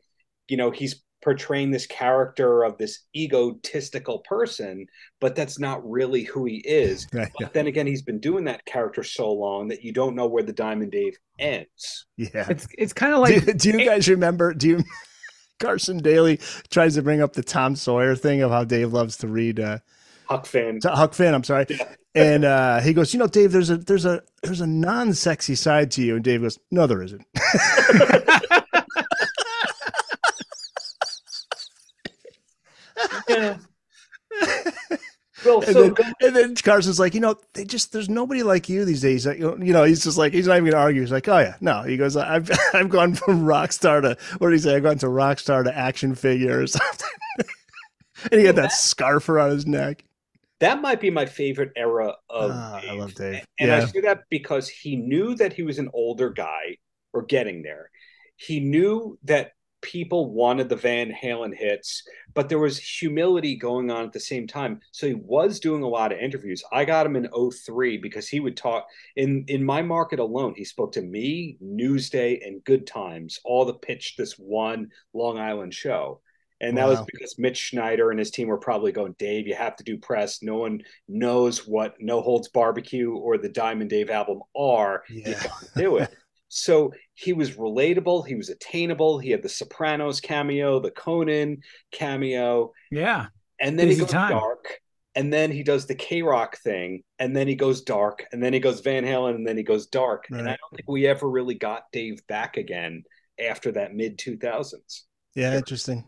you 0.48 0.56
know, 0.56 0.70
he's 0.70 1.02
portraying 1.24 1.70
this 1.70 1.86
character 1.86 2.62
of 2.62 2.76
this 2.78 3.00
egotistical 3.16 4.18
person, 4.20 4.86
but 5.20 5.34
that's 5.34 5.58
not 5.58 5.88
really 5.88 6.22
who 6.22 6.44
he 6.44 6.62
is. 6.64 7.08
Right, 7.14 7.30
but 7.38 7.52
then 7.52 7.68
again, 7.68 7.86
he's 7.86 8.02
been 8.02 8.18
doing 8.18 8.44
that 8.44 8.64
character 8.64 9.04
so 9.04 9.32
long 9.32 9.68
that 9.68 9.84
you 9.84 9.92
don't 9.92 10.16
know 10.16 10.26
where 10.26 10.42
the 10.42 10.52
Diamond 10.52 10.90
Dave 10.90 11.16
ends. 11.38 12.06
Yeah, 12.16 12.46
it's 12.48 12.66
it's 12.76 12.92
kind 12.92 13.14
of 13.14 13.20
like. 13.20 13.44
Do, 13.44 13.52
do 13.52 13.78
you 13.78 13.84
guys 13.84 14.08
remember? 14.08 14.52
Do 14.52 14.68
you? 14.68 14.84
Carson 15.60 15.98
Daly 15.98 16.40
tries 16.70 16.94
to 16.96 17.02
bring 17.02 17.22
up 17.22 17.34
the 17.34 17.42
Tom 17.42 17.76
Sawyer 17.76 18.16
thing 18.16 18.42
of 18.42 18.50
how 18.50 18.64
Dave 18.64 18.92
loves 18.92 19.16
to 19.18 19.28
read. 19.28 19.60
Uh, 19.60 19.78
Huck 20.28 20.46
Finn. 20.46 20.80
Huck 20.82 21.14
Finn. 21.14 21.34
I'm 21.34 21.44
sorry. 21.44 21.66
Yeah. 21.70 21.94
and 22.14 22.44
uh, 22.44 22.80
he 22.80 22.92
goes, 22.92 23.14
you 23.14 23.20
know, 23.20 23.28
Dave, 23.28 23.52
there's 23.52 23.70
a 23.70 23.76
there's 23.76 24.04
a 24.04 24.22
there's 24.42 24.60
a 24.60 24.66
non-sexy 24.66 25.54
side 25.54 25.90
to 25.92 26.02
you, 26.02 26.16
and 26.16 26.24
Dave 26.24 26.42
goes, 26.42 26.58
no, 26.70 26.86
there 26.86 27.02
isn't. 27.02 27.24
Yeah. 33.28 33.58
Well, 35.44 35.60
and, 35.62 35.72
so 35.72 35.88
then, 35.90 36.12
and 36.20 36.36
then 36.36 36.54
Carson's 36.54 37.00
like, 37.00 37.14
you 37.14 37.20
know, 37.20 37.36
they 37.54 37.64
just 37.64 37.92
there's 37.92 38.08
nobody 38.08 38.42
like 38.42 38.68
you 38.68 38.84
these 38.84 39.00
days. 39.00 39.26
Like, 39.26 39.38
you 39.38 39.56
know, 39.56 39.84
he's 39.84 40.02
just 40.02 40.16
like 40.16 40.32
he's 40.32 40.46
not 40.46 40.56
even 40.56 40.70
gonna 40.70 40.82
argue. 40.82 41.00
He's 41.00 41.12
like, 41.12 41.28
oh 41.28 41.38
yeah, 41.38 41.56
no. 41.60 41.82
He 41.82 41.96
goes, 41.96 42.16
I've 42.16 42.50
I've 42.74 42.88
gone 42.88 43.14
from 43.14 43.44
rock 43.44 43.72
star 43.72 44.00
to 44.00 44.16
what 44.38 44.50
did 44.50 44.56
he 44.56 44.62
say? 44.62 44.76
I've 44.76 44.82
gone 44.82 44.98
to 44.98 45.08
rock 45.08 45.38
star 45.38 45.62
to 45.62 45.76
action 45.76 46.14
figure 46.14 46.62
or 46.62 46.66
something. 46.68 47.08
and 48.30 48.40
he 48.40 48.46
had 48.46 48.56
that, 48.56 48.62
that 48.62 48.72
scarf 48.72 49.28
around 49.28 49.50
his 49.50 49.66
neck. 49.66 50.04
That 50.60 50.80
might 50.80 51.00
be 51.00 51.10
my 51.10 51.26
favorite 51.26 51.72
era 51.76 52.14
of. 52.30 52.50
Oh, 52.50 52.80
I 52.88 52.92
love 52.92 53.14
Dave, 53.14 53.44
and 53.58 53.68
yeah. 53.68 53.78
I 53.78 53.84
say 53.86 54.00
that 54.02 54.22
because 54.30 54.68
he 54.68 54.96
knew 54.96 55.34
that 55.34 55.52
he 55.52 55.62
was 55.62 55.78
an 55.78 55.90
older 55.92 56.30
guy 56.30 56.78
or 57.12 57.22
getting 57.22 57.62
there. 57.62 57.90
He 58.36 58.60
knew 58.60 59.18
that 59.24 59.52
people 59.84 60.32
wanted 60.32 60.68
the 60.70 60.76
Van 60.76 61.12
Halen 61.12 61.54
hits, 61.54 62.02
but 62.32 62.48
there 62.48 62.58
was 62.58 62.78
humility 62.78 63.54
going 63.54 63.90
on 63.90 64.04
at 64.04 64.12
the 64.12 64.18
same 64.18 64.46
time. 64.46 64.80
So 64.92 65.06
he 65.06 65.14
was 65.14 65.60
doing 65.60 65.82
a 65.82 65.88
lot 65.88 66.10
of 66.10 66.18
interviews. 66.18 66.64
I 66.72 66.86
got 66.86 67.04
him 67.04 67.16
in 67.16 67.28
03 67.28 67.98
because 67.98 68.26
he 68.26 68.40
would 68.40 68.56
talk 68.56 68.86
in 69.14 69.44
in 69.48 69.62
my 69.62 69.82
market 69.82 70.18
alone. 70.18 70.54
He 70.56 70.64
spoke 70.64 70.92
to 70.92 71.02
me, 71.02 71.58
Newsday, 71.62 72.44
and 72.44 72.64
Good 72.64 72.86
Times, 72.86 73.38
all 73.44 73.66
the 73.66 73.74
pitch 73.74 74.16
this 74.16 74.32
one 74.38 74.88
Long 75.12 75.38
Island 75.38 75.74
show. 75.74 76.22
And 76.60 76.78
that 76.78 76.84
wow. 76.84 76.90
was 76.90 77.06
because 77.12 77.38
Mitch 77.38 77.58
Schneider 77.58 78.10
and 78.10 78.18
his 78.18 78.30
team 78.30 78.48
were 78.48 78.56
probably 78.56 78.90
going, 78.90 79.14
Dave, 79.18 79.46
you 79.46 79.54
have 79.54 79.76
to 79.76 79.84
do 79.84 79.98
press. 79.98 80.42
No 80.42 80.54
one 80.54 80.82
knows 81.08 81.66
what 81.66 81.96
No 82.00 82.22
Holds 82.22 82.48
Barbecue 82.48 83.12
or 83.12 83.36
the 83.36 83.50
Diamond 83.50 83.90
Dave 83.90 84.08
album 84.08 84.40
are. 84.56 85.02
Yeah. 85.10 85.28
You 85.28 85.34
gotta 85.34 85.68
do 85.76 85.96
it. 85.98 86.16
so 86.48 86.92
he 87.14 87.32
was 87.32 87.52
relatable. 87.52 88.26
He 88.26 88.34
was 88.34 88.48
attainable. 88.48 89.18
He 89.18 89.30
had 89.30 89.42
the 89.42 89.48
Sopranos 89.48 90.20
cameo, 90.20 90.80
the 90.80 90.90
Conan 90.90 91.58
cameo. 91.90 92.72
Yeah. 92.90 93.26
And 93.60 93.78
then 93.78 93.88
Busy 93.88 94.00
he 94.00 94.04
goes 94.06 94.12
time. 94.12 94.30
dark. 94.30 94.80
And 95.16 95.32
then 95.32 95.50
he 95.50 95.62
does 95.62 95.86
the 95.86 95.94
K 95.94 96.22
Rock 96.22 96.58
thing. 96.58 97.02
And 97.18 97.34
then 97.36 97.46
he 97.46 97.54
goes 97.54 97.82
dark. 97.82 98.24
And 98.32 98.42
then 98.42 98.52
he 98.52 98.60
goes 98.60 98.80
Van 98.80 99.04
Halen. 99.04 99.36
And 99.36 99.46
then 99.46 99.56
he 99.56 99.62
goes 99.62 99.86
dark. 99.86 100.26
Right. 100.30 100.40
And 100.40 100.48
I 100.48 100.56
don't 100.56 100.76
think 100.76 100.88
we 100.88 101.06
ever 101.06 101.28
really 101.28 101.54
got 101.54 101.84
Dave 101.92 102.26
back 102.26 102.56
again 102.56 103.04
after 103.40 103.72
that 103.72 103.94
mid 103.94 104.18
2000s. 104.18 105.02
Yeah, 105.34 105.50
sure. 105.50 105.58
interesting. 105.58 106.04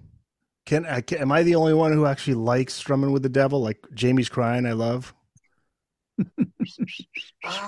Can, 0.64 0.84
I, 0.86 1.00
can 1.00 1.18
am 1.18 1.30
I 1.30 1.44
the 1.44 1.54
only 1.54 1.74
one 1.74 1.92
who 1.92 2.06
actually 2.06 2.34
likes 2.34 2.74
strumming 2.74 3.12
with 3.12 3.22
the 3.22 3.28
devil? 3.28 3.62
Like 3.62 3.84
Jamie's 3.94 4.28
crying, 4.28 4.66
I 4.66 4.72
love. 4.72 5.14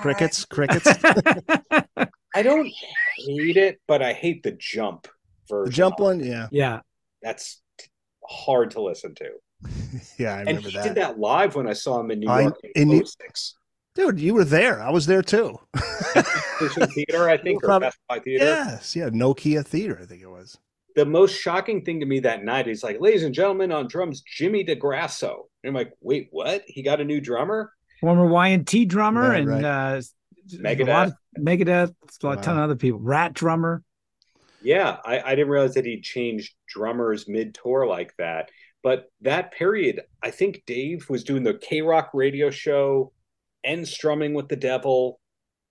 crickets, 0.01 0.43
crickets. 0.43 0.87
I 2.35 2.43
don't 2.43 2.71
hate 3.17 3.57
it, 3.57 3.79
but 3.87 4.01
I 4.01 4.13
hate 4.13 4.43
the 4.43 4.51
jump 4.51 5.07
version. 5.49 5.69
The 5.69 5.75
jump 5.75 5.99
one, 5.99 6.23
yeah, 6.23 6.47
yeah, 6.51 6.81
that's 7.21 7.61
hard 8.27 8.71
to 8.71 8.81
listen 8.81 9.15
to. 9.15 9.29
yeah, 10.17 10.35
I 10.35 10.39
remember 10.39 10.49
and 10.49 10.59
he 10.61 10.71
that. 10.77 10.83
did 10.83 10.95
that 10.95 11.19
live 11.19 11.55
when 11.55 11.67
I 11.67 11.73
saw 11.73 11.99
him 11.99 12.11
in 12.11 12.19
New 12.19 12.27
York 12.27 12.55
I, 12.63 12.71
in 12.75 12.89
New 12.89 13.03
Dude, 13.95 14.19
you 14.19 14.33
were 14.33 14.45
there. 14.45 14.81
I 14.81 14.91
was 14.91 15.05
there 15.07 15.21
too. 15.21 15.59
Theater, 15.75 17.27
I 17.27 17.37
think, 17.43 17.63
or 17.63 17.79
Best 17.79 17.97
Buy 18.07 18.19
Theater. 18.19 18.45
Yes, 18.45 18.95
yeah, 18.95 19.09
Nokia 19.09 19.65
Theater, 19.65 19.99
I 20.01 20.05
think 20.05 20.21
it 20.21 20.29
was. 20.29 20.57
The 20.95 21.05
most 21.05 21.33
shocking 21.33 21.83
thing 21.83 21.99
to 21.99 22.05
me 22.05 22.19
that 22.21 22.43
night 22.43 22.67
is 22.67 22.83
like, 22.83 23.01
ladies 23.01 23.23
and 23.23 23.33
gentlemen, 23.33 23.71
on 23.71 23.87
drums, 23.87 24.21
Jimmy 24.21 24.63
DeGrasso. 24.63 25.47
And 25.63 25.69
I'm 25.69 25.73
like, 25.73 25.91
wait, 26.01 26.29
what? 26.31 26.63
He 26.67 26.81
got 26.81 27.01
a 27.01 27.03
new 27.03 27.19
drummer? 27.19 27.73
Former 27.99 28.27
Y&T 28.27 28.85
drummer 28.85 29.29
right, 29.29 29.41
and 29.41 29.49
right. 29.49 29.63
uh 29.65 30.01
Megadeth. 30.57 30.87
A 30.87 30.91
lot 30.91 31.07
of, 31.07 31.13
Megadeth, 31.37 31.93
a 32.23 32.27
wow. 32.27 32.35
ton 32.35 32.57
of 32.57 32.63
other 32.63 32.75
people. 32.75 32.99
Ratt 32.99 33.33
drummer. 33.33 33.83
Yeah, 34.61 34.97
I, 35.05 35.21
I 35.21 35.35
didn't 35.35 35.49
realize 35.49 35.75
that 35.75 35.85
he 35.85 36.01
changed 36.01 36.53
drummers 36.67 37.27
mid 37.27 37.55
tour 37.55 37.85
like 37.85 38.13
that. 38.17 38.49
But 38.83 39.11
that 39.21 39.51
period, 39.51 40.01
I 40.23 40.31
think 40.31 40.63
Dave 40.65 41.09
was 41.09 41.23
doing 41.23 41.43
the 41.43 41.53
K 41.53 41.81
Rock 41.81 42.11
radio 42.13 42.49
show 42.49 43.11
and 43.63 43.87
strumming 43.87 44.33
with 44.33 44.47
the 44.47 44.55
devil 44.55 45.19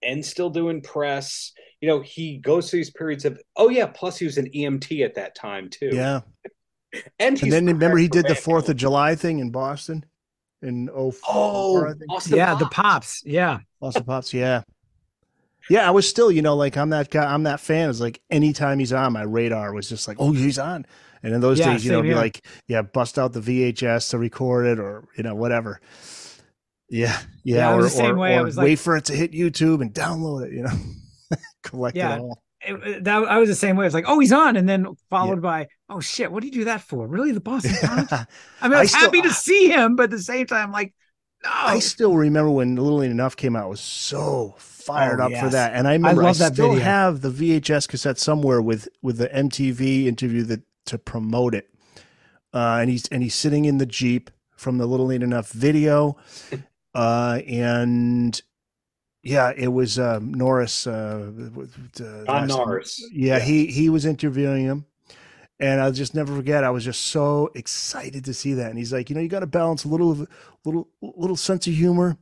and 0.02 0.24
still 0.24 0.50
doing 0.50 0.82
press. 0.82 1.52
You 1.80 1.88
know, 1.88 2.00
he 2.00 2.38
goes 2.38 2.70
through 2.70 2.80
these 2.80 2.90
periods 2.90 3.24
of, 3.24 3.40
oh, 3.56 3.68
yeah, 3.68 3.86
plus 3.86 4.18
he 4.18 4.24
was 4.24 4.36
an 4.36 4.50
EMT 4.54 5.04
at 5.04 5.14
that 5.14 5.34
time, 5.34 5.70
too. 5.70 5.90
Yeah. 5.92 6.20
and, 7.18 7.40
and 7.42 7.52
then 7.52 7.66
remember 7.66 7.98
he 7.98 8.08
did 8.08 8.26
the 8.26 8.34
Fourth 8.34 8.68
of 8.68 8.76
July 8.76 9.14
thing 9.14 9.38
in 9.38 9.50
Boston 9.50 10.04
in 10.62 10.90
oh 10.92 11.14
oh 11.28 11.94
yeah 12.26 12.46
Pops. 12.46 12.58
the 12.58 12.68
pops. 12.70 13.22
Yeah. 13.24 13.58
Boston 13.80 14.04
Pops 14.04 14.34
yeah. 14.34 14.62
Yeah 15.70 15.86
I 15.86 15.90
was 15.90 16.08
still 16.08 16.30
you 16.30 16.42
know 16.42 16.56
like 16.56 16.76
I'm 16.76 16.90
that 16.90 17.10
guy 17.10 17.32
I'm 17.32 17.44
that 17.44 17.60
fan. 17.60 17.90
It's 17.90 18.00
like 18.00 18.20
anytime 18.30 18.78
he's 18.78 18.92
on 18.92 19.12
my 19.12 19.22
radar 19.22 19.72
was 19.72 19.88
just 19.88 20.08
like 20.08 20.16
oh 20.20 20.32
he's 20.32 20.58
on. 20.58 20.86
And 21.22 21.34
in 21.34 21.40
those 21.40 21.58
yeah, 21.58 21.72
days 21.72 21.84
you 21.84 21.92
know 21.92 22.02
be 22.02 22.14
like 22.14 22.44
yeah 22.66 22.82
bust 22.82 23.18
out 23.18 23.32
the 23.32 23.40
VHS 23.40 24.10
to 24.10 24.18
record 24.18 24.66
it 24.66 24.78
or 24.78 25.06
you 25.16 25.22
know 25.22 25.34
whatever. 25.34 25.80
Yeah 26.90 27.18
yeah, 27.44 27.70
yeah 27.70 27.74
or, 27.74 27.86
or, 27.86 28.16
or 28.16 28.44
wait 28.44 28.56
like, 28.56 28.78
for 28.78 28.96
it 28.96 29.04
to 29.06 29.14
hit 29.14 29.32
YouTube 29.32 29.82
and 29.82 29.92
download 29.92 30.46
it 30.46 30.52
you 30.52 30.62
know 30.62 31.36
collect 31.62 31.96
yeah. 31.96 32.16
it 32.16 32.20
all 32.20 32.42
it, 32.60 33.04
that 33.04 33.24
I 33.24 33.38
was 33.38 33.48
the 33.48 33.54
same 33.54 33.76
way. 33.76 33.86
It's 33.86 33.94
like, 33.94 34.04
oh, 34.08 34.18
he's 34.18 34.32
on, 34.32 34.56
and 34.56 34.68
then 34.68 34.86
followed 35.10 35.38
yeah. 35.38 35.40
by, 35.40 35.68
oh 35.88 36.00
shit, 36.00 36.30
what 36.30 36.40
do 36.40 36.46
you 36.46 36.52
do 36.52 36.64
that 36.64 36.80
for? 36.80 37.06
Really, 37.06 37.32
the 37.32 37.40
Boston 37.40 37.74
Pops? 37.82 38.12
I 38.12 38.68
mean, 38.68 38.74
I 38.74 38.80
was 38.80 38.90
still, 38.90 39.02
happy 39.02 39.22
to 39.22 39.30
see 39.30 39.68
him, 39.68 39.96
but 39.96 40.04
at 40.04 40.10
the 40.10 40.18
same 40.18 40.46
time, 40.46 40.72
like, 40.72 40.94
no. 41.44 41.50
I 41.52 41.78
still 41.78 42.16
remember 42.16 42.50
when 42.50 42.74
Little 42.74 43.00
Ain't 43.00 43.12
Enough 43.12 43.36
came 43.36 43.54
out. 43.54 43.64
I 43.64 43.68
was 43.68 43.80
so 43.80 44.56
fired 44.58 45.20
oh, 45.20 45.26
up 45.26 45.30
yes. 45.30 45.44
for 45.44 45.50
that, 45.50 45.74
and 45.74 45.86
I 45.86 45.92
remember 45.92 46.24
I, 46.24 46.30
I 46.30 46.32
still 46.32 46.70
video. 46.70 46.84
have 46.84 47.20
the 47.20 47.30
VHS 47.30 47.88
cassette 47.88 48.18
somewhere 48.18 48.60
with 48.60 48.88
with 49.02 49.18
the 49.18 49.28
MTV 49.28 50.06
interview 50.06 50.42
that 50.44 50.62
to 50.86 50.98
promote 50.98 51.54
it. 51.54 51.70
Uh, 52.52 52.78
and 52.80 52.90
he's 52.90 53.06
and 53.08 53.22
he's 53.22 53.34
sitting 53.34 53.66
in 53.66 53.78
the 53.78 53.86
jeep 53.86 54.30
from 54.56 54.78
the 54.78 54.86
Little 54.86 55.12
Ain't 55.12 55.22
Enough 55.22 55.50
video, 55.52 56.16
uh, 56.94 57.40
and 57.46 58.40
yeah, 59.22 59.52
it 59.56 59.68
was 59.68 59.98
um, 59.98 60.32
Norris. 60.32 60.86
Uh, 60.86 61.32
uh, 62.28 62.46
Norris. 62.46 63.02
Yeah, 63.12 63.36
yeah, 63.36 63.38
he 63.40 63.66
he 63.66 63.88
was 63.88 64.06
interviewing 64.06 64.64
him, 64.64 64.86
and 65.58 65.80
I'll 65.80 65.92
just 65.92 66.14
never 66.14 66.34
forget. 66.34 66.64
I 66.64 66.70
was 66.70 66.84
just 66.84 67.02
so 67.08 67.50
excited 67.54 68.24
to 68.26 68.34
see 68.34 68.54
that. 68.54 68.70
And 68.70 68.78
he's 68.78 68.92
like, 68.92 69.10
you 69.10 69.16
know, 69.16 69.22
you 69.22 69.28
got 69.28 69.40
to 69.40 69.46
balance 69.46 69.84
a 69.84 69.88
little, 69.88 70.26
little, 70.64 70.88
little 71.02 71.36
sense 71.36 71.66
of 71.66 71.74
humor, 71.74 72.16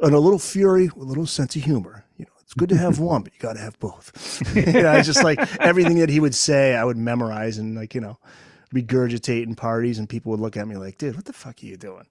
and 0.00 0.14
a 0.14 0.18
little 0.18 0.38
fury 0.38 0.86
with 0.88 1.06
a 1.06 1.08
little 1.08 1.26
sense 1.26 1.54
of 1.54 1.62
humor. 1.62 2.04
You 2.16 2.24
know, 2.24 2.32
it's 2.40 2.54
good 2.54 2.70
to 2.70 2.76
have 2.76 2.98
one, 2.98 3.22
but 3.22 3.32
you 3.32 3.40
got 3.40 3.54
to 3.54 3.60
have 3.60 3.78
both. 3.78 4.42
know, 4.56 4.90
I 4.90 5.02
just 5.02 5.22
like 5.22 5.38
everything 5.60 5.98
that 6.00 6.08
he 6.08 6.18
would 6.18 6.34
say, 6.34 6.74
I 6.74 6.84
would 6.84 6.96
memorize 6.96 7.58
and 7.58 7.76
like 7.76 7.94
you 7.94 8.00
know, 8.00 8.18
regurgitate 8.74 9.44
in 9.44 9.54
parties, 9.54 10.00
and 10.00 10.08
people 10.08 10.30
would 10.30 10.40
look 10.40 10.56
at 10.56 10.66
me 10.66 10.76
like, 10.76 10.98
dude, 10.98 11.14
what 11.14 11.24
the 11.24 11.32
fuck 11.32 11.62
are 11.62 11.66
you 11.66 11.76
doing? 11.76 12.06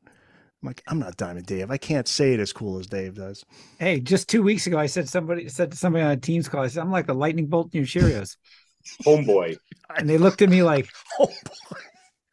I'm 0.66 0.70
like, 0.70 0.82
I'm 0.88 0.98
not 0.98 1.16
Diamond 1.16 1.46
Dave. 1.46 1.70
I 1.70 1.78
can't 1.78 2.08
say 2.08 2.34
it 2.34 2.40
as 2.40 2.52
cool 2.52 2.80
as 2.80 2.88
Dave 2.88 3.14
does. 3.14 3.46
Hey, 3.78 4.00
just 4.00 4.28
two 4.28 4.42
weeks 4.42 4.66
ago, 4.66 4.80
I 4.80 4.88
said 4.88 5.08
somebody 5.08 5.48
said 5.48 5.70
to 5.70 5.78
somebody 5.78 6.04
on 6.04 6.10
a 6.14 6.18
Teams 6.18 6.50
call, 6.50 6.64
I 6.64 6.68
said, 6.70 6.82
I'm 6.82 6.90
like 6.90 7.08
a 7.08 7.14
lightning 7.14 7.46
bolt 7.46 7.72
in 7.72 7.82
your 7.82 7.86
Cheerios. 7.86 8.38
Homeboy. 9.06 9.58
And 9.96 10.10
they 10.10 10.18
looked 10.18 10.42
at 10.42 10.50
me 10.50 10.64
like, 10.64 10.90
Homeboy. 11.20 11.78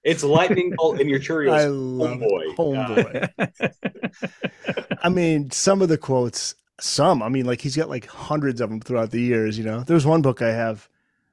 It's 0.02 0.24
lightning 0.24 0.72
bolt 0.74 0.98
in 0.98 1.10
your 1.10 1.18
Cheerios. 1.20 1.52
I 1.58 1.66
love 1.66 2.20
homeboy. 2.20 3.28
Homeboy. 3.36 4.98
I 5.02 5.08
mean, 5.10 5.50
some 5.50 5.82
of 5.82 5.90
the 5.90 5.98
quotes, 5.98 6.54
some, 6.80 7.22
I 7.22 7.28
mean, 7.28 7.44
like 7.44 7.60
he's 7.60 7.76
got 7.76 7.90
like 7.90 8.06
hundreds 8.06 8.62
of 8.62 8.70
them 8.70 8.80
throughout 8.80 9.10
the 9.10 9.20
years, 9.20 9.58
you 9.58 9.64
know. 9.64 9.82
There's 9.82 10.06
one 10.06 10.22
book 10.22 10.40
I 10.40 10.52
have. 10.52 10.88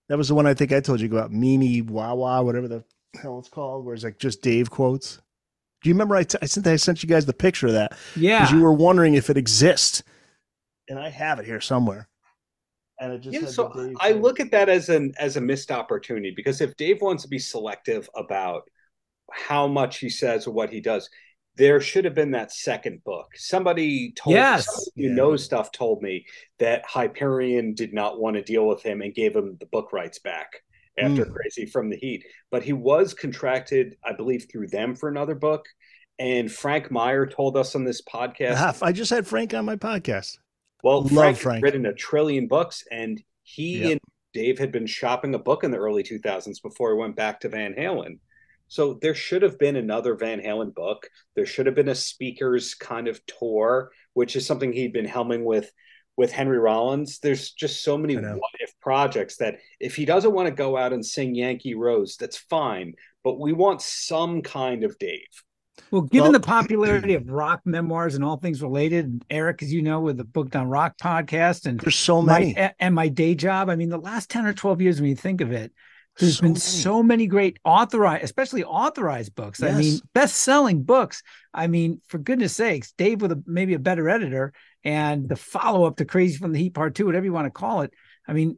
That 0.09 0.17
was 0.17 0.27
the 0.27 0.35
one 0.35 0.45
I 0.45 0.53
think 0.53 0.73
I 0.73 0.81
told 0.81 0.99
you 0.99 1.07
about, 1.07 1.31
Mimi 1.31 1.81
Wawa, 1.81 2.43
whatever 2.43 2.67
the 2.67 2.83
hell 3.21 3.39
it's 3.39 3.47
called, 3.47 3.85
where 3.85 3.95
it's 3.95 4.03
like 4.03 4.19
just 4.19 4.41
Dave 4.41 4.69
quotes. 4.69 5.21
Do 5.81 5.89
you 5.89 5.93
remember 5.93 6.15
I, 6.15 6.23
t- 6.23 6.37
I 6.41 6.45
sent 6.45 6.67
I 6.67 6.75
sent 6.75 7.03
you 7.03 7.09
guys 7.09 7.25
the 7.25 7.33
picture 7.33 7.67
of 7.67 7.73
that? 7.73 7.93
Yeah, 8.15 8.39
because 8.39 8.53
you 8.53 8.61
were 8.61 8.73
wondering 8.73 9.13
if 9.13 9.29
it 9.29 9.37
exists, 9.37 10.03
and 10.87 10.99
I 10.99 11.09
have 11.09 11.39
it 11.39 11.45
here 11.45 11.61
somewhere. 11.61 12.07
And 12.99 13.13
it 13.13 13.21
just 13.21 13.41
yeah, 13.41 13.47
so 13.47 13.93
I 14.01 14.11
look 14.11 14.41
at 14.41 14.51
that 14.51 14.67
as 14.67 14.89
an 14.89 15.13
as 15.17 15.37
a 15.37 15.41
missed 15.41 15.71
opportunity 15.71 16.33
because 16.35 16.59
if 16.59 16.75
Dave 16.75 17.01
wants 17.01 17.23
to 17.23 17.29
be 17.29 17.39
selective 17.39 18.09
about 18.13 18.63
how 19.31 19.67
much 19.67 19.99
he 19.99 20.09
says 20.09 20.47
or 20.47 20.51
what 20.51 20.69
he 20.69 20.81
does, 20.81 21.09
there 21.55 21.79
should 21.79 22.03
have 22.03 22.15
been 22.15 22.31
that 22.31 22.51
second 22.51 23.01
book. 23.05 23.27
Somebody 23.35 24.11
told 24.13 24.35
yes. 24.35 24.89
you 24.95 25.09
yeah. 25.09 25.15
know 25.15 25.37
stuff 25.37 25.71
told 25.71 26.01
me 26.01 26.25
that 26.57 26.85
Hyperion 26.85 27.73
did 27.73 27.93
not 27.93 28.19
want 28.19 28.35
to 28.35 28.43
deal 28.43 28.67
with 28.67 28.83
him 28.83 29.01
and 29.01 29.13
gave 29.13 29.33
him 29.33 29.55
the 29.61 29.65
book 29.67 29.93
rights 29.93 30.19
back 30.19 30.61
after 30.97 31.25
mm. 31.25 31.33
Crazy 31.33 31.65
from 31.65 31.89
the 31.89 31.97
Heat. 31.97 32.25
But 32.51 32.63
he 32.63 32.73
was 32.73 33.13
contracted, 33.13 33.95
I 34.03 34.13
believe, 34.13 34.47
through 34.51 34.67
them 34.67 34.95
for 34.95 35.09
another 35.09 35.35
book. 35.35 35.65
And 36.17 36.51
Frank 36.51 36.91
Meyer 36.91 37.25
told 37.25 37.55
us 37.55 37.75
on 37.75 37.85
this 37.85 38.01
podcast. 38.01 38.81
I 38.81 38.91
just 38.91 39.09
had 39.09 39.25
Frank 39.25 39.53
on 39.53 39.65
my 39.65 39.77
podcast. 39.77 40.37
Well, 40.83 41.01
Love 41.03 41.11
Frank, 41.11 41.37
Frank. 41.37 41.63
written 41.63 41.85
a 41.85 41.93
trillion 41.93 42.47
books, 42.47 42.83
and 42.91 43.21
he 43.43 43.79
yep. 43.79 43.91
and 43.91 43.99
Dave 44.33 44.59
had 44.59 44.71
been 44.71 44.85
shopping 44.85 45.33
a 45.33 45.39
book 45.39 45.63
in 45.63 45.71
the 45.71 45.77
early 45.77 46.03
2000s 46.03 46.61
before 46.61 46.93
he 46.93 46.99
went 46.99 47.15
back 47.15 47.39
to 47.41 47.49
Van 47.49 47.73
Halen. 47.73 48.19
So 48.67 48.99
there 49.01 49.15
should 49.15 49.41
have 49.41 49.57
been 49.57 49.75
another 49.75 50.15
Van 50.15 50.39
Halen 50.39 50.75
book. 50.75 51.09
There 51.35 51.47
should 51.47 51.65
have 51.65 51.75
been 51.75 51.89
a 51.89 51.95
speakers 51.95 52.75
kind 52.75 53.07
of 53.07 53.19
tour, 53.25 53.91
which 54.13 54.35
is 54.35 54.45
something 54.45 54.71
he'd 54.71 54.93
been 54.93 55.07
helming 55.07 55.43
with 55.43 55.71
with 56.19 56.33
Henry 56.33 56.59
Rollins. 56.59 57.19
There's 57.19 57.51
just 57.51 57.81
so 57.81 57.97
many 57.97 58.17
what 58.17 58.41
if 58.59 58.77
projects 58.81 59.37
that 59.37 59.59
if 59.79 59.95
he 59.95 60.03
doesn't 60.03 60.33
want 60.33 60.49
to 60.49 60.53
go 60.53 60.75
out 60.75 60.91
and 60.91 61.03
sing 61.03 61.33
Yankee 61.33 61.75
Rose, 61.75 62.17
that's 62.17 62.37
fine. 62.37 62.95
But 63.23 63.39
we 63.39 63.53
want 63.53 63.81
some 63.81 64.41
kind 64.41 64.83
of 64.83 64.99
Dave. 64.99 65.21
Well, 65.91 66.01
given 66.01 66.23
well, 66.23 66.31
the 66.33 66.45
popularity 66.45 67.13
of 67.13 67.29
rock 67.29 67.61
memoirs 67.63 68.15
and 68.15 68.25
all 68.25 68.35
things 68.35 68.61
related, 68.61 69.23
Eric, 69.29 69.63
as 69.63 69.71
you 69.71 69.81
know, 69.81 70.01
with 70.01 70.17
the 70.17 70.25
Booked 70.25 70.57
on 70.57 70.67
Rock 70.67 70.97
podcast, 71.01 71.65
and 71.65 71.79
there's 71.79 71.95
so 71.95 72.21
many, 72.21 72.53
my, 72.53 72.73
and 72.81 72.93
my 72.93 73.07
day 73.07 73.33
job. 73.33 73.69
I 73.69 73.77
mean, 73.77 73.87
the 73.87 73.97
last 73.97 74.29
ten 74.29 74.45
or 74.45 74.53
twelve 74.53 74.81
years, 74.81 74.99
when 74.99 75.09
you 75.09 75.15
think 75.15 75.39
of 75.39 75.53
it, 75.53 75.71
there's 76.19 76.37
so 76.37 76.41
been 76.41 76.51
many. 76.51 76.59
so 76.59 77.03
many 77.03 77.27
great 77.27 77.59
authorized, 77.63 78.23
especially 78.23 78.63
authorized 78.63 79.35
books. 79.35 79.59
Yes. 79.61 79.75
I 79.75 79.79
mean, 79.79 79.99
best-selling 80.13 80.83
books. 80.83 81.23
I 81.53 81.67
mean, 81.67 82.01
for 82.07 82.17
goodness 82.17 82.55
sakes, 82.55 82.91
Dave 82.93 83.21
with 83.21 83.31
a, 83.31 83.43
maybe 83.45 83.73
a 83.73 83.79
better 83.79 84.09
editor 84.09 84.53
and 84.83 85.27
the 85.27 85.35
follow-up 85.35 85.97
to 85.97 86.05
Crazy 86.05 86.37
from 86.37 86.51
the 86.51 86.59
Heat 86.59 86.73
Part 86.73 86.95
Two, 86.95 87.05
whatever 87.05 87.25
you 87.25 87.33
want 87.33 87.47
to 87.47 87.51
call 87.51 87.81
it. 87.81 87.91
I 88.27 88.33
mean, 88.33 88.57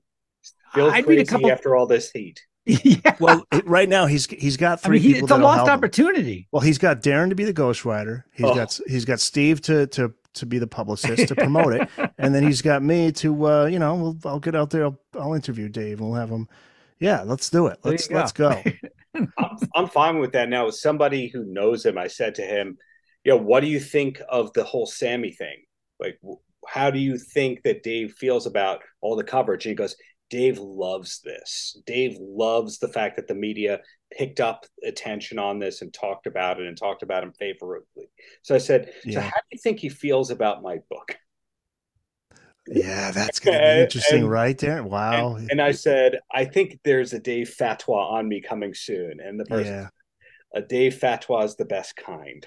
Feels 0.74 0.94
I'd 0.94 1.08
read 1.08 1.20
a 1.20 1.26
couple 1.26 1.52
after 1.52 1.76
all 1.76 1.86
this 1.86 2.12
heat. 2.12 2.42
yeah. 2.66 3.16
Well, 3.20 3.46
right 3.66 3.90
now 3.90 4.06
he's 4.06 4.28
he's 4.28 4.56
got 4.56 4.82
three. 4.82 5.00
I 5.00 5.02
mean, 5.02 5.14
he, 5.14 5.20
it's 5.20 5.32
a 5.32 5.38
lost 5.38 5.70
opportunity. 5.70 6.48
Well, 6.52 6.62
he's 6.62 6.78
got 6.78 7.02
Darren 7.02 7.30
to 7.30 7.36
be 7.36 7.44
the 7.44 7.54
ghostwriter. 7.54 8.24
He's 8.34 8.46
oh. 8.46 8.56
got 8.56 8.80
he's 8.88 9.04
got 9.04 9.20
Steve 9.20 9.62
to 9.62 9.88
to 9.88 10.14
to 10.36 10.46
be 10.46 10.60
the 10.60 10.68
publicist 10.68 11.28
to 11.28 11.36
promote 11.36 11.74
it, 11.74 11.90
and 12.18 12.34
then 12.34 12.44
he's 12.44 12.62
got 12.62 12.84
me 12.84 13.12
to 13.14 13.48
uh, 13.48 13.66
you 13.66 13.80
know 13.80 13.96
we'll, 13.96 14.18
I'll 14.26 14.40
get 14.40 14.56
out 14.56 14.70
there. 14.70 14.86
I'll, 14.86 15.00
I'll 15.20 15.34
interview 15.34 15.70
Dave. 15.70 16.00
We'll 16.00 16.14
have 16.14 16.30
him. 16.30 16.48
Yeah, 17.02 17.24
let's 17.24 17.50
do 17.50 17.68
it. 17.68 17.80
Let's 17.84 18.08
go. 18.08 18.16
let's 18.16 18.32
go. 18.32 18.64
I'm, 19.16 19.58
I'm 19.76 19.88
fine 19.90 20.20
with 20.20 20.32
that 20.34 20.48
now. 20.48 20.68
As 20.68 20.82
somebody 20.82 21.28
who 21.28 21.44
knows 21.44 21.86
him, 21.86 21.98
I 21.98 22.08
said 22.08 22.36
to 22.36 22.44
him, 22.44 22.78
"Yo, 23.26 23.36
what 23.36 23.60
do 23.60 23.68
you 23.68 23.80
think 23.80 24.22
of 24.30 24.54
the 24.54 24.64
whole 24.64 24.86
Sammy 24.86 25.32
thing? 25.32 25.64
Like, 26.00 26.20
how 26.68 26.92
do 26.92 27.00
you 27.00 27.18
think 27.18 27.64
that 27.64 27.84
Dave 27.84 28.14
feels 28.14 28.46
about 28.46 28.82
all 29.02 29.18
the 29.18 29.24
coverage?" 29.24 29.66
And 29.66 29.72
he 29.72 29.76
goes, 29.76 29.96
Dave 30.32 30.60
loves 30.60 31.20
this. 31.26 31.78
Dave 31.86 32.16
loves 32.20 32.80
the 32.80 32.88
fact 32.88 33.18
that 33.18 33.28
the 33.28 33.36
media 33.36 33.82
picked 34.18 34.40
up 34.40 34.66
attention 34.84 35.38
on 35.38 35.60
this 35.60 35.82
and 35.82 35.94
talked 35.94 36.26
about 36.26 36.60
it 36.60 36.68
and 36.68 36.78
talked 36.78 37.04
about 37.04 37.22
him 37.22 37.34
favorably. 37.34 38.06
So 38.42 38.56
I 38.56 38.58
said, 38.58 38.94
yeah. 39.04 39.16
So 39.16 39.22
how 39.22 39.30
do 39.30 39.48
you 39.52 39.60
think 39.62 39.80
he 39.80 39.90
feels 39.90 40.32
about 40.32 40.64
my 40.64 40.78
book? 40.90 41.18
Yeah, 42.68 43.12
that's 43.12 43.40
gonna 43.40 43.58
be 43.58 43.82
interesting, 43.82 44.24
and, 44.24 44.32
right 44.32 44.58
there. 44.58 44.84
Wow. 44.84 45.36
And, 45.36 45.52
and, 45.52 45.62
I 45.62 45.72
said, 45.72 46.20
I 46.32 46.46
think 46.46 46.80
there's 46.84 47.14
a 47.14 47.20
Dave 47.20 47.54
Fatwa 47.60 48.12
on 48.12 48.28
me 48.28 48.42
coming 48.42 48.74
soon. 48.74 49.20
And 49.20 49.40
the 49.40 49.46
person 49.46 49.74
yeah. 49.74 49.88
a 50.54 50.62
Dave 50.62 50.96
Fatwa 50.96 51.44
is 51.44 51.56
the 51.56 51.66
best 51.66 51.96
kind. 51.96 52.46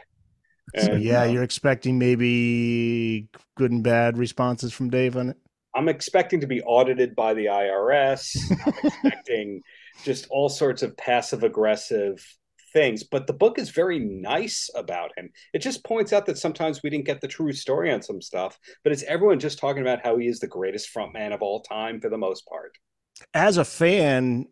And, 0.74 0.85
so 0.85 0.93
yeah, 0.95 1.23
uh, 1.23 1.27
you're 1.27 1.43
expecting 1.43 1.99
maybe 1.99 3.28
good 3.57 3.73
and 3.73 3.82
bad 3.82 4.16
responses 4.16 4.73
from 4.73 4.89
Dave 4.89 5.16
on 5.16 5.31
it? 5.31 5.36
I'm 5.74 5.89
expecting 5.89 6.41
to 6.41 6.47
be 6.47 6.62
audited 6.62 7.16
by 7.16 7.35
the 7.35 7.47
IRS. 7.47 8.36
I'm 8.65 8.73
expecting 8.85 9.62
just 10.05 10.27
all 10.31 10.49
sorts 10.49 10.82
of 10.82 10.97
passive 10.97 11.43
aggressive 11.43 12.24
things. 12.75 13.03
But 13.03 13.27
the 13.27 13.33
book 13.33 13.59
is 13.59 13.71
very 13.71 13.99
nice 13.99 14.69
about 14.75 15.13
him. 15.17 15.31
It 15.55 15.61
just 15.61 15.85
points 15.85 16.13
out 16.13 16.27
that 16.27 16.37
sometimes 16.37 16.83
we 16.83 16.91
didn't 16.91 17.07
get 17.07 17.23
the 17.23 17.29
true 17.29 17.53
story 17.53 17.91
on 17.91 18.03
some 18.03 18.21
stuff, 18.21 18.59
but 18.83 18.93
it's 18.93 19.05
everyone 19.05 19.41
just 19.41 19.59
talking 19.59 19.81
about 19.81 20.05
how 20.05 20.19
he 20.19 20.29
is 20.29 20.41
the 20.41 20.47
greatest 20.47 20.95
frontman 20.95 21.33
of 21.33 21.41
all 21.41 21.63
time 21.63 22.01
for 22.01 22.11
the 22.11 22.19
most 22.19 22.47
part. 22.47 22.73
As 23.33 23.57
a 23.57 23.65
fan, 23.65 24.47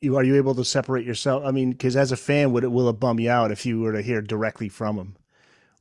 you 0.00 0.16
are 0.16 0.24
you 0.24 0.36
able 0.36 0.54
to 0.54 0.64
separate 0.64 1.04
yourself? 1.04 1.42
I 1.44 1.50
mean, 1.50 1.72
because 1.72 1.96
as 1.96 2.12
a 2.12 2.16
fan, 2.16 2.52
would 2.52 2.64
it 2.64 2.68
will 2.68 2.88
it 2.88 3.00
bum 3.00 3.20
you 3.20 3.30
out 3.30 3.50
if 3.50 3.66
you 3.66 3.80
were 3.80 3.92
to 3.92 4.02
hear 4.02 4.22
directly 4.22 4.70
from 4.70 4.96
him? 4.96 5.16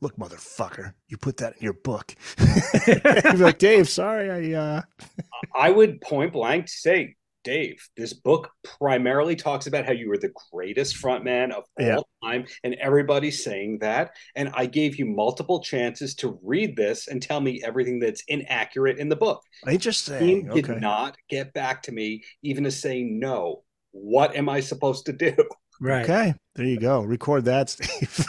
look, 0.01 0.17
motherfucker, 0.17 0.93
you 1.07 1.17
put 1.17 1.37
that 1.37 1.55
in 1.57 1.63
your 1.63 1.73
book. 1.73 2.15
You'd 2.87 3.03
be 3.03 3.37
like, 3.37 3.57
Dave, 3.57 3.89
sorry, 3.89 4.53
I. 4.53 4.59
Uh... 4.59 4.81
I 5.55 5.69
would 5.71 6.01
point 6.01 6.33
blank 6.33 6.67
say, 6.67 7.15
Dave, 7.45 7.87
this 7.95 8.11
book 8.11 8.49
primarily 8.63 9.35
talks 9.35 9.67
about 9.67 9.85
how 9.85 9.93
you 9.93 10.09
were 10.09 10.17
the 10.17 10.33
greatest 10.51 10.97
frontman 11.01 11.51
of 11.51 11.63
all 11.79 11.85
yeah. 11.85 11.99
time, 12.23 12.45
and 12.63 12.73
everybody's 12.73 13.43
saying 13.43 13.77
that. 13.79 14.11
And 14.35 14.51
I 14.55 14.65
gave 14.65 14.97
you 14.97 15.05
multiple 15.05 15.61
chances 15.61 16.15
to 16.15 16.37
read 16.43 16.75
this 16.75 17.07
and 17.07 17.21
tell 17.21 17.39
me 17.39 17.61
everything 17.63 17.99
that's 17.99 18.23
inaccurate 18.27 18.97
in 18.97 19.07
the 19.07 19.15
book. 19.15 19.41
Interesting. 19.65 20.49
He 20.51 20.59
okay. 20.59 20.61
did 20.73 20.81
not 20.81 21.15
get 21.29 21.53
back 21.53 21.83
to 21.83 21.91
me, 21.91 22.23
even 22.41 22.65
to 22.65 22.71
say 22.71 23.03
no. 23.03 23.63
What 23.91 24.35
am 24.35 24.49
I 24.49 24.59
supposed 24.59 25.05
to 25.05 25.13
do? 25.13 25.35
Right. 25.79 26.03
Okay. 26.03 26.33
There 26.55 26.65
you 26.65 26.79
go. 26.79 27.01
Record 27.01 27.45
that, 27.45 27.69
Steve. 27.69 28.27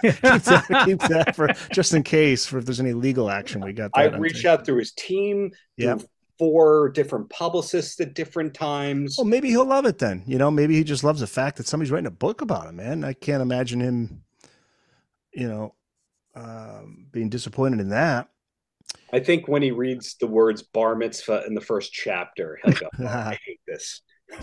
keep, 0.00 0.20
that, 0.20 0.82
keep, 0.84 0.98
that, 0.98 1.36
for 1.36 1.48
just 1.72 1.94
in 1.94 2.02
case 2.02 2.44
for 2.44 2.58
if 2.58 2.64
there's 2.64 2.80
any 2.80 2.92
legal 2.92 3.30
action. 3.30 3.60
We 3.60 3.72
got 3.72 3.92
that. 3.94 4.14
I 4.14 4.16
reached 4.16 4.44
out 4.44 4.66
through 4.66 4.78
his 4.78 4.92
team. 4.92 5.52
Yeah. 5.76 5.98
Four 6.38 6.88
different 6.90 7.30
publicists 7.30 8.00
at 8.00 8.14
different 8.14 8.54
times. 8.54 9.16
Well, 9.18 9.26
maybe 9.26 9.48
he'll 9.48 9.64
love 9.64 9.86
it 9.86 9.98
then. 9.98 10.22
You 10.26 10.38
know, 10.38 10.50
maybe 10.50 10.74
he 10.74 10.84
just 10.84 11.04
loves 11.04 11.20
the 11.20 11.26
fact 11.26 11.56
that 11.58 11.66
somebody's 11.66 11.90
writing 11.90 12.06
a 12.06 12.10
book 12.10 12.40
about 12.40 12.68
him, 12.68 12.76
man. 12.76 13.04
I 13.04 13.12
can't 13.12 13.42
imagine 13.42 13.80
him, 13.80 14.22
you 15.32 15.48
know, 15.48 15.74
um, 16.34 17.06
being 17.12 17.28
disappointed 17.28 17.80
in 17.80 17.90
that. 17.90 18.28
I 19.12 19.20
think 19.20 19.46
when 19.46 19.62
he 19.62 19.70
reads 19.70 20.14
the 20.14 20.26
words 20.26 20.62
bar 20.62 20.96
mitzvah 20.96 21.44
in 21.46 21.54
the 21.54 21.60
first 21.60 21.92
chapter, 21.92 22.58
he'll 22.64 22.74
go, 22.74 22.88
oh, 23.00 23.06
I 23.06 23.38
hate 23.44 23.60
this. 23.66 24.00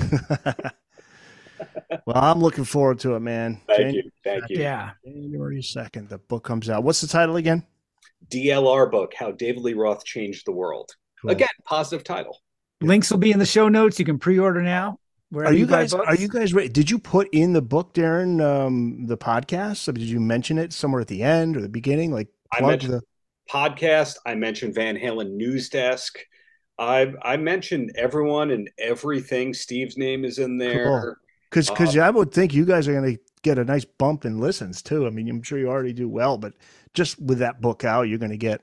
well, 2.06 2.16
I'm 2.16 2.40
looking 2.40 2.64
forward 2.64 3.00
to 3.00 3.16
it, 3.16 3.20
man. 3.20 3.62
Thank 3.68 3.80
January 3.80 3.96
you. 3.96 4.12
Thank 4.24 4.44
you. 4.50 4.60
Yeah. 4.60 4.92
January 5.04 5.62
2nd, 5.62 6.10
the 6.10 6.20
book 6.20 6.44
comes 6.44 6.70
out. 6.70 6.84
What's 6.84 7.02
the 7.02 7.08
title 7.08 7.38
again? 7.38 7.66
DLR 8.32 8.92
book, 8.92 9.14
How 9.18 9.32
David 9.32 9.64
Lee 9.64 9.74
Roth 9.74 10.06
Changed 10.06 10.46
the 10.46 10.52
World. 10.52 10.92
Cool. 11.22 11.32
Again, 11.32 11.50
positive 11.66 12.04
title. 12.04 12.38
Links 12.82 13.12
will 13.12 13.18
be 13.18 13.32
in 13.32 13.40
the 13.40 13.46
show 13.46 13.68
notes. 13.68 14.00
You 14.00 14.06
can 14.06 14.20
pre-order 14.20 14.62
now. 14.62 15.00
Are 15.36 15.54
you, 15.54 15.60
you 15.60 15.66
guys? 15.68 15.94
Are 15.94 16.16
you 16.16 16.28
guys 16.28 16.54
ready? 16.54 16.70
Did 16.70 16.90
you 16.90 16.98
put 16.98 17.30
in 17.32 17.54
the 17.54 17.62
book, 17.62 17.94
Darren? 17.94 18.42
Um, 18.44 19.06
the 19.06 19.18
podcast? 19.18 19.86
Did 19.94 20.04
you 20.04 20.20
mention 20.20 20.58
it 20.58 20.74
somewhere 20.74 21.02
at 21.02 21.08
the 21.08 21.22
end 21.22 21.56
or 21.56 21.62
the 21.62 21.70
beginning? 21.70 22.12
Like 22.12 22.30
I 22.52 22.62
mentioned 22.62 22.94
the 22.94 23.02
podcast. 23.50 24.16
I 24.26 24.36
mentioned 24.36 24.74
Van 24.74 24.96
Halen 24.96 25.32
News 25.32 25.70
Desk. 25.70 26.18
I 26.80 27.14
I 27.22 27.38
mentioned 27.38 27.92
everyone 27.96 28.50
and 28.50 28.70
everything. 28.80 29.54
Steve's 29.54 29.98
name 29.98 30.26
is 30.26 30.40
in 30.40 30.58
there. 30.58 30.86
Cool. 30.86 31.16
Because 31.50 31.70
because 31.70 31.96
uh, 31.96 32.02
I 32.02 32.10
would 32.10 32.32
think 32.32 32.54
you 32.54 32.66
guys 32.66 32.88
are 32.88 32.94
going 32.94 33.16
to 33.16 33.22
get 33.44 33.60
a 33.60 33.66
nice 33.66 33.86
bump 33.86 34.26
in 34.26 34.40
listens 34.40 34.82
too. 34.82 35.06
I 35.06 35.12
mean, 35.12 35.30
I'm 35.30 35.44
sure 35.44 35.60
you 35.60 35.70
already 35.70 35.94
do 35.94 36.10
well, 36.10 36.38
but 36.38 36.54
just 36.94 37.22
with 37.22 37.40
that 37.40 37.62
book 37.62 37.84
out, 37.84 38.04
you're 38.04 38.18
going 38.18 38.32
to 38.32 38.38
get 38.38 38.62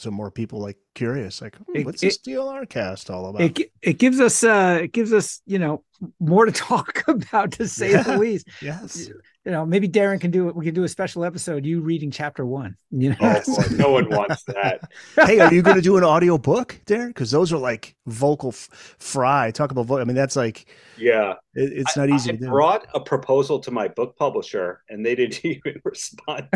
some 0.00 0.14
more 0.14 0.30
people 0.30 0.60
like 0.60 0.78
curious, 0.94 1.42
like 1.42 1.56
hmm, 1.56 1.82
what's 1.82 2.02
it, 2.02 2.06
this 2.06 2.18
DLR 2.18 2.68
cast 2.68 3.10
all 3.10 3.26
about? 3.26 3.42
It 3.42 3.72
it 3.82 3.98
gives 3.98 4.20
us 4.20 4.42
uh 4.42 4.80
it 4.82 4.92
gives 4.92 5.12
us 5.12 5.42
you 5.46 5.58
know 5.58 5.84
more 6.18 6.46
to 6.46 6.52
talk 6.52 7.04
about 7.08 7.52
to 7.52 7.68
say 7.68 7.92
yeah. 7.92 8.02
the 8.02 8.18
least. 8.18 8.48
yes, 8.60 9.10
you 9.44 9.52
know, 9.52 9.64
maybe 9.64 9.88
Darren 9.88 10.20
can 10.20 10.30
do 10.30 10.48
it. 10.48 10.56
We 10.56 10.66
can 10.66 10.74
do 10.74 10.84
a 10.84 10.88
special 10.88 11.24
episode, 11.24 11.64
you 11.64 11.80
reading 11.80 12.10
chapter 12.10 12.44
one. 12.44 12.76
You 12.90 13.10
know, 13.10 13.16
oh, 13.20 13.64
no 13.70 13.90
one 13.90 14.10
wants 14.10 14.42
that. 14.44 14.82
hey, 15.26 15.40
are 15.40 15.52
you 15.52 15.62
going 15.62 15.76
to 15.76 15.82
do 15.82 15.96
an 15.96 16.04
audio 16.04 16.36
book, 16.36 16.78
Darren? 16.84 17.08
Because 17.08 17.30
those 17.30 17.50
are 17.50 17.58
like 17.58 17.96
vocal 18.06 18.50
f- 18.50 18.96
fry. 18.98 19.50
Talk 19.50 19.70
about 19.70 19.86
vocal. 19.86 20.02
I 20.02 20.04
mean, 20.04 20.16
that's 20.16 20.36
like, 20.36 20.66
yeah, 20.98 21.34
it, 21.54 21.72
it's 21.72 21.96
not 21.96 22.10
easy 22.10 22.30
I 22.30 22.32
to 22.34 22.38
do. 22.38 22.48
brought 22.48 22.86
a 22.92 23.00
proposal 23.00 23.58
to 23.60 23.70
my 23.70 23.88
book 23.88 24.16
publisher 24.16 24.82
and 24.90 25.04
they 25.04 25.14
didn't 25.14 25.42
even 25.44 25.80
respond. 25.84 26.48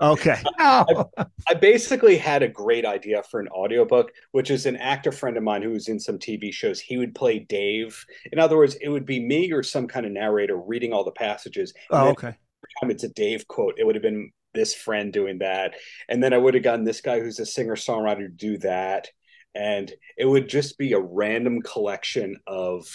okay. 0.00 0.42
I, 0.58 1.04
I, 1.50 1.54
basically 1.54 2.16
had 2.16 2.42
a 2.42 2.48
great 2.48 2.86
idea 2.86 3.22
for 3.24 3.40
an 3.40 3.48
audiobook, 3.48 4.12
which 4.32 4.50
is 4.50 4.64
an 4.64 4.76
actor 4.76 5.12
friend 5.12 5.36
of 5.36 5.42
mine 5.42 5.62
who 5.62 5.70
was 5.70 5.88
in 5.88 6.00
some 6.00 6.18
TV 6.18 6.52
shows. 6.52 6.80
He 6.80 6.96
would 6.96 7.14
play 7.14 7.40
Dave. 7.40 8.04
In 8.32 8.38
other 8.38 8.56
words, 8.56 8.65
it 8.74 8.88
would 8.88 9.06
be 9.06 9.20
me 9.20 9.52
or 9.52 9.62
some 9.62 9.86
kind 9.86 10.04
of 10.04 10.12
narrator 10.12 10.56
reading 10.56 10.92
all 10.92 11.04
the 11.04 11.12
passages. 11.12 11.72
Oh, 11.90 12.08
okay. 12.08 12.34
time 12.80 12.90
it's 12.90 13.04
a 13.04 13.08
Dave 13.08 13.46
quote, 13.48 13.74
it 13.78 13.84
would 13.84 13.94
have 13.94 14.02
been 14.02 14.32
this 14.54 14.74
friend 14.74 15.12
doing 15.12 15.38
that. 15.38 15.74
And 16.08 16.22
then 16.22 16.32
I 16.32 16.38
would 16.38 16.54
have 16.54 16.64
gotten 16.64 16.84
this 16.84 17.00
guy 17.00 17.20
who's 17.20 17.38
a 17.38 17.46
singer 17.46 17.76
songwriter 17.76 18.18
to 18.20 18.28
do 18.28 18.58
that. 18.58 19.08
And 19.54 19.92
it 20.18 20.26
would 20.26 20.48
just 20.48 20.76
be 20.76 20.92
a 20.92 21.00
random 21.00 21.62
collection 21.62 22.36
of 22.46 22.86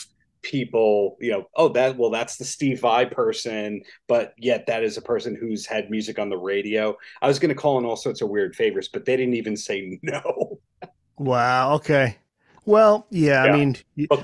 people, 0.41 1.17
you 1.19 1.31
know, 1.31 1.45
oh, 1.55 1.69
that, 1.69 1.97
well, 1.97 2.09
that's 2.09 2.37
the 2.37 2.45
Steve 2.45 2.81
Vai 2.81 3.05
person, 3.05 3.81
but 4.07 4.33
yet 4.37 4.65
that 4.67 4.83
is 4.83 4.97
a 4.97 5.01
person 5.01 5.35
who's 5.39 5.65
had 5.65 5.89
music 5.89 6.19
on 6.19 6.29
the 6.29 6.37
radio. 6.37 6.95
I 7.21 7.27
was 7.27 7.39
going 7.39 7.49
to 7.49 7.55
call 7.55 7.77
in 7.77 7.85
all 7.85 7.95
sorts 7.95 8.21
of 8.21 8.29
weird 8.29 8.55
favors, 8.55 8.89
but 8.89 9.05
they 9.05 9.15
didn't 9.17 9.35
even 9.35 9.55
say 9.55 9.99
no. 10.01 10.59
wow. 11.17 11.75
Okay. 11.75 12.17
Well, 12.65 13.07
yeah, 13.09 13.45
yeah. 13.45 13.51
I 13.51 13.57
mean, 13.57 13.77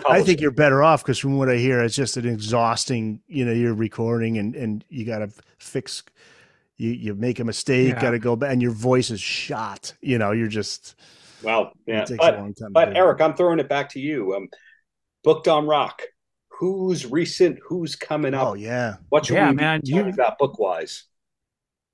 I 0.07 0.21
think 0.21 0.41
you're 0.41 0.51
better 0.51 0.83
off 0.83 1.03
because 1.03 1.17
from 1.17 1.37
what 1.37 1.49
I 1.49 1.55
hear, 1.55 1.81
it's 1.81 1.95
just 1.95 2.17
an 2.17 2.27
exhausting. 2.27 3.19
You 3.27 3.45
know, 3.45 3.51
you're 3.51 3.73
recording 3.73 4.37
and 4.37 4.55
and 4.55 4.85
you 4.89 5.05
got 5.05 5.19
to 5.19 5.29
fix. 5.57 6.03
You 6.77 6.91
you 6.91 7.15
make 7.15 7.39
a 7.39 7.43
mistake, 7.43 7.93
yeah. 7.93 8.01
got 8.01 8.11
to 8.11 8.19
go 8.19 8.35
back, 8.35 8.51
and 8.51 8.61
your 8.61 8.71
voice 8.71 9.09
is 9.09 9.19
shot. 9.19 9.93
You 10.01 10.19
know, 10.19 10.31
you're 10.31 10.47
just. 10.47 10.95
Well, 11.43 11.71
yeah, 11.85 12.05
but, 12.17 12.53
but 12.71 12.95
Eric, 12.95 13.21
I'm 13.21 13.35
throwing 13.35 13.59
it 13.59 13.69
back 13.69 13.89
to 13.91 13.99
you. 13.99 14.35
Um, 14.35 14.49
booked 15.23 15.47
on 15.47 15.67
rock. 15.67 16.01
Who's 16.49 17.05
recent? 17.05 17.59
Who's 17.67 17.95
coming 17.95 18.33
up? 18.33 18.47
Oh 18.47 18.53
yeah, 18.53 18.95
what 19.09 19.25
should 19.25 19.35
yeah, 19.35 19.51
man, 19.51 19.81
you 19.83 20.07
about 20.07 20.37
book 20.37 20.59
wise? 20.59 21.05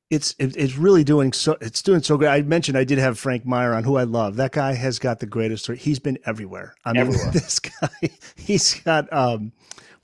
It's 0.09 0.35
it, 0.37 0.55
it's 0.55 0.77
really 0.77 1.03
doing 1.03 1.33
so 1.33 1.57
it's 1.59 1.81
doing 1.81 2.03
so 2.03 2.17
great. 2.17 2.29
I 2.29 2.41
mentioned 2.41 2.77
I 2.77 2.83
did 2.83 2.99
have 2.99 3.17
Frank 3.17 3.45
Meyer 3.45 3.73
on, 3.73 3.83
who 3.83 3.97
I 3.97 4.03
love. 4.03 4.35
That 4.35 4.51
guy 4.51 4.73
has 4.73 4.99
got 4.99 5.19
the 5.19 5.25
greatest 5.25 5.63
story. 5.63 5.77
He's 5.77 5.99
been 5.99 6.19
everywhere. 6.25 6.75
I 6.85 6.93
mean, 6.93 7.01
everywhere. 7.01 7.31
this 7.33 7.59
guy, 7.59 8.09
he's 8.35 8.75
got 8.81 9.11
um, 9.11 9.53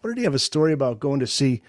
what 0.01 0.09
did 0.09 0.17
he 0.17 0.23
have 0.23 0.33
a 0.33 0.39
story 0.39 0.73
about 0.73 0.99
going 0.99 1.19
to 1.19 1.27
see 1.27 1.61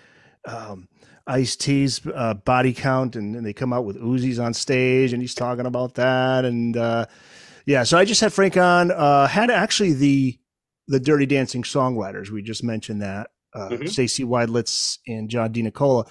um, 0.46 0.88
Ice 1.26 1.56
T's 1.56 2.00
uh, 2.14 2.34
body 2.34 2.72
count, 2.72 3.16
and, 3.16 3.36
and, 3.36 3.44
they 3.44 3.52
come 3.52 3.72
out 3.72 3.84
with 3.84 4.00
Uzis 4.00 4.42
on 4.42 4.54
stage, 4.54 5.12
and 5.12 5.22
he's 5.22 5.34
talking 5.34 5.66
about 5.66 5.94
that, 5.94 6.44
and 6.44 6.76
uh, 6.76 7.06
yeah. 7.66 7.82
So 7.82 7.98
I 7.98 8.04
just 8.04 8.20
had 8.20 8.32
Frank 8.32 8.56
on. 8.56 8.90
Uh, 8.90 9.26
had 9.26 9.50
actually 9.50 9.92
the 9.92 10.38
the 10.88 11.00
Dirty 11.00 11.26
Dancing 11.26 11.62
songwriters. 11.62 12.30
We 12.30 12.42
just 12.42 12.64
mentioned 12.64 13.02
that 13.02 13.30
uh, 13.54 13.68
mm-hmm. 13.68 13.86
Stacy 13.86 14.24
Widelitz 14.24 14.98
and 15.06 15.28
John 15.28 15.52
DeNicola, 15.52 16.08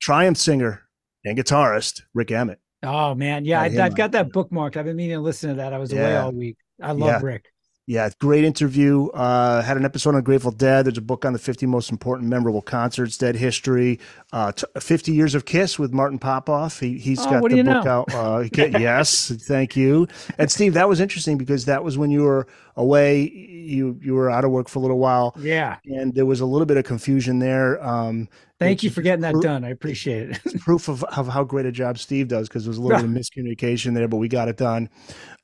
Triumph 0.00 0.36
singer 0.36 0.82
and 1.24 1.38
guitarist 1.38 2.02
Rik 2.14 2.30
Emmett. 2.30 2.60
Oh 2.82 3.14
man, 3.14 3.44
yeah, 3.44 3.60
I, 3.60 3.68
have 3.68 3.94
got 3.94 4.12
that 4.12 4.30
bookmarked. 4.30 4.76
I've 4.76 4.86
been 4.86 4.96
meaning 4.96 5.16
to 5.16 5.20
listen 5.20 5.50
to 5.50 5.56
that. 5.56 5.72
I 5.72 5.78
was 5.78 5.92
yeah. 5.92 6.00
away 6.00 6.16
all 6.16 6.32
week. 6.32 6.56
I 6.82 6.92
love 6.92 7.08
yeah. 7.08 7.20
Rick. 7.22 7.49
Yeah, 7.90 8.08
great 8.20 8.44
interview. 8.44 9.08
Uh, 9.08 9.62
had 9.62 9.76
an 9.76 9.84
episode 9.84 10.14
on 10.14 10.22
Grateful 10.22 10.52
Dead. 10.52 10.86
There's 10.86 10.96
a 10.96 11.00
book 11.00 11.24
on 11.24 11.32
the 11.32 11.40
50 11.40 11.66
most 11.66 11.90
important 11.90 12.28
memorable 12.28 12.62
concerts, 12.62 13.18
Dead 13.18 13.34
History, 13.34 13.98
uh, 14.32 14.52
t- 14.52 14.64
50 14.78 15.10
Years 15.10 15.34
of 15.34 15.44
Kiss 15.44 15.76
with 15.76 15.92
Martin 15.92 16.20
Popoff. 16.20 16.78
He, 16.78 16.98
he's 16.98 17.18
oh, 17.18 17.24
got 17.28 17.50
the 17.50 17.62
book 17.64 17.84
know? 17.84 17.90
out. 17.90 18.14
Uh, 18.14 18.44
yes, 18.54 19.32
thank 19.32 19.74
you. 19.74 20.06
And 20.38 20.52
Steve, 20.52 20.74
that 20.74 20.88
was 20.88 21.00
interesting 21.00 21.36
because 21.36 21.64
that 21.64 21.82
was 21.82 21.98
when 21.98 22.12
you 22.12 22.22
were 22.22 22.46
away. 22.76 23.22
You 23.22 23.98
you 24.00 24.14
were 24.14 24.30
out 24.30 24.44
of 24.44 24.52
work 24.52 24.68
for 24.68 24.78
a 24.78 24.82
little 24.82 25.00
while. 25.00 25.34
Yeah, 25.40 25.78
and 25.84 26.14
there 26.14 26.26
was 26.26 26.40
a 26.40 26.46
little 26.46 26.66
bit 26.66 26.76
of 26.76 26.84
confusion 26.84 27.40
there. 27.40 27.84
Um, 27.84 28.28
Thank 28.60 28.82
you 28.82 28.90
for 28.90 29.00
getting 29.00 29.22
that 29.22 29.34
done. 29.40 29.64
I 29.64 29.70
appreciate 29.70 30.30
it. 30.30 30.40
it's 30.44 30.62
proof 30.62 30.88
of, 30.88 31.02
of 31.04 31.28
how 31.28 31.44
great 31.44 31.64
a 31.64 31.72
job 31.72 31.98
Steve 31.98 32.28
does 32.28 32.46
because 32.46 32.64
there 32.64 32.70
was 32.70 32.76
a 32.76 32.82
little 32.82 32.98
bit 32.98 33.06
of 33.06 33.10
miscommunication 33.16 33.94
there, 33.94 34.06
but 34.06 34.18
we 34.18 34.28
got 34.28 34.48
it 34.48 34.58
done. 34.58 34.90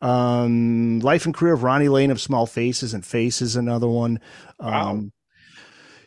Um, 0.07 1.01
Life 1.01 1.25
and 1.25 1.35
career 1.35 1.55
of 1.55 1.63
Ronnie 1.63 1.89
Lane 1.89 2.11
of 2.11 2.21
Small 2.21 2.47
Faces 2.47 2.95
and 2.95 3.05
Faces, 3.05 3.57
another 3.57 3.89
one. 3.89 4.21
Wow. 4.61 4.91
Um, 4.91 5.13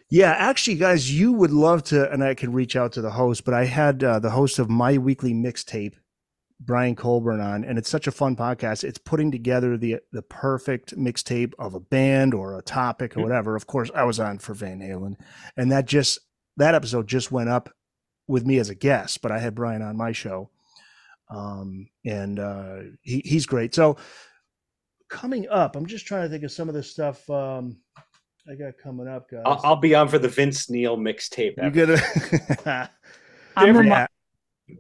yeah, 0.10 0.32
actually, 0.32 0.78
guys, 0.78 1.14
you 1.14 1.34
would 1.34 1.52
love 1.52 1.84
to, 1.86 2.12
and 2.12 2.24
I 2.24 2.34
could 2.34 2.54
reach 2.54 2.76
out 2.76 2.94
to 2.94 3.02
the 3.02 3.12
host, 3.12 3.44
but 3.44 3.54
I 3.54 3.66
had 3.66 4.04
uh, 4.04 4.20
the 4.20 4.32
host 4.32 4.58
of 4.58 4.70
my 4.70 4.98
weekly 4.98 5.34
mixtape, 5.34 5.94
Brian 6.60 6.96
Colburn, 6.96 7.40
on, 7.40 7.64
and 7.64 7.78
it's 7.78 7.90
such 7.90 8.08
a 8.08 8.12
fun 8.12 8.36
podcast. 8.36 8.84
It's 8.84 8.98
putting 8.98 9.32
together 9.32 9.78
the 9.78 9.98
the 10.12 10.24
perfect 10.24 10.98
mixtape 10.98 11.54
of 11.60 11.76
a 11.76 11.80
band 11.80 12.34
or 12.34 12.58
a 12.58 12.64
topic 12.64 13.16
or 13.16 13.22
whatever. 13.22 13.56
Of 13.56 13.68
course, 13.68 13.92
I 13.94 14.04
was 14.04 14.20
on 14.20 14.40
for 14.40 14.54
Van 14.54 14.80
Halen, 14.80 15.16
and 15.56 15.72
that 15.72 15.86
just 15.86 16.20
that 16.58 16.74
episode 16.74 17.08
just 17.08 17.32
went 17.32 17.50
up 17.50 17.70
with 18.28 18.46
me 18.46 18.58
as 18.60 18.70
a 18.70 18.76
guest, 18.76 19.22
but 19.22 19.32
I 19.32 19.40
had 19.40 19.56
Brian 19.56 19.82
on 19.82 19.96
my 19.96 20.12
show. 20.12 20.50
Um, 21.30 21.88
and 22.06 22.40
uh, 22.40 22.80
he, 23.02 23.22
he's 23.24 23.46
great. 23.46 23.76
So 23.76 23.98
coming 25.10 25.48
up, 25.50 25.76
I'm 25.76 25.86
just 25.86 26.06
trying 26.06 26.24
to 26.24 26.30
think 26.30 26.44
of 26.44 26.52
some 26.52 26.70
of 26.70 26.76
the 26.76 26.84
stuff 26.84 27.30
um, 27.30 27.78
I 28.50 28.56
got 28.56 28.74
coming 28.82 29.08
up, 29.08 29.30
guys. 29.30 29.44
I'll, 29.46 29.62
I'll 29.64 29.76
be 29.76 29.94
on 29.94 30.08
for 30.08 30.18
the 30.18 30.28
Vince 30.28 30.70
Neil 30.70 30.98
mixtape. 30.98 31.54
You 31.62 31.70
gonna? 31.70 32.90
I'm 33.56 33.78
remi- 33.78 34.08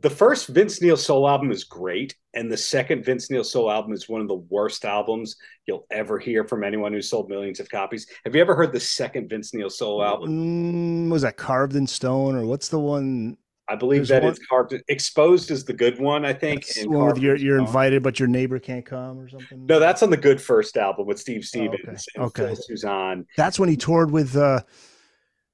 the 0.01 0.09
first 0.09 0.47
Vince 0.47 0.81
Neil 0.81 0.97
solo 0.97 1.27
album 1.27 1.51
is 1.51 1.63
great, 1.63 2.15
and 2.33 2.51
the 2.51 2.57
second 2.57 3.03
Vince 3.03 3.29
Neil 3.29 3.43
solo 3.43 3.71
album 3.71 3.93
is 3.93 4.07
one 4.07 4.21
of 4.21 4.27
the 4.27 4.35
worst 4.35 4.85
albums 4.85 5.35
you'll 5.67 5.85
ever 5.91 6.19
hear 6.19 6.43
from 6.45 6.63
anyone 6.63 6.93
who 6.93 7.01
sold 7.01 7.29
millions 7.29 7.59
of 7.59 7.69
copies. 7.69 8.07
Have 8.25 8.35
you 8.35 8.41
ever 8.41 8.55
heard 8.55 8.71
the 8.71 8.79
second 8.79 9.29
Vince 9.29 9.53
Neil 9.53 9.69
solo 9.69 10.03
album? 10.03 11.07
Mm, 11.07 11.11
was 11.11 11.23
that 11.23 11.37
Carved 11.37 11.75
in 11.75 11.87
Stone, 11.87 12.35
or 12.35 12.45
what's 12.45 12.69
the 12.69 12.79
one? 12.79 13.37
I 13.69 13.75
believe 13.75 13.99
There's 13.99 14.09
that 14.09 14.23
one... 14.23 14.31
it's 14.31 14.45
carved. 14.45 14.73
Exposed 14.87 15.51
is 15.51 15.63
the 15.63 15.73
good 15.73 15.99
one, 15.99 16.25
I 16.25 16.33
think. 16.33 16.65
And 16.77 16.91
one 16.91 17.07
with 17.07 17.19
you're, 17.19 17.35
you're 17.35 17.59
invited, 17.59 18.01
but 18.01 18.19
your 18.19 18.27
neighbor 18.27 18.57
can't 18.57 18.85
come, 18.85 19.19
or 19.19 19.29
something. 19.29 19.65
No, 19.67 19.79
that's 19.79 20.01
on 20.01 20.09
the 20.09 20.17
good 20.17 20.41
first 20.41 20.75
album 20.75 21.05
with 21.05 21.19
Steve 21.19 21.45
Stevens 21.45 22.07
oh, 22.17 22.23
okay. 22.23 22.43
and 22.43 22.53
okay. 22.55 22.55
Phil 22.67 22.77
Soussan. 22.77 23.25
That's 23.37 23.59
when 23.59 23.69
he 23.69 23.77
toured 23.77 24.09
with 24.11 24.35
uh 24.35 24.61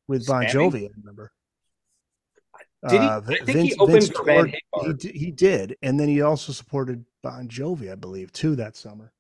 with 0.07 0.25
Bon 0.25 0.43
Jovi. 0.45 0.85
I 0.85 0.89
remember. 0.97 1.31
Did 2.87 3.01
he? 3.01 3.07
Uh, 3.07 3.17
I 3.17 3.21
think 3.21 3.45
Vince, 3.45 3.73
he 3.73 3.75
opened 3.75 3.93
Vince 3.93 4.09
for 4.09 4.23
Van 4.23 4.53
he, 5.01 5.09
he 5.09 5.31
did, 5.31 5.75
and 5.81 5.99
then 5.99 6.07
he 6.07 6.21
also 6.21 6.53
supported 6.53 7.03
Bon 7.21 7.47
Jovi, 7.47 7.91
I 7.91 7.95
believe, 7.95 8.31
too 8.31 8.55
that 8.57 8.77
summer. 8.77 9.11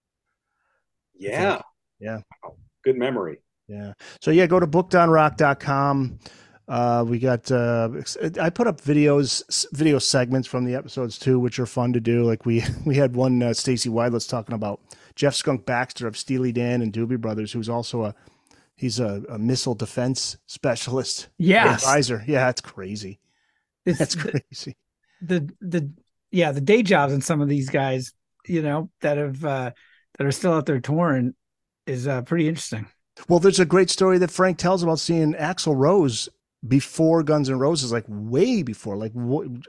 Yeah, 1.17 1.61
yeah, 1.99 2.19
wow. 2.43 2.55
good 2.83 2.97
memory. 2.97 3.39
Yeah. 3.67 3.93
So 4.21 4.31
yeah, 4.31 4.47
go 4.47 4.59
to 4.59 4.67
bookedonrock.com. 4.67 6.19
Uh, 6.67 7.05
we 7.07 7.19
got 7.19 7.51
uh, 7.51 7.89
I 8.41 8.49
put 8.49 8.65
up 8.65 8.81
videos, 8.81 9.65
video 9.71 9.99
segments 9.99 10.47
from 10.47 10.65
the 10.65 10.73
episodes 10.73 11.19
too, 11.19 11.39
which 11.39 11.59
are 11.59 11.67
fun 11.67 11.93
to 11.93 11.99
do. 11.99 12.23
Like 12.23 12.45
we 12.45 12.63
we 12.85 12.95
had 12.95 13.15
one 13.15 13.41
uh, 13.43 13.53
Stacy 13.53 13.89
Widelitz 13.89 14.27
talking 14.27 14.55
about 14.55 14.79
Jeff 15.15 15.35
Skunk 15.35 15.65
Baxter 15.65 16.07
of 16.07 16.17
Steely 16.17 16.51
Dan 16.51 16.81
and 16.81 16.91
Doobie 16.91 17.21
Brothers, 17.21 17.51
who's 17.51 17.69
also 17.69 18.03
a 18.03 18.15
he's 18.75 18.99
a, 18.99 19.23
a 19.29 19.37
missile 19.37 19.75
defense 19.75 20.37
specialist. 20.47 21.29
Yeah, 21.37 21.75
advisor. 21.75 22.23
Yeah, 22.27 22.49
it's 22.49 22.61
crazy. 22.61 23.19
It's 23.85 23.99
That's 23.99 24.15
crazy. 24.15 24.75
The, 25.21 25.41
the, 25.61 25.67
the 25.67 25.91
yeah 26.31 26.51
the 26.51 26.61
day 26.61 26.81
jobs 26.81 27.13
and 27.13 27.23
some 27.23 27.41
of 27.41 27.47
these 27.47 27.69
guys, 27.69 28.13
you 28.47 28.63
know, 28.63 28.89
that 29.01 29.17
have 29.17 29.45
uh, 29.45 29.71
that 30.17 30.25
are 30.25 30.31
still 30.31 30.53
out 30.53 30.65
there 30.65 30.79
touring 30.79 31.35
is 31.85 32.07
uh, 32.07 32.23
pretty 32.23 32.47
interesting. 32.47 32.87
Well, 33.29 33.39
there's 33.39 33.59
a 33.59 33.65
great 33.65 33.89
story 33.89 34.17
that 34.17 34.31
Frank 34.31 34.57
tells 34.57 34.83
about 34.83 34.99
seeing 34.99 35.35
Axl 35.35 35.75
Rose 35.75 36.27
before 36.67 37.23
Guns 37.23 37.49
N' 37.49 37.59
Roses, 37.59 37.91
like 37.91 38.05
way 38.07 38.63
before, 38.63 38.95
like 38.95 39.11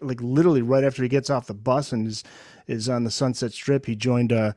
like 0.00 0.20
literally 0.20 0.62
right 0.62 0.84
after 0.84 1.02
he 1.02 1.08
gets 1.08 1.30
off 1.30 1.46
the 1.46 1.54
bus 1.54 1.92
and 1.92 2.06
is 2.06 2.24
is 2.66 2.88
on 2.88 3.04
the 3.04 3.10
Sunset 3.10 3.52
Strip. 3.52 3.86
He 3.86 3.96
joined 3.96 4.32
a 4.32 4.54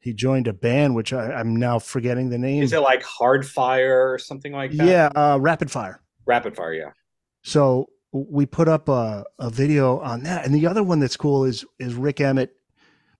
he 0.00 0.12
joined 0.12 0.46
a 0.46 0.52
band 0.52 0.94
which 0.94 1.12
I, 1.12 1.40
am 1.40 1.56
now 1.56 1.78
forgetting 1.78 2.28
the 2.28 2.38
name. 2.38 2.62
Is 2.62 2.72
it 2.72 2.80
like 2.80 3.02
Hard 3.02 3.46
Fire 3.46 4.12
or 4.12 4.18
something 4.18 4.52
like 4.52 4.72
that? 4.72 4.86
Yeah, 4.86 5.06
uh, 5.14 5.38
Rapid 5.40 5.70
Fire. 5.70 6.02
Rapid 6.26 6.56
Fire, 6.56 6.74
yeah. 6.74 6.90
So 7.42 7.88
we 8.12 8.46
put 8.46 8.68
up 8.68 8.88
a, 8.88 9.24
a 9.38 9.50
video 9.50 9.98
on 10.00 10.22
that. 10.24 10.44
And 10.44 10.54
the 10.54 10.66
other 10.66 10.82
one 10.82 11.00
that's 11.00 11.16
cool 11.16 11.44
is 11.44 11.64
is 11.78 11.94
Rik 11.94 12.20
Emmett 12.20 12.54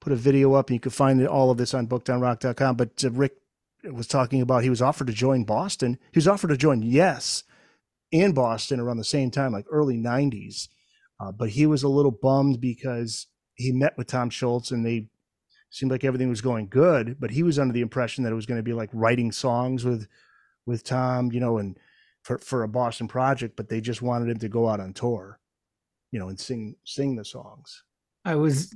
put 0.01 0.12
a 0.12 0.16
video 0.16 0.52
up, 0.55 0.68
and 0.68 0.74
you 0.74 0.81
can 0.81 0.90
find 0.90 1.26
all 1.26 1.51
of 1.51 1.56
this 1.56 1.72
on 1.72 1.86
bookedonrock.com. 1.86 2.76
But 2.76 3.02
uh, 3.02 3.10
Rick 3.10 3.36
was 3.85 4.06
talking 4.06 4.43
about 4.43 4.62
he 4.62 4.70
was 4.70 4.82
offered 4.82 5.06
to 5.06 5.12
join 5.12 5.44
Boston. 5.44 5.98
He 6.12 6.18
was 6.18 6.28
offered 6.28 6.48
to 6.48 6.56
join 6.56 6.82
Yes 6.82 7.44
in 8.10 8.32
Boston 8.32 8.81
around 8.81 8.98
the 8.98 9.05
same 9.05 9.31
time, 9.31 9.52
like 9.52 9.66
early 9.70 9.97
'90s. 9.97 10.68
Uh, 11.20 11.32
but 11.32 11.51
he 11.51 11.66
was 11.66 11.82
a 11.82 11.89
little 11.89 12.10
bummed 12.10 12.60
because 12.60 13.26
he 13.55 13.72
met 13.72 13.97
with 13.97 14.09
Tom 14.09 14.31
Scholz 14.31 14.72
and 14.72 14.85
they 14.85 15.09
seemed 15.70 15.90
like 15.90 16.05
everything 16.05 16.28
was 16.28 16.40
going 16.40 16.68
good, 16.68 17.16
but 17.18 17.31
he 17.31 17.43
was 17.43 17.59
under 17.59 17.72
the 17.72 17.81
impression 17.81 18.24
that 18.24 18.32
it 18.32 18.36
was 18.36 18.47
going 18.47 18.59
to 18.59 18.62
be 18.62 18.72
like 18.72 18.90
writing 18.93 19.32
songs 19.32 19.85
with 19.85 20.06
with 20.66 20.85
Tom, 20.85 21.31
you 21.32 21.40
know, 21.40 21.59
and 21.59 21.78
for 22.22 22.39
for 22.39 22.62
a 22.62 22.68
Boston 22.68 23.09
project, 23.09 23.56
but 23.56 23.68
they 23.68 23.81
just 23.81 24.02
wanted 24.02 24.28
him 24.28 24.39
to 24.39 24.48
go 24.48 24.68
out 24.68 24.81
on 24.81 24.93
tour, 24.93 25.39
you 26.10 26.18
know, 26.18 26.28
and 26.28 26.39
sing 26.39 26.76
sing 26.85 27.16
the 27.16 27.24
songs. 27.24 27.82
I 28.24 28.36
was 28.36 28.74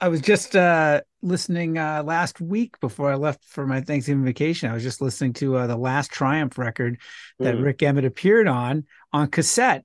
I 0.00 0.08
was 0.08 0.22
just 0.22 0.56
uh, 0.56 1.02
listening 1.20 1.76
uh, 1.76 2.02
last 2.02 2.40
week 2.40 2.80
before 2.80 3.12
I 3.12 3.16
left 3.16 3.44
for 3.44 3.66
my 3.66 3.82
Thanksgiving 3.82 4.24
vacation. 4.24 4.70
I 4.70 4.74
was 4.74 4.82
just 4.82 5.02
listening 5.02 5.34
to 5.34 5.56
uh, 5.56 5.66
the 5.66 5.76
last 5.76 6.10
Triumph 6.10 6.56
record 6.56 6.98
that 7.38 7.56
mm. 7.56 7.62
Rik 7.62 7.82
Emmett 7.82 8.06
appeared 8.06 8.48
on 8.48 8.86
on 9.12 9.28
cassette. 9.28 9.84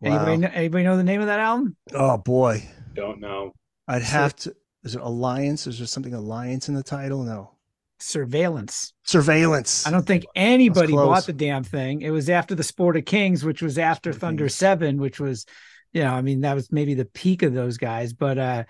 Wow. 0.00 0.10
Anybody 0.10 0.36
know, 0.36 0.50
anybody 0.52 0.84
know 0.84 0.96
the 0.98 1.04
name 1.04 1.22
of 1.22 1.28
that 1.28 1.40
album? 1.40 1.76
Oh 1.94 2.18
boy, 2.18 2.68
don't 2.94 3.20
know. 3.20 3.52
I'd 3.88 4.02
have 4.02 4.36
to. 4.36 4.54
Is 4.82 4.94
it 4.94 5.00
Alliance? 5.00 5.66
Is 5.66 5.78
there 5.78 5.86
something 5.86 6.12
Alliance 6.12 6.68
in 6.68 6.74
the 6.74 6.82
title? 6.82 7.22
No 7.22 7.52
surveillance. 8.00 8.92
Surveillance. 9.04 9.86
I 9.86 9.90
don't 9.90 10.06
think 10.06 10.26
anybody 10.34 10.92
bought 10.92 11.24
the 11.24 11.32
damn 11.32 11.64
thing. 11.64 12.02
It 12.02 12.10
was 12.10 12.28
after 12.28 12.54
the 12.54 12.62
Sport 12.62 12.98
of 12.98 13.06
Kings, 13.06 13.44
which 13.44 13.62
was 13.62 13.78
after 13.78 14.12
Sport 14.12 14.20
Thunder 14.20 14.44
Kings. 14.44 14.54
Seven, 14.56 14.98
which 14.98 15.18
was, 15.18 15.46
you 15.92 16.02
know, 16.02 16.12
I 16.12 16.20
mean, 16.20 16.42
that 16.42 16.54
was 16.54 16.70
maybe 16.70 16.92
the 16.92 17.06
peak 17.06 17.42
of 17.42 17.54
those 17.54 17.78
guys. 17.78 18.12
But 18.12 18.36
uh 18.36 18.64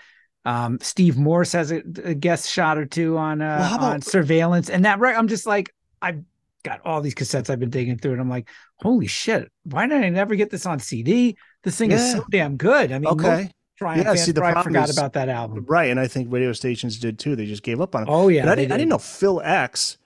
um 0.45 0.79
Steve 0.81 1.17
Morse 1.17 1.53
has 1.53 1.71
a, 1.71 1.83
a 2.05 2.15
guest 2.15 2.51
shot 2.51 2.79
or 2.79 2.87
two 2.87 3.17
on 3.17 3.41
uh 3.41 3.59
well, 3.61 3.75
about- 3.77 3.93
on 3.93 4.03
surveillance. 4.03 4.71
And 4.71 4.85
that 4.85 4.99
right, 4.99 5.17
I'm 5.17 5.29
just 5.29 5.47
like, 5.47 5.75
I've 6.03 6.23
got 6.65 6.81
all 6.85 7.01
these 7.01 7.15
cassettes 7.15 7.51
I've 7.51 7.61
been 7.61 7.71
digging 7.71 7.99
through, 7.99 8.13
and 8.13 8.21
I'm 8.21 8.31
like, 8.31 8.49
holy 8.77 9.07
shit, 9.07 9.51
why 9.65 9.87
did 9.87 10.03
I 10.03 10.09
never 10.09 10.35
get 10.35 10.51
this 10.51 10.67
on 10.67 10.81
CD? 10.81 11.37
This 11.63 11.77
thing 11.77 11.91
yeah. 11.91 11.97
is 11.97 12.13
so 12.13 12.25
damn 12.31 12.57
good. 12.57 12.93
I 12.93 12.99
mean, 12.99 13.09
okay. 13.09 13.51
Triumph 13.77 14.07
yeah, 14.07 14.15
see, 14.15 14.31
the 14.31 14.41
problem 14.41 14.63
forgot 14.63 14.89
is, 14.89 14.97
about 14.97 15.15
that 15.15 15.29
album. 15.29 15.65
Right, 15.67 15.91
and 15.91 15.99
I 15.99 16.07
think 16.07 16.33
radio 16.33 16.53
stations 16.53 16.99
did 16.99 17.19
too. 17.19 17.35
They 17.35 17.47
just 17.47 17.65
gave 17.65 17.81
up 17.81 17.97
on 17.97 18.05
it. 18.05 18.09
Oh 18.09 18.29
yeah, 18.29 18.51
I, 18.51 18.55
did. 18.55 18.71
I, 18.71 18.77
didn't 18.77 18.91
know 18.91 18.99
Phil 18.99 19.41
X 19.43 19.99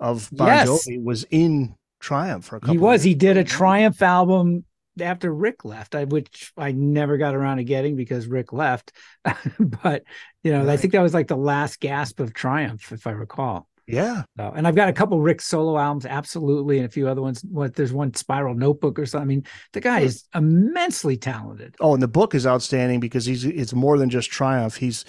of 0.00 0.28
Bon 0.32 0.48
yes. 0.48 0.68
Jovi 0.68 1.02
was 1.02 1.24
in 1.30 1.76
Triumph 2.00 2.46
for 2.46 2.56
a 2.56 2.60
couple. 2.60 2.74
He 2.74 2.78
was. 2.78 3.04
He 3.04 3.14
did 3.14 3.36
a 3.36 3.44
Triumph 3.44 4.02
album 4.02 4.64
after 5.00 5.32
Rick 5.32 5.64
left, 5.64 5.94
I, 5.94 6.04
which 6.04 6.52
I 6.56 6.72
never 6.72 7.16
got 7.16 7.34
around 7.34 7.58
to 7.58 7.64
getting 7.64 7.96
because 7.96 8.26
Rick 8.26 8.52
left. 8.52 8.92
but 9.58 10.04
you 10.42 10.52
know, 10.52 10.64
right. 10.64 10.70
I 10.70 10.76
think 10.76 10.92
that 10.92 11.02
was 11.02 11.14
like 11.14 11.28
the 11.28 11.36
last 11.36 11.80
gasp 11.80 12.20
of 12.20 12.34
Triumph, 12.34 12.92
if 12.92 13.06
I 13.06 13.12
recall. 13.12 13.68
Yeah. 13.86 14.22
So, 14.36 14.52
and 14.54 14.66
I've 14.66 14.76
got 14.76 14.88
a 14.88 14.92
couple 14.92 15.20
Rick 15.20 15.40
solo 15.40 15.78
albums, 15.78 16.06
absolutely, 16.06 16.78
and 16.78 16.86
a 16.86 16.88
few 16.88 17.08
other 17.08 17.20
ones. 17.20 17.42
What 17.42 17.74
there's 17.74 17.92
one 17.92 18.14
Spiral 18.14 18.54
Notebook 18.54 18.98
or 18.98 19.06
something. 19.06 19.26
I 19.26 19.28
mean, 19.28 19.46
the 19.72 19.80
guy 19.80 20.00
is 20.00 20.24
immensely 20.34 21.16
talented. 21.16 21.74
Oh, 21.80 21.94
and 21.94 22.02
the 22.02 22.08
book 22.08 22.34
is 22.34 22.46
outstanding 22.46 23.00
because 23.00 23.26
he's 23.26 23.44
it's 23.44 23.74
more 23.74 23.98
than 23.98 24.08
just 24.08 24.30
Triumph. 24.30 24.76
He's 24.76 25.04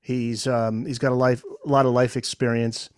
he's 0.00 0.46
um 0.46 0.84
he's 0.84 0.98
got 0.98 1.12
a 1.12 1.16
life 1.16 1.42
a 1.64 1.68
lot 1.68 1.86
of 1.86 1.92
life 1.92 2.16
experience, 2.16 2.90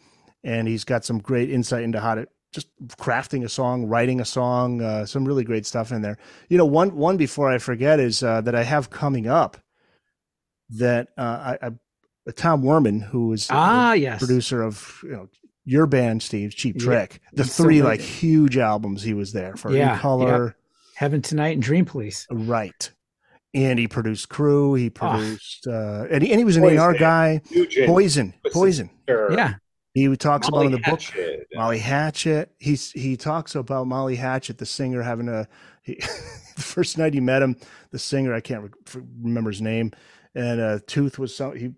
and 0.43 0.67
he's 0.67 0.85
got 0.85 1.05
some 1.05 1.19
great 1.19 1.51
insight 1.51 1.85
into 1.85 2.01
how 2.01 2.17
to 2.17 2.27
just 2.53 2.69
crafting 2.99 3.45
a 3.45 3.49
song, 3.49 3.87
writing 3.87 4.21
a 4.21 4.25
song, 4.25 4.83
uh, 4.83 5.07
some 5.07 5.25
really 5.25 5.45
great 5.45 5.67
stuff 5.67 5.93
in 5.93 6.03
there. 6.03 6.19
You 6.49 6.59
know, 6.59 6.67
one 6.67 6.97
one 6.97 7.17
before 7.17 7.51
I 7.51 7.59
forget 7.59 8.01
is 8.01 8.23
uh, 8.23 8.41
that 8.43 8.55
I 8.55 8.63
have 8.63 8.91
coming 8.91 9.27
up 9.29 9.57
that 10.71 11.09
uh, 11.17 11.57
I, 11.63 11.67
I 11.67 12.33
Tom 12.33 12.63
Werman, 12.63 13.03
who 13.03 13.33
is 13.33 13.49
ah 13.51 13.93
yes 13.93 14.19
producer 14.19 14.63
of 14.63 15.01
you 15.03 15.13
know 15.13 15.29
your 15.65 15.87
band, 15.87 16.23
Steve 16.23 16.55
Cheap 16.55 16.79
Trick. 16.79 17.21
Yeah, 17.23 17.29
the 17.35 17.45
three 17.45 17.83
like 17.83 18.01
huge 18.01 18.57
albums 18.57 19.03
he 19.03 19.15
was 19.15 19.33
there 19.33 19.57
for. 19.57 19.73
Yeah, 19.73 19.99
Color, 19.99 20.47
yeah. 20.47 20.53
Heaven 20.97 21.23
Tonight, 21.23 21.55
and 21.55 21.63
Dream 21.63 21.85
Police. 21.85 22.27
Right. 22.31 22.91
And 23.53 23.79
he 23.79 23.89
produced 23.89 24.29
Crüe. 24.29 24.79
He 24.79 24.93
ah. 25.01 25.17
produced, 25.17 25.67
oh. 25.67 25.73
uh, 25.73 26.07
and, 26.11 26.23
he, 26.23 26.31
and 26.31 26.39
he 26.39 26.45
was 26.45 26.57
an 26.57 26.63
Poison. 26.63 26.79
AR 26.79 26.95
guy. 26.95 27.41
Poison, 27.87 28.35
Poison. 28.53 28.91
Yeah. 29.09 29.55
He 29.95 30.15
talks 30.17 30.51
Molly 30.51 30.67
about 30.67 30.77
in 30.77 30.81
the 30.81 30.87
Hatchet. 30.89 31.39
book 31.51 31.59
Molly 31.59 31.79
Hatchet. 31.79 32.53
He's 32.59 32.93
he 32.93 33.17
talks 33.17 33.55
about 33.55 33.87
Molly 33.87 34.17
Hatchet, 34.17 34.59
the 34.59 34.67
singer, 34.67 35.03
having 35.03 35.29
a 35.29 35.49
he, 35.83 35.95
the 36.57 36.62
first 36.62 36.97
night 36.97 37.15
he 37.15 37.21
met 37.21 37.43
him, 37.43 37.57
the 37.91 37.99
singer 37.99 38.35
I 38.35 38.41
can't 38.41 38.62
re- 38.62 39.03
remember 39.21 39.51
his 39.51 39.61
name, 39.61 39.93
and 40.35 40.61
a 40.61 40.81
tooth 40.81 41.19
was 41.19 41.35
so 41.35 41.51
he 41.51 41.73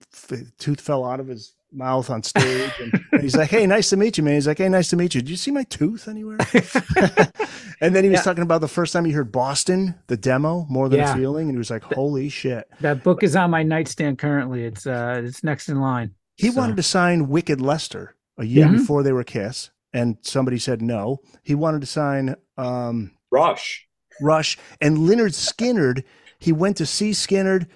tooth 0.58 0.80
fell 0.80 1.04
out 1.04 1.20
of 1.20 1.28
his 1.28 1.54
mouth 1.74 2.10
on 2.10 2.22
stage 2.22 2.70
and, 2.80 3.22
he's 3.22 3.36
like 3.36 3.48
hey 3.48 3.66
nice 3.66 3.88
to 3.88 3.96
meet 3.96 4.18
you 4.18 4.24
man 4.24 4.34
he's 4.34 4.46
like 4.46 4.58
hey 4.58 4.68
nice 4.68 4.90
to 4.90 4.96
meet 4.96 5.14
you 5.14 5.22
did 5.22 5.30
you 5.30 5.36
see 5.36 5.50
my 5.50 5.62
tooth 5.64 6.06
anywhere 6.06 6.36
and 7.80 7.94
then 7.94 8.04
he 8.04 8.10
was 8.10 8.18
yeah. 8.18 8.22
talking 8.22 8.42
about 8.42 8.60
the 8.60 8.68
first 8.68 8.92
time 8.92 9.04
he 9.04 9.12
heard 9.12 9.32
boston 9.32 9.94
the 10.08 10.16
demo 10.16 10.66
more 10.68 10.88
than 10.88 11.00
yeah. 11.00 11.12
a 11.12 11.16
feeling 11.16 11.48
and 11.48 11.52
he 11.52 11.58
was 11.58 11.70
like 11.70 11.82
holy 11.82 12.28
shit 12.28 12.68
that 12.80 13.02
book 13.02 13.22
is 13.22 13.34
on 13.34 13.50
my 13.50 13.62
nightstand 13.62 14.18
currently 14.18 14.64
it's 14.64 14.86
uh 14.86 15.22
it's 15.24 15.42
next 15.42 15.70
in 15.70 15.80
line 15.80 16.14
he 16.36 16.50
so. 16.50 16.60
wanted 16.60 16.76
to 16.76 16.82
sign 16.82 17.28
wicked 17.28 17.60
lester 17.60 18.14
a 18.38 18.44
year 18.44 18.66
mm-hmm. 18.66 18.76
before 18.76 19.02
they 19.02 19.12
were 19.12 19.24
kiss 19.24 19.70
and 19.92 20.16
somebody 20.22 20.58
said 20.58 20.80
no 20.82 21.18
he 21.42 21.54
wanted 21.54 21.80
to 21.80 21.86
sign 21.86 22.34
um 22.56 23.12
rush 23.30 23.86
rush 24.20 24.58
and 24.80 24.98
Lynyrd 24.98 25.34
Skynyrd 25.34 26.04
he 26.38 26.52
went 26.52 26.76
to 26.78 26.86
see 26.86 27.10
skynyrd 27.12 27.66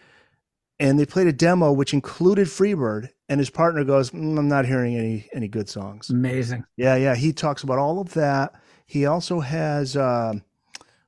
and 0.79 0.99
they 0.99 1.07
played 1.07 1.27
a 1.27 1.33
demo 1.33 1.73
which 1.73 1.95
included 1.95 2.49
Freebird, 2.49 3.09
and 3.29 3.41
his 3.41 3.51
partner 3.51 3.85
goes, 3.85 4.11
mm, 4.11 4.39
"I'm 4.39 4.49
not 4.49 4.67
hearing 4.67 4.97
any 4.97 5.29
any 5.33 5.49
good 5.49 5.69
songs." 5.69 6.11
Amazing. 6.11 6.65
Yeah, 6.77 6.97
yeah. 6.97 7.15
He 7.15 7.33
talks 7.33 7.63
about 7.63 7.79
all 7.79 8.01
of 8.01 8.13
that. 8.15 8.55
He 8.87 9.07
also 9.07 9.41
has 9.41 9.97
uh, 9.97 10.35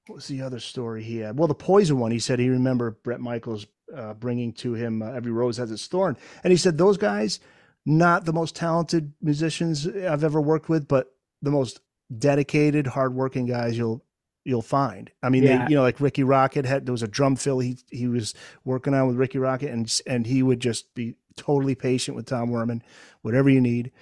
what 0.07 0.17
was 0.17 0.29
the 0.29 0.43
other 0.43 0.59
story 0.59 1.03
he 1.03 1.19
had? 1.19 1.39
Well, 1.39 1.49
the 1.49 1.55
Poison 1.55 1.99
one. 1.99 2.11
He 2.11 2.19
said 2.19 2.39
he 2.39 2.49
remember 2.49 2.93
Bret 3.03 3.21
Michaels 3.21 3.67
uh, 3.95 4.15
bringing 4.15 4.53
to 4.55 4.75
him 4.75 5.03
uh, 5.03 5.13
"Every 5.13 5.33
Rose 5.33 5.57
Has 5.57 5.71
Its 5.71 5.87
Thorn," 5.87 6.17
and 6.45 6.51
he 6.51 6.57
said 6.57 6.79
those 6.79 6.97
guys, 6.97 7.41
not 7.87 8.25
the 8.25 8.33
most 8.33 8.55
talented 8.57 9.13
musicians 9.21 9.87
I've 9.87 10.25
ever 10.25 10.41
worked 10.41 10.69
with, 10.69 10.89
but 10.89 11.15
the 11.43 11.51
most 11.51 11.81
dedicated, 12.17 12.87
hardworking 12.89 13.47
guys 13.47 13.77
you'll 13.77 14.05
you'll 14.45 14.63
find. 14.63 15.11
I 15.23 15.29
mean, 15.29 15.43
yeah. 15.43 15.65
they, 15.65 15.71
you 15.71 15.77
know, 15.77 15.83
like 15.83 16.01
Rikki 16.01 16.23
Rockett 16.23 16.65
had 16.65 16.87
there 16.87 16.93
was 16.93 17.03
a 17.03 17.09
drum 17.09 17.37
fill 17.37 17.59
he 17.59 17.79
he 17.91 18.09
was 18.09 18.35
working 18.65 18.95
on 18.95 19.07
with 19.07 19.17
Rikki 19.17 19.39
Rockett, 19.39 19.73
and 19.73 20.01
and 20.07 20.27
he 20.27 20.43
would 20.43 20.61
just 20.61 20.95
be 20.95 21.15
totally 21.37 21.75
patient 21.75 22.17
with 22.17 22.27
Tom 22.27 22.51
Werman, 22.51 22.83
whatever 23.23 23.49
you 23.49 23.61
need. 23.61 23.93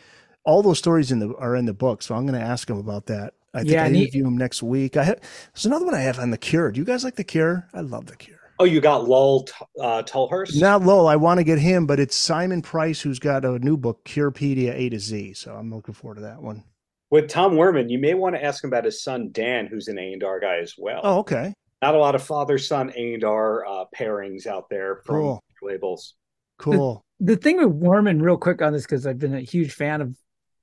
All 0.44 0.62
those 0.62 0.78
stories 0.78 1.10
in 1.10 1.18
the 1.18 1.34
are 1.36 1.56
in 1.56 1.66
the 1.66 1.74
book, 1.74 2.02
so 2.02 2.14
I'm 2.14 2.26
going 2.26 2.38
to 2.38 2.46
ask 2.46 2.70
him 2.70 2.78
about 2.78 3.06
that. 3.06 3.34
I 3.52 3.60
think 3.60 3.72
yeah, 3.72 3.84
I 3.84 3.88
interview 3.88 4.22
he, 4.22 4.28
him 4.28 4.36
next 4.36 4.62
week. 4.62 4.96
I 4.96 5.04
have 5.04 5.20
there's 5.54 5.66
another 5.66 5.84
one 5.84 5.94
I 5.94 6.00
have 6.00 6.18
on 6.18 6.30
the 6.30 6.38
Cure. 6.38 6.70
Do 6.70 6.78
you 6.78 6.84
guys 6.84 7.04
like 7.04 7.16
the 7.16 7.24
Cure? 7.24 7.68
I 7.74 7.80
love 7.80 8.06
the 8.06 8.16
Cure. 8.16 8.35
Oh, 8.58 8.64
you 8.64 8.80
got 8.80 9.06
Lol 9.06 9.46
uh, 9.80 10.02
Tolhurst? 10.02 10.60
Not 10.60 10.82
Lol. 10.82 11.08
I 11.08 11.16
want 11.16 11.38
to 11.38 11.44
get 11.44 11.58
him, 11.58 11.86
but 11.86 12.00
it's 12.00 12.16
Simon 12.16 12.62
Price 12.62 13.00
who's 13.00 13.18
got 13.18 13.44
a 13.44 13.58
new 13.58 13.76
book, 13.76 14.04
Curepedia 14.04 14.72
A 14.72 14.88
to 14.88 14.98
Z. 14.98 15.34
So 15.34 15.54
I'm 15.54 15.74
looking 15.74 15.94
forward 15.94 16.16
to 16.16 16.22
that 16.22 16.42
one 16.42 16.64
with 17.10 17.28
Tom 17.28 17.54
Werman, 17.54 17.90
you 17.90 17.98
may 17.98 18.14
want 18.14 18.34
to 18.34 18.44
ask 18.44 18.62
him 18.62 18.68
about 18.68 18.84
his 18.84 19.02
son 19.02 19.30
Dan, 19.32 19.66
who's 19.66 19.88
an 19.88 19.98
A&R 19.98 20.40
guy 20.40 20.58
as 20.58 20.74
well. 20.76 21.00
Oh, 21.02 21.18
okay. 21.18 21.54
Not 21.82 21.94
a 21.94 21.98
lot 21.98 22.14
of 22.14 22.22
father 22.22 22.58
son 22.58 22.92
A&R 22.96 23.66
uh, 23.66 23.84
pairings 23.96 24.46
out 24.46 24.68
there 24.68 25.02
from 25.04 25.16
cool. 25.16 25.44
labels. 25.62 26.14
Cool. 26.58 27.04
The, 27.20 27.34
the, 27.34 27.40
thing 27.40 27.58
with 27.58 27.80
Werman, 27.80 28.20
real 28.20 28.38
quick 28.38 28.62
on 28.62 28.72
this, 28.72 28.82
because 28.82 29.06
I've 29.06 29.18
been 29.18 29.34
a 29.34 29.40
huge 29.40 29.72
fan 29.72 30.00
of 30.00 30.16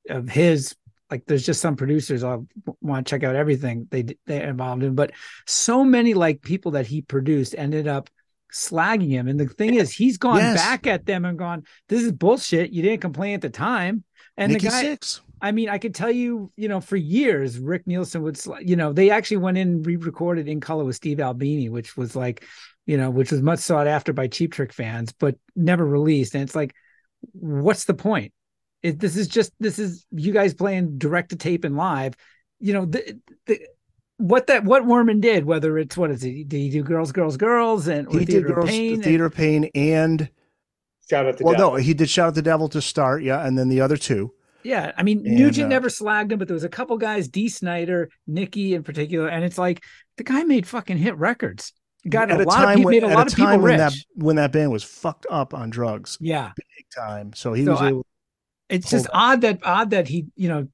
of 0.09 0.27
his. 0.27 0.75
Like, 1.11 1.25
there's 1.25 1.45
just 1.45 1.61
some 1.61 1.75
producers 1.75 2.23
I 2.23 2.37
want 2.81 3.05
to 3.05 3.09
check 3.09 3.23
out 3.23 3.35
everything 3.35 3.87
they 3.91 4.05
they 4.25 4.41
involved 4.41 4.83
in, 4.83 4.95
but 4.95 5.11
so 5.45 5.83
many 5.83 6.13
like 6.13 6.41
people 6.41 6.71
that 6.71 6.87
he 6.87 7.01
produced 7.01 7.55
ended 7.57 7.87
up 7.87 8.09
slagging 8.51 9.09
him. 9.09 9.27
And 9.27 9.39
the 9.39 9.47
thing 9.47 9.75
is, 9.75 9.91
he's 9.91 10.17
gone 10.17 10.37
yes. 10.37 10.57
back 10.57 10.87
at 10.87 11.05
them 11.05 11.25
and 11.25 11.37
gone, 11.37 11.63
"This 11.89 12.03
is 12.03 12.11
bullshit. 12.11 12.71
You 12.71 12.81
didn't 12.81 13.01
complain 13.01 13.35
at 13.35 13.41
the 13.41 13.49
time." 13.49 14.03
And 14.37 14.53
the 14.53 14.59
guy, 14.59 14.83
Sixx. 14.85 15.21
I 15.41 15.51
mean, 15.51 15.69
I 15.69 15.77
could 15.77 15.93
tell 15.93 16.09
you, 16.09 16.51
you 16.55 16.69
know, 16.69 16.79
for 16.79 16.95
years, 16.95 17.59
Rick 17.59 17.85
Nielsen 17.85 18.21
would, 18.23 18.39
you 18.61 18.77
know, 18.77 18.93
they 18.93 19.09
actually 19.09 19.37
went 19.37 19.57
in 19.57 19.67
and 19.67 19.85
re-recorded 19.85 20.47
in 20.47 20.61
color 20.61 20.85
with 20.85 20.95
Steve 20.95 21.19
Albini, 21.19 21.67
which 21.67 21.97
was 21.97 22.15
like, 22.15 22.45
you 22.85 22.95
know, 22.95 23.09
which 23.09 23.29
was 23.29 23.41
much 23.41 23.59
sought 23.59 23.85
after 23.85 24.13
by 24.13 24.27
Cheap 24.27 24.53
Trick 24.53 24.71
fans, 24.71 25.11
but 25.11 25.35
never 25.55 25.85
released. 25.85 26.33
And 26.33 26.43
it's 26.43 26.55
like, 26.55 26.73
what's 27.33 27.83
the 27.85 27.93
point? 27.93 28.31
It, 28.83 28.99
this 28.99 29.17
is 29.17 29.27
just 29.27 29.53
this 29.59 29.79
is 29.79 30.05
you 30.11 30.33
guys 30.33 30.53
playing 30.53 30.97
direct 30.97 31.29
to 31.29 31.35
tape 31.35 31.63
and 31.63 31.75
live. 31.75 32.15
You 32.59 32.73
know, 32.73 32.85
the, 32.85 33.19
the 33.45 33.59
what 34.17 34.47
that 34.47 34.63
what 34.63 34.83
Werman 34.83 35.21
did, 35.21 35.45
whether 35.45 35.77
it's 35.77 35.97
what 35.97 36.11
is 36.11 36.23
it? 36.23 36.49
Did 36.49 36.57
he 36.57 36.69
do 36.69 36.83
Girls, 36.83 37.11
Girls, 37.11 37.37
Girls, 37.37 37.87
and 37.87 38.11
he 38.11 38.25
did 38.25 38.45
Girls, 38.45 38.69
Pain, 38.69 39.01
Theater 39.01 39.25
and, 39.25 39.33
Pain, 39.33 39.69
and 39.73 40.29
Shout 41.09 41.25
out 41.25 41.37
the 41.37 41.43
well, 41.43 41.53
devil. 41.53 41.71
no, 41.71 41.75
he 41.77 41.93
did 41.93 42.09
Shout 42.09 42.29
at 42.29 42.35
the 42.35 42.41
Devil 42.41 42.69
to 42.69 42.81
start, 42.81 43.23
yeah, 43.23 43.45
and 43.45 43.57
then 43.57 43.69
the 43.69 43.81
other 43.81 43.97
two. 43.97 44.33
Yeah, 44.63 44.93
I 44.95 45.03
mean 45.03 45.25
and, 45.25 45.35
Nugent 45.35 45.65
uh, 45.65 45.69
never 45.69 45.89
slagged 45.89 46.31
him, 46.31 46.39
but 46.39 46.47
there 46.47 46.55
was 46.55 46.63
a 46.63 46.69
couple 46.69 46.97
guys, 46.97 47.27
Dee 47.27 47.49
Snider, 47.49 48.09
Nikki 48.27 48.73
in 48.73 48.83
particular, 48.83 49.27
and 49.27 49.43
it's 49.43 49.57
like 49.57 49.83
the 50.17 50.23
guy 50.23 50.43
made 50.43 50.65
fucking 50.65 50.97
hit 50.97 51.17
records. 51.17 51.73
Got 52.07 52.31
at 52.31 52.41
a, 52.41 52.43
a 52.43 52.45
lot 52.45 52.69
of 52.69 52.75
people, 52.75 52.91
made 52.91 53.03
a 53.03 53.07
lot 53.07 53.27
of 53.27 53.35
people 53.35 53.59
when 53.59 53.77
that 53.77 53.93
when 54.15 54.35
that 54.37 54.51
band 54.51 54.71
was 54.71 54.83
fucked 54.83 55.25
up 55.29 55.53
on 55.53 55.69
drugs. 55.69 56.17
Yeah, 56.21 56.51
big 56.55 56.85
time. 56.95 57.33
So 57.33 57.53
he 57.53 57.65
so 57.65 57.71
was 57.71 57.81
I, 57.81 57.87
able. 57.89 58.05
It's 58.69 58.89
just 58.89 59.07
odd 59.13 59.41
that 59.41 59.59
odd 59.63 59.91
that 59.91 60.07
he, 60.07 60.27
you 60.35 60.49
know, 60.49 60.67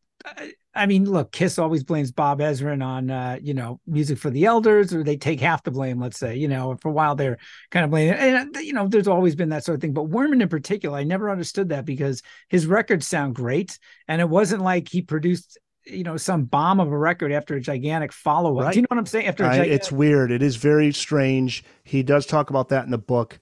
I 0.75 0.85
mean, 0.85 1.05
look, 1.05 1.31
Kiss 1.31 1.57
always 1.57 1.83
blames 1.83 2.11
Bob 2.11 2.39
Ezrin 2.39 2.85
on, 2.85 3.09
uh, 3.09 3.39
you 3.41 3.53
know, 3.53 3.81
music 3.87 4.17
for 4.17 4.29
the 4.29 4.45
elders, 4.45 4.93
or 4.93 5.03
they 5.03 5.17
take 5.17 5.41
half 5.41 5.63
the 5.63 5.71
blame. 5.71 5.99
Let's 5.99 6.19
say, 6.19 6.35
you 6.35 6.47
know, 6.47 6.77
for 6.81 6.89
a 6.89 6.91
while 6.93 7.15
they're 7.15 7.37
kind 7.71 7.83
of 7.83 7.91
blaming, 7.91 8.13
and 8.13 8.55
uh, 8.55 8.59
you 8.59 8.73
know, 8.73 8.87
there's 8.87 9.07
always 9.07 9.35
been 9.35 9.49
that 9.49 9.65
sort 9.65 9.75
of 9.75 9.81
thing. 9.81 9.93
But 9.93 10.09
Werman 10.09 10.41
in 10.41 10.47
particular, 10.47 10.97
I 10.97 11.03
never 11.03 11.29
understood 11.29 11.69
that 11.69 11.85
because 11.85 12.21
his 12.47 12.67
records 12.67 13.07
sound 13.07 13.35
great, 13.35 13.79
and 14.07 14.21
it 14.21 14.29
wasn't 14.29 14.61
like 14.61 14.87
he 14.87 15.01
produced 15.01 15.57
you 15.85 16.03
know 16.03 16.17
some 16.17 16.43
bomb 16.43 16.79
of 16.79 16.91
a 16.91 16.97
record 16.97 17.31
after 17.31 17.55
a 17.55 17.61
gigantic 17.61 18.13
follow-up 18.13 18.65
right. 18.65 18.73
do 18.73 18.79
you 18.79 18.81
know 18.83 18.87
what 18.89 18.99
i'm 18.99 19.05
saying 19.05 19.25
after 19.25 19.43
gigantic- 19.43 19.71
it's 19.71 19.91
weird 19.91 20.29
it 20.29 20.43
is 20.43 20.55
very 20.57 20.91
strange 20.91 21.63
he 21.83 22.03
does 22.03 22.25
talk 22.27 22.49
about 22.49 22.69
that 22.69 22.85
in 22.85 22.91
the 22.91 22.97
book 22.97 23.39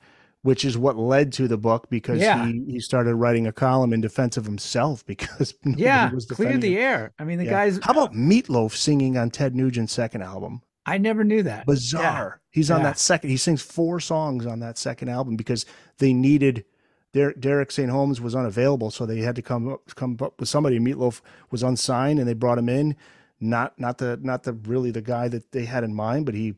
which 0.48 0.64
is 0.64 0.78
what 0.78 0.96
led 0.96 1.34
to 1.34 1.46
the 1.46 1.58
book 1.58 1.90
because 1.90 2.22
yeah. 2.22 2.46
he, 2.46 2.64
he 2.66 2.80
started 2.80 3.16
writing 3.16 3.48
a 3.48 3.52
column 3.52 3.92
in 3.92 4.00
defense 4.00 4.38
of 4.38 4.46
himself 4.46 5.06
because 5.06 5.54
yeah, 5.66 6.10
was 6.14 6.26
cleared 6.26 6.62
the 6.62 6.78
him. 6.78 6.82
air. 6.82 7.14
I 7.20 7.26
mean, 7.26 7.38
the 7.38 7.44
yeah. 7.44 7.52
guys. 7.52 7.82
How 7.84 7.92
about 7.92 8.14
Meatloaf 8.14 8.72
singing 8.72 9.18
on 9.18 9.30
Ted 9.30 9.56
Nugent's 9.56 9.92
second 9.92 10.22
album? 10.22 10.62
I 10.86 11.00
never 11.00 11.26
knew 11.26 11.44
that. 11.44 11.66
Bizarre. 11.66 12.40
Yeah. 12.40 12.50
He's 12.52 12.72
on 12.72 12.82
that 12.84 12.98
second. 12.98 13.30
He 13.30 13.36
sings 13.36 13.62
four 13.62 14.00
songs 14.00 14.46
on 14.46 14.62
that 14.62 14.78
second 14.78 15.10
album 15.10 15.36
because 15.36 15.66
they 15.98 16.14
needed. 16.14 16.64
Derek, 17.12 17.42
Derek 17.42 17.70
St. 17.70 17.90
Holmes 17.90 18.22
was 18.22 18.34
unavailable, 18.34 18.90
so 18.90 19.06
they 19.06 19.20
had 19.20 19.36
to 19.36 19.42
come 19.42 19.68
up, 19.68 19.96
come 19.96 20.18
up 20.22 20.40
with 20.40 20.48
somebody. 20.48 20.80
Meatloaf 20.80 21.20
was 21.52 21.62
unsigned, 21.62 22.20
and 22.20 22.28
they 22.28 22.34
brought 22.34 22.58
him 22.58 22.70
in. 22.70 22.96
Not 23.42 23.78
not 23.78 23.98
the 23.98 24.18
not 24.22 24.44
the 24.44 24.54
really 24.54 24.92
the 24.92 25.02
guy 25.02 25.28
that 25.28 25.52
they 25.52 25.66
had 25.66 25.84
in 25.84 25.94
mind, 25.94 26.26
but 26.26 26.36
he 26.36 26.56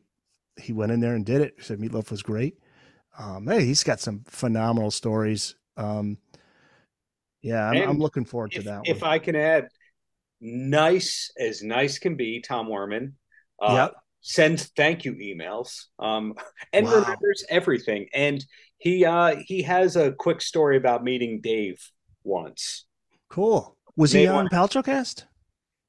he 0.62 0.72
went 0.72 0.92
in 0.92 1.00
there 1.00 1.16
and 1.16 1.26
did 1.26 1.40
it. 1.40 1.54
He 1.56 1.64
said 1.64 1.80
Meatloaf 1.80 2.12
was 2.12 2.22
great 2.22 2.56
um, 3.18 3.46
hey, 3.46 3.64
he's 3.64 3.84
got 3.84 4.00
some 4.00 4.24
phenomenal 4.26 4.90
stories. 4.90 5.54
Um, 5.76 6.18
yeah, 7.42 7.68
I'm, 7.68 7.90
I'm 7.90 7.98
looking 7.98 8.24
forward 8.24 8.52
if, 8.54 8.64
to 8.64 8.70
that. 8.70 8.82
If 8.84 9.02
one. 9.02 9.10
I 9.10 9.18
can 9.18 9.36
add, 9.36 9.68
nice 10.40 11.32
as 11.38 11.62
nice 11.62 11.98
can 11.98 12.16
be, 12.16 12.40
Tom 12.40 12.68
Werman. 12.68 13.12
Uh, 13.60 13.74
yep. 13.74 13.94
Sends 14.22 14.66
thank 14.76 15.06
you 15.06 15.14
emails 15.14 15.86
um, 15.98 16.34
and 16.72 16.86
wow. 16.86 17.00
remembers 17.00 17.44
everything. 17.48 18.06
And 18.12 18.44
he 18.78 19.04
uh, 19.04 19.36
he 19.46 19.62
has 19.62 19.96
a 19.96 20.12
quick 20.12 20.40
story 20.42 20.76
about 20.76 21.04
meeting 21.04 21.40
Dave 21.42 21.78
once. 22.22 22.84
Cool. 23.30 23.76
Was 23.96 24.12
he 24.12 24.26
on 24.26 24.48
Paltrocast? 24.48 25.24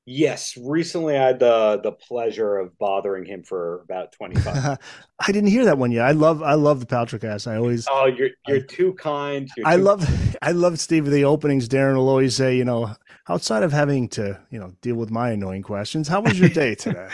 Yes, 0.06 0.57
recently 0.57 1.15
I 1.15 1.28
had 1.28 1.40
the 1.40 1.80
the 1.84 1.91
pleasure 1.91 2.57
of 2.57 2.78
bothering 2.80 3.23
him 3.23 3.44
for 3.44 3.82
about 3.82 4.11
twenty 4.11 4.40
five. 4.41 4.80
I 5.19 5.32
didn't 5.32 5.49
hear 5.52 5.65
that 5.65 5.78
one 5.78 5.91
yet. 5.91 6.06
I 6.06 6.11
love 6.11 6.41
I 6.41 6.56
love 6.56 6.80
the 6.80 6.88
Paltrocast. 6.88 7.45
I 7.45 7.57
always 7.57 7.88
oh 7.90 8.07
you're 8.07 8.32
you're 8.48 8.57
I, 8.57 8.65
too 8.68 8.94
kind. 8.94 9.48
You're 9.56 9.68
I 9.68 9.76
too 9.76 9.84
love 9.84 10.06
kind. 10.06 10.38
I 10.41 10.52
love 10.53 10.80
Steve 10.80 11.06
the 11.06 11.26
openings. 11.26 11.69
Darren 11.69 11.98
will 11.98 12.10
always 12.10 12.36
say, 12.36 12.57
you 12.57 12.65
know, 12.65 12.95
outside 13.30 13.61
of 13.61 13.72
having 13.72 14.10
to 14.10 14.40
you 14.49 14.60
know 14.60 14.73
deal 14.82 14.95
with 14.95 15.11
my 15.11 15.30
annoying 15.30 15.61
questions, 15.61 16.07
how 16.07 16.22
was 16.22 16.40
your 16.40 16.49
day 16.64 16.73
today? 16.73 17.07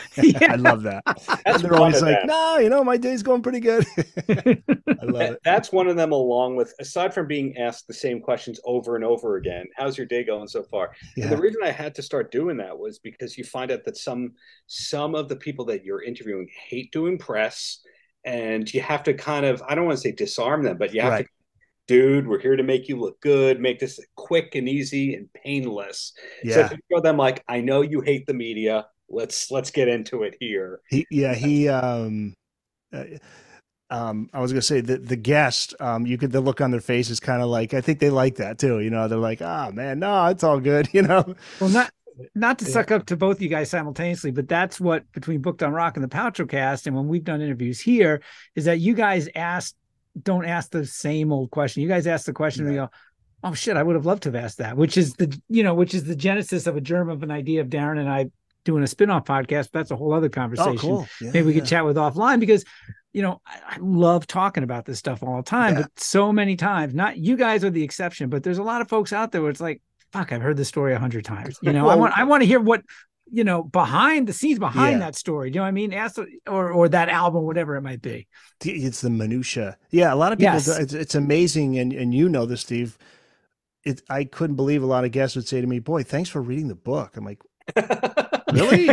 I 0.48 0.56
love 0.56 0.84
that. 0.84 1.04
That's 1.46 1.62
they're 1.62 1.76
always 1.76 2.02
like, 2.02 2.26
no, 2.26 2.34
nah, 2.34 2.58
you 2.58 2.70
know, 2.70 2.86
my 2.86 2.96
day's 2.96 3.22
going 3.22 3.42
pretty 3.42 3.60
good. 3.60 3.86
I 4.30 5.06
love 5.06 5.20
that, 5.20 5.34
it. 5.34 5.40
That's 5.44 5.74
one 5.74 5.88
of 5.88 5.98
them, 5.98 6.14
along 6.14 6.56
with 6.56 6.74
aside 6.80 7.14
from 7.14 7.28
being 7.28 7.58
asked 7.58 7.88
the 7.88 7.94
same 7.94 8.22
questions 8.22 8.62
over 8.64 8.96
and 8.96 9.04
over 9.04 9.36
again. 9.36 9.66
How's 9.76 9.98
your 9.98 10.08
day 10.08 10.24
going 10.24 10.48
so 10.48 10.64
far? 10.64 10.92
Yeah. 11.18 11.26
And 11.26 11.34
the 11.34 11.42
reason 11.42 11.62
I 11.64 11.72
had 11.72 11.94
to 11.96 12.02
start 12.02 12.32
doing 12.32 12.56
that 12.58 12.77
was 12.80 13.00
because 13.00 13.38
you 13.38 13.44
find 13.44 13.72
out 13.72 13.84
that 13.86 13.98
some 13.98 14.34
some 14.68 15.16
of 15.16 15.30
the 15.30 15.36
people 15.36 15.66
that 15.66 15.84
you're 15.84 16.04
interviewing 16.04 16.48
hate 16.68 16.92
to 16.92 17.08
impress 17.08 17.80
and 18.26 18.72
you 18.74 18.82
have 18.82 19.04
to 19.04 19.14
kind 19.14 19.46
of 19.46 19.62
i 19.68 19.76
don't 19.76 19.86
want 19.86 19.98
to 19.98 20.02
say 20.02 20.12
disarm 20.12 20.64
them 20.64 20.78
but 20.78 20.94
you 20.94 21.02
have 21.02 21.12
right. 21.12 21.26
to 21.26 21.32
dude 21.88 22.28
we're 22.28 22.40
here 22.40 22.56
to 22.56 22.64
make 22.64 22.90
you 22.90 22.98
look 22.98 23.20
good 23.22 23.60
make 23.60 23.80
this 23.80 24.00
quick 24.16 24.56
and 24.56 24.68
easy 24.68 25.16
and 25.16 25.32
painless 25.34 26.14
yeah. 26.44 26.56
so 26.56 26.62
if 26.62 26.72
you 26.72 26.78
show 26.92 27.02
them 27.02 27.18
like 27.18 27.44
i 27.48 27.62
know 27.62 27.82
you 27.82 28.02
hate 28.02 28.26
the 28.26 28.34
media 28.34 28.86
let's 29.10 29.50
let's 29.52 29.72
get 29.72 29.88
into 29.88 30.24
it 30.24 30.36
here 30.40 30.82
he, 30.90 31.06
yeah 31.10 31.34
he 31.34 31.70
um 31.70 32.34
uh, 32.94 33.04
um, 33.90 34.30
I 34.34 34.42
was 34.42 34.52
gonna 34.52 34.62
say 34.62 34.82
the 34.82 34.98
the 34.98 35.16
guest, 35.16 35.74
um, 35.80 36.06
you 36.06 36.18
could 36.18 36.32
the 36.32 36.42
look 36.42 36.60
on 36.60 36.72
their 36.72 36.82
face 36.82 37.10
is 37.10 37.20
kind 37.20 37.42
of 37.42 37.48
like 37.48 37.74
I 37.74 37.82
think 37.82 38.00
they 38.00 38.10
like 38.10 38.36
that 38.36 38.58
too. 38.60 38.80
You 38.80 38.90
know, 38.90 39.08
they're 39.08 39.18
like, 39.18 39.42
ah, 39.42 39.68
oh, 39.70 39.72
man, 39.72 40.00
no, 40.00 40.26
it's 40.26 40.44
all 40.44 40.60
good. 40.60 40.90
You 40.98 41.04
know, 41.04 41.36
well, 41.60 41.70
not 41.70 41.92
not 42.36 42.60
to 42.60 42.66
yeah. 42.66 42.72
suck 42.72 42.92
up 42.92 43.06
to 43.08 43.16
both 43.16 43.42
you 43.42 43.50
guys 43.50 43.70
simultaneously, 43.70 44.32
but 44.32 44.48
that's 44.48 44.80
what 44.80 45.10
between 45.12 45.42
Booked 45.42 45.64
on 45.64 45.74
Rock 45.74 45.98
and 45.98 46.04
the 46.04 46.10
Paltrocast, 46.10 46.88
and 46.88 46.96
when 46.96 47.08
we've 47.08 47.24
done 47.24 47.42
interviews 47.42 47.80
here, 47.80 48.22
is 48.56 48.66
that 48.66 48.80
you 48.80 48.94
guys 48.94 49.30
ask 49.36 49.76
don't 50.22 50.46
ask 50.46 50.72
the 50.72 50.86
same 50.86 51.32
old 51.32 51.52
question. 51.52 51.84
You 51.84 51.90
guys 51.90 52.08
ask 52.08 52.26
the 52.26 52.34
question, 52.34 52.66
yeah. 52.66 52.70
and 52.70 52.80
we 52.80 52.86
go, 52.86 52.92
oh 53.44 53.54
shit, 53.54 53.78
I 53.78 53.84
would 53.84 53.96
have 53.96 54.06
loved 54.06 54.24
to 54.24 54.30
have 54.30 54.44
asked 54.44 54.58
that, 54.58 54.78
which 54.78 54.98
is 54.98 55.14
the 55.14 55.40
you 55.50 55.64
know, 55.64 55.74
which 55.74 55.94
is 55.94 56.04
the 56.06 56.16
genesis 56.16 56.68
of 56.68 56.76
a 56.76 56.82
germ 56.82 57.10
of 57.10 57.24
an 57.24 57.32
idea 57.32 57.62
of 57.62 57.68
Darren 57.68 58.00
and 58.00 58.10
I 58.10 58.28
doing 58.66 58.84
a 58.84 58.88
spin-off 58.88 59.26
podcast. 59.26 59.72
That's 59.72 59.92
a 59.92 59.96
whole 59.96 60.14
other 60.14 60.30
conversation. 60.30 60.72
Oh, 60.74 60.78
cool. 60.78 61.08
yeah, 61.22 61.32
Maybe 61.32 61.48
we 61.48 61.54
yeah. 61.54 61.60
could 61.62 61.70
chat 61.70 61.86
with 61.86 61.96
offline 61.96 62.40
because 62.40 62.66
you 63.14 63.24
know, 63.24 63.42
I, 63.48 63.60
I, 63.70 63.78
love 63.80 64.28
talking 64.28 64.64
about 64.64 64.86
this 64.86 65.00
stuff 65.00 65.24
all 65.24 65.38
the 65.38 65.42
time, 65.42 65.74
yeah. 65.74 65.82
but 65.84 66.00
so 66.00 66.32
many 66.32 66.56
times, 66.56 66.94
not 66.94 67.18
you 67.18 67.36
guys 67.36 67.64
are 67.64 67.72
the 67.72 67.82
exception, 67.82 68.30
but 68.30 68.44
there's 68.44 68.60
a 68.60 68.64
lot 68.64 68.82
of 68.82 68.90
folks 68.90 69.12
out 69.12 69.32
there 69.32 69.42
where 69.42 69.50
it's 69.50 69.60
like, 69.60 69.82
fuck, 70.12 70.32
I've 70.32 70.42
heard 70.42 70.58
this 70.58 70.68
story 70.68 70.94
a 70.94 71.00
hundred 71.00 71.26
times. 71.26 71.58
You 71.62 71.74
know, 71.74 71.86
well, 71.86 71.92
I 71.92 71.96
want 71.96 72.18
I 72.18 72.24
want 72.24 72.42
to 72.42 72.48
hear 72.48 72.60
what 72.60 72.82
you 73.32 73.44
know 73.44 73.64
behind 73.64 74.28
the 74.28 74.34
scenes 74.34 74.60
behind 74.60 74.94
yeah. 74.94 75.06
that 75.06 75.16
story. 75.16 75.50
Do 75.50 75.56
you 75.56 75.60
know 75.60 75.64
what 75.64 75.70
I 75.70 75.72
mean? 75.72 75.94
Ask 75.94 76.20
or 76.48 76.72
or 76.72 76.90
that 76.90 77.10
album, 77.10 77.44
whatever 77.44 77.76
it 77.76 77.82
might 77.82 78.02
be. 78.02 78.28
It's 78.64 79.02
the 79.02 79.10
minutia. 79.10 79.78
Yeah, 79.92 80.14
a 80.14 80.16
lot 80.16 80.32
of 80.32 80.40
people. 80.40 80.56
Yes. 80.56 80.68
It's, 80.68 80.94
it's 80.94 81.16
amazing, 81.16 81.78
and 81.78 81.94
and 81.94 82.14
you 82.14 82.30
know 82.30 82.46
this, 82.46 82.62
Steve. 82.62 82.98
It, 83.84 84.02
I 84.10 84.26
couldn't 84.26 84.58
believe 84.58 84.84
a 84.84 84.88
lot 84.88 85.06
of 85.06 85.12
guests 85.12 85.36
would 85.36 85.48
say 85.48 85.62
to 85.62 85.68
me, 85.68 85.80
"Boy, 85.80 86.04
thanks 86.04 86.30
for 86.30 86.42
reading 86.42 86.68
the 86.68 86.76
book." 86.76 87.16
I'm 87.16 87.24
like, 87.24 87.42
really? 88.54 88.90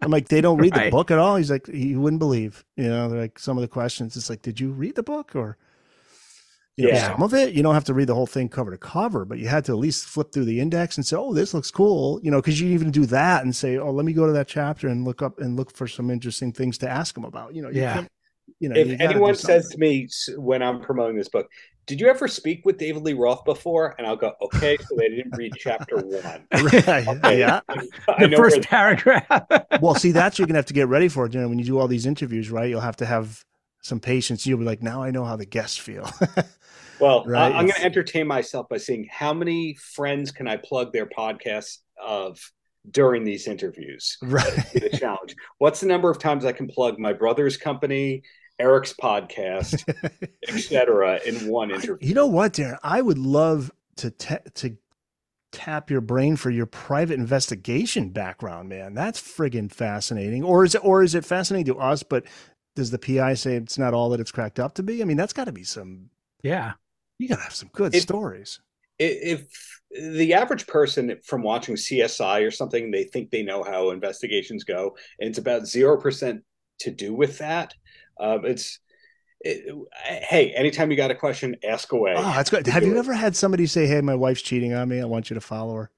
I'm 0.00 0.10
like, 0.10 0.28
they 0.28 0.40
don't 0.40 0.58
read 0.58 0.76
right. 0.76 0.84
the 0.86 0.90
book 0.90 1.10
at 1.10 1.18
all. 1.18 1.36
He's 1.36 1.50
like, 1.50 1.68
"You 1.68 2.00
wouldn't 2.00 2.20
believe, 2.20 2.64
you 2.76 2.88
know, 2.88 3.08
like 3.08 3.38
some 3.38 3.56
of 3.56 3.62
the 3.62 3.68
questions. 3.68 4.16
It's 4.16 4.30
like, 4.30 4.42
did 4.42 4.60
you 4.60 4.70
read 4.72 4.96
the 4.96 5.02
book 5.02 5.34
or, 5.34 5.56
you 6.76 6.86
know, 6.86 6.94
yeah. 6.94 7.12
some 7.12 7.22
of 7.22 7.34
it? 7.34 7.54
You 7.54 7.62
don't 7.62 7.74
have 7.74 7.84
to 7.84 7.94
read 7.94 8.08
the 8.08 8.14
whole 8.14 8.26
thing 8.26 8.48
cover 8.48 8.70
to 8.70 8.78
cover, 8.78 9.24
but 9.24 9.38
you 9.38 9.48
had 9.48 9.64
to 9.66 9.72
at 9.72 9.78
least 9.78 10.06
flip 10.06 10.32
through 10.32 10.46
the 10.46 10.60
index 10.60 10.96
and 10.96 11.04
say, 11.04 11.16
oh, 11.16 11.34
this 11.34 11.52
looks 11.52 11.70
cool, 11.70 12.18
you 12.22 12.30
know, 12.30 12.40
because 12.40 12.60
you 12.60 12.68
even 12.70 12.90
do 12.90 13.04
that 13.06 13.44
and 13.44 13.54
say, 13.54 13.76
oh, 13.76 13.90
let 13.90 14.06
me 14.06 14.12
go 14.12 14.26
to 14.26 14.32
that 14.32 14.48
chapter 14.48 14.88
and 14.88 15.04
look 15.04 15.20
up 15.20 15.38
and 15.38 15.56
look 15.56 15.70
for 15.74 15.86
some 15.86 16.10
interesting 16.10 16.52
things 16.52 16.78
to 16.78 16.88
ask 16.88 17.14
them 17.14 17.24
about. 17.24 17.54
You 17.54 17.62
know, 17.62 17.68
you 17.68 17.82
yeah. 17.82 18.04
You 18.58 18.68
know, 18.68 18.78
if 18.78 19.00
anyone 19.00 19.34
says 19.34 19.68
to 19.70 19.78
me 19.78 20.08
when 20.36 20.62
I'm 20.62 20.80
promoting 20.80 21.16
this 21.16 21.28
book, 21.28 21.48
did 21.86 22.00
you 22.00 22.08
ever 22.08 22.28
speak 22.28 22.64
with 22.64 22.78
David 22.78 23.02
Lee 23.02 23.12
Roth 23.12 23.44
before? 23.44 23.94
And 23.98 24.06
I'll 24.06 24.16
go, 24.16 24.32
okay, 24.40 24.76
so 24.76 24.94
they 24.96 25.08
didn't 25.08 25.36
read 25.36 25.52
chapter 25.58 25.96
one. 25.96 26.46
right. 26.52 27.06
Okay. 27.08 27.38
Yeah. 27.38 27.60
I 28.08 28.26
the 28.26 28.36
first 28.36 28.62
paragraph. 28.62 29.26
well, 29.80 29.94
see, 29.94 30.12
that's 30.12 30.38
you're 30.38 30.46
gonna 30.46 30.58
have 30.58 30.66
to 30.66 30.74
get 30.74 30.88
ready 30.88 31.08
for 31.08 31.26
it. 31.26 31.34
You 31.34 31.40
know, 31.40 31.48
when 31.48 31.58
you 31.58 31.64
do 31.64 31.78
all 31.78 31.88
these 31.88 32.06
interviews, 32.06 32.50
right? 32.50 32.68
You'll 32.68 32.80
have 32.80 32.96
to 32.96 33.06
have 33.06 33.44
some 33.82 34.00
patience. 34.00 34.46
You'll 34.46 34.58
be 34.58 34.64
like, 34.64 34.82
now 34.82 35.02
I 35.02 35.10
know 35.10 35.24
how 35.24 35.36
the 35.36 35.46
guests 35.46 35.76
feel. 35.76 36.08
Well, 37.02 37.24
right? 37.26 37.52
I'm 37.52 37.66
going 37.66 37.78
to 37.78 37.84
entertain 37.84 38.26
myself 38.26 38.68
by 38.68 38.78
seeing 38.78 39.06
how 39.10 39.34
many 39.34 39.74
friends 39.74 40.30
can 40.30 40.48
I 40.48 40.56
plug 40.56 40.92
their 40.92 41.06
podcasts 41.06 41.78
of 42.02 42.38
during 42.90 43.24
these 43.24 43.46
interviews. 43.46 44.18
Right. 44.22 44.44
the 44.72 44.96
challenge. 44.98 45.36
What's 45.58 45.80
the 45.80 45.86
number 45.86 46.10
of 46.10 46.18
times 46.18 46.44
I 46.44 46.52
can 46.52 46.66
plug 46.66 46.98
my 46.98 47.12
brother's 47.12 47.56
company 47.56 48.22
Eric's 48.58 48.92
podcast, 48.92 49.82
etc., 50.48 51.20
in 51.26 51.48
one 51.48 51.70
interview. 51.70 51.96
You 52.06 52.14
know 52.14 52.26
what, 52.26 52.54
Darren? 52.54 52.78
I 52.82 53.02
would 53.02 53.18
love 53.18 53.70
to 53.96 54.10
to 54.10 54.76
tap 55.50 55.90
your 55.90 56.00
brain 56.00 56.36
for 56.36 56.50
your 56.50 56.66
private 56.66 57.18
investigation 57.18 58.10
background, 58.10 58.68
man. 58.68 58.94
That's 58.94 59.20
friggin' 59.20 59.70
fascinating. 59.72 60.44
Or 60.44 60.64
is 60.64 60.74
it 60.74 60.84
or 60.84 61.02
is 61.02 61.14
it 61.14 61.24
fascinating 61.24 61.74
to 61.74 61.80
us? 61.80 62.02
But 62.02 62.24
does 62.76 62.90
the 62.90 62.98
PI 62.98 63.34
say 63.34 63.56
it's 63.56 63.78
not 63.78 63.94
all 63.94 64.10
that 64.10 64.20
it's 64.20 64.32
cracked 64.32 64.60
up 64.60 64.74
to 64.74 64.82
be? 64.82 65.02
I 65.02 65.04
mean, 65.04 65.16
that's 65.16 65.32
got 65.32 65.44
to 65.44 65.52
be 65.52 65.64
some. 65.64 66.10
Yeah, 66.42 66.72
you 67.18 67.28
gotta 67.28 67.42
have 67.42 67.54
some 67.54 67.70
good 67.72 67.94
if, 67.94 68.02
stories. 68.02 68.60
If 68.98 69.48
the 69.90 70.34
average 70.34 70.66
person 70.66 71.18
from 71.24 71.42
watching 71.42 71.76
CSI 71.76 72.46
or 72.46 72.50
something, 72.50 72.90
they 72.90 73.04
think 73.04 73.30
they 73.30 73.42
know 73.42 73.62
how 73.62 73.90
investigations 73.90 74.64
go, 74.64 74.96
and 75.18 75.28
it's 75.28 75.38
about 75.38 75.66
zero 75.66 76.00
percent 76.00 76.42
to 76.80 76.90
do 76.90 77.14
with 77.14 77.38
that 77.38 77.74
um, 78.22 78.44
it's 78.44 78.78
it, 79.40 79.74
hey, 80.04 80.52
anytime 80.52 80.90
you 80.90 80.96
got 80.96 81.10
a 81.10 81.16
question, 81.16 81.56
ask 81.68 81.92
away. 81.92 82.14
Oh, 82.16 82.22
that's 82.22 82.50
good. 82.50 82.66
Have 82.68 82.84
you 82.84 82.96
ever 82.96 83.12
had 83.12 83.34
somebody 83.34 83.66
say, 83.66 83.86
"Hey, 83.86 84.00
my 84.00 84.14
wife's 84.14 84.42
cheating 84.42 84.72
on 84.72 84.88
me. 84.88 85.00
I 85.00 85.04
want 85.04 85.30
you 85.30 85.34
to 85.34 85.40
follow 85.40 85.74
her"? 85.74 85.90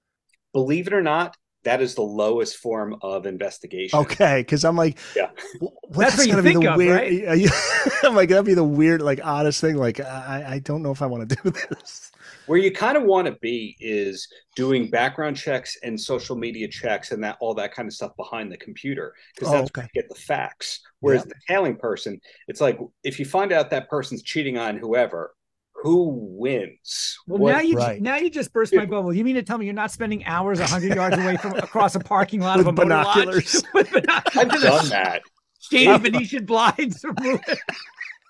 Believe 0.52 0.86
it 0.86 0.94
or 0.94 1.02
not, 1.02 1.36
that 1.64 1.80
is 1.80 1.94
the 1.94 2.02
lowest 2.02 2.58
form 2.58 2.96
of 3.02 3.26
investigation. 3.26 3.98
Okay, 3.98 4.40
because 4.40 4.64
I'm 4.64 4.76
like, 4.76 4.98
yeah, 5.16 5.30
well, 5.60 5.72
that's, 5.90 6.16
that's 6.16 6.26
gonna 6.26 6.42
be 6.42 6.54
the 6.54 6.70
of, 6.70 6.76
weird. 6.76 7.26
Right? 7.26 7.50
I'm 8.02 8.14
like, 8.14 8.28
that'd 8.28 8.44
be 8.44 8.54
the 8.54 8.64
weird, 8.64 9.02
like, 9.02 9.20
oddest 9.24 9.60
thing. 9.60 9.76
Like, 9.76 10.00
I, 10.00 10.44
I 10.46 10.58
don't 10.60 10.82
know 10.82 10.90
if 10.90 11.02
I 11.02 11.06
want 11.06 11.28
to 11.28 11.36
do 11.42 11.50
this. 11.50 12.12
Where 12.46 12.58
you 12.58 12.70
kind 12.70 12.96
of 12.96 13.04
want 13.04 13.26
to 13.26 13.32
be 13.40 13.76
is 13.80 14.28
doing 14.54 14.90
background 14.90 15.36
checks 15.36 15.78
and 15.82 15.98
social 15.98 16.36
media 16.36 16.68
checks 16.68 17.10
and 17.10 17.24
that 17.24 17.38
all 17.40 17.54
that 17.54 17.74
kind 17.74 17.88
of 17.88 17.94
stuff 17.94 18.12
behind 18.16 18.52
the 18.52 18.58
computer 18.58 19.14
because 19.34 19.48
oh, 19.48 19.52
that's 19.52 19.62
oh, 19.62 19.64
okay. 19.64 19.80
where 19.80 19.90
you 19.94 20.02
get 20.02 20.08
the 20.10 20.20
facts. 20.20 20.80
Whereas 21.00 21.22
yeah. 21.22 21.32
the 21.32 21.54
tailing 21.54 21.76
person, 21.76 22.20
it's 22.48 22.60
like 22.60 22.78
if 23.02 23.18
you 23.18 23.24
find 23.24 23.52
out 23.52 23.70
that 23.70 23.88
person's 23.88 24.22
cheating 24.22 24.58
on 24.58 24.76
whoever, 24.76 25.32
who 25.85 26.16
wins? 26.39 27.19
Well, 27.27 27.40
what, 27.40 27.52
now 27.52 27.61
you 27.61 27.77
right. 27.77 28.01
now 28.01 28.16
you 28.16 28.31
just 28.31 28.55
burst 28.55 28.74
my 28.74 28.86
bubble. 28.86 29.12
You 29.12 29.23
mean 29.23 29.35
to 29.35 29.43
tell 29.43 29.59
me 29.59 29.66
you're 29.66 29.74
not 29.74 29.90
spending 29.90 30.24
hours 30.24 30.59
hundred 30.59 30.94
yards 30.94 31.19
away 31.19 31.36
from 31.36 31.52
across 31.56 31.94
a 31.94 32.01
parking 32.01 32.40
lot 32.40 32.56
with 32.56 32.66
of 32.66 32.73
a 32.73 32.77
binoculars? 32.77 33.62
with 33.74 33.93
binoculars? 33.93 34.35
I've 34.35 34.62
done 34.62 34.89
that. 34.89 35.23
Shady 35.61 35.98
Venetian 35.98 36.47
blinds. 36.47 37.05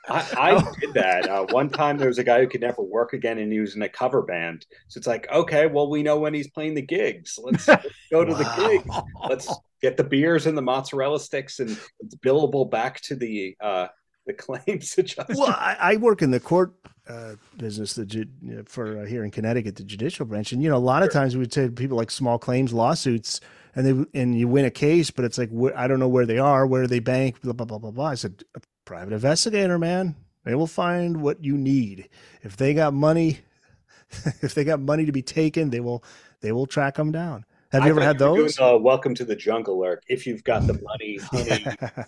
I, 0.09 0.29
I 0.37 0.51
oh. 0.57 0.73
did 0.81 0.95
that. 0.95 1.29
Uh, 1.29 1.47
one 1.51 1.71
time 1.71 1.97
there 1.97 2.09
was 2.09 2.19
a 2.19 2.25
guy 2.25 2.41
who 2.41 2.49
could 2.49 2.61
never 2.61 2.83
work 2.83 3.13
again 3.13 3.39
and 3.39 3.53
he 3.53 3.61
was 3.61 3.77
in 3.77 3.83
a 3.83 3.89
cover 3.89 4.23
band. 4.23 4.67
So 4.89 4.99
it's 4.99 5.07
like, 5.07 5.31
okay, 5.33 5.67
well, 5.67 5.89
we 5.89 6.03
know 6.03 6.19
when 6.19 6.35
he's 6.35 6.51
playing 6.51 6.75
the 6.75 6.83
gigs. 6.83 7.39
Let's, 7.41 7.69
let's 7.69 7.87
go 8.11 8.25
to 8.25 8.33
wow. 8.33 8.39
the 8.39 8.69
gig. 8.69 8.93
Let's 9.29 9.55
get 9.81 9.97
the 9.97 10.05
beers 10.05 10.47
and 10.47 10.59
the 10.59 10.63
mozzarella 10.63 11.21
sticks 11.21 11.61
and 11.61 11.71
it's 12.01 12.17
billable 12.17 12.69
back 12.69 13.01
to 13.03 13.15
the 13.15 13.57
uh, 13.61 13.87
the 14.27 14.33
claims 14.35 14.95
adjuster. 14.99 15.35
Well, 15.37 15.51
I, 15.51 15.77
I 15.81 15.97
work 15.97 16.21
in 16.21 16.33
the 16.33 16.41
court 16.41 16.75
uh, 17.09 17.35
business 17.57 17.95
the, 17.95 18.27
for 18.67 19.01
uh, 19.01 19.05
here 19.05 19.25
in 19.25 19.31
Connecticut, 19.31 19.77
the 19.77 19.85
judicial 19.85 20.25
branch. 20.27 20.53
And, 20.53 20.63
you 20.63 20.71
know, 20.71 20.77
a 20.77 20.79
lot 20.79 21.01
sure. 21.01 21.09
of 21.09 21.13
times 21.13 21.35
we 21.35 21.41
would 21.41 21.53
say 21.53 21.69
people 21.69 21.97
like 21.97 22.11
small 22.11 22.39
claims 22.39 22.73
lawsuits 22.73 23.41
and 23.75 23.87
they 23.87 24.21
and 24.21 24.39
you 24.39 24.49
win 24.49 24.65
a 24.65 24.71
case, 24.71 25.11
but 25.11 25.25
it's 25.25 25.39
like 25.39 25.51
I 25.77 25.87
don't 25.87 25.99
know 25.99 26.09
where 26.09 26.27
they 26.27 26.39
are, 26.39 26.67
where 26.67 26.87
they 26.87 27.01
bank, 27.01 27.41
blah 27.41 27.53
blah 27.53 27.67
blah 27.67 27.79
blah 27.79 27.91
blah. 27.91 28.07
I 28.07 28.15
said 28.15 28.45
private 28.85 29.13
investigator, 29.13 29.79
man. 29.79 30.17
They 30.45 30.55
will 30.55 30.67
find 30.67 31.23
what 31.23 31.43
you 31.43 31.57
need. 31.57 32.09
If 32.43 32.57
they 32.57 32.75
got 32.75 32.95
money, 32.95 33.41
if 34.43 34.55
they 34.55 34.65
got 34.65 34.81
money 34.81 35.07
to 35.07 35.13
be 35.13 35.23
taken, 35.23 35.71
they 35.71 35.81
will 35.81 36.05
they 36.41 36.53
will 36.53 36.67
track 36.67 36.97
them 36.97 37.13
down. 37.13 37.45
Have 37.73 37.83
you 37.83 37.89
I 37.89 37.91
ever 37.91 38.03
had 38.03 38.19
those? 38.19 38.57
Doing, 38.57 38.75
uh, 38.75 38.79
welcome 38.79 39.15
to 39.17 39.25
the 39.25 39.35
jungle, 39.35 39.85
Eric. 39.85 40.05
If 40.07 40.27
you've 40.27 40.45
got 40.45 40.67
the 40.67 40.75
money, 40.75 41.19
honey, 41.23 42.07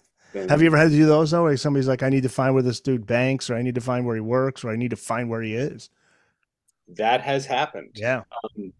Have 0.48 0.60
you 0.60 0.66
ever 0.66 0.76
had 0.76 0.90
to 0.90 0.96
do 0.96 1.06
those 1.06 1.30
though? 1.30 1.44
Where 1.44 1.56
somebody's 1.56 1.88
like, 1.88 2.02
I 2.02 2.08
need 2.08 2.22
to 2.22 2.28
find 2.28 2.54
where 2.54 2.62
this 2.62 2.80
dude 2.80 3.06
banks, 3.06 3.50
or 3.50 3.54
I 3.54 3.62
need 3.62 3.74
to 3.74 3.80
find 3.80 4.06
where 4.06 4.16
he 4.16 4.20
works, 4.20 4.64
or 4.64 4.70
I 4.70 4.76
need 4.76 4.90
to 4.90 4.96
find 4.96 5.28
where 5.28 5.42
he 5.42 5.54
is. 5.54 5.90
That 6.96 7.20
has 7.20 7.46
happened. 7.46 7.92
Yeah, 7.94 8.22
um, 8.44 8.72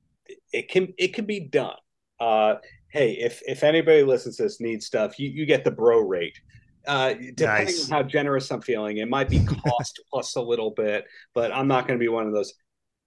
it 0.53 0.69
can 0.69 0.95
it 0.99 1.15
can 1.15 1.27
be 1.27 1.41
done. 1.41 1.77
Uh, 2.21 2.57
hey, 2.89 3.13
if 3.13 3.43
if 3.47 3.63
anybody 3.63 4.03
listens 4.03 4.37
to 4.37 4.45
this 4.45 4.61
needs 4.61 4.87
stuff, 4.87 5.19
you, 5.19 5.29
you 5.29 5.47
get 5.47 5.65
the 5.65 5.71
bro 5.71 6.01
rate. 6.01 6.39
Uh, 6.87 7.15
depending 7.35 7.67
nice. 7.67 7.91
on 7.91 7.91
how 7.91 8.03
generous 8.03 8.49
I'm 8.51 8.63
feeling, 8.63 8.99
it 8.99 9.09
might 9.09 9.29
be 9.29 9.45
cost 9.45 10.01
plus 10.11 10.37
a 10.37 10.41
little 10.41 10.71
bit, 10.71 11.05
but 11.35 11.51
I'm 11.51 11.67
not 11.67 11.89
going 11.89 11.99
to 11.99 12.03
be 12.03 12.09
one 12.09 12.27
of 12.27 12.33
those. 12.33 12.55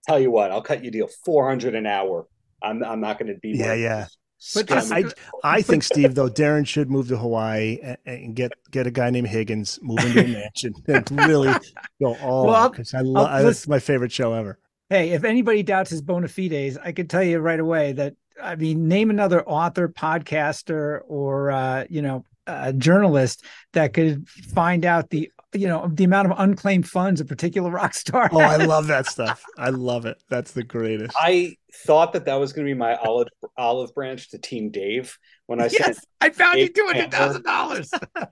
Tell 0.06 0.20
you 0.20 0.32
what, 0.32 0.52
I'll 0.52 0.62
cut 0.62 0.84
you 0.84 0.90
a 0.90 0.92
deal 0.92 1.08
400 1.24 1.76
an 1.76 1.86
hour. 1.86 2.28
I'm 2.62 2.84
I'm 2.84 3.00
not 3.00 3.20
going 3.20 3.34
to 3.34 3.40
be. 3.40 3.52
Yeah, 3.52 3.74
yeah. 3.74 4.08
But 4.54 4.72
I, 4.72 5.04
I 5.44 5.62
think 5.62 5.84
Steve 5.84 6.16
though 6.16 6.30
Darren 6.30 6.66
should 6.66 6.90
move 6.90 7.10
to 7.10 7.18
Hawaii 7.18 7.80
and, 7.82 7.98
and, 8.06 8.36
get 8.36 8.54
get 8.72 8.88
a 8.88 8.92
guy 8.92 9.10
named 9.10 9.28
Higgins, 9.28 9.80
move 9.82 10.00
into 10.00 10.24
a 10.24 10.28
mansion, 10.28 10.74
and 10.88 11.12
really 11.28 11.54
go 12.02 12.16
all 12.18 12.48
well, 12.48 12.70
because 12.70 12.94
I 12.94 13.02
love 13.02 13.44
that's 13.44 13.68
my 13.68 13.80
favorite 13.80 14.12
show 14.12 14.34
ever. 14.34 14.58
Hey, 14.90 15.10
if 15.12 15.24
anybody 15.24 15.62
doubts 15.62 15.90
his 15.90 16.02
bona 16.02 16.28
fides, 16.28 16.78
I 16.84 16.94
can 16.94 17.08
tell 17.08 17.22
you 17.22 17.40
right 17.40 17.60
away 17.60 17.92
that 17.94 18.16
I 18.42 18.56
mean, 18.56 18.88
name 18.88 19.10
another 19.10 19.44
author, 19.44 19.90
podcaster, 19.90 21.02
or 21.08 21.52
uh, 21.52 21.86
you 21.90 22.02
know, 22.02 22.26
a 22.48 22.74
journalist 22.74 23.44
that 23.74 23.94
could 23.94 24.28
find 24.28 24.86
out 24.86 25.10
the 25.10 25.32
you 25.54 25.68
know 25.68 25.90
the 25.92 26.04
amount 26.04 26.32
of 26.32 26.40
unclaimed 26.40 26.88
funds 26.88 27.22
a 27.22 27.26
particular 27.26 27.72
rock 27.80 27.94
star. 27.94 28.30
Oh, 28.32 28.40
I 28.40 28.58
love 28.58 28.88
that 28.88 29.06
stuff. 29.08 29.44
I 29.58 29.70
love 29.70 30.06
it. 30.06 30.22
That's 30.30 30.52
the 30.52 30.64
greatest. 30.64 31.16
I 31.20 31.56
thought 31.86 32.14
that 32.14 32.26
that 32.26 32.36
was 32.36 32.54
going 32.54 32.68
to 32.68 32.74
be 32.74 32.78
my 32.78 32.96
olive 32.96 33.28
olive 33.58 33.94
branch 33.94 34.30
to 34.32 34.38
Team 34.38 34.70
Dave 34.70 35.18
when 35.48 35.60
I 35.60 35.66
yes, 35.66 35.86
said 35.86 35.98
I 36.22 36.30
found 36.30 36.60
you 36.60 36.70
two 36.70 36.86
hundred 36.86 37.12
thousand 37.12 37.44
dollars. 37.44 37.92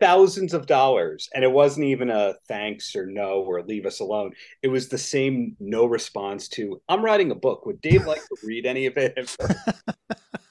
thousands 0.00 0.52
of 0.52 0.66
dollars 0.66 1.28
and 1.32 1.44
it 1.44 1.50
wasn't 1.50 1.86
even 1.86 2.10
a 2.10 2.34
thanks 2.48 2.96
or 2.96 3.06
no 3.06 3.40
or 3.42 3.62
leave 3.62 3.86
us 3.86 4.00
alone 4.00 4.32
it 4.60 4.66
was 4.66 4.88
the 4.88 4.98
same 4.98 5.56
no 5.60 5.86
response 5.86 6.48
to 6.48 6.82
i'm 6.88 7.04
writing 7.04 7.30
a 7.30 7.36
book 7.36 7.64
would 7.66 7.80
dave 7.80 8.04
like 8.04 8.20
to 8.20 8.36
read 8.44 8.66
any 8.66 8.86
of 8.86 8.96
it 8.96 9.36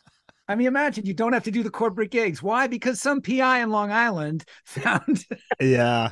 I 0.52 0.56
mean, 0.56 0.68
imagine 0.68 1.06
you 1.06 1.14
don't 1.14 1.34
have 1.34 1.44
to 1.45 1.52
do 1.52 1.64
the 1.64 1.69
corporate 1.69 2.11
gigs. 2.11 2.44
Why? 2.44 2.68
Because 2.68 3.02
some 3.02 3.22
PI 3.22 3.61
in 3.61 3.69
Long 3.69 3.91
Island 3.91 4.45
found. 4.65 5.26
yeah. 5.60 6.11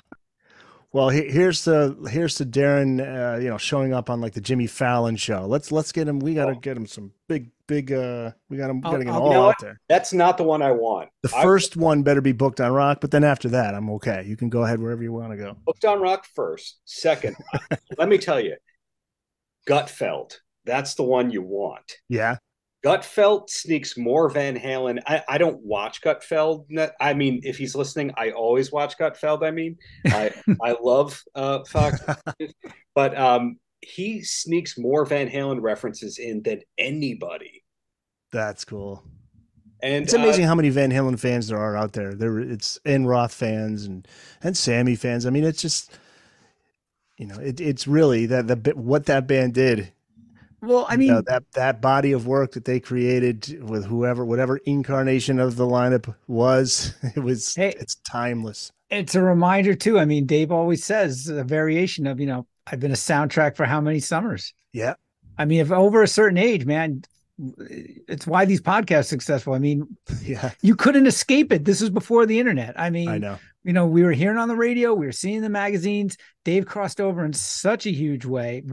Well, 0.92 1.10
here's 1.10 1.66
the 1.66 1.96
here's 2.10 2.40
the 2.40 2.46
Darren, 2.46 3.00
uh, 3.00 3.38
you 3.38 3.48
know, 3.48 3.60
showing 3.60 3.94
up 3.94 4.10
on 4.10 4.22
like 4.22 4.34
the 4.34 4.42
Jimmy 4.42 4.66
Fallon 4.66 5.18
show. 5.18 5.46
Let's 5.46 5.72
let's 5.72 5.92
get 5.92 6.08
him. 6.08 6.20
We 6.20 6.34
got 6.34 6.46
to 6.46 6.54
oh. 6.54 6.56
get 6.56 6.76
him 6.76 6.88
some 6.88 7.12
big 7.28 7.52
big. 7.68 7.92
uh 7.92 8.32
We 8.50 8.58
got 8.58 8.72
him 8.72 8.82
getting 8.82 9.08
it 9.08 9.12
all 9.12 9.50
out 9.50 9.56
there. 9.62 9.80
That's 9.88 10.14
not 10.14 10.38
the 10.38 10.44
one 10.44 10.64
I 10.64 10.72
want. 10.72 11.10
The 11.22 11.32
I, 11.36 11.44
first 11.44 11.78
one 11.78 12.02
better 12.02 12.22
be 12.22 12.32
booked 12.32 12.60
on 12.60 12.72
Rock, 12.72 13.02
but 13.02 13.12
then 13.12 13.24
after 13.24 13.50
that, 13.50 13.76
I'm 13.76 13.88
okay. 13.92 14.24
You 14.26 14.36
can 14.36 14.50
go 14.50 14.64
ahead 14.64 14.80
wherever 14.80 15.04
you 15.04 15.14
want 15.14 15.32
to 15.32 15.38
go. 15.38 15.58
Booked 15.64 15.86
on 15.86 16.02
Rock 16.02 16.26
first. 16.34 16.80
Second, 16.86 17.36
let 18.00 18.10
me 18.10 18.18
tell 18.18 18.40
you, 18.40 18.56
Gutfeld. 19.68 20.38
That's 20.66 20.96
the 20.96 21.04
one 21.04 21.30
you 21.30 21.44
want. 21.44 21.92
Yeah. 22.10 22.38
Gutfeld 22.84 23.50
sneaks 23.50 23.98
more 23.98 24.30
Van 24.30 24.58
Halen. 24.58 25.00
I, 25.06 25.22
I 25.28 25.38
don't 25.38 25.62
watch 25.62 26.02
Gutfeld. 26.02 26.66
I 27.02 27.14
mean, 27.14 27.42
if 27.44 27.58
he's 27.58 27.76
listening, 27.76 28.12
I 28.16 28.32
always 28.32 28.72
watch 28.72 28.98
Gutfeld. 28.98 29.44
I 29.44 29.52
mean, 29.52 29.78
I 30.08 30.34
I 30.62 30.76
love 30.82 31.22
uh, 31.36 31.64
Fox, 31.66 32.00
but 32.96 33.18
um, 33.18 33.58
he 33.82 34.24
sneaks 34.24 34.78
more 34.78 35.06
Van 35.06 35.30
Halen 35.30 35.62
references 35.62 36.18
in 36.20 36.42
than 36.44 36.62
anybody. 36.78 37.64
That's 38.32 38.64
cool. 38.64 39.04
And 39.82 40.04
it's 40.04 40.14
amazing 40.14 40.46
uh, 40.46 40.50
how 40.50 40.56
many 40.56 40.70
Van 40.70 40.92
Halen 40.92 41.20
fans 41.20 41.48
there 41.48 41.58
are 41.58 41.76
out 41.76 41.94
there. 41.94 42.14
There, 42.14 42.40
it's 42.40 42.80
and 42.86 43.08
Roth 43.08 43.34
fans 43.34 43.86
and 43.86 44.08
and 44.42 44.56
Sammy 44.56 44.96
fans. 44.96 45.26
I 45.26 45.32
mean, 45.32 45.44
it's 45.44 45.62
just 45.62 45.98
you 47.18 47.28
know, 47.28 47.38
it, 47.40 47.60
it's 47.60 47.88
really 47.88 48.26
that 48.28 48.48
the 48.48 48.74
what 48.76 49.06
that 49.08 49.28
band 49.28 49.54
did 49.54 49.92
well, 50.62 50.86
I 50.90 50.98
mean 50.98 51.08
you 51.08 51.14
know, 51.16 51.22
that 51.22 51.44
that 51.54 51.82
body 51.82 52.12
of 52.12 52.28
work 52.28 52.54
that 52.54 52.66
they 52.66 52.80
created 52.80 53.64
with 53.64 53.86
whoever, 53.86 54.26
whatever 54.26 54.58
incarnation 54.66 55.40
of 55.40 55.56
the 55.56 55.66
lineup 55.66 56.14
was, 56.28 56.94
it 57.16 57.20
was 57.20 57.56
hey, 57.56 57.74
it's 57.80 57.96
timeless. 57.96 58.72
It's 58.90 59.16
a 59.16 59.22
reminder 59.22 59.76
too. 59.76 60.00
I 60.00 60.06
mean, 60.06 60.26
Dave 60.26 60.52
always 60.52 60.84
says 60.84 61.28
a 61.28 61.44
variation 61.44 62.08
of 62.08 62.20
you 62.20 62.26
know 62.26 62.46
I've 62.68 62.80
been 62.80 62.92
a 62.92 62.96
soundtrack 62.96 63.56
for 63.56 63.66
how 63.66 63.82
many 63.82 64.00
summers. 64.00 64.54
Yeah. 64.74 64.96
I 65.38 65.46
mean, 65.46 65.62
if 65.62 65.72
over 65.72 66.04
a 66.04 66.08
certain 66.08 66.38
age, 66.38 66.66
man, 66.66 67.04
it's 67.58 68.28
why 68.28 68.46
these 68.46 68.62
podcasts 68.62 69.06
successful. 69.06 69.54
I 69.54 69.60
mean, 69.60 69.98
yeah, 70.24 70.52
you 70.62 70.76
couldn't 70.76 71.08
escape 71.08 71.52
it. 71.52 71.66
This 71.66 71.82
is 71.82 71.90
before 71.90 72.26
the 72.26 72.40
internet. 72.40 72.80
I 72.80 72.90
mean, 72.90 73.10
I 73.10 73.18
know 73.18 73.38
you 73.64 73.74
know, 73.74 73.86
we 73.86 74.04
were 74.04 74.14
hearing 74.14 74.38
on 74.38 74.48
the 74.48 74.56
radio, 74.56 74.94
we 74.94 75.06
were 75.06 75.12
seeing 75.12 75.42
the 75.42 75.50
magazines. 75.50 76.18
Dave 76.46 76.66
crossed 76.66 77.02
over 77.02 77.26
in 77.26 77.34
such 77.34 77.86
a 77.86 77.92
huge 77.92 78.26
way. 78.26 78.64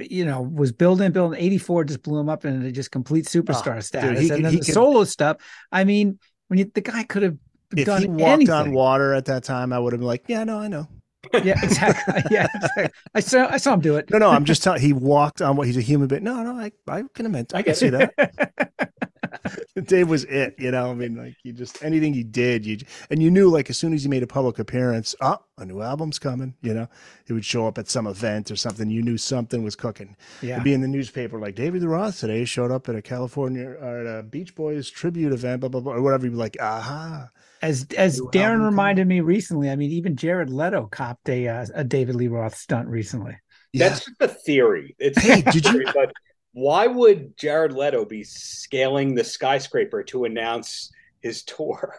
You 0.00 0.24
know, 0.24 0.42
was 0.42 0.72
building, 0.72 1.10
building. 1.10 1.40
Eighty 1.40 1.58
four 1.58 1.84
just 1.84 2.02
blew 2.02 2.20
him 2.20 2.28
up 2.28 2.44
into 2.44 2.70
just 2.70 2.92
complete 2.92 3.26
superstar 3.26 3.76
oh, 3.76 3.80
status. 3.80 4.20
Dude, 4.20 4.22
he, 4.22 4.30
and 4.30 4.44
then 4.44 4.52
the 4.54 4.60
could, 4.60 4.72
solo 4.72 5.04
stuff. 5.04 5.38
I 5.72 5.84
mean, 5.84 6.18
when 6.48 6.58
you 6.58 6.70
the 6.72 6.80
guy 6.80 7.02
could 7.02 7.22
have 7.22 7.36
if 7.76 7.86
done 7.86 8.02
he 8.02 8.08
walked 8.08 8.22
anything. 8.22 8.54
on 8.54 8.72
water 8.72 9.14
at 9.14 9.24
that 9.26 9.42
time, 9.42 9.72
I 9.72 9.78
would 9.80 9.92
have 9.92 10.00
been 10.00 10.06
like, 10.06 10.24
yeah, 10.28 10.44
no, 10.44 10.58
I 10.58 10.68
know. 10.68 10.88
Yeah, 11.32 11.58
exactly. 11.62 12.22
Yeah, 12.30 12.46
exactly. 12.54 12.88
I 13.14 13.20
saw 13.20 13.48
I 13.50 13.56
saw 13.58 13.74
him 13.74 13.80
do 13.80 13.96
it. 13.96 14.10
No, 14.10 14.18
no, 14.18 14.30
I'm 14.30 14.44
just 14.44 14.62
telling. 14.62 14.80
He 14.80 14.92
walked 14.92 15.42
on 15.42 15.56
what 15.56 15.66
he's 15.66 15.76
a 15.76 15.82
human 15.82 16.08
being. 16.08 16.24
No, 16.24 16.42
no, 16.42 16.52
I 16.58 16.72
I 16.88 17.04
can 17.14 17.26
admit, 17.26 17.52
I, 17.54 17.58
I 17.58 17.62
can 17.62 17.74
see 17.74 17.90
that. 17.90 18.14
Dave 19.86 20.08
was 20.08 20.24
it, 20.24 20.54
you 20.58 20.70
know. 20.70 20.90
I 20.90 20.94
mean, 20.94 21.16
like 21.16 21.36
you 21.42 21.52
just 21.52 21.82
anything 21.82 22.14
you 22.14 22.24
did, 22.24 22.64
you 22.64 22.78
and 23.10 23.22
you 23.22 23.30
knew 23.30 23.48
like 23.50 23.68
as 23.70 23.76
soon 23.76 23.92
as 23.92 24.04
you 24.04 24.10
made 24.10 24.22
a 24.22 24.26
public 24.26 24.58
appearance, 24.58 25.14
oh, 25.20 25.38
a 25.58 25.64
new 25.64 25.82
album's 25.82 26.18
coming. 26.18 26.54
You 26.62 26.74
know, 26.74 26.88
it 27.26 27.32
would 27.32 27.44
show 27.44 27.66
up 27.66 27.78
at 27.78 27.88
some 27.88 28.06
event 28.06 28.50
or 28.50 28.56
something. 28.56 28.88
You 28.88 29.02
knew 29.02 29.18
something 29.18 29.62
was 29.62 29.76
cooking. 29.76 30.16
Yeah, 30.42 30.54
It'd 30.54 30.64
be 30.64 30.72
in 30.74 30.80
the 30.80 30.88
newspaper 30.88 31.38
like 31.38 31.54
David 31.56 31.82
Lee 31.82 31.88
Roth 31.88 32.20
today 32.20 32.44
showed 32.44 32.70
up 32.70 32.88
at 32.88 32.94
a 32.94 33.02
California 33.02 33.68
or 33.68 34.00
at 34.00 34.18
a 34.18 34.22
Beach 34.22 34.54
Boys 34.54 34.88
tribute 34.90 35.32
event, 35.32 35.60
blah 35.60 35.68
blah 35.68 35.80
blah, 35.80 35.94
or 35.94 36.02
whatever. 36.02 36.26
You'd 36.26 36.32
be 36.32 36.38
like, 36.38 36.56
aha. 36.60 37.30
As 37.64 37.86
as 37.96 38.20
Darren 38.20 38.62
reminded 38.62 39.06
me 39.06 39.20
recently, 39.20 39.70
I 39.70 39.76
mean, 39.76 39.90
even 39.90 40.16
Jared 40.16 40.50
Leto 40.50 40.86
copped 40.86 41.30
a 41.30 41.48
uh, 41.48 41.66
a 41.74 41.82
David 41.82 42.14
Lee 42.14 42.28
Roth 42.28 42.54
stunt 42.54 42.88
recently. 42.88 43.38
That's 43.72 44.04
just 44.04 44.20
a 44.20 44.28
theory. 44.28 44.94
It's 44.98 45.18
hey, 45.18 45.40
did 45.40 45.64
you? 45.64 45.86
But 45.94 46.12
why 46.52 46.86
would 46.86 47.38
Jared 47.38 47.72
Leto 47.72 48.04
be 48.04 48.22
scaling 48.22 49.14
the 49.14 49.24
skyscraper 49.24 50.02
to 50.04 50.26
announce 50.26 50.92
his 51.20 51.42
tour? 51.42 51.94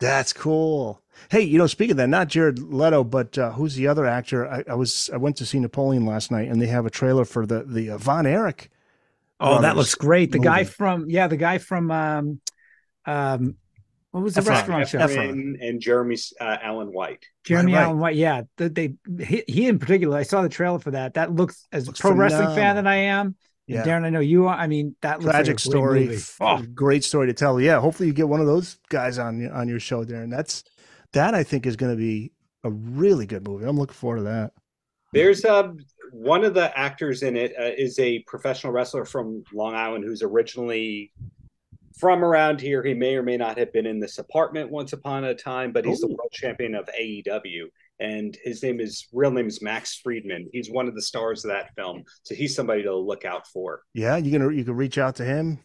That's 0.00 0.34
cool. 0.34 1.00
Hey, 1.30 1.40
you 1.40 1.56
know, 1.56 1.66
speaking 1.66 1.92
of 1.92 1.96
that, 1.96 2.08
not 2.08 2.28
Jared 2.28 2.58
Leto, 2.58 3.04
but 3.04 3.38
uh, 3.38 3.52
who's 3.52 3.74
the 3.74 3.86
other 3.86 4.04
actor? 4.04 4.46
I, 4.46 4.64
I, 4.68 4.74
was 4.74 5.08
I 5.14 5.16
went 5.16 5.36
to 5.38 5.46
see 5.46 5.58
Napoleon 5.58 6.04
last 6.04 6.30
night, 6.30 6.48
and 6.48 6.60
they 6.60 6.66
have 6.66 6.84
a 6.84 6.90
trailer 6.90 7.24
for 7.24 7.46
the 7.46 7.64
the 7.64 7.90
uh, 7.92 7.98
Von 7.98 8.26
Erich. 8.26 8.70
Oh, 9.40 9.62
that 9.62 9.76
looks 9.76 9.94
great. 9.94 10.30
The 10.30 10.38
movie. 10.38 10.48
guy 10.48 10.64
from 10.64 11.08
yeah, 11.08 11.26
the 11.26 11.38
guy 11.38 11.56
from 11.56 11.90
um, 11.90 12.40
um, 13.06 13.56
what 14.10 14.24
was 14.24 14.34
the 14.34 14.40
Efron, 14.40 14.48
restaurant 14.48 14.88
show? 14.88 14.98
Efron 14.98 15.56
and 15.60 15.80
Jeremy 15.80 16.16
uh, 16.40 16.56
Allen 16.62 16.92
White. 16.92 17.24
Jeremy 17.44 17.74
right, 17.74 17.82
Allen 17.82 17.98
White. 17.98 18.16
Yeah, 18.16 18.42
they, 18.56 18.68
they 18.68 18.94
he, 19.24 19.44
he, 19.46 19.66
in 19.68 19.78
particular. 19.78 20.16
I 20.16 20.24
saw 20.24 20.42
the 20.42 20.48
trailer 20.48 20.80
for 20.80 20.90
that. 20.90 21.14
That 21.14 21.32
looks 21.32 21.66
as 21.70 21.86
looks 21.86 22.00
pro 22.00 22.10
phenomenal. 22.10 22.38
wrestling 22.38 22.56
fan 22.56 22.76
that 22.76 22.86
I 22.86 22.96
am. 22.96 23.36
Yeah. 23.68 23.84
Darren, 23.84 24.04
I 24.04 24.10
know 24.10 24.20
you 24.20 24.48
are. 24.48 24.56
I 24.56 24.66
mean, 24.66 24.96
that 25.02 25.20
tragic 25.20 25.54
like 25.54 25.60
story. 25.60 26.18
Oh. 26.40 26.60
Great 26.74 27.04
story 27.04 27.28
to 27.28 27.32
tell. 27.32 27.60
Yeah, 27.60 27.78
hopefully 27.78 28.08
you 28.08 28.12
get 28.12 28.28
one 28.28 28.40
of 28.40 28.46
those 28.46 28.78
guys 28.88 29.18
on 29.18 29.48
on 29.52 29.68
your 29.68 29.78
show, 29.78 30.04
Darren. 30.04 30.28
That's 30.28 30.64
that 31.12 31.34
I 31.34 31.44
think 31.44 31.66
is 31.66 31.76
going 31.76 31.92
to 31.92 31.98
be 31.98 32.32
a 32.64 32.70
really 32.70 33.26
good 33.26 33.46
movie. 33.46 33.64
I'm 33.64 33.78
looking 33.78 33.94
forward 33.94 34.18
to 34.18 34.22
that. 34.24 34.52
There's 35.12 35.44
uh, 35.44 35.72
one 36.12 36.44
of 36.44 36.54
the 36.54 36.76
actors 36.76 37.22
in 37.22 37.36
it 37.36 37.52
uh, 37.58 37.70
is 37.76 37.98
a 38.00 38.20
professional 38.20 38.72
wrestler 38.72 39.04
from 39.04 39.44
Long 39.52 39.74
Island 39.74 40.04
who's 40.04 40.22
originally 40.22 41.12
from 42.00 42.24
around 42.24 42.60
here. 42.60 42.82
He 42.82 42.94
may 42.94 43.14
or 43.14 43.22
may 43.22 43.36
not 43.36 43.58
have 43.58 43.72
been 43.72 43.86
in 43.86 44.00
this 44.00 44.18
apartment 44.18 44.70
once 44.70 44.92
upon 44.92 45.24
a 45.24 45.34
time, 45.34 45.72
but 45.72 45.84
he's 45.84 46.02
Ooh. 46.02 46.08
the 46.08 46.14
world 46.14 46.32
champion 46.32 46.74
of 46.74 46.88
AEW. 46.98 47.66
And 48.00 48.36
his 48.42 48.62
name 48.62 48.80
is 48.80 49.06
real 49.12 49.30
name 49.30 49.46
is 49.46 49.60
Max 49.60 50.00
Friedman. 50.02 50.48
He's 50.52 50.70
one 50.70 50.88
of 50.88 50.94
the 50.94 51.02
stars 51.02 51.44
of 51.44 51.50
that 51.50 51.74
film, 51.76 52.02
so 52.22 52.34
he's 52.34 52.54
somebody 52.54 52.82
to 52.82 52.96
look 52.96 53.26
out 53.26 53.46
for. 53.46 53.82
Yeah, 53.92 54.16
you 54.16 54.36
gonna 54.36 54.52
you 54.52 54.64
can 54.64 54.74
reach 54.74 54.96
out 54.96 55.16
to 55.16 55.24
him. 55.24 55.58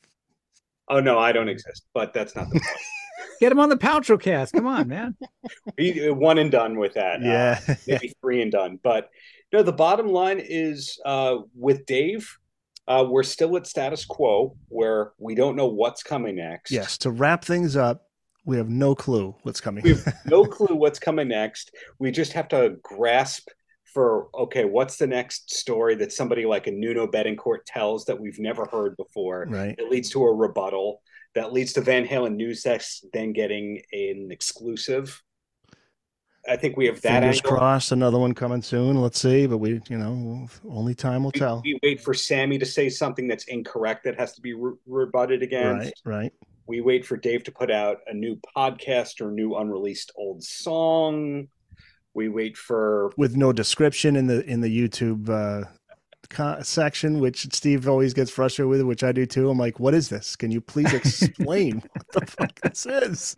Oh 0.89 0.99
no, 0.99 1.17
I 1.17 1.31
don't 1.31 1.47
exist, 1.47 1.85
but 1.93 2.13
that's 2.13 2.35
not 2.35 2.49
the 2.49 2.59
point. 2.59 2.79
Get 3.39 3.51
him 3.51 3.59
on 3.59 3.69
the 3.69 3.77
Paltrocast. 3.77 4.53
Come 4.53 4.67
on, 4.67 4.87
man. 4.87 5.15
he, 5.77 6.09
one 6.09 6.37
and 6.37 6.51
done 6.51 6.77
with 6.77 6.93
that. 6.93 7.21
Yeah, 7.21 7.59
uh, 7.67 7.75
maybe 7.87 8.13
three 8.21 8.41
and 8.41 8.51
done. 8.51 8.79
But 8.83 9.09
no, 9.53 9.63
the 9.63 9.73
bottom 9.73 10.07
line 10.07 10.39
is 10.43 10.99
uh, 11.05 11.37
with 11.55 11.85
Dave 11.85 12.29
uh, 12.87 13.05
we're 13.07 13.23
still 13.23 13.57
at 13.57 13.67
status 13.67 14.05
quo 14.05 14.55
where 14.69 15.13
we 15.17 15.35
don't 15.35 15.55
know 15.55 15.67
what's 15.67 16.03
coming 16.03 16.35
next. 16.35 16.71
Yes. 16.71 16.97
To 16.99 17.11
wrap 17.11 17.43
things 17.43 17.75
up, 17.75 18.03
we 18.45 18.57
have 18.57 18.69
no 18.69 18.93
clue 18.93 19.35
what's 19.43 19.59
coming. 19.59 19.83
we 19.83 19.91
have 19.91 20.13
no 20.25 20.45
clue 20.45 20.75
what's 20.75 20.99
coming 20.99 21.27
next. 21.27 21.75
We 21.99 22.11
just 22.11 22.33
have 22.33 22.47
to 22.49 22.77
grasp 22.83 23.49
for 23.85 24.27
okay, 24.35 24.65
what's 24.65 24.97
the 24.97 25.07
next 25.07 25.55
story 25.55 25.95
that 25.95 26.11
somebody 26.11 26.45
like 26.45 26.67
a 26.67 26.71
Nuno 26.71 27.07
Bettencourt 27.07 27.59
tells 27.65 28.05
that 28.05 28.19
we've 28.19 28.39
never 28.39 28.65
heard 28.65 28.95
before? 28.97 29.45
Right. 29.49 29.73
It 29.77 29.89
leads 29.89 30.09
to 30.11 30.23
a 30.23 30.33
rebuttal 30.33 31.01
that 31.33 31.53
leads 31.53 31.73
to 31.73 31.81
Van 31.81 32.05
Halen 32.05 32.35
News 32.35 32.63
Desk 32.63 33.03
then 33.13 33.33
getting 33.33 33.81
an 33.91 34.29
exclusive 34.31 35.21
I 36.47 36.55
think 36.55 36.77
we 36.77 36.85
have 36.85 37.01
that. 37.01 37.21
Fingers 37.21 37.37
angle. 37.37 37.57
crossed, 37.57 37.91
another 37.91 38.19
one 38.19 38.33
coming 38.33 38.61
soon. 38.61 39.01
Let's 39.01 39.19
see, 39.19 39.47
but 39.47 39.57
we, 39.57 39.81
you 39.89 39.97
know, 39.97 40.47
only 40.69 40.93
time 40.93 41.23
will 41.23 41.31
we, 41.33 41.39
tell. 41.39 41.61
We 41.63 41.79
wait 41.81 42.01
for 42.01 42.13
Sammy 42.13 42.57
to 42.59 42.65
say 42.65 42.89
something 42.89 43.27
that's 43.27 43.45
incorrect 43.45 44.03
that 44.03 44.19
has 44.19 44.33
to 44.33 44.41
be 44.41 44.53
re- 44.53 44.75
rebutted 44.85 45.41
against. 45.41 46.01
Right, 46.05 46.17
right. 46.17 46.33
We 46.67 46.81
wait 46.81 47.05
for 47.05 47.17
Dave 47.17 47.43
to 47.45 47.51
put 47.51 47.69
out 47.71 47.99
a 48.07 48.13
new 48.13 48.39
podcast 48.55 49.21
or 49.21 49.31
new 49.31 49.55
unreleased 49.55 50.11
old 50.15 50.43
song. 50.43 51.47
We 52.13 52.29
wait 52.29 52.57
for 52.57 53.11
with 53.17 53.35
no 53.35 53.51
description 53.51 54.15
in 54.15 54.27
the 54.27 54.43
in 54.45 54.61
the 54.61 54.69
YouTube 54.69 55.29
uh, 55.29 55.65
section, 56.63 57.19
which 57.19 57.53
Steve 57.53 57.87
always 57.87 58.13
gets 58.13 58.31
frustrated 58.31 58.69
with, 58.69 58.81
which 58.83 59.03
I 59.03 59.11
do 59.11 59.25
too. 59.25 59.49
I'm 59.49 59.57
like, 59.57 59.79
what 59.79 59.93
is 59.93 60.09
this? 60.09 60.35
Can 60.35 60.49
you 60.49 60.61
please 60.61 60.93
explain 60.93 61.83
what 61.93 62.11
the 62.11 62.25
fuck 62.25 62.59
this 62.61 62.85
is? 62.85 63.35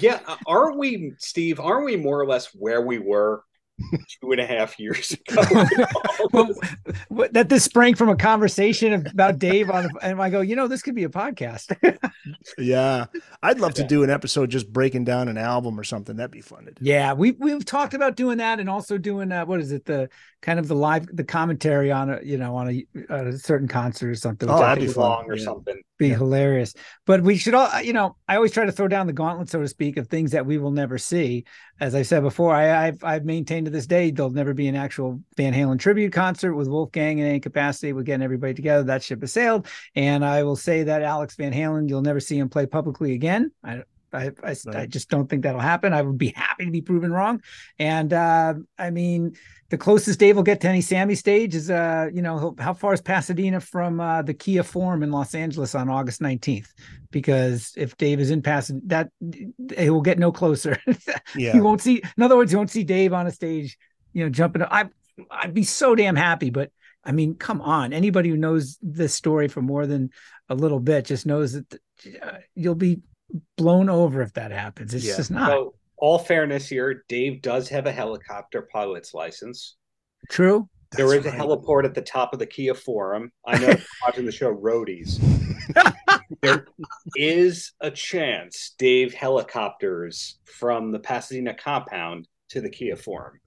Yeah, 0.00 0.20
uh, 0.26 0.36
aren't 0.46 0.78
we, 0.78 1.12
Steve? 1.18 1.60
Aren't 1.60 1.84
we 1.84 1.96
more 1.96 2.20
or 2.20 2.26
less 2.26 2.54
where 2.54 2.82
we 2.82 2.98
were 2.98 3.44
two 4.20 4.32
and 4.32 4.40
a 4.40 4.46
half 4.46 4.78
years 4.78 5.12
ago. 5.28 5.42
well, 6.30 7.28
that 7.32 7.48
this 7.48 7.64
sprang 7.64 7.94
from 7.94 8.08
a 8.08 8.16
conversation 8.16 9.06
about 9.06 9.38
Dave 9.38 9.70
on, 9.70 9.88
and 10.02 10.20
I 10.20 10.30
go, 10.30 10.40
you 10.40 10.56
know, 10.56 10.68
this 10.68 10.82
could 10.82 10.94
be 10.94 11.04
a 11.04 11.08
podcast. 11.08 11.76
yeah, 12.58 13.06
I'd 13.42 13.60
love 13.60 13.74
to 13.74 13.84
do 13.84 14.02
an 14.02 14.10
episode 14.10 14.50
just 14.50 14.72
breaking 14.72 15.04
down 15.04 15.28
an 15.28 15.38
album 15.38 15.78
or 15.78 15.84
something. 15.84 16.16
That'd 16.16 16.30
be 16.30 16.40
fun 16.40 16.66
to 16.66 16.72
do. 16.72 16.84
Yeah, 16.84 17.14
we 17.14 17.32
we've 17.32 17.64
talked 17.64 17.94
about 17.94 18.16
doing 18.16 18.38
that, 18.38 18.60
and 18.60 18.68
also 18.68 18.98
doing 18.98 19.32
uh, 19.32 19.44
what 19.46 19.60
is 19.60 19.72
it 19.72 19.84
the 19.84 20.08
kind 20.42 20.58
of 20.58 20.66
the 20.68 20.74
live 20.74 21.06
the 21.14 21.24
commentary 21.24 21.90
on 21.92 22.10
a 22.10 22.20
you 22.22 22.36
know 22.36 22.56
on 22.56 22.68
a, 22.68 22.86
a 23.08 23.32
certain 23.38 23.68
concert 23.68 24.10
or 24.10 24.14
something. 24.14 24.50
Oh, 24.50 24.58
that'd 24.58 24.84
be 24.84 24.92
long 24.92 25.24
or 25.26 25.36
yeah. 25.36 25.44
something. 25.44 25.80
Be 25.98 26.08
yeah. 26.08 26.16
hilarious. 26.16 26.74
But 27.06 27.22
we 27.22 27.36
should 27.36 27.54
all, 27.54 27.80
you 27.80 27.92
know, 27.92 28.16
I 28.28 28.36
always 28.36 28.52
try 28.52 28.64
to 28.64 28.72
throw 28.72 28.88
down 28.88 29.06
the 29.06 29.12
gauntlet, 29.12 29.48
so 29.48 29.60
to 29.60 29.68
speak, 29.68 29.96
of 29.96 30.08
things 30.08 30.32
that 30.32 30.44
we 30.44 30.58
will 30.58 30.72
never 30.72 30.98
see. 30.98 31.44
As 31.80 31.94
I 31.94 32.02
said 32.02 32.22
before, 32.22 32.54
I, 32.54 32.88
I've 32.88 33.04
I've 33.04 33.24
maintained 33.24 33.61
to 33.64 33.70
this 33.70 33.86
day 33.86 34.10
there'll 34.10 34.30
never 34.30 34.54
be 34.54 34.68
an 34.68 34.76
actual 34.76 35.20
Van 35.36 35.52
Halen 35.52 35.78
tribute 35.78 36.12
concert 36.12 36.54
with 36.54 36.68
Wolfgang 36.68 37.18
in 37.18 37.26
any 37.26 37.40
capacity. 37.40 37.92
We're 37.92 38.02
getting 38.02 38.22
everybody 38.22 38.54
together. 38.54 38.82
That 38.84 39.02
ship 39.02 39.20
has 39.20 39.32
sailed. 39.32 39.66
And 39.94 40.24
I 40.24 40.42
will 40.42 40.56
say 40.56 40.82
that 40.84 41.02
Alex 41.02 41.36
Van 41.36 41.52
Halen, 41.52 41.88
you'll 41.88 42.02
never 42.02 42.20
see 42.20 42.38
him 42.38 42.48
play 42.48 42.66
publicly 42.66 43.14
again. 43.14 43.52
I 43.64 43.82
I, 44.12 44.30
I, 44.42 44.56
right. 44.66 44.76
I, 44.76 44.86
just 44.86 45.08
don't 45.08 45.28
think 45.28 45.42
that'll 45.42 45.60
happen. 45.60 45.92
I 45.92 46.02
would 46.02 46.18
be 46.18 46.32
happy 46.36 46.66
to 46.66 46.70
be 46.70 46.82
proven 46.82 47.12
wrong. 47.12 47.42
And 47.78 48.12
uh, 48.12 48.54
I 48.78 48.90
mean, 48.90 49.36
the 49.72 49.78
closest 49.78 50.20
Dave 50.20 50.36
will 50.36 50.42
get 50.42 50.60
to 50.60 50.68
any 50.68 50.82
Sammy 50.82 51.14
stage 51.14 51.54
is, 51.54 51.70
uh, 51.70 52.10
you 52.12 52.20
know, 52.20 52.54
how 52.58 52.74
far 52.74 52.92
is 52.92 53.00
Pasadena 53.00 53.58
from 53.58 54.00
uh, 54.00 54.20
the 54.20 54.34
Kia 54.34 54.62
Forum 54.62 55.02
in 55.02 55.10
Los 55.10 55.34
Angeles 55.34 55.74
on 55.74 55.88
August 55.88 56.20
19th? 56.20 56.68
Because 57.10 57.72
if 57.78 57.96
Dave 57.96 58.20
is 58.20 58.30
in 58.30 58.42
Pasadena, 58.42 58.82
that 58.88 59.08
he 59.74 59.88
will 59.88 60.02
get 60.02 60.18
no 60.18 60.30
closer. 60.30 60.76
yeah. 61.34 61.56
You 61.56 61.62
won't 61.62 61.80
see, 61.80 62.02
in 62.18 62.22
other 62.22 62.36
words, 62.36 62.52
you 62.52 62.58
won't 62.58 62.70
see 62.70 62.84
Dave 62.84 63.14
on 63.14 63.26
a 63.26 63.30
stage, 63.30 63.78
you 64.12 64.22
know, 64.22 64.28
jumping. 64.28 64.62
I, 64.62 64.90
I'd 65.30 65.54
be 65.54 65.64
so 65.64 65.94
damn 65.94 66.16
happy, 66.16 66.50
but 66.50 66.70
I 67.02 67.12
mean, 67.12 67.36
come 67.36 67.62
on. 67.62 67.94
Anybody 67.94 68.28
who 68.28 68.36
knows 68.36 68.76
this 68.82 69.14
story 69.14 69.48
for 69.48 69.62
more 69.62 69.86
than 69.86 70.10
a 70.50 70.54
little 70.54 70.80
bit 70.80 71.06
just 71.06 71.24
knows 71.24 71.54
that 71.54 71.74
uh, 72.22 72.32
you'll 72.54 72.74
be 72.74 73.00
blown 73.56 73.88
over 73.88 74.20
if 74.20 74.34
that 74.34 74.50
happens. 74.50 74.92
It's 74.92 75.06
yeah. 75.06 75.16
just 75.16 75.30
not. 75.30 75.48
So, 75.48 75.74
all 76.02 76.18
fairness 76.18 76.68
here, 76.68 77.04
Dave 77.08 77.42
does 77.42 77.68
have 77.68 77.86
a 77.86 77.92
helicopter 77.92 78.68
pilot's 78.72 79.14
license. 79.14 79.76
True. 80.28 80.68
There 80.96 81.06
That's 81.08 81.24
is 81.24 81.32
right. 81.32 81.40
a 81.40 81.42
heliport 81.42 81.84
at 81.84 81.94
the 81.94 82.02
top 82.02 82.32
of 82.32 82.40
the 82.40 82.46
Kia 82.46 82.74
Forum. 82.74 83.30
I 83.46 83.56
know 83.56 83.76
watching 84.04 84.26
the 84.26 84.32
show 84.32 84.52
Roadies. 84.52 85.22
there 86.42 86.66
is 87.14 87.72
a 87.80 87.90
chance 87.90 88.74
Dave 88.78 89.14
helicopters 89.14 90.40
from 90.44 90.90
the 90.90 90.98
Pasadena 90.98 91.54
compound 91.54 92.26
to 92.48 92.60
the 92.60 92.68
Kia 92.68 92.96
Forum. 92.96 93.38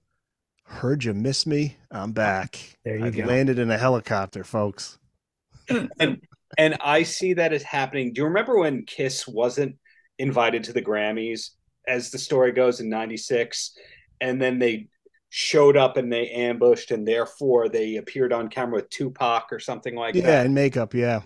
Heard 0.64 1.04
you 1.04 1.12
miss 1.12 1.46
me. 1.46 1.76
I'm 1.90 2.12
back. 2.12 2.58
There 2.86 2.96
you 2.96 3.04
I've 3.04 3.16
go. 3.16 3.24
landed 3.24 3.58
in 3.58 3.70
a 3.70 3.76
helicopter, 3.76 4.44
folks. 4.44 4.98
and 6.00 6.22
and 6.56 6.76
I 6.80 7.02
see 7.02 7.34
that 7.34 7.52
as 7.52 7.62
happening. 7.62 8.14
Do 8.14 8.22
you 8.22 8.28
remember 8.28 8.58
when 8.58 8.86
Kiss 8.86 9.28
wasn't 9.28 9.76
invited 10.18 10.64
to 10.64 10.72
the 10.72 10.82
Grammys 10.82 11.50
as 11.86 12.10
the 12.10 12.18
story 12.18 12.52
goes 12.52 12.80
in 12.80 12.88
96 12.88 13.76
and 14.20 14.40
then 14.40 14.58
they 14.58 14.88
showed 15.28 15.76
up 15.76 15.96
and 15.96 16.12
they 16.12 16.28
ambushed 16.28 16.90
and 16.90 17.06
therefore 17.06 17.68
they 17.68 17.96
appeared 17.96 18.32
on 18.32 18.48
camera 18.48 18.76
with 18.76 18.90
Tupac 18.90 19.52
or 19.52 19.58
something 19.58 19.94
like 19.94 20.14
yeah, 20.14 20.22
that. 20.22 20.28
Yeah, 20.28 20.42
and 20.42 20.54
makeup, 20.54 20.94
yeah. 20.94 21.20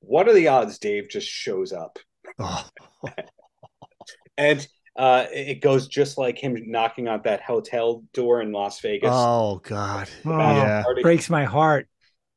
What 0.00 0.28
are 0.28 0.34
the 0.34 0.48
odds 0.48 0.78
Dave 0.78 1.08
just 1.08 1.28
shows 1.28 1.72
up? 1.72 1.98
Oh. 2.38 2.68
and 4.38 4.66
uh, 4.96 5.26
it 5.32 5.60
goes 5.60 5.88
just 5.88 6.18
like 6.18 6.38
him 6.38 6.56
knocking 6.66 7.08
on 7.08 7.22
that 7.24 7.42
hotel 7.42 8.04
door 8.12 8.40
in 8.40 8.52
Las 8.52 8.80
Vegas. 8.80 9.10
Oh 9.12 9.60
God. 9.64 10.08
Oh, 10.24 10.38
yeah. 10.38 10.84
Breaks 11.02 11.28
my 11.28 11.44
heart. 11.44 11.88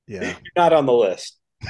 Yeah. 0.08 0.22
You're 0.44 0.52
not 0.56 0.74
on 0.74 0.86
the 0.86 0.94
list. 0.94 1.38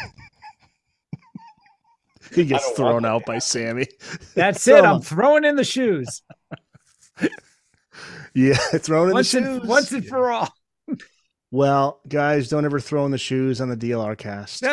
he 2.33 2.45
gets 2.45 2.69
thrown 2.71 3.05
out 3.05 3.25
by 3.25 3.39
Sammy. 3.39 3.87
That's 4.35 4.67
it. 4.67 4.83
I'm 4.83 5.01
throwing 5.01 5.43
in 5.43 5.55
the 5.55 5.63
shoes. 5.63 6.21
yeah, 8.33 8.55
throwing 8.55 9.09
in 9.09 9.13
once 9.13 9.31
the 9.31 9.39
shoes. 9.39 9.47
And, 9.47 9.67
once 9.67 9.91
and 9.91 10.05
for 10.05 10.31
all. 10.31 10.53
Well, 11.49 12.01
guys, 12.07 12.49
don't 12.49 12.65
ever 12.65 12.79
throw 12.79 13.05
in 13.05 13.11
the 13.11 13.17
shoes 13.17 13.61
on 13.61 13.69
the 13.69 13.77
DLR 13.77 14.17
cast. 14.17 14.65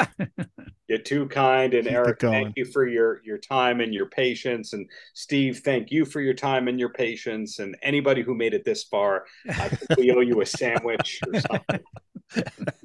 You're 0.88 0.98
too 0.98 1.28
kind, 1.28 1.72
and 1.72 1.84
Keep 1.84 1.92
Eric, 1.92 2.20
thank 2.20 2.56
you 2.56 2.64
for 2.64 2.86
your 2.86 3.22
your 3.24 3.38
time 3.38 3.80
and 3.80 3.94
your 3.94 4.06
patience, 4.06 4.72
and 4.72 4.90
Steve, 5.14 5.60
thank 5.64 5.92
you 5.92 6.04
for 6.04 6.20
your 6.20 6.34
time 6.34 6.66
and 6.66 6.78
your 6.78 6.90
patience, 6.90 7.60
and 7.60 7.76
anybody 7.82 8.22
who 8.22 8.34
made 8.34 8.54
it 8.54 8.64
this 8.64 8.84
far, 8.84 9.24
I 9.48 9.68
think 9.68 9.98
we 9.98 10.10
owe 10.10 10.20
you 10.20 10.40
a 10.40 10.46
sandwich 10.46 11.20
or 11.26 11.40
something. 11.40 11.80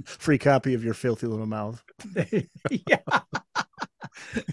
Free 0.06 0.38
copy 0.38 0.76
of 0.76 0.84
your 0.84 0.94
filthy 0.94 1.28
little 1.28 1.48
mouth. 1.48 1.84
yeah. 2.88 3.00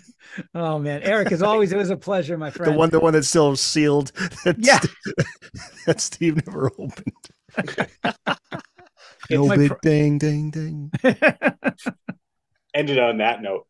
Oh 0.55 0.79
man, 0.79 1.03
Eric, 1.03 1.33
as 1.33 1.41
always, 1.43 1.73
it 1.73 1.79
was 1.79 1.89
a 1.89 1.97
pleasure, 1.97 2.37
my 2.37 2.51
friend. 2.51 2.71
The 2.73 2.79
one, 2.79 2.91
the 2.91 3.01
one 3.01 3.15
that's 3.15 3.29
still 3.29 3.57
sealed. 3.57 4.13
That 4.45 4.57
yeah, 4.59 4.81
that 5.87 5.99
Steve 5.99 6.45
never 6.47 6.71
opened. 6.79 7.31
no 9.31 9.49
big 9.49 9.69
fr- 9.69 9.75
ding, 9.83 10.19
ding, 10.19 10.51
ding. 10.51 10.91
Ended 12.75 12.99
on 12.99 13.17
that 13.19 13.41
note. 13.41 13.65